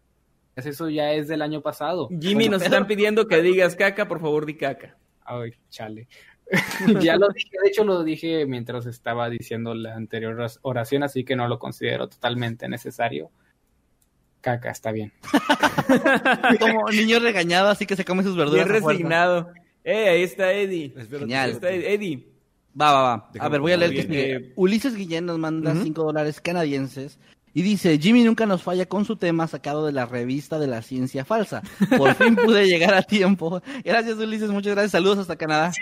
Eso 0.56 0.88
ya 0.90 1.12
es 1.12 1.28
del 1.28 1.42
año 1.42 1.62
pasado. 1.62 2.08
Jimmy, 2.20 2.48
nos 2.48 2.62
están 2.62 2.86
pidiendo 2.86 3.26
que 3.28 3.40
digas 3.40 3.76
caca, 3.76 4.08
por 4.08 4.20
favor 4.20 4.44
di 4.46 4.56
caca. 4.56 4.96
Ay, 5.24 5.52
chale. 5.70 6.08
ya 7.00 7.16
lo 7.16 7.28
dije, 7.28 7.50
de 7.62 7.68
hecho 7.68 7.84
lo 7.84 8.02
dije 8.02 8.44
mientras 8.44 8.84
estaba 8.86 9.30
diciendo 9.30 9.72
la 9.74 9.94
anterior 9.94 10.36
oración, 10.62 11.02
así 11.04 11.24
que 11.24 11.36
no 11.36 11.46
lo 11.48 11.58
considero 11.58 12.08
totalmente 12.08 12.68
necesario. 12.68 13.30
Caca, 14.40 14.70
está 14.70 14.90
bien. 14.90 15.12
Como 16.60 16.88
niño 16.90 17.18
regañado, 17.20 17.68
así 17.68 17.86
que 17.86 17.96
se 17.96 18.04
come 18.04 18.22
sus 18.22 18.36
verduras. 18.36 18.66
Bien 18.68 18.82
resignado. 18.82 19.52
Eh, 19.84 20.08
ahí 20.08 20.22
está 20.22 20.52
Eddie. 20.52 20.86
Espérate, 20.86 21.18
Genial. 21.20 21.44
Ahí 21.48 21.52
está 21.54 21.70
Eddie. 21.70 22.26
Va, 22.80 22.92
va, 22.92 23.02
va. 23.02 23.30
A 23.40 23.48
ver, 23.48 23.60
voy 23.60 23.72
a 23.72 23.76
leer 23.76 23.90
poner 23.92 24.06
que 24.06 24.12
bien. 24.12 24.38
sigue. 24.40 24.52
Ulises 24.56 24.94
Guillén 24.94 25.26
nos 25.26 25.38
manda 25.38 25.72
Ujú. 25.72 25.82
5 25.82 26.02
dólares 26.04 26.40
canadienses. 26.40 27.18
Y 27.52 27.62
dice, 27.62 27.98
Jimmy 27.98 28.22
nunca 28.22 28.46
nos 28.46 28.62
falla 28.62 28.86
con 28.86 29.04
su 29.04 29.16
tema 29.16 29.48
sacado 29.48 29.84
de 29.84 29.90
la 29.92 30.06
revista 30.06 30.58
de 30.60 30.68
la 30.68 30.82
ciencia 30.82 31.24
falsa. 31.24 31.62
Por 31.98 32.14
fin 32.14 32.36
pude 32.36 32.66
llegar 32.68 32.94
a 32.94 33.02
tiempo. 33.02 33.60
Gracias 33.84 34.16
Ulises, 34.18 34.50
muchas 34.50 34.72
gracias. 34.74 34.92
Saludos 34.92 35.18
hasta 35.18 35.34
Canadá. 35.36 35.72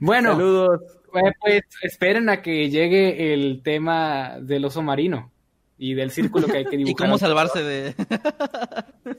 Bueno, 0.00 0.32
Saludos. 0.32 0.80
Eh, 0.82 1.32
Pues 1.40 1.62
esperen 1.82 2.28
a 2.28 2.40
que 2.42 2.70
llegue 2.70 3.32
el 3.32 3.62
tema 3.64 4.36
del 4.40 4.64
oso 4.66 4.80
marino 4.82 5.32
y 5.76 5.94
del 5.94 6.10
círculo 6.12 6.46
que 6.46 6.58
hay 6.58 6.64
que 6.66 6.76
Y 6.76 6.84
dibujar. 6.84 7.06
cómo 7.08 7.18
salvarse 7.18 7.62
de... 7.64 7.94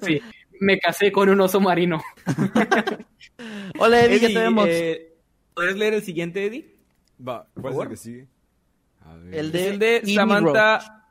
Sí, 0.03 0.21
me 0.61 0.79
casé 0.79 1.11
con 1.11 1.27
un 1.29 1.41
oso 1.41 1.59
marino. 1.59 2.01
Hola 3.79 4.05
Eddie, 4.05 4.19
ya 4.19 4.25
Eddie, 4.27 4.35
te 4.35 4.39
vemos. 4.41 4.67
eh, 4.69 5.17
¿Podrías 5.53 5.77
leer 5.77 5.93
el 5.93 6.03
siguiente, 6.03 6.45
Eddie? 6.45 6.75
Va, 7.25 7.47
¿cuál 7.59 7.73
es 7.73 7.79
el 7.81 7.89
que 7.89 7.95
sigue? 7.97 8.27
A 9.01 9.15
ver. 9.15 9.35
El 9.35 9.51
de 9.51 9.67
el 9.69 9.79
de 9.79 10.01
Samantha. 10.13 11.05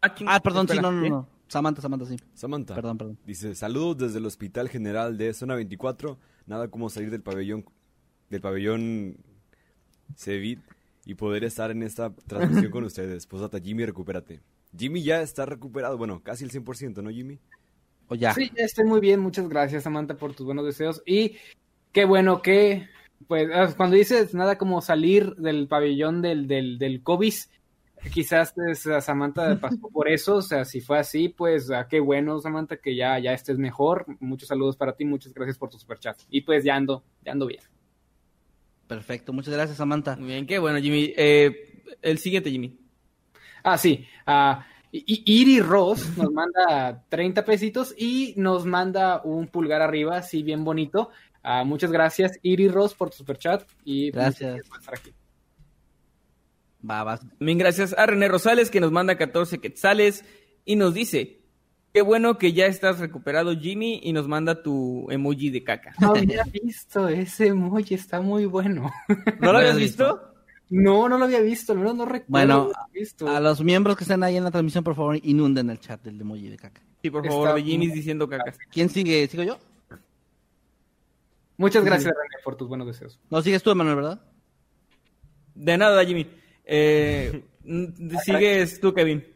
Ah, 0.00 0.40
perdón, 0.40 0.68
sí, 0.68 0.74
espera, 0.74 0.82
no, 0.82 0.92
no, 0.92 1.02
¿qué? 1.02 1.10
no. 1.10 1.28
Samantha, 1.48 1.80
Samantha, 1.82 2.06
sí. 2.06 2.16
Samantha. 2.34 2.74
Perdón, 2.74 2.98
perdón. 2.98 3.18
Dice, 3.26 3.54
saludos 3.54 3.98
desde 3.98 4.18
el 4.18 4.26
Hospital 4.26 4.68
General 4.68 5.16
de 5.16 5.32
Zona 5.34 5.54
24. 5.54 6.18
Nada 6.46 6.68
como 6.68 6.90
salir 6.90 7.10
del 7.10 7.22
pabellón 7.22 7.64
del 8.30 8.40
pabellón 8.40 9.16
Cevit 10.16 10.60
y 11.06 11.14
poder 11.14 11.44
estar 11.44 11.70
en 11.70 11.82
esta 11.82 12.14
transmisión 12.26 12.70
con 12.70 12.84
ustedes. 12.84 13.26
Posata, 13.26 13.58
Jimmy, 13.60 13.84
recupérate. 13.86 14.40
Jimmy 14.76 15.02
ya 15.02 15.22
está 15.22 15.46
recuperado, 15.46 15.96
bueno, 15.96 16.22
casi 16.22 16.44
el 16.44 16.50
100%, 16.50 17.02
¿no, 17.02 17.10
Jimmy? 17.10 17.38
O 18.08 18.14
ya. 18.14 18.34
Sí, 18.34 18.50
ya 18.56 18.64
estoy 18.64 18.84
muy 18.84 19.00
bien. 19.00 19.20
Muchas 19.20 19.48
gracias, 19.48 19.82
Samantha, 19.84 20.16
por 20.16 20.34
tus 20.34 20.44
buenos 20.46 20.66
deseos. 20.66 21.02
Y 21.06 21.36
qué 21.92 22.04
bueno 22.04 22.42
que, 22.42 22.88
pues, 23.26 23.48
ah, 23.52 23.72
cuando 23.76 23.96
dices 23.96 24.34
nada 24.34 24.58
como 24.58 24.80
salir 24.80 25.34
del 25.36 25.68
pabellón 25.68 26.22
del, 26.22 26.46
del, 26.46 26.78
del 26.78 27.02
COVID, 27.02 27.34
quizás 28.12 28.52
pues, 28.54 28.88
Samantha 29.00 29.58
pasó 29.60 29.88
por 29.92 30.08
eso. 30.08 30.36
O 30.36 30.42
sea, 30.42 30.64
si 30.64 30.80
fue 30.80 30.98
así, 30.98 31.28
pues, 31.28 31.70
ah, 31.70 31.86
qué 31.88 32.00
bueno, 32.00 32.40
Samantha, 32.40 32.76
que 32.76 32.96
ya, 32.96 33.18
ya 33.18 33.32
estés 33.32 33.58
mejor. 33.58 34.06
Muchos 34.20 34.48
saludos 34.48 34.76
para 34.76 34.94
ti. 34.94 35.04
Muchas 35.04 35.32
gracias 35.34 35.58
por 35.58 35.70
tu 35.70 35.78
superchat. 35.78 36.18
Y 36.30 36.42
pues, 36.42 36.64
ya 36.64 36.76
ando, 36.76 37.04
ya 37.24 37.32
ando 37.32 37.46
bien. 37.46 37.62
Perfecto, 38.86 39.34
muchas 39.34 39.52
gracias 39.52 39.76
Samantha. 39.76 40.16
Muy 40.16 40.28
bien, 40.28 40.46
qué 40.46 40.58
bueno, 40.58 40.78
Jimmy. 40.78 41.12
Eh, 41.16 41.82
el 42.00 42.18
siguiente, 42.18 42.50
Jimmy. 42.50 42.78
Ah, 43.62 43.76
sí. 43.76 44.06
ah, 44.26 44.66
Iri 44.90 45.60
Ross 45.60 46.16
nos 46.16 46.32
manda 46.32 47.04
30 47.10 47.44
pesitos 47.44 47.94
y 47.96 48.32
nos 48.38 48.64
manda 48.64 49.20
un 49.22 49.48
pulgar 49.48 49.82
arriba, 49.82 50.22
sí, 50.22 50.42
bien 50.42 50.64
bonito. 50.64 51.10
Ah, 51.42 51.64
muchas 51.64 51.92
gracias, 51.92 52.38
Iri 52.42 52.68
Ross, 52.68 52.94
por 52.94 53.10
tu 53.10 53.16
superchat. 53.16 53.62
Y 53.84 54.10
Gracias. 54.10 54.52
muchas 54.52 54.68
por 54.68 54.78
estar 54.80 54.94
aquí. 54.94 55.12
Va. 56.88 57.18
También 57.18 57.58
gracias 57.58 57.94
a 57.96 58.06
René 58.06 58.28
Rosales 58.28 58.70
que 58.70 58.80
nos 58.80 58.92
manda 58.92 59.16
14 59.16 59.58
quetzales 59.58 60.24
y 60.64 60.76
nos 60.76 60.94
dice, 60.94 61.40
qué 61.92 62.02
bueno 62.02 62.38
que 62.38 62.52
ya 62.52 62.66
estás 62.66 62.98
recuperado 62.98 63.56
Jimmy 63.56 64.00
y 64.02 64.12
nos 64.12 64.28
manda 64.28 64.62
tu 64.62 65.06
emoji 65.10 65.50
de 65.50 65.64
caca. 65.64 65.94
No 66.00 66.10
había 66.16 66.44
visto 66.44 67.08
ese 67.08 67.48
emoji, 67.48 67.94
está 67.94 68.20
muy 68.20 68.46
bueno. 68.46 68.92
¿No 69.40 69.52
lo 69.52 69.58
habías 69.58 69.74
¿Lo 69.74 69.76
has 69.76 69.76
visto? 69.76 70.24
No, 70.70 71.08
no 71.08 71.16
lo 71.16 71.24
había 71.24 71.40
visto, 71.40 71.72
al 71.72 71.78
menos 71.78 71.96
no 71.96 72.04
recuerdo. 72.04 72.28
Bueno, 72.28 72.72
visto. 72.92 73.26
A 73.26 73.40
los 73.40 73.62
miembros 73.64 73.96
que 73.96 74.04
están 74.04 74.22
ahí 74.22 74.36
en 74.36 74.44
la 74.44 74.50
transmisión, 74.50 74.84
por 74.84 74.94
favor, 74.94 75.18
inunden 75.22 75.70
el 75.70 75.80
chat 75.80 76.02
del 76.02 76.20
emoji 76.20 76.48
de 76.48 76.58
caca. 76.58 76.82
Sí, 77.02 77.10
por 77.10 77.24
Está 77.24 77.32
favor, 77.32 77.54
de 77.54 77.62
Jimmy 77.62 77.88
diciendo 77.88 78.28
caca. 78.28 78.52
¿Quién 78.70 78.90
sigue? 78.90 79.26
¿Sigo 79.28 79.42
yo? 79.44 79.58
Muchas 81.58 81.84
gracias, 81.84 82.14
René, 82.14 82.42
por 82.44 82.56
tus 82.56 82.68
buenos 82.68 82.86
deseos. 82.86 83.18
No, 83.28 83.42
sigues 83.42 83.62
tú, 83.62 83.70
Emanuel, 83.70 83.96
¿verdad? 83.96 84.22
De 85.56 85.76
nada, 85.76 86.04
Jimmy. 86.04 86.30
Eh, 86.64 87.42
sigues 88.24 88.80
tú, 88.80 88.94
Kevin. 88.94 89.26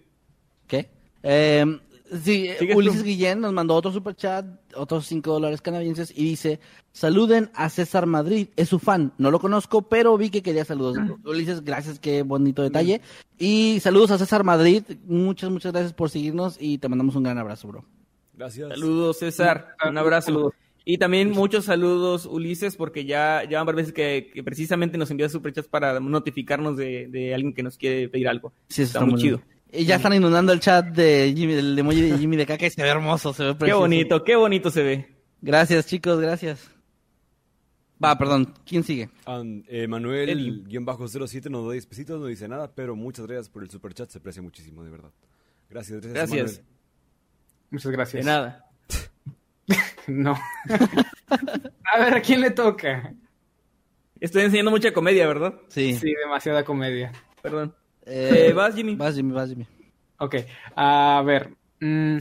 ¿Qué? 0.69 0.89
Eh, 1.24 1.66
sí, 2.12 2.49
Sigues 2.61 2.77
Ulises 2.77 3.01
tú. 3.01 3.07
Guillén 3.07 3.40
nos 3.40 3.53
mandó 3.53 3.74
otro 3.74 3.90
superchat, 3.90 4.47
otros 4.77 5.05
5 5.07 5.32
dólares 5.32 5.61
canadienses, 5.61 6.12
y 6.16 6.23
dice, 6.23 6.61
saluden 6.93 7.51
a 7.55 7.69
César 7.69 8.07
Madrid, 8.07 8.51
es 8.55 8.69
su 8.69 8.78
fan, 8.78 9.12
no 9.19 9.32
lo 9.32 9.40
conozco, 9.40 9.82
pero 9.82 10.16
vi 10.16 10.31
que 10.31 10.43
quería 10.43 10.65
saludos. 10.65 10.97
Ulises, 11.24 11.65
gracias, 11.65 11.99
qué 11.99 12.23
bonito 12.23 12.62
detalle. 12.62 13.01
Y 13.36 13.81
saludos 13.81 14.12
a 14.12 14.19
César 14.19 14.44
Madrid, 14.44 14.85
muchas, 15.07 15.51
muchas 15.51 15.73
gracias 15.73 15.93
por 15.93 16.09
seguirnos 16.09 16.57
y 16.61 16.78
te 16.78 16.89
mandamos 16.89 17.16
un 17.16 17.24
gran 17.24 17.39
abrazo, 17.39 17.66
bro. 17.66 17.85
Gracias. 18.35 18.69
Saludos, 18.69 19.19
César. 19.19 19.74
Un 19.89 19.99
abrazo. 19.99 20.27
Saludos. 20.27 20.55
Y 20.84 20.98
también 20.98 21.30
muchos 21.30 21.66
saludos, 21.66 22.26
Ulises, 22.26 22.74
porque 22.76 23.04
ya, 23.04 23.42
ya 23.48 23.59
van 23.59 23.66
varias 23.66 23.86
veces 23.88 23.92
que, 23.94 24.30
que 24.34 24.42
precisamente 24.42 24.98
nos 24.98 25.10
envía 25.10 25.28
superchats 25.28 25.68
para 25.68 26.00
notificarnos 26.00 26.76
de, 26.76 27.06
de 27.09 27.34
alguien 27.34 27.54
que 27.54 27.62
nos 27.62 27.76
quiere 27.78 28.09
pedir 28.09 28.26
algo. 28.28 28.52
Sí, 28.68 28.82
eso 28.82 28.98
Está 28.98 29.06
muy 29.06 29.14
bien. 29.22 29.36
chido. 29.36 29.42
Y 29.74 29.84
ya 29.86 29.96
están 29.96 30.12
inundando 30.12 30.52
el 30.52 30.60
chat 30.60 30.86
de 30.86 31.32
Jimmy, 31.36 31.54
del 31.54 31.78
emoji 31.78 32.00
de 32.02 32.18
Jimmy 32.18 32.36
de 32.36 32.44
caca 32.46 32.66
y 32.66 32.70
se 32.70 32.82
ve 32.82 32.88
hermoso, 32.88 33.32
se 33.32 33.44
ve 33.44 33.50
Qué 33.52 33.59
precioso. 33.60 33.80
bonito, 33.80 34.24
qué 34.24 34.36
bonito 34.36 34.70
se 34.70 34.82
ve. 34.82 35.16
Gracias, 35.40 35.86
chicos, 35.86 36.20
gracias. 36.20 36.68
Va, 38.04 38.18
perdón, 38.18 38.52
¿quién 38.66 38.82
sigue? 38.82 39.09
Eh. 39.68 39.86
Manuel, 39.86 40.64
guion 40.66 40.84
bajo 40.84 41.06
07, 41.06 41.48
nos 41.48 41.64
da 41.66 41.72
10 41.72 41.86
pesitos, 41.86 42.20
no 42.20 42.26
dice 42.26 42.48
nada, 42.48 42.74
pero 42.74 42.96
muchas 42.96 43.26
gracias 43.26 43.48
por 43.48 43.62
el 43.62 43.70
superchat, 43.70 44.10
se 44.10 44.18
aprecia 44.18 44.42
muchísimo, 44.42 44.82
de 44.82 44.90
verdad. 44.90 45.12
Gracias, 45.70 46.00
gracias. 46.00 46.12
Gracias. 46.30 46.50
Manuel. 46.59 46.66
Muchas 47.70 47.92
gracias. 47.92 48.24
De 48.24 48.30
nada. 48.30 48.66
No. 50.07 50.37
a 51.85 51.99
ver, 51.99 52.15
¿a 52.15 52.20
quién 52.23 52.41
le 52.41 52.51
toca? 52.51 53.15
Estoy 54.20 54.43
enseñando 54.43 54.70
mucha 54.70 54.93
comedia, 54.93 55.27
¿verdad? 55.27 55.55
Sí. 55.69 55.95
Sí, 55.95 56.12
demasiada 56.15 56.65
comedia. 56.65 57.12
Perdón. 57.43 57.74
Eh, 58.07 58.49
Eh, 58.49 58.53
vas, 58.53 58.74
Jimmy. 58.74 58.97
Vas, 58.97 59.15
Jimmy, 59.15 59.33
vas, 59.33 59.49
Jimmy. 59.49 59.66
Ok, 60.19 60.37
a 60.77 61.23
ver. 61.24 61.55
mm, 61.81 62.19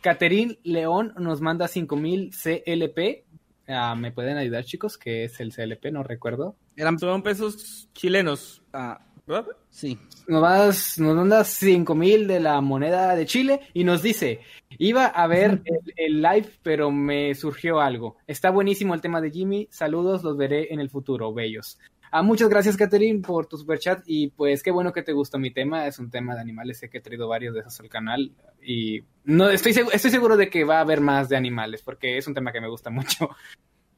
Caterín 0.00 0.58
León 0.64 1.14
nos 1.18 1.40
manda 1.40 1.68
5000 1.68 2.30
CLP. 2.32 3.24
Ah, 3.68 3.94
¿Me 3.94 4.12
pueden 4.12 4.36
ayudar, 4.36 4.64
chicos? 4.64 4.98
¿Qué 4.98 5.24
es 5.24 5.40
el 5.40 5.52
CLP? 5.52 5.90
No 5.92 6.02
recuerdo. 6.02 6.56
Eran... 6.76 6.98
Son 6.98 7.22
pesos 7.22 7.88
chilenos, 7.94 8.62
Ah, 8.72 9.00
¿verdad? 9.26 9.46
sí. 9.70 9.98
Nos, 10.26 10.40
vas- 10.40 10.98
nos 10.98 11.14
manda 11.16 11.44
5000 11.44 12.26
de 12.26 12.40
la 12.40 12.60
moneda 12.60 13.14
de 13.14 13.26
Chile 13.26 13.60
y 13.74 13.84
nos 13.84 14.02
dice: 14.02 14.40
Iba 14.78 15.06
a 15.06 15.26
ver 15.26 15.62
el, 15.64 15.92
el 15.96 16.22
live, 16.22 16.48
pero 16.62 16.90
me 16.90 17.34
surgió 17.34 17.80
algo. 17.80 18.16
Está 18.26 18.50
buenísimo 18.50 18.94
el 18.94 19.00
tema 19.02 19.20
de 19.20 19.30
Jimmy. 19.30 19.68
Saludos, 19.70 20.22
los 20.24 20.36
veré 20.36 20.72
en 20.72 20.80
el 20.80 20.88
futuro, 20.90 21.32
bellos. 21.34 21.78
Ah, 22.10 22.22
muchas 22.22 22.48
gracias, 22.48 22.76
Catherine, 22.76 23.20
por 23.20 23.46
tu 23.46 23.56
superchat. 23.58 24.02
Y 24.06 24.28
pues 24.28 24.62
qué 24.62 24.70
bueno 24.70 24.92
que 24.92 25.02
te 25.02 25.12
gustó 25.12 25.36
mi 25.38 25.50
tema. 25.52 25.86
Es 25.88 25.98
un 25.98 26.10
tema 26.10 26.34
de 26.36 26.40
animales. 26.40 26.78
Sé 26.78 26.88
que 26.88 26.98
he 26.98 27.00
traído 27.00 27.26
varios 27.28 27.54
de 27.54 27.60
esos 27.60 27.80
al 27.80 27.88
canal. 27.88 28.30
Y 28.62 29.02
no 29.24 29.50
estoy, 29.50 29.72
estoy 29.92 30.10
seguro 30.12 30.36
de 30.36 30.48
que 30.48 30.62
va 30.64 30.78
a 30.78 30.82
haber 30.82 31.00
más 31.00 31.28
de 31.28 31.36
animales, 31.36 31.82
porque 31.82 32.16
es 32.16 32.26
un 32.28 32.34
tema 32.34 32.52
que 32.52 32.60
me 32.60 32.68
gusta 32.68 32.88
mucho. 32.90 33.28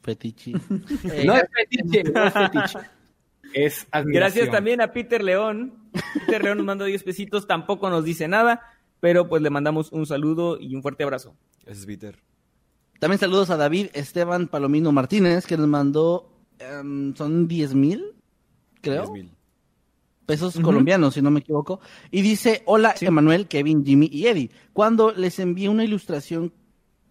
Fetichi. 0.02 0.52
no 1.24 1.34
es 1.36 1.44
fetiche, 1.52 2.04
no 2.04 2.24
es 2.26 2.32
fetiche. 2.32 2.78
Es 3.54 3.86
admiración. 3.90 4.12
Gracias 4.12 4.50
también 4.50 4.80
a 4.80 4.92
Peter 4.92 5.22
León. 5.22 5.74
Peter 6.26 6.42
León 6.44 6.58
nos 6.58 6.66
manda 6.66 6.84
10 6.84 7.02
pesitos, 7.02 7.46
tampoco 7.46 7.88
nos 7.90 8.04
dice 8.04 8.28
nada, 8.28 8.60
pero 9.00 9.28
pues 9.28 9.42
le 9.42 9.50
mandamos 9.50 9.92
un 9.92 10.06
saludo 10.06 10.58
y 10.60 10.74
un 10.74 10.82
fuerte 10.82 11.04
abrazo. 11.04 11.34
Es 11.64 11.84
Peter. 11.86 12.18
También 12.98 13.18
saludos 13.18 13.50
a 13.50 13.56
David 13.56 13.88
Esteban 13.92 14.48
Palomino 14.48 14.92
Martínez, 14.92 15.46
que 15.46 15.56
nos 15.56 15.68
mandó, 15.68 16.30
em, 16.58 17.14
son 17.14 17.46
10 17.48 17.74
mil, 17.74 18.04
creo, 18.80 19.02
10,000. 19.12 19.30
pesos 20.24 20.56
Ujú. 20.56 20.64
colombianos, 20.64 21.14
si 21.14 21.22
no 21.22 21.30
me 21.30 21.40
equivoco. 21.40 21.80
Y 22.10 22.22
dice, 22.22 22.62
hola 22.66 22.94
Emanuel, 23.00 23.46
Kevin, 23.48 23.84
Jimmy 23.84 24.08
y 24.10 24.26
Eddie. 24.26 24.50
Cuando 24.72 25.12
les 25.12 25.38
envíe 25.38 25.68
una 25.68 25.84
ilustración 25.84 26.52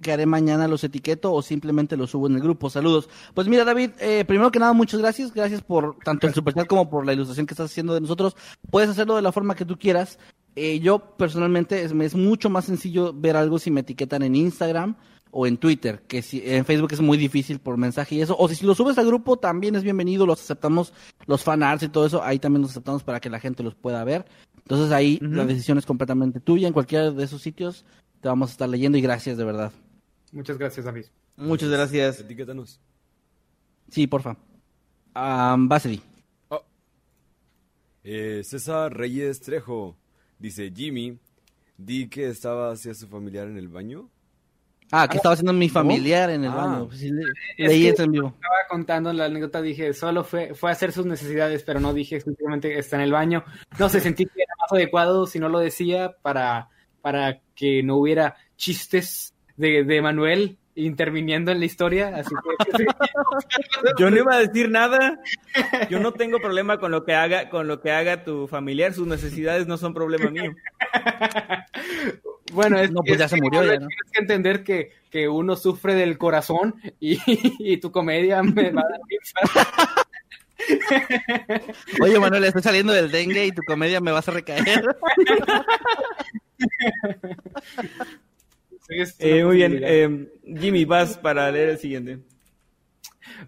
que 0.05 0.11
haré 0.11 0.27
mañana, 0.27 0.67
los 0.67 0.83
etiqueto 0.83 1.33
o 1.33 1.41
simplemente 1.41 1.97
los 1.97 2.11
subo 2.11 2.27
en 2.27 2.35
el 2.35 2.41
grupo. 2.43 2.69
Saludos. 2.69 3.09
Pues 3.33 3.47
mira, 3.47 3.65
David, 3.65 3.89
eh, 3.99 4.23
primero 4.23 4.51
que 4.51 4.59
nada, 4.59 4.71
muchas 4.71 4.99
gracias. 4.99 5.33
Gracias 5.33 5.63
por 5.63 5.97
tanto 5.97 6.27
el 6.27 6.33
superchat 6.35 6.67
como 6.67 6.91
por 6.91 7.07
la 7.07 7.13
ilustración 7.13 7.47
que 7.47 7.55
estás 7.55 7.71
haciendo 7.71 7.95
de 7.95 8.01
nosotros. 8.01 8.35
Puedes 8.69 8.91
hacerlo 8.91 9.15
de 9.15 9.23
la 9.23 9.31
forma 9.31 9.55
que 9.55 9.65
tú 9.65 9.79
quieras. 9.79 10.19
Eh, 10.55 10.79
yo 10.79 10.99
personalmente 10.99 11.83
es, 11.83 12.13
mucho 12.13 12.51
más 12.51 12.65
sencillo 12.65 13.13
ver 13.13 13.35
algo 13.35 13.57
si 13.57 13.71
me 13.71 13.79
etiquetan 13.79 14.21
en 14.21 14.35
Instagram 14.35 14.95
o 15.31 15.47
en 15.47 15.57
Twitter, 15.57 16.03
que 16.07 16.21
si 16.21 16.43
en 16.45 16.65
Facebook 16.65 16.93
es 16.93 17.01
muy 17.01 17.17
difícil 17.17 17.57
por 17.57 17.75
mensaje 17.75 18.13
y 18.13 18.21
eso. 18.21 18.35
O 18.37 18.47
si, 18.47 18.53
si 18.53 18.63
lo 18.67 18.75
subes 18.75 18.99
al 18.99 19.07
grupo 19.07 19.37
también 19.37 19.73
es 19.75 19.81
bienvenido, 19.81 20.27
los 20.27 20.39
aceptamos, 20.39 20.93
los 21.25 21.43
fanarts 21.43 21.81
y 21.81 21.89
todo 21.89 22.05
eso, 22.05 22.21
ahí 22.23 22.37
también 22.37 22.61
los 22.61 22.69
aceptamos 22.69 23.01
para 23.01 23.19
que 23.19 23.31
la 23.31 23.39
gente 23.39 23.63
los 23.63 23.73
pueda 23.73 24.03
ver. 24.03 24.27
Entonces 24.57 24.91
ahí 24.91 25.17
la 25.19 25.45
decisión 25.45 25.79
es 25.79 25.85
completamente 25.87 26.39
tuya. 26.39 26.67
En 26.67 26.73
cualquiera 26.73 27.09
de 27.09 27.23
esos 27.23 27.41
sitios 27.41 27.85
te 28.21 28.27
vamos 28.27 28.49
a 28.49 28.51
estar 28.51 28.69
leyendo 28.69 28.99
y 28.99 29.01
gracias 29.01 29.35
de 29.37 29.43
verdad. 29.45 29.71
Muchas 30.35 30.57
gracias, 30.57 30.85
David. 30.85 31.05
Muchas 31.37 31.69
gracias. 31.69 32.19
Etiquétanos. 32.19 32.79
Sí, 33.89 34.05
porfa. 34.05 34.37
Um, 35.15 35.67
Basedi. 35.69 36.01
Eh, 38.03 38.41
César 38.43 38.93
Reyes 38.95 39.39
Trejo 39.41 39.95
dice: 40.37 40.71
Jimmy, 40.75 41.17
di 41.77 42.07
que 42.07 42.27
estaba 42.27 42.71
hacia 42.71 42.93
su 42.93 43.07
familiar 43.07 43.47
en 43.47 43.57
el 43.57 43.67
baño. 43.67 44.09
Ah, 44.91 45.07
que 45.07 45.17
estaba 45.17 45.33
haciendo 45.33 45.53
mi 45.53 45.67
familiar 45.67 46.29
en 46.29 46.43
el 46.43 46.51
Ah. 46.51 46.55
baño. 46.55 46.87
Pues 46.87 47.01
le- 47.01 47.23
Es 47.57 47.67
leí 47.69 47.87
eso 47.87 48.03
en 48.03 48.11
vivo. 48.11 48.27
Estaba 48.27 48.55
contando 48.69 49.11
la 49.13 49.25
anécdota, 49.25 49.61
dije, 49.61 49.93
solo 49.93 50.23
fue, 50.23 50.53
fue 50.53 50.69
a 50.69 50.73
hacer 50.73 50.91
sus 50.91 51.05
necesidades, 51.07 51.63
pero 51.63 51.79
no 51.79 51.91
dije 51.93 52.15
exclusivamente 52.17 52.69
que 52.69 52.79
está 52.79 52.97
en 52.97 53.01
el 53.03 53.11
baño. 53.11 53.43
No 53.79 53.89
sé, 53.89 53.99
sentí 53.99 54.25
que 54.25 54.43
era 54.43 54.53
más 54.61 54.71
adecuado 54.71 55.25
si 55.25 55.39
no 55.39 55.49
lo 55.49 55.57
decía 55.59 56.15
para, 56.21 56.69
para 57.01 57.41
que 57.55 57.81
no 57.81 57.95
hubiera 57.97 58.35
chistes 58.57 59.33
de, 59.57 59.83
de 59.83 60.01
Manuel 60.01 60.57
interviniendo 60.75 61.51
en 61.51 61.59
la 61.59 61.65
historia. 61.65 62.15
Así 62.15 62.35
que 62.65 62.77
sí. 62.77 62.85
Yo 63.99 64.09
no 64.09 64.17
iba 64.17 64.35
a 64.35 64.39
decir 64.39 64.69
nada. 64.69 65.19
Yo 65.89 65.99
no 65.99 66.11
tengo 66.11 66.39
problema 66.39 66.79
con 66.79 66.91
lo 66.91 67.03
que 67.05 67.13
haga, 67.13 67.49
con 67.49 67.67
lo 67.67 67.81
que 67.81 67.91
haga 67.91 68.23
tu 68.23 68.47
familiar. 68.47 68.93
Sus 68.93 69.07
necesidades 69.07 69.67
no 69.67 69.77
son 69.77 69.93
problema 69.93 70.29
mío. 70.29 70.53
Bueno, 72.53 72.79
es, 72.79 72.91
No, 72.91 73.01
pues 73.01 73.13
es 73.13 73.19
ya 73.19 73.27
se 73.27 73.35
que, 73.35 73.41
murió, 73.41 73.61
ya, 73.61 73.67
Manuel, 73.67 73.81
¿no? 73.83 73.87
Tienes 73.87 74.11
que 74.11 74.21
entender 74.21 74.63
que, 74.63 74.91
que 75.09 75.27
uno 75.27 75.55
sufre 75.55 75.95
del 75.95 76.17
corazón 76.17 76.75
y, 76.99 77.19
y 77.59 77.77
tu 77.77 77.91
comedia 77.91 78.43
me 78.43 78.71
va 78.71 78.81
a 78.81 78.89
dar 78.89 78.99
risa. 79.09 79.39
Oye, 82.01 82.19
Manuel, 82.19 82.43
estoy 82.45 82.61
saliendo 82.61 82.93
del 82.93 83.11
dengue 83.11 83.45
y 83.45 83.51
tu 83.51 83.61
comedia 83.63 83.99
me 83.99 84.11
vas 84.11 84.27
a 84.27 84.31
recaer. 84.31 84.95
Eh, 89.19 89.43
muy 89.43 89.55
bien. 89.57 89.79
eh, 89.83 90.29
Jimmy, 90.59 90.85
vas 90.85 91.17
para 91.17 91.51
leer 91.51 91.69
el 91.69 91.77
siguiente. 91.77 92.19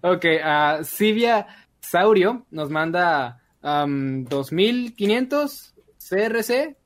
Ok, 0.02 0.24
a 0.42 0.80
Silvia 0.82 1.46
Saurio 1.80 2.46
nos 2.50 2.70
manda 2.70 3.40
am, 3.62 4.24
2500 4.24 5.74
CRC. 5.98 6.76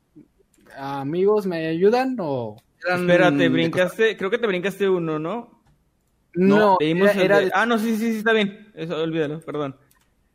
Amigos, 0.76 1.46
¿me 1.46 1.66
ayudan 1.66 2.16
o...? 2.20 2.56
Espérate, 2.86 3.48
brincaste. 3.48 4.16
Creo 4.16 4.30
que 4.30 4.38
te 4.38 4.46
brincaste 4.46 4.88
uno, 4.88 5.18
¿no? 5.18 5.62
No, 6.34 6.78
leímos 6.80 7.10
era, 7.10 7.18
el 7.20 7.24
era 7.24 7.38
de- 7.38 7.44
de- 7.46 7.52
Ah, 7.54 7.66
no, 7.66 7.78
sí, 7.78 7.96
sí, 7.96 8.12
sí, 8.12 8.18
está 8.18 8.32
bien. 8.32 8.72
Eso, 8.74 8.96
olvídalo, 9.02 9.40
perdón. 9.40 9.76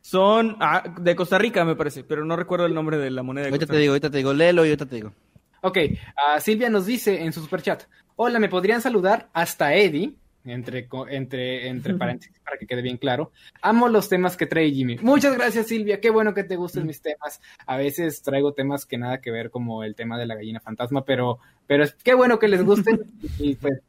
Son 0.00 0.56
ah, 0.60 0.94
de 1.00 1.16
Costa 1.16 1.38
Rica, 1.38 1.64
me 1.64 1.74
parece, 1.76 2.04
pero 2.04 2.24
no 2.24 2.36
recuerdo 2.36 2.66
el 2.66 2.74
nombre 2.74 2.96
de 2.98 3.10
la 3.10 3.22
moneda. 3.22 3.44
de 3.46 3.50
Ahorita 3.50 3.66
Costa 3.66 3.74
te 3.74 3.80
digo, 3.80 3.92
ahorita 3.92 4.10
te 4.10 4.18
digo, 4.18 4.32
léelo 4.32 4.64
y 4.64 4.68
ahorita 4.68 4.86
te 4.86 4.94
digo. 4.96 5.12
Ok, 5.60 5.76
a 6.16 6.38
Silvia 6.40 6.70
nos 6.70 6.86
dice 6.86 7.20
en 7.22 7.32
su 7.32 7.40
superchat, 7.42 7.82
hola, 8.18 8.38
¿me 8.38 8.48
podrían 8.48 8.82
saludar 8.82 9.28
hasta 9.32 9.74
Eddie? 9.74 10.14
Entre, 10.44 10.86
co- 10.88 11.06
entre, 11.08 11.68
entre 11.68 11.94
paréntesis, 11.94 12.38
para 12.42 12.56
que 12.56 12.66
quede 12.66 12.80
bien 12.80 12.96
claro. 12.96 13.32
Amo 13.60 13.88
los 13.88 14.08
temas 14.08 14.36
que 14.36 14.46
trae 14.46 14.70
Jimmy. 14.70 14.96
Muchas 15.02 15.34
gracias, 15.36 15.66
Silvia. 15.66 16.00
Qué 16.00 16.08
bueno 16.10 16.32
que 16.32 16.42
te 16.44 16.56
gusten 16.56 16.86
mis 16.86 17.02
temas. 17.02 17.40
A 17.66 17.76
veces 17.76 18.22
traigo 18.22 18.52
temas 18.54 18.86
que 18.86 18.96
nada 18.96 19.20
que 19.20 19.30
ver, 19.30 19.50
como 19.50 19.84
el 19.84 19.94
tema 19.94 20.18
de 20.18 20.24
la 20.26 20.36
gallina 20.36 20.60
fantasma, 20.60 21.04
pero, 21.04 21.38
pero 21.66 21.84
es, 21.84 21.94
qué 22.02 22.14
bueno 22.14 22.38
que 22.38 22.48
les 22.48 22.64
gusten. 22.64 23.00
y 23.38 23.56
pues 23.56 23.80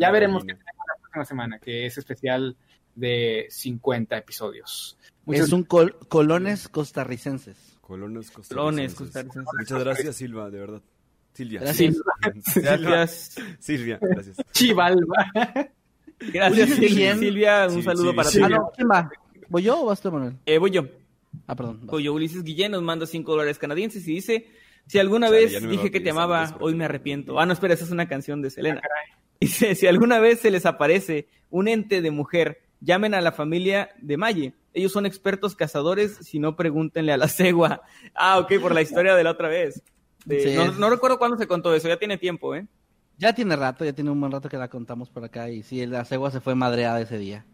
ya 0.00 0.10
veremos 0.10 0.44
qué 0.44 0.54
tenemos 0.54 0.84
la 0.88 1.00
próxima 1.00 1.24
semana, 1.24 1.58
que 1.60 1.86
es 1.86 1.98
especial 1.98 2.56
de 2.96 3.46
50 3.50 4.16
episodios. 4.16 4.98
Muchas 5.24 5.46
Es 5.46 5.52
un 5.52 5.62
col- 5.62 5.96
colones 6.08 6.68
costarricenses. 6.68 7.78
Colones 7.80 8.30
costarricenses. 8.32 8.56
Colones 8.56 8.94
costarricenses. 8.94 9.52
Muchas 9.56 9.84
gracias, 9.84 10.16
Silva, 10.16 10.50
de 10.50 10.58
verdad. 10.58 10.82
Silvia. 11.38 11.60
Gracias. 11.62 11.96
Silvia. 12.44 12.76
Gracias. 12.78 13.34
Silvia, 13.60 13.98
gracias. 14.00 14.36
Chivalva. 14.52 15.30
Gracias, 16.20 16.68
Ulises 16.68 16.78
Sil- 16.78 16.88
Guillén. 16.88 17.18
Silvia. 17.20 17.66
Un 17.68 17.74
Sí, 17.76 17.82
saludo 17.82 18.10
sí, 18.10 18.16
para 18.16 18.30
ti. 18.30 18.40
Ah, 18.42 18.48
no, 18.48 18.70
¿quién 18.74 18.88
va? 18.90 19.10
¿Voy 19.48 19.62
yo 19.62 19.80
o 19.82 19.86
vas 19.86 20.00
tú, 20.00 20.10
Manuel? 20.10 20.34
Eh, 20.46 20.58
voy 20.58 20.70
yo. 20.72 20.82
Ah, 21.46 21.54
perdón. 21.54 21.80
Voy 21.84 22.02
yo. 22.04 22.12
Ulises 22.12 22.42
Guillén 22.42 22.72
nos 22.72 22.82
manda 22.82 23.06
5 23.06 23.30
dólares 23.30 23.58
canadienses 23.58 24.06
y 24.08 24.14
dice: 24.14 24.46
Si 24.86 24.98
alguna 24.98 25.28
Chale, 25.28 25.46
vez 25.46 25.62
no 25.62 25.70
dije 25.70 25.90
que 25.90 26.00
te 26.00 26.10
amaba, 26.10 26.44
eso, 26.44 26.56
hoy 26.60 26.74
me 26.74 26.84
arrepiento. 26.84 27.38
Ah, 27.38 27.46
no, 27.46 27.52
espera, 27.52 27.74
esa 27.74 27.84
es 27.84 27.90
una 27.90 28.08
canción 28.08 28.42
de 28.42 28.50
Selena. 28.50 28.80
Dice: 29.40 29.74
Si 29.74 29.86
alguna 29.86 30.18
vez 30.18 30.40
se 30.40 30.50
les 30.50 30.66
aparece 30.66 31.28
un 31.50 31.68
ente 31.68 32.02
de 32.02 32.10
mujer, 32.10 32.60
llamen 32.80 33.14
a 33.14 33.20
la 33.20 33.32
familia 33.32 33.90
de 34.00 34.16
Maye. 34.16 34.54
Ellos 34.74 34.92
son 34.92 35.06
expertos 35.06 35.54
cazadores, 35.56 36.16
si 36.16 36.38
no, 36.38 36.56
pregúntenle 36.56 37.12
a 37.12 37.16
la 37.16 37.28
cegua. 37.28 37.82
Ah, 38.14 38.38
ok, 38.38 38.54
por 38.60 38.74
la 38.74 38.82
historia 38.82 39.14
de 39.14 39.24
la 39.24 39.30
otra 39.30 39.48
vez. 39.48 39.82
De- 40.28 40.40
Sí, 40.40 40.78
no, 40.78 40.90
recuerdo 40.90 41.18
cuándo 41.18 41.36
se 41.36 41.46
contó 41.46 41.74
eso, 41.74 41.88
ya 41.88 41.98
tiene 41.98 42.18
tiempo, 42.18 42.54
¿eh? 42.54 42.66
Ya 43.16 43.32
tiene 43.34 43.56
rato, 43.56 43.84
ya 43.84 43.92
tiene 43.92 44.10
un 44.10 44.20
buen 44.20 44.30
rato 44.30 44.48
que 44.48 44.56
la 44.58 44.68
contamos 44.68 45.08
por 45.10 45.24
acá 45.24 45.50
y 45.50 45.62
sí, 45.62 45.84
la 45.86 46.04
cegua 46.04 46.30
se 46.30 46.40
fue 46.40 46.54
madreada 46.54 47.00
ese 47.00 47.18
día. 47.18 47.44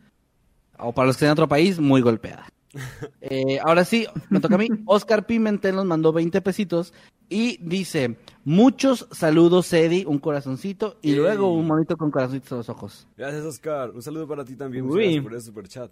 O 0.79 0.93
para 0.93 1.07
los 1.07 1.17
que 1.17 1.19
estén 1.19 1.29
en 1.29 1.33
otro 1.33 1.49
país, 1.49 1.79
muy 1.79 2.01
golpeada. 2.03 2.47
Eh, 3.21 3.59
ahora 3.65 3.85
sí, 3.85 4.07
me 4.29 4.41
toca 4.41 4.57
a 4.57 4.59
mí. 4.59 4.69
Oscar 4.85 5.25
Pimentel 5.27 5.77
nos 5.77 5.87
mandó 5.87 6.13
20 6.13 6.43
pesitos 6.43 6.93
Y 7.31 7.57
dice, 7.67 8.19
muchos 8.45 9.07
saludos, 9.13 9.73
Eddie, 9.73 10.05
un 10.07 10.19
corazoncito 10.19 10.99
y 11.01 11.15
luego 11.15 11.55
un 11.55 11.67
monito 11.67 11.97
con 11.97 12.11
corazoncitos 12.11 12.51
en 12.53 12.59
los 12.59 12.69
ojos. 12.69 13.07
Gracias, 13.17 13.45
Oscar. 13.45 13.91
Un 13.93 14.03
saludo 14.03 14.27
para 14.29 14.45
ti 14.45 14.57
también. 14.57 14.85
Muchas 14.85 15.01
gracias 15.03 15.23
por 15.23 15.35
ese 15.35 15.47
super 15.47 15.69
chat. 15.69 15.91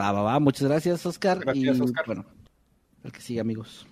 Va, 0.00 0.12
va, 0.12 0.22
va. 0.22 0.40
Muchas 0.40 0.66
gracias, 0.68 1.04
Oscar. 1.04 1.40
Gracias, 1.40 1.76
y 1.76 1.80
Oscar. 1.82 2.06
bueno, 2.06 2.24
el 3.04 3.12
que 3.12 3.20
sigue, 3.20 3.40
amigos. 3.40 3.86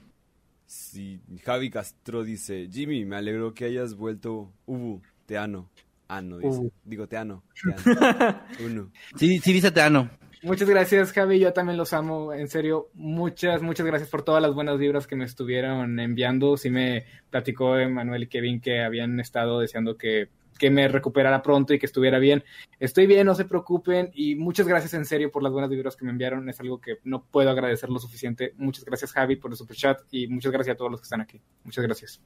Sí, 0.70 1.18
Javi 1.44 1.68
Castro 1.68 2.22
dice, 2.22 2.68
Jimmy, 2.70 3.04
me 3.04 3.16
alegro 3.16 3.52
que 3.54 3.64
hayas 3.64 3.96
vuelto. 3.96 4.52
Ubu, 4.66 5.02
te 5.26 5.36
ano. 5.36 5.68
Ano, 6.06 6.38
dice. 6.38 6.60
Ubu. 6.60 6.72
Digo, 6.84 7.08
te 7.08 7.16
ano. 7.16 7.42
Te 7.84 7.90
ano. 7.90 8.40
Uno. 8.64 8.92
Sí, 9.16 9.40
sí, 9.40 9.52
dice 9.52 9.72
Teano. 9.72 10.08
Muchas 10.44 10.68
gracias, 10.68 11.12
Javi. 11.12 11.40
Yo 11.40 11.52
también 11.52 11.76
los 11.76 11.92
amo. 11.92 12.32
En 12.32 12.46
serio, 12.46 12.88
muchas, 12.94 13.62
muchas 13.62 13.84
gracias 13.84 14.10
por 14.10 14.22
todas 14.22 14.40
las 14.40 14.54
buenas 14.54 14.78
vibras 14.78 15.08
que 15.08 15.16
me 15.16 15.24
estuvieron 15.24 15.98
enviando. 15.98 16.56
Sí 16.56 16.70
me 16.70 17.04
platicó 17.30 17.74
Manuel 17.90 18.22
y 18.22 18.28
Kevin 18.28 18.60
que 18.60 18.80
habían 18.80 19.18
estado 19.18 19.58
deseando 19.58 19.96
que, 19.96 20.28
que 20.60 20.70
me 20.70 20.86
recuperara 20.88 21.42
pronto 21.42 21.72
y 21.72 21.78
que 21.78 21.86
estuviera 21.86 22.18
bien. 22.18 22.44
Estoy 22.78 23.06
bien, 23.06 23.26
no 23.26 23.34
se 23.34 23.46
preocupen. 23.46 24.10
Y 24.12 24.34
muchas 24.34 24.68
gracias 24.68 24.92
en 24.92 25.06
serio 25.06 25.30
por 25.30 25.42
las 25.42 25.50
buenas 25.50 25.70
vibras 25.70 25.96
que 25.96 26.04
me 26.04 26.10
enviaron. 26.10 26.46
Es 26.50 26.60
algo 26.60 26.78
que 26.78 26.98
no 27.04 27.24
puedo 27.24 27.48
agradecer 27.48 27.88
lo 27.88 27.98
suficiente. 27.98 28.52
Muchas 28.58 28.84
gracias, 28.84 29.12
Javi, 29.12 29.36
por 29.36 29.50
el 29.50 29.56
super 29.56 29.74
chat. 29.74 30.00
Y 30.10 30.28
muchas 30.28 30.52
gracias 30.52 30.74
a 30.74 30.76
todos 30.76 30.90
los 30.90 31.00
que 31.00 31.04
están 31.04 31.22
aquí. 31.22 31.40
Muchas 31.64 31.82
gracias. 31.82 32.20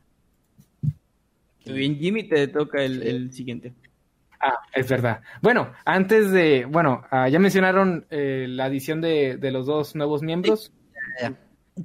Muy 1.65 1.79
bien, 1.79 1.97
Jimmy, 1.97 2.25
te 2.25 2.49
toca 2.49 2.83
el, 2.83 3.05
el 3.05 3.33
siguiente. 3.33 3.73
Ah, 4.41 4.59
es 4.73 4.91
verdad. 4.91 5.23
Bueno, 5.41 5.73
antes 5.85 6.33
de, 6.33 6.65
bueno, 6.65 7.05
ah, 7.13 7.29
ya 7.29 7.39
mencionaron 7.39 8.05
eh, 8.11 8.47
la 8.49 8.65
adición 8.65 9.01
de, 9.01 9.37
de 9.37 9.51
los 9.53 9.65
dos 9.65 9.95
nuevos 9.95 10.23
miembros. 10.23 10.73
Sí, 11.21 11.27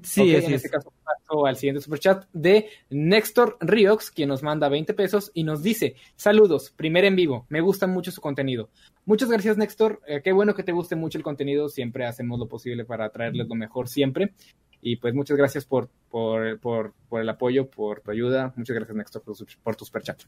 Así 0.03 0.35
en 0.35 0.43
es. 0.45 0.51
este 0.51 0.69
caso 0.69 0.93
paso 1.03 1.45
al 1.45 1.55
siguiente 1.55 1.81
superchat 1.81 2.25
de 2.31 2.67
Néstor 2.89 3.57
Riox, 3.59 4.11
quien 4.11 4.29
nos 4.29 4.43
manda 4.43 4.69
20 4.69 4.93
pesos 4.93 5.31
y 5.33 5.43
nos 5.43 5.63
dice, 5.63 5.95
saludos, 6.15 6.69
primer 6.71 7.05
en 7.05 7.15
vivo, 7.15 7.45
me 7.49 7.61
gusta 7.61 7.87
mucho 7.87 8.11
su 8.11 8.21
contenido. 8.21 8.69
Muchas 9.05 9.29
gracias 9.29 9.57
Néstor, 9.57 10.01
Eh, 10.07 10.21
qué 10.23 10.31
bueno 10.31 10.53
que 10.53 10.63
te 10.63 10.71
guste 10.71 10.95
mucho 10.95 11.17
el 11.17 11.23
contenido, 11.23 11.69
siempre 11.69 12.05
hacemos 12.05 12.37
lo 12.39 12.47
posible 12.47 12.85
para 12.85 13.09
traerles 13.09 13.47
lo 13.47 13.55
mejor 13.55 13.87
siempre. 13.87 14.33
Y 14.81 14.95
pues 14.95 15.13
muchas 15.13 15.35
gracias 15.37 15.65
por, 15.65 15.89
por, 16.09 16.57
por, 16.59 16.93
por 17.09 17.19
el 17.21 17.27
apoyo, 17.27 17.69
por 17.69 17.99
tu 18.01 18.11
ayuda. 18.11 18.53
Muchas 18.55 18.75
gracias 18.75 18.95
Néstor 18.95 19.21
por, 19.23 19.35
su- 19.35 19.45
por 19.63 19.75
tu 19.75 19.83
superchat. 19.85 20.21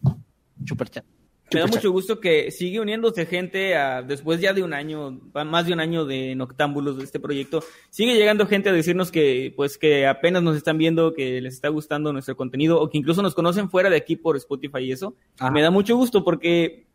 Superchat. 0.65 1.05
Me 1.53 1.59
da 1.59 1.67
mucho 1.67 1.91
gusto 1.91 2.19
que 2.19 2.49
sigue 2.51 2.79
uniéndose 2.79 3.25
gente 3.25 3.75
a- 3.75 4.01
después 4.01 4.39
ya 4.39 4.53
de 4.53 4.63
un 4.63 4.73
año, 4.73 5.19
más 5.45 5.65
de 5.65 5.73
un 5.73 5.79
año 5.81 6.05
de 6.05 6.33
Noctámbulos 6.35 6.97
de 6.97 7.03
este 7.03 7.19
proyecto. 7.19 7.61
Sigue 7.89 8.15
llegando 8.15 8.45
gente 8.47 8.69
a 8.69 8.73
decirnos 8.73 9.11
que, 9.11 9.53
pues, 9.55 9.77
que 9.77 10.07
apenas 10.07 10.43
nos 10.43 10.55
están 10.55 10.77
viendo, 10.77 11.13
que 11.13 11.41
les 11.41 11.53
está 11.55 11.67
gustando 11.67 12.13
nuestro 12.13 12.37
contenido 12.37 12.79
o 12.79 12.89
que 12.89 12.97
incluso 12.97 13.21
nos 13.21 13.35
conocen 13.35 13.69
fuera 13.69 13.89
de 13.89 13.97
aquí 13.97 14.15
por 14.15 14.37
Spotify 14.37 14.79
y 14.79 14.91
eso. 14.93 15.15
Ajá. 15.39 15.51
Me 15.51 15.61
da 15.61 15.71
mucho 15.71 15.95
gusto 15.97 16.23
porque 16.23 16.85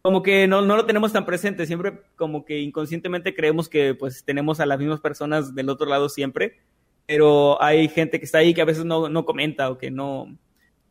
como 0.00 0.22
que 0.22 0.46
no, 0.46 0.62
no 0.62 0.76
lo 0.76 0.86
tenemos 0.86 1.12
tan 1.12 1.26
presente. 1.26 1.66
Siempre 1.66 2.00
como 2.16 2.44
que 2.44 2.60
inconscientemente 2.60 3.34
creemos 3.34 3.68
que 3.68 3.94
pues 3.94 4.24
tenemos 4.24 4.60
a 4.60 4.66
las 4.66 4.78
mismas 4.78 5.00
personas 5.00 5.54
del 5.54 5.68
otro 5.68 5.86
lado 5.86 6.08
siempre. 6.08 6.58
Pero 7.06 7.62
hay 7.62 7.88
gente 7.88 8.18
que 8.18 8.24
está 8.24 8.38
ahí 8.38 8.54
que 8.54 8.62
a 8.62 8.66
veces 8.66 8.84
no, 8.84 9.08
no 9.08 9.24
comenta 9.26 9.70
o 9.70 9.76
que 9.78 9.90
no, 9.90 10.36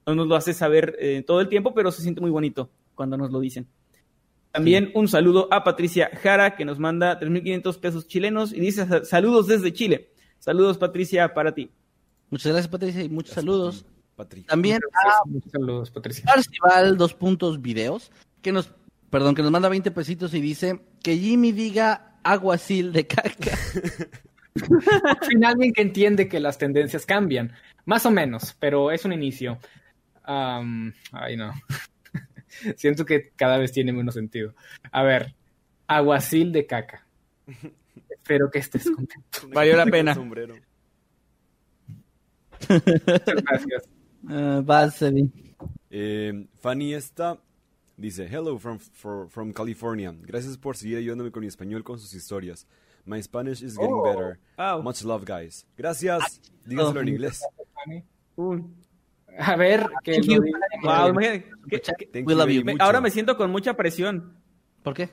no 0.06 0.16
nos 0.16 0.28
lo 0.28 0.36
hace 0.36 0.54
saber 0.54 0.96
eh, 1.00 1.24
todo 1.26 1.42
el 1.42 1.50
tiempo, 1.50 1.74
pero 1.74 1.92
se 1.92 2.02
siente 2.04 2.22
muy 2.22 2.30
bonito 2.32 2.70
cuando 2.96 3.18
nos 3.18 3.32
lo 3.32 3.40
dicen. 3.40 3.68
También 4.52 4.92
un 4.96 5.08
saludo 5.10 5.50
a 5.52 5.64
Patricia 5.66 6.10
Jara, 6.22 6.56
que 6.56 6.64
nos 6.66 6.80
manda 6.80 7.20
3.500 7.20 7.78
pesos 7.80 8.08
chilenos 8.08 8.54
y 8.54 8.60
dice 8.62 8.88
"Sa- 8.88 9.04
saludos 9.04 9.48
desde 9.48 9.74
Chile. 9.74 10.12
Saludos, 10.40 10.78
Patricia, 10.78 11.34
para 11.34 11.54
ti. 11.54 11.70
Muchas 12.30 12.52
gracias, 12.54 12.70
Patricia, 12.70 13.04
y 13.04 13.10
muchos 13.10 13.34
saludos. 13.36 13.86
Patri. 14.16 14.44
También 14.44 14.80
Muchos 15.26 15.52
saludos, 15.52 15.92
Patricia. 15.92 16.24
Parcival, 16.26 16.96
dos 16.98 17.14
puntos 17.14 17.62
videos, 17.62 18.12
que 18.42 18.54
nos, 18.54 18.72
perdón, 19.10 19.36
que 19.36 19.42
nos 19.42 19.52
manda 19.52 19.68
20 19.68 19.92
pesitos 19.92 20.34
y 20.34 20.40
dice 20.40 20.80
que 21.04 21.18
Jimmy 21.18 21.52
diga 21.52 22.16
aguacil 22.24 22.94
de 22.94 23.08
caca. 23.08 23.58
Al 25.22 25.28
fin 25.28 25.44
alguien 25.44 25.74
que 25.74 25.82
entiende 25.82 26.30
que 26.30 26.40
las 26.40 26.58
tendencias 26.58 27.06
cambian, 27.06 27.52
más 27.84 28.06
o 28.06 28.12
menos, 28.12 28.56
pero 28.58 28.90
es 28.92 29.04
un 29.04 29.12
inicio. 29.12 29.58
Ay, 30.24 31.36
no. 31.36 31.52
Siento 32.78 33.06
que 33.06 33.32
cada 33.36 33.58
vez 33.58 33.72
tiene 33.72 33.94
menos 33.94 34.14
sentido. 34.16 34.54
A 34.92 35.04
ver, 35.04 35.36
aguacil 35.88 36.52
de 36.52 36.66
caca. 36.66 37.06
Espero 38.10 38.50
que 38.50 38.60
estés 38.60 38.90
contento. 38.90 39.26
Valió 39.54 39.78
la 39.78 39.86
pena. 39.86 40.14
sombrero. 40.16 40.56
Muchas 42.70 42.84
gracias. 43.26 43.90
Ah, 44.28 44.62
vas. 44.64 45.04
Eh, 45.92 46.48
Fanny 46.60 46.94
esta 46.96 47.40
dice, 47.98 48.26
Hello 48.28 48.58
from, 48.58 48.80
for- 48.80 49.30
from 49.30 49.54
California. 49.54 50.14
Gracias 50.24 50.58
por 50.58 50.76
seguir 50.76 50.98
ayudándome 50.98 51.32
con 51.32 51.42
mi 51.42 51.48
español 51.48 51.84
con 51.84 52.00
sus 52.00 52.14
historias. 52.14 52.66
My 53.06 53.22
Spanish 53.22 53.62
is 53.62 53.78
getting 53.78 53.94
Oh. 53.94 54.02
better. 54.04 54.40
Wow. 54.58 54.82
Much 54.82 55.04
love, 55.04 55.24
guys. 55.26 55.68
Gracias. 55.78 56.42
Dígaselo 56.66 57.02
en 57.02 57.08
inglés. 57.10 57.42
A 59.40 59.56
ver, 59.56 59.88
que 60.04 60.14
Thank 60.14 60.26
lo 60.28 60.34
you. 60.36 60.42
diga. 60.44 60.60
Wow, 60.84 61.10
imagínate, 61.10 61.50
¿qué- 61.70 61.82
qué- 61.82 62.06
Thank 62.08 62.28
We 62.28 62.34
you 62.34 62.38
love 62.38 62.46
very 62.48 62.56
you. 62.60 62.64
me- 62.66 62.76
ahora 62.80 63.02
me 63.02 63.10
siento 63.12 63.36
con 63.38 63.52
mucha 63.52 63.76
presión, 63.76 64.38
¿Por 64.84 64.94
qué? 64.94 65.10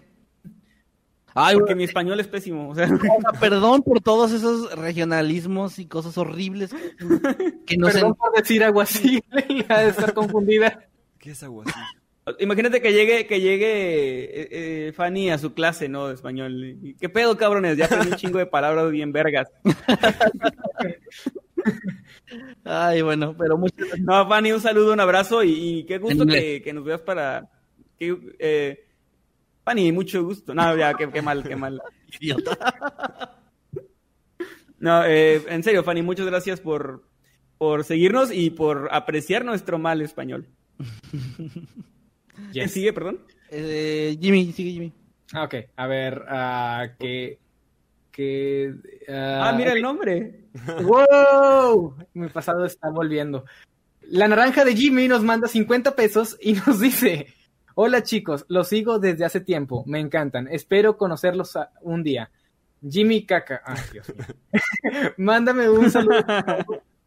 Ay, 1.34 1.56
porque 1.56 1.74
mi 1.74 1.84
español 1.84 2.20
es 2.20 2.28
pésimo. 2.28 2.68
O 2.68 2.74
sea, 2.74 2.86
perdón 3.40 3.82
por 3.82 4.02
todos 4.02 4.32
esos 4.32 4.70
regionalismos 4.78 5.78
y 5.78 5.86
cosas 5.86 6.18
horribles 6.18 6.74
que, 6.74 7.54
que 7.64 7.76
no 7.78 7.86
se... 7.86 7.94
Perdón 7.94 8.14
por 8.16 8.32
decir 8.34 8.62
aguacil, 8.62 9.24
de 9.32 9.88
estar 9.88 10.12
confundida. 10.12 10.86
¿Qué 11.18 11.30
es 11.30 11.42
así? 11.42 11.52
imagínate 12.38 12.80
que 12.82 12.92
llegue, 12.92 13.26
que 13.26 13.40
llegue 13.40 13.66
eh, 14.42 14.48
eh, 14.88 14.92
Fanny 14.92 15.30
a 15.30 15.38
su 15.38 15.54
clase, 15.54 15.88
¿no? 15.88 16.08
De 16.08 16.14
español. 16.14 16.76
¿Qué 17.00 17.08
pedo, 17.08 17.36
cabrones? 17.38 17.78
Ya 17.78 17.86
aprendí 17.86 18.08
un 18.10 18.16
chingo 18.16 18.38
de 18.38 18.46
palabras 18.46 18.90
bien 18.90 19.10
vergas. 19.10 19.48
Ay, 22.64 23.02
bueno, 23.02 23.34
pero 23.36 23.56
muchas 23.58 23.78
gracias. 23.78 24.00
No, 24.00 24.28
Fanny, 24.28 24.52
un 24.52 24.60
saludo, 24.60 24.92
un 24.92 25.00
abrazo 25.00 25.42
y, 25.42 25.50
y 25.78 25.84
qué 25.84 25.98
gusto 25.98 26.26
que, 26.26 26.62
que 26.62 26.72
nos 26.72 26.84
veas 26.84 27.00
para... 27.00 27.50
Que, 27.98 28.16
eh, 28.38 28.86
Fanny, 29.64 29.92
mucho 29.92 30.24
gusto. 30.24 30.54
No, 30.54 30.76
ya, 30.76 30.94
qué, 30.94 31.08
qué 31.10 31.22
mal, 31.22 31.42
qué 31.42 31.56
mal. 31.56 31.80
idiota. 32.20 33.38
No, 34.78 35.04
eh, 35.06 35.40
en 35.46 35.62
serio, 35.62 35.84
Fanny, 35.84 36.02
muchas 36.02 36.26
gracias 36.26 36.60
por, 36.60 37.04
por 37.56 37.84
seguirnos 37.84 38.32
y 38.32 38.50
por 38.50 38.88
apreciar 38.90 39.44
nuestro 39.44 39.78
mal 39.78 40.02
español. 40.02 40.48
¿Quién 42.50 42.64
Yes. 42.64 42.72
sigue, 42.72 42.92
perdón? 42.92 43.20
Eh, 43.48 44.18
Jimmy, 44.20 44.50
sigue 44.52 44.72
Jimmy. 44.72 44.92
Ah, 45.32 45.44
Ok, 45.44 45.54
a 45.76 45.86
ver, 45.86 46.24
ah, 46.28 46.88
que... 46.98 47.38
que 48.12 48.74
ah, 49.08 49.48
Ah, 49.48 49.52
mira 49.52 49.72
el 49.72 49.82
nombre. 49.82 50.44
¡Wow! 50.82 51.96
Mi 52.14 52.28
pasado 52.28 52.64
está 52.64 52.90
volviendo. 52.90 53.44
La 54.02 54.28
naranja 54.28 54.64
de 54.64 54.76
Jimmy 54.76 55.08
nos 55.08 55.22
manda 55.22 55.48
50 55.48 55.96
pesos 55.96 56.36
y 56.40 56.52
nos 56.66 56.78
dice: 56.78 57.34
Hola 57.74 58.02
chicos, 58.02 58.44
los 58.48 58.68
sigo 58.68 58.98
desde 58.98 59.24
hace 59.24 59.40
tiempo, 59.40 59.82
me 59.86 59.98
encantan, 59.98 60.46
espero 60.48 60.96
conocerlos 60.96 61.58
un 61.80 62.02
día. 62.02 62.30
Jimmy 62.86 63.24
Caca. 63.24 63.62
Ay, 63.64 63.80
Dios 63.92 64.12
mío. 64.14 64.26
Mándame 65.16 65.68
un 65.68 65.90
saludo. 65.90 66.18
a 66.26 66.64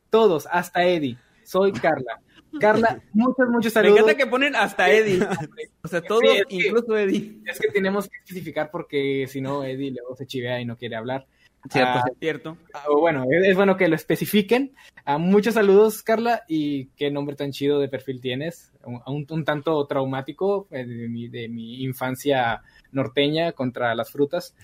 Todos, 0.10 0.48
hasta 0.49 0.84
Eddie. 0.86 1.18
Soy 1.44 1.72
Carla. 1.73 2.19
Carla, 2.60 3.02
muchos, 3.14 3.48
muchos 3.49 3.65
Me 3.65 3.82
saludos. 3.82 3.99
encanta 3.99 4.18
que 4.18 4.27
ponen 4.27 4.56
hasta 4.56 4.90
Eddie. 4.90 5.19
O 5.84 5.88
sea, 5.88 6.02
todos, 6.02 6.22
Sí, 6.23 6.38
es 6.38 6.45
que- 6.45 6.56
incluso 6.68 6.98
Eddie. 6.98 7.38
Es 7.45 7.60
que 7.60 7.69
tenemos 7.69 8.10
que 8.10 8.18
especificar 8.18 8.72
porque 8.72 9.26
si 9.27 9.40
no, 9.41 9.64
Eddie 9.64 9.91
luego 9.91 10.15
se 10.15 10.26
chivea 10.26 10.60
y 10.60 10.65
no 10.65 10.76
quiere 10.77 10.95
hablar. 10.95 11.27
Cierto, 11.69 11.99
Ah, 11.99 12.03
Cierto. 12.19 12.57
o 12.90 12.99
bueno, 12.99 13.26
es, 13.32 13.48
es 13.48 13.56
bueno 13.56 13.76
que 13.76 13.88
lo 13.88 13.95
especifiquen. 13.95 14.73
Ah, 15.03 15.18
muchos 15.18 15.56
saludos, 15.56 16.03
Carla, 16.03 16.44
y 16.48 16.86
qué 16.95 17.10
nombre 17.10 17.36
tan 17.36 17.52
chido 17.52 17.80
de 17.80 17.88
perfil 17.88 18.22
tienes. 18.22 18.72
Un, 18.84 19.02
un- 19.07 19.26
un 19.30 19.45
tanto 19.45 19.86
traumático 19.88 20.68
eh, 20.72 20.86
de, 20.86 21.07
mi, 21.10 21.27
de 21.27 21.48
mi 21.49 21.84
infancia 21.84 22.61
norteña 22.91 23.52
contra 23.53 23.94
las 23.95 24.11
frutas. 24.11 24.56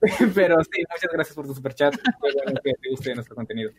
Pero 0.34 0.56
sí, 0.64 0.82
muchas 0.88 1.12
gracias 1.12 1.34
por 1.34 1.46
tu 1.46 1.54
superchat. 1.54 1.94
Qué 1.94 2.10
bueno 2.20 2.60
que 2.62 2.74
te 2.74 2.90
guste 2.90 3.14
nuestro 3.14 3.34
contenido. 3.34 3.72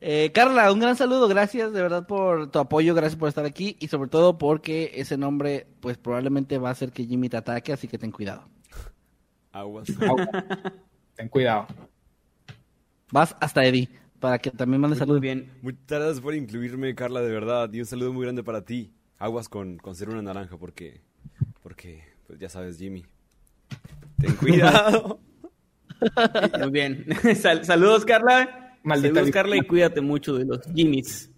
Eh, 0.00 0.30
Carla, 0.34 0.70
un 0.72 0.80
gran 0.80 0.96
saludo, 0.96 1.28
gracias 1.28 1.72
de 1.72 1.80
verdad 1.82 2.06
por 2.06 2.50
tu 2.50 2.58
apoyo, 2.58 2.94
gracias 2.94 3.18
por 3.18 3.28
estar 3.28 3.44
aquí 3.44 3.76
y 3.80 3.88
sobre 3.88 4.10
todo 4.10 4.36
porque 4.38 4.92
ese 4.94 5.16
nombre 5.16 5.66
pues 5.80 5.96
probablemente 5.98 6.58
va 6.58 6.68
a 6.70 6.72
hacer 6.72 6.92
que 6.92 7.04
Jimmy 7.06 7.28
te 7.28 7.36
ataque, 7.38 7.72
así 7.72 7.88
que 7.88 7.98
ten 7.98 8.10
cuidado. 8.10 8.44
Aguas. 9.52 9.88
Ten 11.14 11.28
cuidado. 11.28 11.66
Vas 13.10 13.36
hasta 13.40 13.64
Eddie 13.64 13.88
para 14.18 14.38
que 14.38 14.50
también 14.50 14.80
mande 14.80 14.94
Muy 14.94 14.98
saludos. 15.00 15.20
bien. 15.20 15.50
Muchas 15.62 15.80
gracias 15.88 16.20
por 16.20 16.34
incluirme, 16.34 16.94
Carla, 16.94 17.20
de 17.20 17.30
verdad. 17.30 17.70
Y 17.72 17.80
un 17.80 17.86
saludo 17.86 18.12
muy 18.12 18.22
grande 18.24 18.42
para 18.42 18.64
ti. 18.64 18.92
Aguas 19.18 19.48
con, 19.48 19.76
con 19.78 19.94
ser 19.94 20.08
una 20.08 20.22
naranja, 20.22 20.56
porque, 20.56 21.00
porque, 21.62 22.02
pues 22.26 22.38
ya 22.38 22.48
sabes, 22.48 22.78
Jimmy. 22.78 23.04
Ten 24.18 24.34
cuidado. 24.36 25.20
Muy 26.60 26.70
bien. 26.70 27.06
Sal- 27.36 27.64
saludos, 27.64 28.04
Carla. 28.04 28.61
Maldita 28.82 29.14
Saludos, 29.16 29.32
Carla, 29.32 29.56
y 29.56 29.62
cuídate 29.62 30.00
mucho 30.00 30.34
de 30.36 30.44
los 30.44 30.60
Jimmys. 30.74 31.30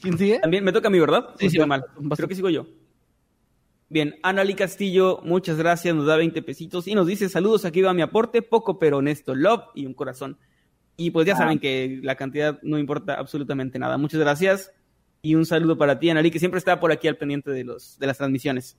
¿Quién 0.00 0.16
sigue? 0.18 0.38
También 0.38 0.64
me 0.64 0.72
toca 0.72 0.88
a 0.88 0.90
mí, 0.90 0.98
¿verdad? 0.98 1.30
Sí, 1.38 1.46
¿O 1.46 1.50
sí, 1.50 1.58
vas- 1.58 1.68
mal. 1.68 1.84
vas 1.98 2.16
Creo 2.16 2.28
que 2.28 2.34
sigo 2.34 2.48
yo. 2.50 2.66
Bien, 3.88 4.14
Anali 4.22 4.54
Castillo, 4.54 5.20
muchas 5.24 5.56
gracias, 5.56 5.94
nos 5.96 6.06
da 6.06 6.16
20 6.16 6.42
pesitos 6.42 6.86
y 6.86 6.94
nos 6.94 7.08
dice 7.08 7.28
saludos, 7.28 7.64
aquí 7.64 7.82
va 7.82 7.92
mi 7.92 8.02
aporte, 8.02 8.40
poco 8.40 8.78
pero 8.78 8.98
honesto, 8.98 9.34
love 9.34 9.64
y 9.74 9.84
un 9.84 9.94
corazón. 9.94 10.38
Y 10.96 11.10
pues 11.10 11.26
ya 11.26 11.34
Ah. 11.34 11.38
saben 11.38 11.58
que 11.58 11.98
la 12.02 12.14
cantidad 12.14 12.60
no 12.62 12.78
importa 12.78 13.14
absolutamente 13.14 13.78
nada. 13.80 13.98
Muchas 13.98 14.20
gracias 14.20 14.72
y 15.22 15.34
un 15.34 15.44
saludo 15.44 15.76
para 15.76 15.98
ti, 15.98 16.08
Anali, 16.08 16.30
que 16.30 16.38
siempre 16.38 16.58
está 16.58 16.78
por 16.78 16.92
aquí 16.92 17.08
al 17.08 17.16
pendiente 17.16 17.50
de, 17.50 17.64
los, 17.64 17.98
de 17.98 18.06
las 18.06 18.16
transmisiones. 18.18 18.78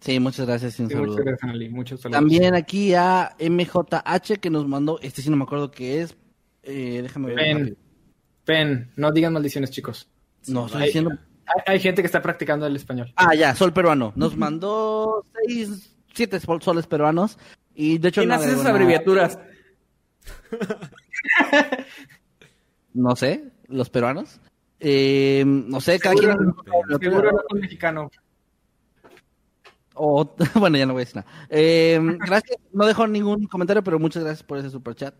Sí, 0.00 0.20
muchas 0.20 0.46
gracias 0.46 0.78
y 0.78 0.82
un 0.82 0.88
Sí, 0.88 0.94
saludo. 0.94 1.10
muchas 1.12 1.24
gracias, 1.24 1.44
Anali. 1.44 1.68
Muchos 1.68 2.00
saludos. 2.00 2.18
También 2.20 2.54
aquí 2.54 2.94
a 2.94 3.34
MJH 3.40 4.38
que 4.40 4.50
nos 4.50 4.66
mandó, 4.68 4.98
este 5.02 5.22
sí 5.22 5.30
no 5.30 5.36
me 5.36 5.44
acuerdo 5.44 5.70
qué 5.70 6.02
es. 6.02 6.16
Eh, 6.62 7.00
déjame 7.02 7.28
ver. 7.28 7.36
Pen, 7.36 7.76
pen, 8.44 8.90
no 8.96 9.10
digan 9.12 9.32
maldiciones, 9.32 9.70
chicos. 9.70 10.08
No, 10.48 10.66
estoy 10.66 10.82
Hay, 10.82 10.86
diciendo. 10.88 11.10
hay- 11.46 11.74
hay 11.74 11.80
gente 11.80 12.02
que 12.02 12.06
está 12.06 12.20
practicando 12.22 12.66
el 12.66 12.76
español. 12.76 13.12
Ah, 13.16 13.34
ya, 13.34 13.54
sol 13.54 13.72
peruano. 13.72 14.12
Nos 14.16 14.36
mandó 14.36 15.24
seis, 15.46 15.96
siete 16.14 16.38
sol- 16.40 16.62
soles 16.62 16.86
peruanos. 16.86 17.38
Y 17.74 17.98
de 17.98 18.08
hecho, 18.08 18.20
¿Quién 18.20 18.28
no 18.30 18.34
hace 18.36 18.52
esas 18.52 18.66
abreviaturas? 18.66 19.38
No 22.94 23.14
sé, 23.16 23.44
los 23.68 23.90
peruanos. 23.90 24.40
Eh, 24.80 25.44
no 25.46 25.80
sé, 25.80 25.98
cada 25.98 26.14
quien. 26.14 26.32
Seguro 27.00 27.30
no 27.32 27.38
es 27.56 27.60
mexicano. 27.62 28.10
O- 29.96 30.34
bueno, 30.54 30.76
ya 30.78 30.86
no 30.86 30.92
voy 30.92 31.00
a 31.02 31.04
decir 31.04 31.16
nada. 31.16 31.46
Eh, 31.48 31.98
gracias, 32.26 32.58
no 32.72 32.86
dejó 32.86 33.06
ningún 33.06 33.46
comentario, 33.46 33.82
pero 33.82 33.98
muchas 33.98 34.22
gracias 34.24 34.42
por 34.42 34.58
ese 34.58 34.70
super 34.70 34.94
chat. 34.94 35.14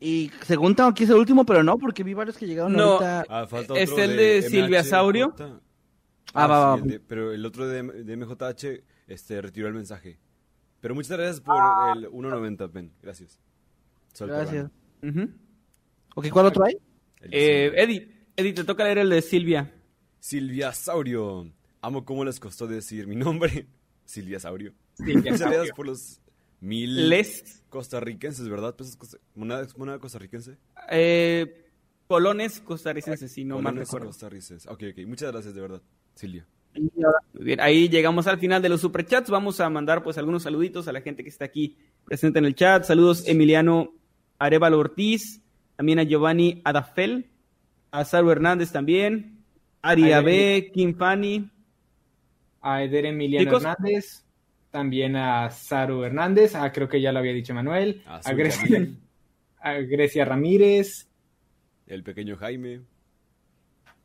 Y 0.00 0.30
según 0.46 0.74
tengo 0.74 0.90
aquí 0.90 1.04
es 1.04 1.10
el 1.10 1.16
último, 1.16 1.44
pero 1.46 1.62
no, 1.62 1.78
porque 1.78 2.02
vi 2.02 2.14
varios 2.14 2.36
que 2.36 2.46
llegaron 2.46 2.72
No. 2.72 2.92
ahorita. 2.94 3.24
Ah, 3.28 3.46
falta 3.46 3.74
¿Es 3.74 3.90
otro 3.90 4.04
el 4.04 4.16
de 4.16 4.42
Silvia 4.42 4.80
MHJ. 4.80 4.88
Saurio? 4.90 5.34
Ah, 5.38 5.58
Ah, 6.34 6.46
va, 6.46 6.58
va. 6.70 6.76
sí, 6.76 6.82
el 6.84 6.88
de- 6.90 7.00
pero 7.00 7.32
el 7.32 7.44
otro 7.46 7.66
de, 7.68 7.82
de 7.82 8.16
MJH 8.16 8.82
este, 9.06 9.40
retiró 9.42 9.68
el 9.68 9.74
mensaje. 9.74 10.18
Pero 10.80 10.94
muchas 10.94 11.16
gracias 11.16 11.40
por 11.40 11.54
el 11.96 12.08
1.90, 12.10 12.72
Ben. 12.72 12.90
Gracias. 13.02 13.38
Sol 14.12 14.28
Gracias. 14.28 14.70
Ujú. 15.02 15.28
Ok, 16.16 16.28
¿cuál 16.30 16.46
otro 16.46 16.64
hay? 16.64 16.74
De 17.20 17.28
Eh, 17.30 17.64
Silvia. 17.68 17.82
Eddie, 17.84 18.26
Eddie, 18.36 18.52
te 18.54 18.64
toca 18.64 18.84
leer 18.84 18.98
el 18.98 19.10
de 19.10 19.22
Silvia. 19.22 19.72
Silvia 20.18 20.72
Saurio. 20.72 21.48
Amo 21.80 22.04
cómo 22.04 22.24
les 22.24 22.40
costó 22.40 22.66
decir 22.66 23.06
mi 23.06 23.14
nombre. 23.16 23.66
Silvia 24.04 24.38
Saurio. 24.40 24.72
Sí, 24.94 25.14
Muchas 25.14 25.40
gracias 25.40 25.70
por 25.76 25.86
los 25.86 26.20
mil 26.60 27.08
Les 27.08 27.62
costarricenses, 27.68 28.48
¿verdad? 28.48 28.74
Pesos 28.76 28.96
costa- 28.96 29.18
moneda, 29.34 29.66
moneda 29.76 29.98
costarricense. 29.98 30.56
eh, 30.90 31.66
colones 32.06 32.60
costarricenses, 32.60 33.32
si 33.32 33.44
no 33.44 33.60
mal 33.60 33.76
recuerdo. 33.76 34.08
costarricenses. 34.08 34.70
Ok, 34.70 34.82
ok. 34.92 35.06
Muchas 35.06 35.32
gracias, 35.32 35.54
de 35.54 35.60
verdad, 35.60 35.82
Silvia. 36.14 36.46
Muy 36.74 37.44
bien, 37.44 37.60
ahí 37.60 37.88
llegamos 37.88 38.26
al 38.26 38.38
final 38.38 38.62
de 38.62 38.68
los 38.70 38.80
superchats. 38.80 39.28
Vamos 39.30 39.60
a 39.60 39.68
mandar 39.68 40.02
pues 40.02 40.16
algunos 40.18 40.42
saluditos 40.44 40.88
a 40.88 40.92
la 40.92 41.00
gente 41.02 41.22
que 41.22 41.28
está 41.28 41.44
aquí 41.44 41.76
presente 42.04 42.38
en 42.38 42.46
el 42.46 42.54
chat. 42.54 42.84
Saludos 42.84 43.26
Emiliano 43.28 43.92
Arevalo 44.38 44.78
Ortiz, 44.78 45.42
también 45.76 45.98
a 45.98 46.02
Giovanni 46.04 46.62
Adafel, 46.64 47.30
a 47.90 48.04
Saru 48.06 48.30
Hernández 48.30 48.72
también, 48.72 49.44
Ari 49.82 50.12
Ay, 50.12 50.24
B, 50.24 50.70
Kim 50.72 50.94
Fanny. 50.96 51.50
A 52.62 52.82
Eder 52.82 53.06
Emiliano 53.06 53.44
Chicos. 53.44 53.64
Hernández. 53.64 54.24
También 54.70 55.16
a 55.16 55.50
Saru 55.50 56.04
Hernández. 56.04 56.54
Ah, 56.54 56.72
creo 56.72 56.88
que 56.88 57.00
ya 57.00 57.12
lo 57.12 57.18
había 57.18 57.34
dicho 57.34 57.52
Manuel. 57.52 58.02
A, 58.06 58.32
Grecia, 58.32 58.88
a 59.60 59.72
Grecia 59.74 60.24
Ramírez. 60.24 61.08
el 61.86 62.02
pequeño 62.02 62.36
Jaime. 62.36 62.80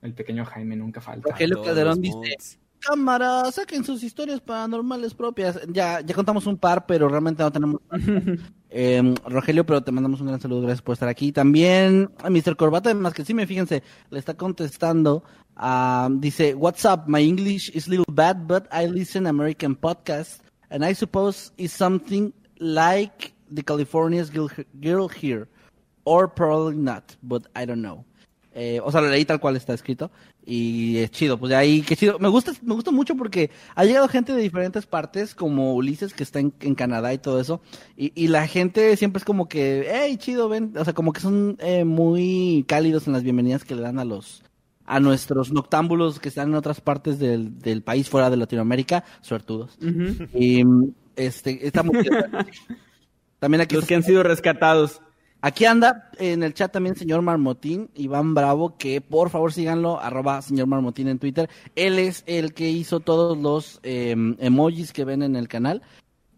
El 0.02 0.14
pequeño 0.14 0.46
Jaime 0.46 0.76
nunca 0.76 1.00
falta. 1.00 1.32
Rogelio 1.32 1.64
Calderón 1.64 2.02
dice, 2.02 2.38
cámara, 2.80 3.52
saquen 3.52 3.84
sus 3.84 4.04
historias 4.04 4.42
paranormales 4.42 5.14
propias. 5.14 5.60
Ya, 5.70 6.02
ya 6.02 6.16
contamos 6.16 6.46
un 6.46 6.58
par, 6.58 6.86
pero 6.86 7.08
realmente 7.08 7.44
no 7.44 7.52
tenemos. 7.52 7.82
Eh, 8.70 9.16
Rogelio, 9.26 9.66
pero 9.66 9.82
te 9.82 9.92
mandamos 9.92 10.20
un 10.20 10.28
gran 10.28 10.42
saludo, 10.42 10.62
gracias 10.62 10.82
por 10.82 10.94
estar 10.94 11.08
aquí. 11.10 11.32
También 11.32 12.10
a 12.22 12.30
Mr. 12.30 12.56
Corbata, 12.56 12.94
más 12.94 13.14
que 13.14 13.24
sí 13.24 13.34
me 13.34 13.48
fíjense, 13.48 13.82
le 14.10 14.20
está 14.20 14.34
contestando. 14.36 15.24
ah, 15.58 16.10
dice, 16.12 16.54
What's 16.54 16.86
up? 16.86 17.08
My 17.08 17.22
English 17.22 17.70
is 17.74 17.88
a 17.88 17.92
little 17.92 18.06
bad, 18.12 18.48
but 18.48 18.68
I 18.72 18.88
listen 18.88 19.26
American 19.28 19.76
podcasts, 19.76 20.40
and 20.70 20.84
I 20.86 20.94
suppose 20.94 21.52
it's 21.58 21.74
something 21.74 22.34
like 22.60 23.34
the 23.50 23.64
California's 23.64 24.30
Girl, 24.30 24.50
Girl 24.80 25.08
Here, 25.08 25.48
or 26.06 26.28
probably 26.28 26.78
not, 26.78 27.16
but 27.24 27.48
I 27.56 27.66
don't 27.66 27.82
know. 27.82 28.06
Eh, 28.60 28.82
o 28.84 28.92
sea, 28.92 29.02
lo 29.02 29.10
leí 29.10 29.24
tal 29.24 29.40
cual 29.40 29.56
está 29.56 29.76
escrito. 29.76 30.10
Y 30.44 30.98
es 30.98 31.12
chido, 31.12 31.38
pues 31.38 31.52
de 31.52 31.56
ahí, 31.56 31.84
qué 31.84 31.96
chido. 31.96 32.18
Me 32.18 32.28
gusta, 32.28 32.54
me 32.64 32.74
gusta 32.74 32.90
mucho 32.90 33.16
porque 33.16 33.52
ha 33.76 33.86
llegado 33.86 34.08
gente 34.08 34.34
de 34.34 34.42
diferentes 34.42 34.88
partes, 34.88 35.36
como 35.36 35.76
Ulises, 35.76 36.16
que 36.16 36.24
está 36.24 36.40
en, 36.40 36.52
en 36.62 36.74
Canadá 36.74 37.14
y 37.14 37.20
todo 37.20 37.40
eso. 37.40 37.62
Y, 37.96 38.12
y 38.16 38.30
la 38.30 38.48
gente 38.48 38.98
siempre 38.98 39.20
es 39.20 39.26
como 39.26 39.48
que, 39.48 39.88
hey, 39.94 40.18
chido, 40.18 40.50
ven. 40.50 40.74
O 40.76 40.84
sea, 40.84 40.94
como 40.94 41.14
que 41.14 41.22
son 41.22 41.58
eh, 41.60 41.86
muy 41.86 42.66
cálidos 42.68 43.06
en 43.06 43.14
las 43.14 43.22
bienvenidas 43.22 43.64
que 43.64 43.76
le 43.76 43.84
dan 43.84 44.00
a 44.00 44.06
los, 44.06 44.44
a 44.88 45.00
nuestros 45.00 45.52
noctámbulos 45.52 46.20
que 46.20 46.30
están 46.30 46.50
en 46.50 46.56
otras 46.56 46.82
partes 46.82 47.20
del, 47.20 47.60
del 47.60 47.84
país 47.84 48.10
fuera 48.10 48.32
de 48.32 48.38
Latinoamérica, 48.38 49.04
suertudos. 49.22 49.78
Y 50.34 50.64
este, 51.16 51.60
chido. 51.72 51.84
También 53.40 53.62
aquí 53.62 53.76
Los 53.76 53.86
que 53.86 53.94
han 53.94 54.02
sido 54.02 54.24
rescatados. 54.24 55.00
Aquí 55.42 55.66
anda 55.66 56.10
en 56.18 56.42
el 56.42 56.54
chat 56.54 56.72
también 56.72 56.96
señor 56.96 57.22
Marmotín, 57.22 57.90
Iván 57.96 58.34
Bravo, 58.34 58.78
que 58.78 59.02
por 59.02 59.30
favor 59.30 59.54
síganlo, 59.54 60.00
arroba 60.00 60.42
señor 60.42 60.68
Marmotín 60.68 61.08
en 61.08 61.20
Twitter. 61.20 61.50
Él 61.76 62.00
es 62.00 62.24
el 62.26 62.54
que 62.54 62.70
hizo 62.70 63.00
todos 63.00 63.38
los 63.38 63.80
eh, 63.84 64.16
emojis 64.40 64.92
que 64.94 65.06
ven 65.06 65.22
en 65.22 65.36
el 65.36 65.48
canal. 65.48 65.82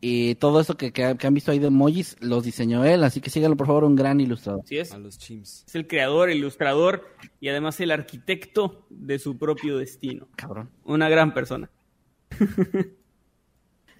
Y 0.01 0.35
todo 0.35 0.61
eso 0.61 0.77
que, 0.77 0.93
que, 0.93 1.17
que 1.17 1.27
han 1.27 1.33
visto 1.33 1.51
ahí 1.51 1.59
de 1.59 1.67
emojis 1.67 2.15
los 2.21 2.45
diseñó 2.45 2.85
él, 2.85 3.03
así 3.03 3.19
que 3.19 3.29
síganlo 3.29 3.57
por 3.57 3.67
favor, 3.67 3.83
un 3.83 3.97
gran 3.97 4.21
ilustrador. 4.21 4.61
Así 4.63 4.77
es. 4.77 4.93
A 4.93 4.97
los 4.97 5.17
chimps. 5.17 5.65
Es 5.67 5.75
el 5.75 5.87
creador, 5.87 6.29
ilustrador 6.29 7.03
y 7.41 7.49
además 7.49 7.79
el 7.81 7.91
arquitecto 7.91 8.85
de 8.89 9.19
su 9.19 9.37
propio 9.37 9.77
destino. 9.77 10.27
Cabrón. 10.37 10.69
Una 10.85 11.09
gran 11.09 11.33
persona. 11.33 11.69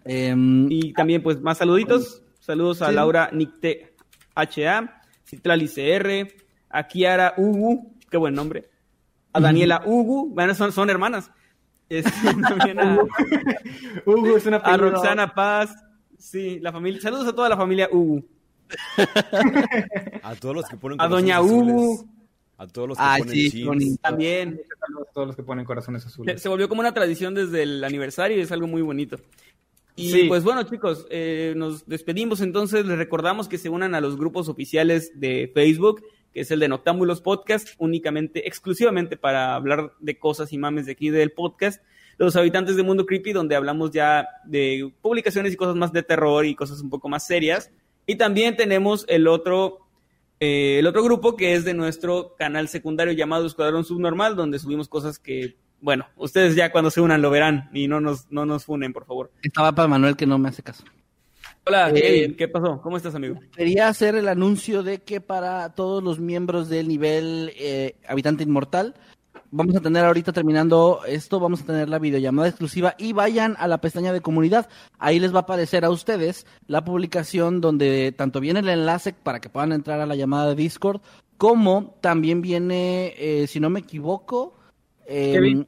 Em, 0.06 0.68
Y 0.72 0.94
también, 0.94 1.22
pues, 1.22 1.42
más 1.42 1.58
saluditos. 1.58 2.24
Saludos 2.40 2.82
a 2.82 2.90
Sí. 2.90 2.96
Laura 2.96 3.30
Nicte 3.34 3.94
HA, 4.36 5.02
Citlali 5.26 5.68
CR, 5.68 6.34
a 6.70 6.88
Kiara 6.88 7.34
Ugu, 7.38 7.96
qué 8.10 8.18
buen 8.18 8.34
nombre. 8.34 8.70
A 9.34 9.40
Daniela 9.40 9.82
Ugu, 9.86 10.30
bueno, 10.34 10.56
son, 10.56 10.72
son 10.72 10.90
hermanas. 10.90 11.32
Este, 11.90 12.12
también 12.48 12.80
a, 12.80 13.00
Hugo 14.06 14.38
es 14.38 14.46
una 14.46 14.58
a 14.58 14.78
Roxana 14.78 15.34
Paz. 15.34 15.76
Sí, 16.18 16.60
la 16.60 16.72
familia. 16.72 17.02
Saludos 17.02 17.28
a 17.28 17.34
toda 17.34 17.50
la 17.50 17.58
familia 17.58 17.90
Ugu. 17.92 18.24
A 20.24 20.36
todos 20.36 20.56
los 20.56 20.66
que 20.70 20.78
ponen 20.78 21.02
A 21.02 21.08
corazones 21.08 21.24
Doña 21.26 21.38
azules. 21.38 21.74
Ubu. 21.74 22.10
A 22.58 22.68
todos 22.68 22.90
los 22.90 22.98
que 22.98 23.04
Ay, 23.04 23.22
ponen 23.66 23.82
sí. 23.82 23.98
También. 23.98 24.62
Saludos 24.80 25.08
a 25.10 25.12
todos 25.14 25.28
los 25.28 25.36
que 25.36 25.44
ponen 25.44 25.66
corazones 25.66 26.04
Se, 26.04 26.10
azules. 26.10 26.42
se 26.42 26.50
volvió 26.50 26.70
como 26.70 26.82
una 26.82 26.94
tradición 26.94 27.34
desde 27.34 27.64
el 27.64 27.84
aniversario 27.84 28.38
y 28.38 28.42
es 28.42 28.52
algo 28.52 28.68
muy 28.68 28.82
bonito. 28.84 29.18
Y 30.00 30.12
Sí. 30.12 30.24
pues 30.28 30.44
bueno, 30.44 30.64
chicos, 30.64 31.06
eh, 31.10 31.54
nos 31.58 31.86
despedimos 31.88 32.42
entonces. 32.42 32.86
Les 32.86 32.98
recordamos 32.98 33.48
que 33.48 33.58
se 33.58 33.70
unan 33.70 33.96
a 33.96 34.02
los 34.02 34.18
grupos 34.18 34.48
oficiales 34.48 35.20
de 35.20 35.52
Facebook, 35.54 36.04
que 36.34 36.42
es 36.42 36.52
el 36.52 36.60
de 36.60 36.68
Noctámbulos 36.68 37.22
Podcast, 37.22 37.70
únicamente, 37.80 38.48
exclusivamente 38.48 39.18
para 39.18 39.56
hablar 39.56 39.94
de 40.00 40.18
cosas 40.18 40.54
y 40.54 40.58
mames 40.58 40.86
de 40.86 40.94
aquí 40.94 41.10
del 41.10 41.32
podcast. 41.32 41.84
Los 42.18 42.36
habitantes 42.36 42.76
de 42.76 42.84
Mundo 42.84 43.06
Creepy, 43.06 43.34
donde 43.34 43.56
hablamos 43.56 43.92
ya 43.92 44.28
de 44.46 44.92
publicaciones 45.02 45.54
y 45.54 45.56
cosas 45.56 45.76
más 45.76 45.92
de 45.92 46.04
terror 46.04 46.46
y 46.46 46.56
cosas 46.56 46.82
un 46.82 46.90
poco 46.90 47.10
más 47.10 47.26
serias. 47.26 47.72
Y 48.06 48.16
también 48.16 48.56
tenemos 48.58 49.06
el 49.08 49.28
otro, 49.28 49.80
eh, 50.40 50.78
el 50.80 50.88
otro 50.88 51.04
grupo 51.04 51.36
que 51.36 51.54
es 51.56 51.64
de 51.66 51.74
nuestro 51.74 52.36
canal 52.38 52.68
secundario 52.68 53.14
llamado 53.14 53.46
Escuadrón 53.46 53.86
Subnormal, 53.86 54.36
donde 54.36 54.60
subimos 54.60 54.88
cosas 54.90 55.18
que, 55.20 55.56
bueno, 55.82 56.06
ustedes 56.18 56.56
ya 56.56 56.72
cuando 56.72 56.92
se 56.92 57.02
unan 57.02 57.22
lo 57.22 57.30
verán 57.30 57.70
y 57.74 57.88
no 57.88 58.00
nos, 58.02 58.32
no 58.32 58.46
nos 58.46 58.66
funen, 58.66 58.94
por 58.94 59.06
favor. 59.06 59.32
estaba 59.42 59.72
para 59.72 59.88
Manuel 59.88 60.16
que 60.16 60.26
no 60.26 60.38
me 60.38 60.50
hace 60.50 60.64
caso. 60.64 60.84
Hola, 61.66 61.90
Eh, 61.90 62.02
Kevin, 62.02 62.36
¿qué 62.38 62.48
pasó? 62.48 62.82
¿Cómo 62.82 62.98
estás, 62.98 63.16
amigo? 63.16 63.40
Quería 63.56 63.88
hacer 63.88 64.16
el 64.16 64.28
anuncio 64.28 64.82
de 64.84 65.00
que 65.00 65.22
para 65.22 65.70
todos 65.76 66.04
los 66.04 66.20
miembros 66.20 66.70
del 66.70 66.88
nivel 66.88 67.52
eh, 67.58 67.96
Habitante 68.08 68.44
Inmortal, 68.44 68.96
vamos 69.52 69.76
a 69.76 69.80
tener 69.80 70.04
ahorita 70.06 70.32
terminando 70.32 71.02
esto, 71.08 71.40
vamos 71.40 71.62
a 71.62 71.66
tener 71.66 71.90
la 71.90 72.00
videollamada 72.00 72.48
exclusiva 72.48 72.96
y 72.98 73.14
vayan 73.14 73.56
a 73.60 73.68
la 73.68 73.80
pestaña 73.82 74.14
de 74.14 74.22
comunidad. 74.22 74.68
Ahí 74.98 75.20
les 75.20 75.34
va 75.34 75.40
a 75.40 75.42
aparecer 75.42 75.86
a 75.86 75.90
ustedes 75.92 76.46
la 76.68 76.84
publicación 76.84 77.62
donde 77.62 78.14
tanto 78.14 78.40
viene 78.40 78.62
el 78.62 78.70
enlace 78.70 79.14
para 79.14 79.40
que 79.40 79.50
puedan 79.50 79.72
entrar 79.72 80.00
a 80.00 80.06
la 80.08 80.16
llamada 80.16 80.50
de 80.50 80.56
Discord, 80.56 81.02
como 81.38 81.98
también 82.02 82.42
viene, 82.42 83.14
eh, 83.18 83.48
si 83.48 83.60
no 83.60 83.70
me 83.70 83.82
equivoco, 83.82 84.59
eh, 85.10 85.32
Kevin. 85.34 85.68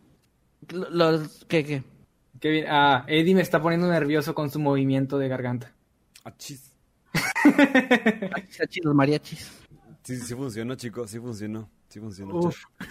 los, 0.69 1.45
¿qué, 1.47 1.65
qué? 1.65 1.84
Kevin, 2.39 2.65
ah, 2.68 3.05
Eddie 3.07 3.35
me 3.35 3.41
está 3.41 3.61
poniendo 3.61 3.88
nervioso 3.88 4.34
con 4.34 4.49
su 4.49 4.59
movimiento 4.59 5.18
de 5.18 5.27
garganta. 5.27 5.73
Ah, 6.23 6.34
chis. 6.38 6.72
Aquí 8.34 8.47
está 8.49 8.68
chido, 8.68 8.89
los 8.89 8.95
mariachis. 8.95 9.60
Sí, 10.03 10.17
sí 10.17 10.33
funcionó, 10.33 10.75
chicos, 10.75 11.11
sí 11.11 11.19
funcionó. 11.19 11.69
Sí 11.91 11.99
funcionó. 11.99 12.39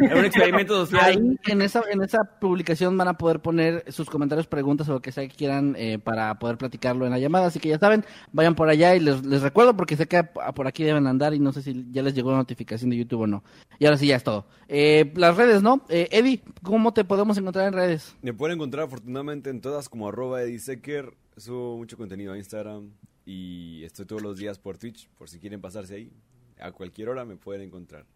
Era 0.00 0.18
un 0.18 0.24
experimento 0.24 0.84
social. 0.84 1.04
Ahí 1.04 1.38
en 1.46 1.62
esa, 1.62 1.82
en 1.88 2.02
esa 2.02 2.24
publicación 2.40 2.98
van 2.98 3.06
a 3.06 3.16
poder 3.16 3.40
poner 3.40 3.84
sus 3.92 4.10
comentarios, 4.10 4.48
preguntas 4.48 4.88
o 4.88 4.94
lo 4.94 5.00
que 5.00 5.12
sea 5.12 5.26
que 5.28 5.36
quieran 5.36 5.76
eh, 5.78 6.00
para 6.00 6.36
poder 6.40 6.58
platicarlo 6.58 7.06
en 7.06 7.12
la 7.12 7.20
llamada. 7.20 7.46
Así 7.46 7.60
que 7.60 7.68
ya 7.68 7.78
saben, 7.78 8.04
vayan 8.32 8.56
por 8.56 8.68
allá 8.68 8.96
y 8.96 9.00
les, 9.00 9.24
les 9.24 9.40
recuerdo 9.40 9.76
porque 9.76 9.96
sé 9.96 10.08
que 10.08 10.24
por 10.24 10.66
aquí 10.66 10.82
deben 10.82 11.06
andar 11.06 11.32
y 11.32 11.38
no 11.38 11.52
sé 11.52 11.62
si 11.62 11.86
ya 11.92 12.02
les 12.02 12.14
llegó 12.14 12.32
la 12.32 12.38
notificación 12.38 12.90
de 12.90 12.96
YouTube 12.96 13.20
o 13.20 13.26
no. 13.28 13.44
Y 13.78 13.86
ahora 13.86 13.98
sí, 13.98 14.08
ya 14.08 14.16
es 14.16 14.24
todo. 14.24 14.46
Eh, 14.66 15.12
las 15.14 15.36
redes, 15.36 15.62
¿no? 15.62 15.86
Eh, 15.88 16.08
Eddie, 16.10 16.42
¿cómo 16.62 16.92
te 16.92 17.04
podemos 17.04 17.38
encontrar 17.38 17.68
en 17.68 17.74
redes? 17.74 18.16
Me 18.20 18.34
pueden 18.34 18.56
encontrar 18.56 18.86
afortunadamente 18.86 19.48
en 19.48 19.60
todas 19.60 19.88
como 19.88 20.08
arroba 20.08 20.42
edisecker. 20.42 21.14
Subo 21.36 21.76
mucho 21.76 21.96
contenido 21.96 22.32
a 22.32 22.36
Instagram 22.36 22.90
y 23.24 23.84
estoy 23.84 24.06
todos 24.06 24.22
los 24.22 24.38
días 24.38 24.58
por 24.58 24.76
Twitch, 24.76 25.08
por 25.10 25.28
si 25.28 25.38
quieren 25.38 25.60
pasarse 25.60 25.94
ahí. 25.94 26.12
A 26.60 26.72
cualquier 26.72 27.08
hora 27.08 27.24
me 27.24 27.36
pueden 27.36 27.62
encontrar. 27.62 28.06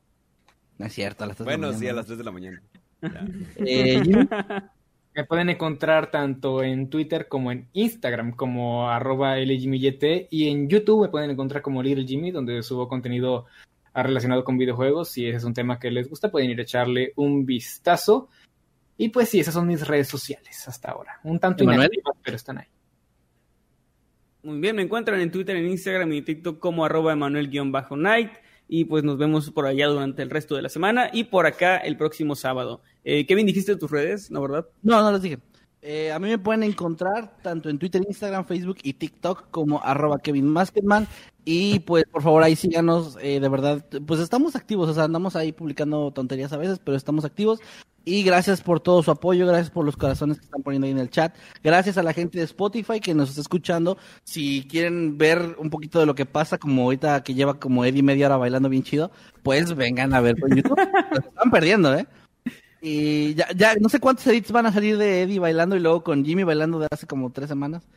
No 0.79 0.87
es 0.87 0.93
cierto, 0.93 1.25
a 1.25 1.27
las 1.27 1.37
tres 1.37 1.47
de 1.47 1.53
la 1.53 1.59
Bueno, 1.59 1.73
sí, 1.73 1.79
mañana, 1.79 1.93
a 1.93 1.97
las 1.97 2.07
3 2.07 2.19
de 2.19 2.25
la 2.25 2.31
mañana. 2.31 2.63
Eh, 3.57 4.03
Me 5.19 5.25
pueden 5.25 5.49
encontrar 5.49 6.13
tanto 6.13 6.63
en 6.63 6.91
Twitter 6.91 7.27
como 7.27 7.51
en 7.51 7.69
Instagram 7.73 8.37
como 8.37 8.89
arroba 8.89 9.37
LJimmyYT 9.37 10.29
y 10.31 10.49
en 10.49 10.69
YouTube 10.69 11.03
me 11.03 11.09
pueden 11.09 11.31
encontrar 11.31 11.61
como 11.61 11.83
Little 11.83 12.07
Jimmy 12.07 12.31
donde 12.31 12.63
subo 12.63 12.87
contenido 12.87 13.47
relacionado 13.93 14.45
con 14.45 14.57
videojuegos. 14.57 15.09
Si 15.09 15.27
ese 15.27 15.39
es 15.39 15.43
un 15.43 15.55
tema 15.55 15.81
que 15.81 15.91
les 15.91 16.09
gusta 16.09 16.31
pueden 16.31 16.51
ir 16.51 16.61
a 16.61 16.63
echarle 16.63 17.15
un 17.17 17.45
vistazo. 17.45 18.29
Y 18.97 19.09
pues 19.09 19.29
sí, 19.29 19.41
esas 19.41 19.55
son 19.55 19.67
mis 19.67 19.85
redes 19.85 20.07
sociales 20.07 20.69
hasta 20.69 20.93
ahora. 20.93 21.19
Un 21.25 21.41
tanto 21.41 21.65
inactivas, 21.65 22.15
pero 22.23 22.37
están 22.37 22.59
ahí. 22.59 22.67
Muy 24.49 24.61
bien, 24.61 24.77
me 24.77 24.81
encuentran 24.81 25.21
en 25.21 25.31
Twitter, 25.31 25.55
en 25.57 25.69
Instagram 25.69 26.11
y 26.11 26.19
en 26.19 26.25
TikTok 26.25 26.59
como 26.59 26.83
arroba 26.83 27.13
Emanuel-Night. 27.13 28.31
Y 28.67 28.87
pues 28.87 29.05
nos 29.05 29.19
vemos 29.19 29.51
por 29.51 29.67
allá 29.67 29.89
durante 29.89 30.23
el 30.23 30.31
resto 30.31 30.57
de 30.57 30.63
la 30.63 30.71
semana 30.71 31.11
y 31.13 31.25
por 31.25 31.45
acá 31.45 31.77
el 31.77 31.99
próximo 31.99 32.35
sábado. 32.35 32.81
Eh, 33.05 33.27
Kevin, 33.27 33.45
dijiste 33.45 33.77
tus 33.77 33.91
redes, 33.91 34.31
¿no 34.31 34.41
verdad? 34.41 34.67
No, 34.83 35.03
no 35.03 35.13
les 35.13 35.21
dije. 35.21 35.39
Eh, 35.83 36.11
a 36.13 36.19
mí 36.19 36.29
me 36.29 36.39
pueden 36.39 36.63
encontrar 36.63 37.37
tanto 37.43 37.69
en 37.69 37.79
Twitter, 37.79 38.03
Instagram, 38.09 38.47
Facebook 38.47 38.79
y 38.83 38.95
TikTok 38.95 39.51
como 39.51 39.85
arroba 39.85 40.19
Kevin 40.19 40.49
Masketman. 40.49 41.07
Y 41.51 41.79
pues 41.79 42.05
por 42.05 42.23
favor 42.23 42.43
ahí 42.43 42.57
síganos, 42.57 43.17
eh, 43.23 43.41
de 43.41 43.49
verdad, 43.49 43.83
pues 44.07 44.21
estamos 44.21 44.55
activos, 44.55 44.87
o 44.91 44.93
sea, 44.93 45.05
andamos 45.05 45.35
ahí 45.35 45.51
publicando 45.51 46.11
tonterías 46.11 46.53
a 46.53 46.59
veces, 46.59 46.79
pero 46.79 46.95
estamos 46.95 47.25
activos. 47.25 47.61
Y 48.05 48.23
gracias 48.23 48.61
por 48.61 48.81
todo 48.81 49.03
su 49.03 49.11
apoyo, 49.11 49.47
gracias 49.47 49.71
por 49.71 49.87
los 49.87 49.97
corazones 49.97 50.39
que 50.39 50.45
están 50.45 50.63
poniendo 50.63 50.85
ahí 50.85 50.91
en 50.91 50.99
el 50.99 51.09
chat. 51.09 51.35
Gracias 51.65 51.97
a 51.97 52.03
la 52.03 52.13
gente 52.13 52.37
de 52.37 52.45
Spotify 52.45 53.01
que 53.01 53.15
nos 53.15 53.31
está 53.31 53.41
escuchando. 53.41 53.97
Si 54.25 54.67
quieren 54.69 55.17
ver 55.17 55.57
un 55.59 55.71
poquito 55.71 55.99
de 55.99 56.05
lo 56.05 56.15
que 56.15 56.27
pasa, 56.27 56.59
como 56.59 56.83
ahorita 56.83 57.23
que 57.23 57.33
lleva 57.33 57.59
como 57.59 57.83
Eddie 57.87 58.03
media 58.03 58.27
hora 58.27 58.37
bailando 58.37 58.69
bien 58.69 58.83
chido, 58.83 59.11
pues 59.43 59.75
vengan 59.75 60.13
a 60.13 60.21
ver 60.21 60.37
por 60.37 60.55
YouTube. 60.55 60.79
Están 61.29 61.51
perdiendo, 61.51 61.95
¿eh? 61.95 62.07
Y 62.83 63.33
ya, 63.37 63.49
ya, 63.57 63.75
no 63.77 63.89
sé 63.89 64.01
cuántos 64.01 64.27
edits 64.27 64.53
van 64.53 64.67
a 64.67 64.73
salir 64.73 64.99
de 64.99 65.23
Eddie 65.23 65.39
bailando 65.39 65.77
y 65.77 65.81
luego 65.81 66.05
con 66.05 66.27
Jimmy 66.27 66.45
bailando 66.45 66.79
de 66.79 66.89
hace 66.91 67.07
como 67.07 67.33
tres 67.33 67.49
semanas. 67.49 67.89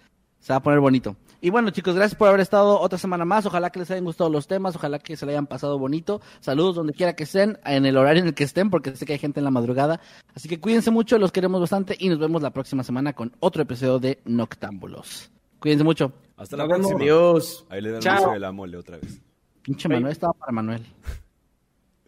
Se 0.41 0.51
va 0.51 0.57
a 0.57 0.63
poner 0.63 0.79
bonito. 0.79 1.15
Y 1.39 1.49
bueno, 1.49 1.69
chicos, 1.69 1.95
gracias 1.95 2.17
por 2.17 2.27
haber 2.27 2.41
estado 2.41 2.79
otra 2.79 2.97
semana 2.97 3.25
más. 3.25 3.45
Ojalá 3.45 3.69
que 3.69 3.79
les 3.79 3.89
hayan 3.91 4.03
gustado 4.03 4.29
los 4.29 4.47
temas, 4.47 4.75
ojalá 4.75 4.99
que 4.99 5.15
se 5.15 5.25
le 5.25 5.31
hayan 5.31 5.47
pasado 5.47 5.79
bonito. 5.79 6.19
Saludos 6.39 6.75
donde 6.75 6.93
quiera 6.93 7.15
que 7.15 7.23
estén, 7.23 7.59
en 7.63 7.85
el 7.85 7.95
horario 7.95 8.21
en 8.21 8.27
el 8.27 8.33
que 8.33 8.43
estén, 8.43 8.69
porque 8.69 8.95
sé 8.95 9.05
que 9.05 9.13
hay 9.13 9.19
gente 9.19 9.39
en 9.39 9.45
la 9.45 9.51
madrugada. 9.51 10.01
Así 10.35 10.49
que 10.49 10.59
cuídense 10.59 10.91
mucho, 10.91 11.17
los 11.17 11.31
queremos 11.31 11.61
bastante 11.61 11.95
y 11.97 12.09
nos 12.09 12.19
vemos 12.19 12.41
la 12.41 12.51
próxima 12.51 12.83
semana 12.83 13.13
con 13.13 13.31
otro 13.39 13.61
episodio 13.61 13.99
de 13.99 14.19
Noctámbulos. 14.25 15.31
Cuídense 15.59 15.83
mucho. 15.83 16.11
Hasta 16.37 16.57
la 16.57 16.67
próxima. 16.67 16.99
Adiós. 16.99 17.65
Ahí 17.69 17.81
le 17.81 17.91
dan 17.91 18.01
Chao. 18.01 18.15
beso 18.15 18.31
de 18.31 18.39
la 18.39 18.51
mole 18.51 18.77
otra 18.77 18.97
vez. 18.97 19.21
Pinche. 19.61 19.87
Manuel 19.87 20.11
estaba 20.11 20.33
para 20.33 20.51
Manuel. 20.51 20.85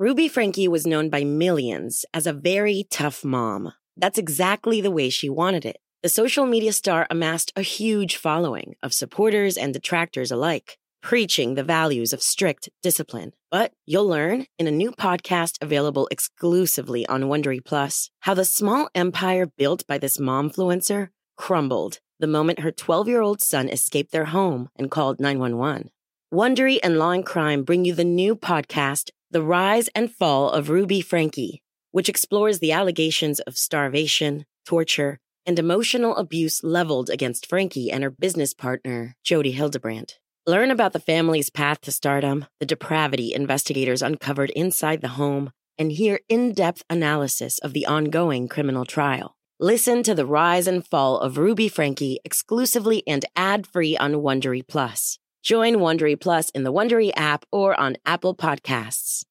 Ruby 0.04 0.28
Frankie 0.28 0.68
was 0.68 0.86
known 0.86 1.08
by 1.08 1.24
millions 1.24 2.04
as 2.12 2.26
a 2.26 2.34
very 2.34 2.86
tough 2.90 3.24
mom. 3.24 3.72
That's 3.96 4.18
exactly 4.18 4.82
the 4.82 4.90
way 4.90 5.08
she 5.08 5.30
wanted 5.30 5.64
it. 5.64 5.78
The 6.02 6.10
social 6.10 6.44
media 6.44 6.74
star 6.74 7.06
amassed 7.08 7.54
a 7.56 7.62
huge 7.62 8.16
following 8.16 8.74
of 8.82 8.92
supporters 8.92 9.56
and 9.56 9.72
detractors 9.72 10.30
alike, 10.30 10.76
preaching 11.00 11.54
the 11.54 11.64
values 11.64 12.12
of 12.12 12.22
strict 12.22 12.68
discipline. 12.82 13.32
But 13.50 13.72
you'll 13.86 14.06
learn 14.06 14.44
in 14.58 14.66
a 14.66 14.70
new 14.70 14.92
podcast 14.92 15.56
available 15.62 16.06
exclusively 16.10 17.06
on 17.06 17.22
Wondery 17.22 17.64
Plus 17.64 18.10
how 18.20 18.34
the 18.34 18.44
small 18.44 18.90
empire 18.94 19.46
built 19.46 19.86
by 19.86 19.96
this 19.96 20.18
momfluencer 20.18 21.08
crumbled 21.38 22.00
the 22.20 22.26
moment 22.26 22.60
her 22.60 22.70
12 22.70 23.08
year 23.08 23.22
old 23.22 23.40
son 23.40 23.70
escaped 23.70 24.12
their 24.12 24.26
home 24.26 24.68
and 24.76 24.90
called 24.90 25.18
911. 25.18 25.88
Wondery 26.34 26.78
and 26.82 26.98
Law 26.98 27.12
and 27.12 27.24
Crime 27.24 27.62
bring 27.62 27.84
you 27.84 27.94
the 27.94 28.02
new 28.02 28.34
podcast, 28.34 29.10
The 29.34 29.42
Rise 29.42 29.88
and 29.96 30.14
Fall 30.14 30.48
of 30.48 30.70
Ruby 30.70 31.00
Frankie, 31.00 31.60
which 31.90 32.08
explores 32.08 32.60
the 32.60 32.70
allegations 32.70 33.40
of 33.40 33.58
starvation, 33.58 34.46
torture, 34.64 35.18
and 35.44 35.58
emotional 35.58 36.14
abuse 36.14 36.62
leveled 36.62 37.10
against 37.10 37.48
Frankie 37.48 37.90
and 37.90 38.04
her 38.04 38.10
business 38.10 38.54
partner, 38.54 39.16
Jody 39.24 39.50
Hildebrandt. 39.50 40.20
Learn 40.46 40.70
about 40.70 40.92
the 40.92 41.00
family's 41.00 41.50
path 41.50 41.80
to 41.80 41.90
stardom, 41.90 42.46
the 42.60 42.66
depravity 42.66 43.34
investigators 43.34 44.02
uncovered 44.02 44.50
inside 44.50 45.00
the 45.00 45.18
home, 45.18 45.50
and 45.76 45.90
hear 45.90 46.20
in 46.28 46.52
depth 46.52 46.84
analysis 46.88 47.58
of 47.58 47.72
the 47.72 47.86
ongoing 47.86 48.46
criminal 48.46 48.84
trial. 48.84 49.34
Listen 49.58 50.04
to 50.04 50.14
the 50.14 50.26
rise 50.26 50.68
and 50.68 50.86
fall 50.86 51.18
of 51.18 51.38
Ruby 51.38 51.68
Frankie 51.68 52.20
exclusively 52.24 53.02
and 53.04 53.24
ad 53.34 53.66
free 53.66 53.96
on 53.96 54.12
Wondery 54.12 54.62
Plus. 54.64 55.18
Join 55.44 55.74
Wondery 55.74 56.18
Plus 56.18 56.48
in 56.54 56.64
the 56.64 56.72
Wondery 56.72 57.12
app 57.14 57.44
or 57.52 57.78
on 57.78 57.98
Apple 58.06 58.34
Podcasts. 58.34 59.26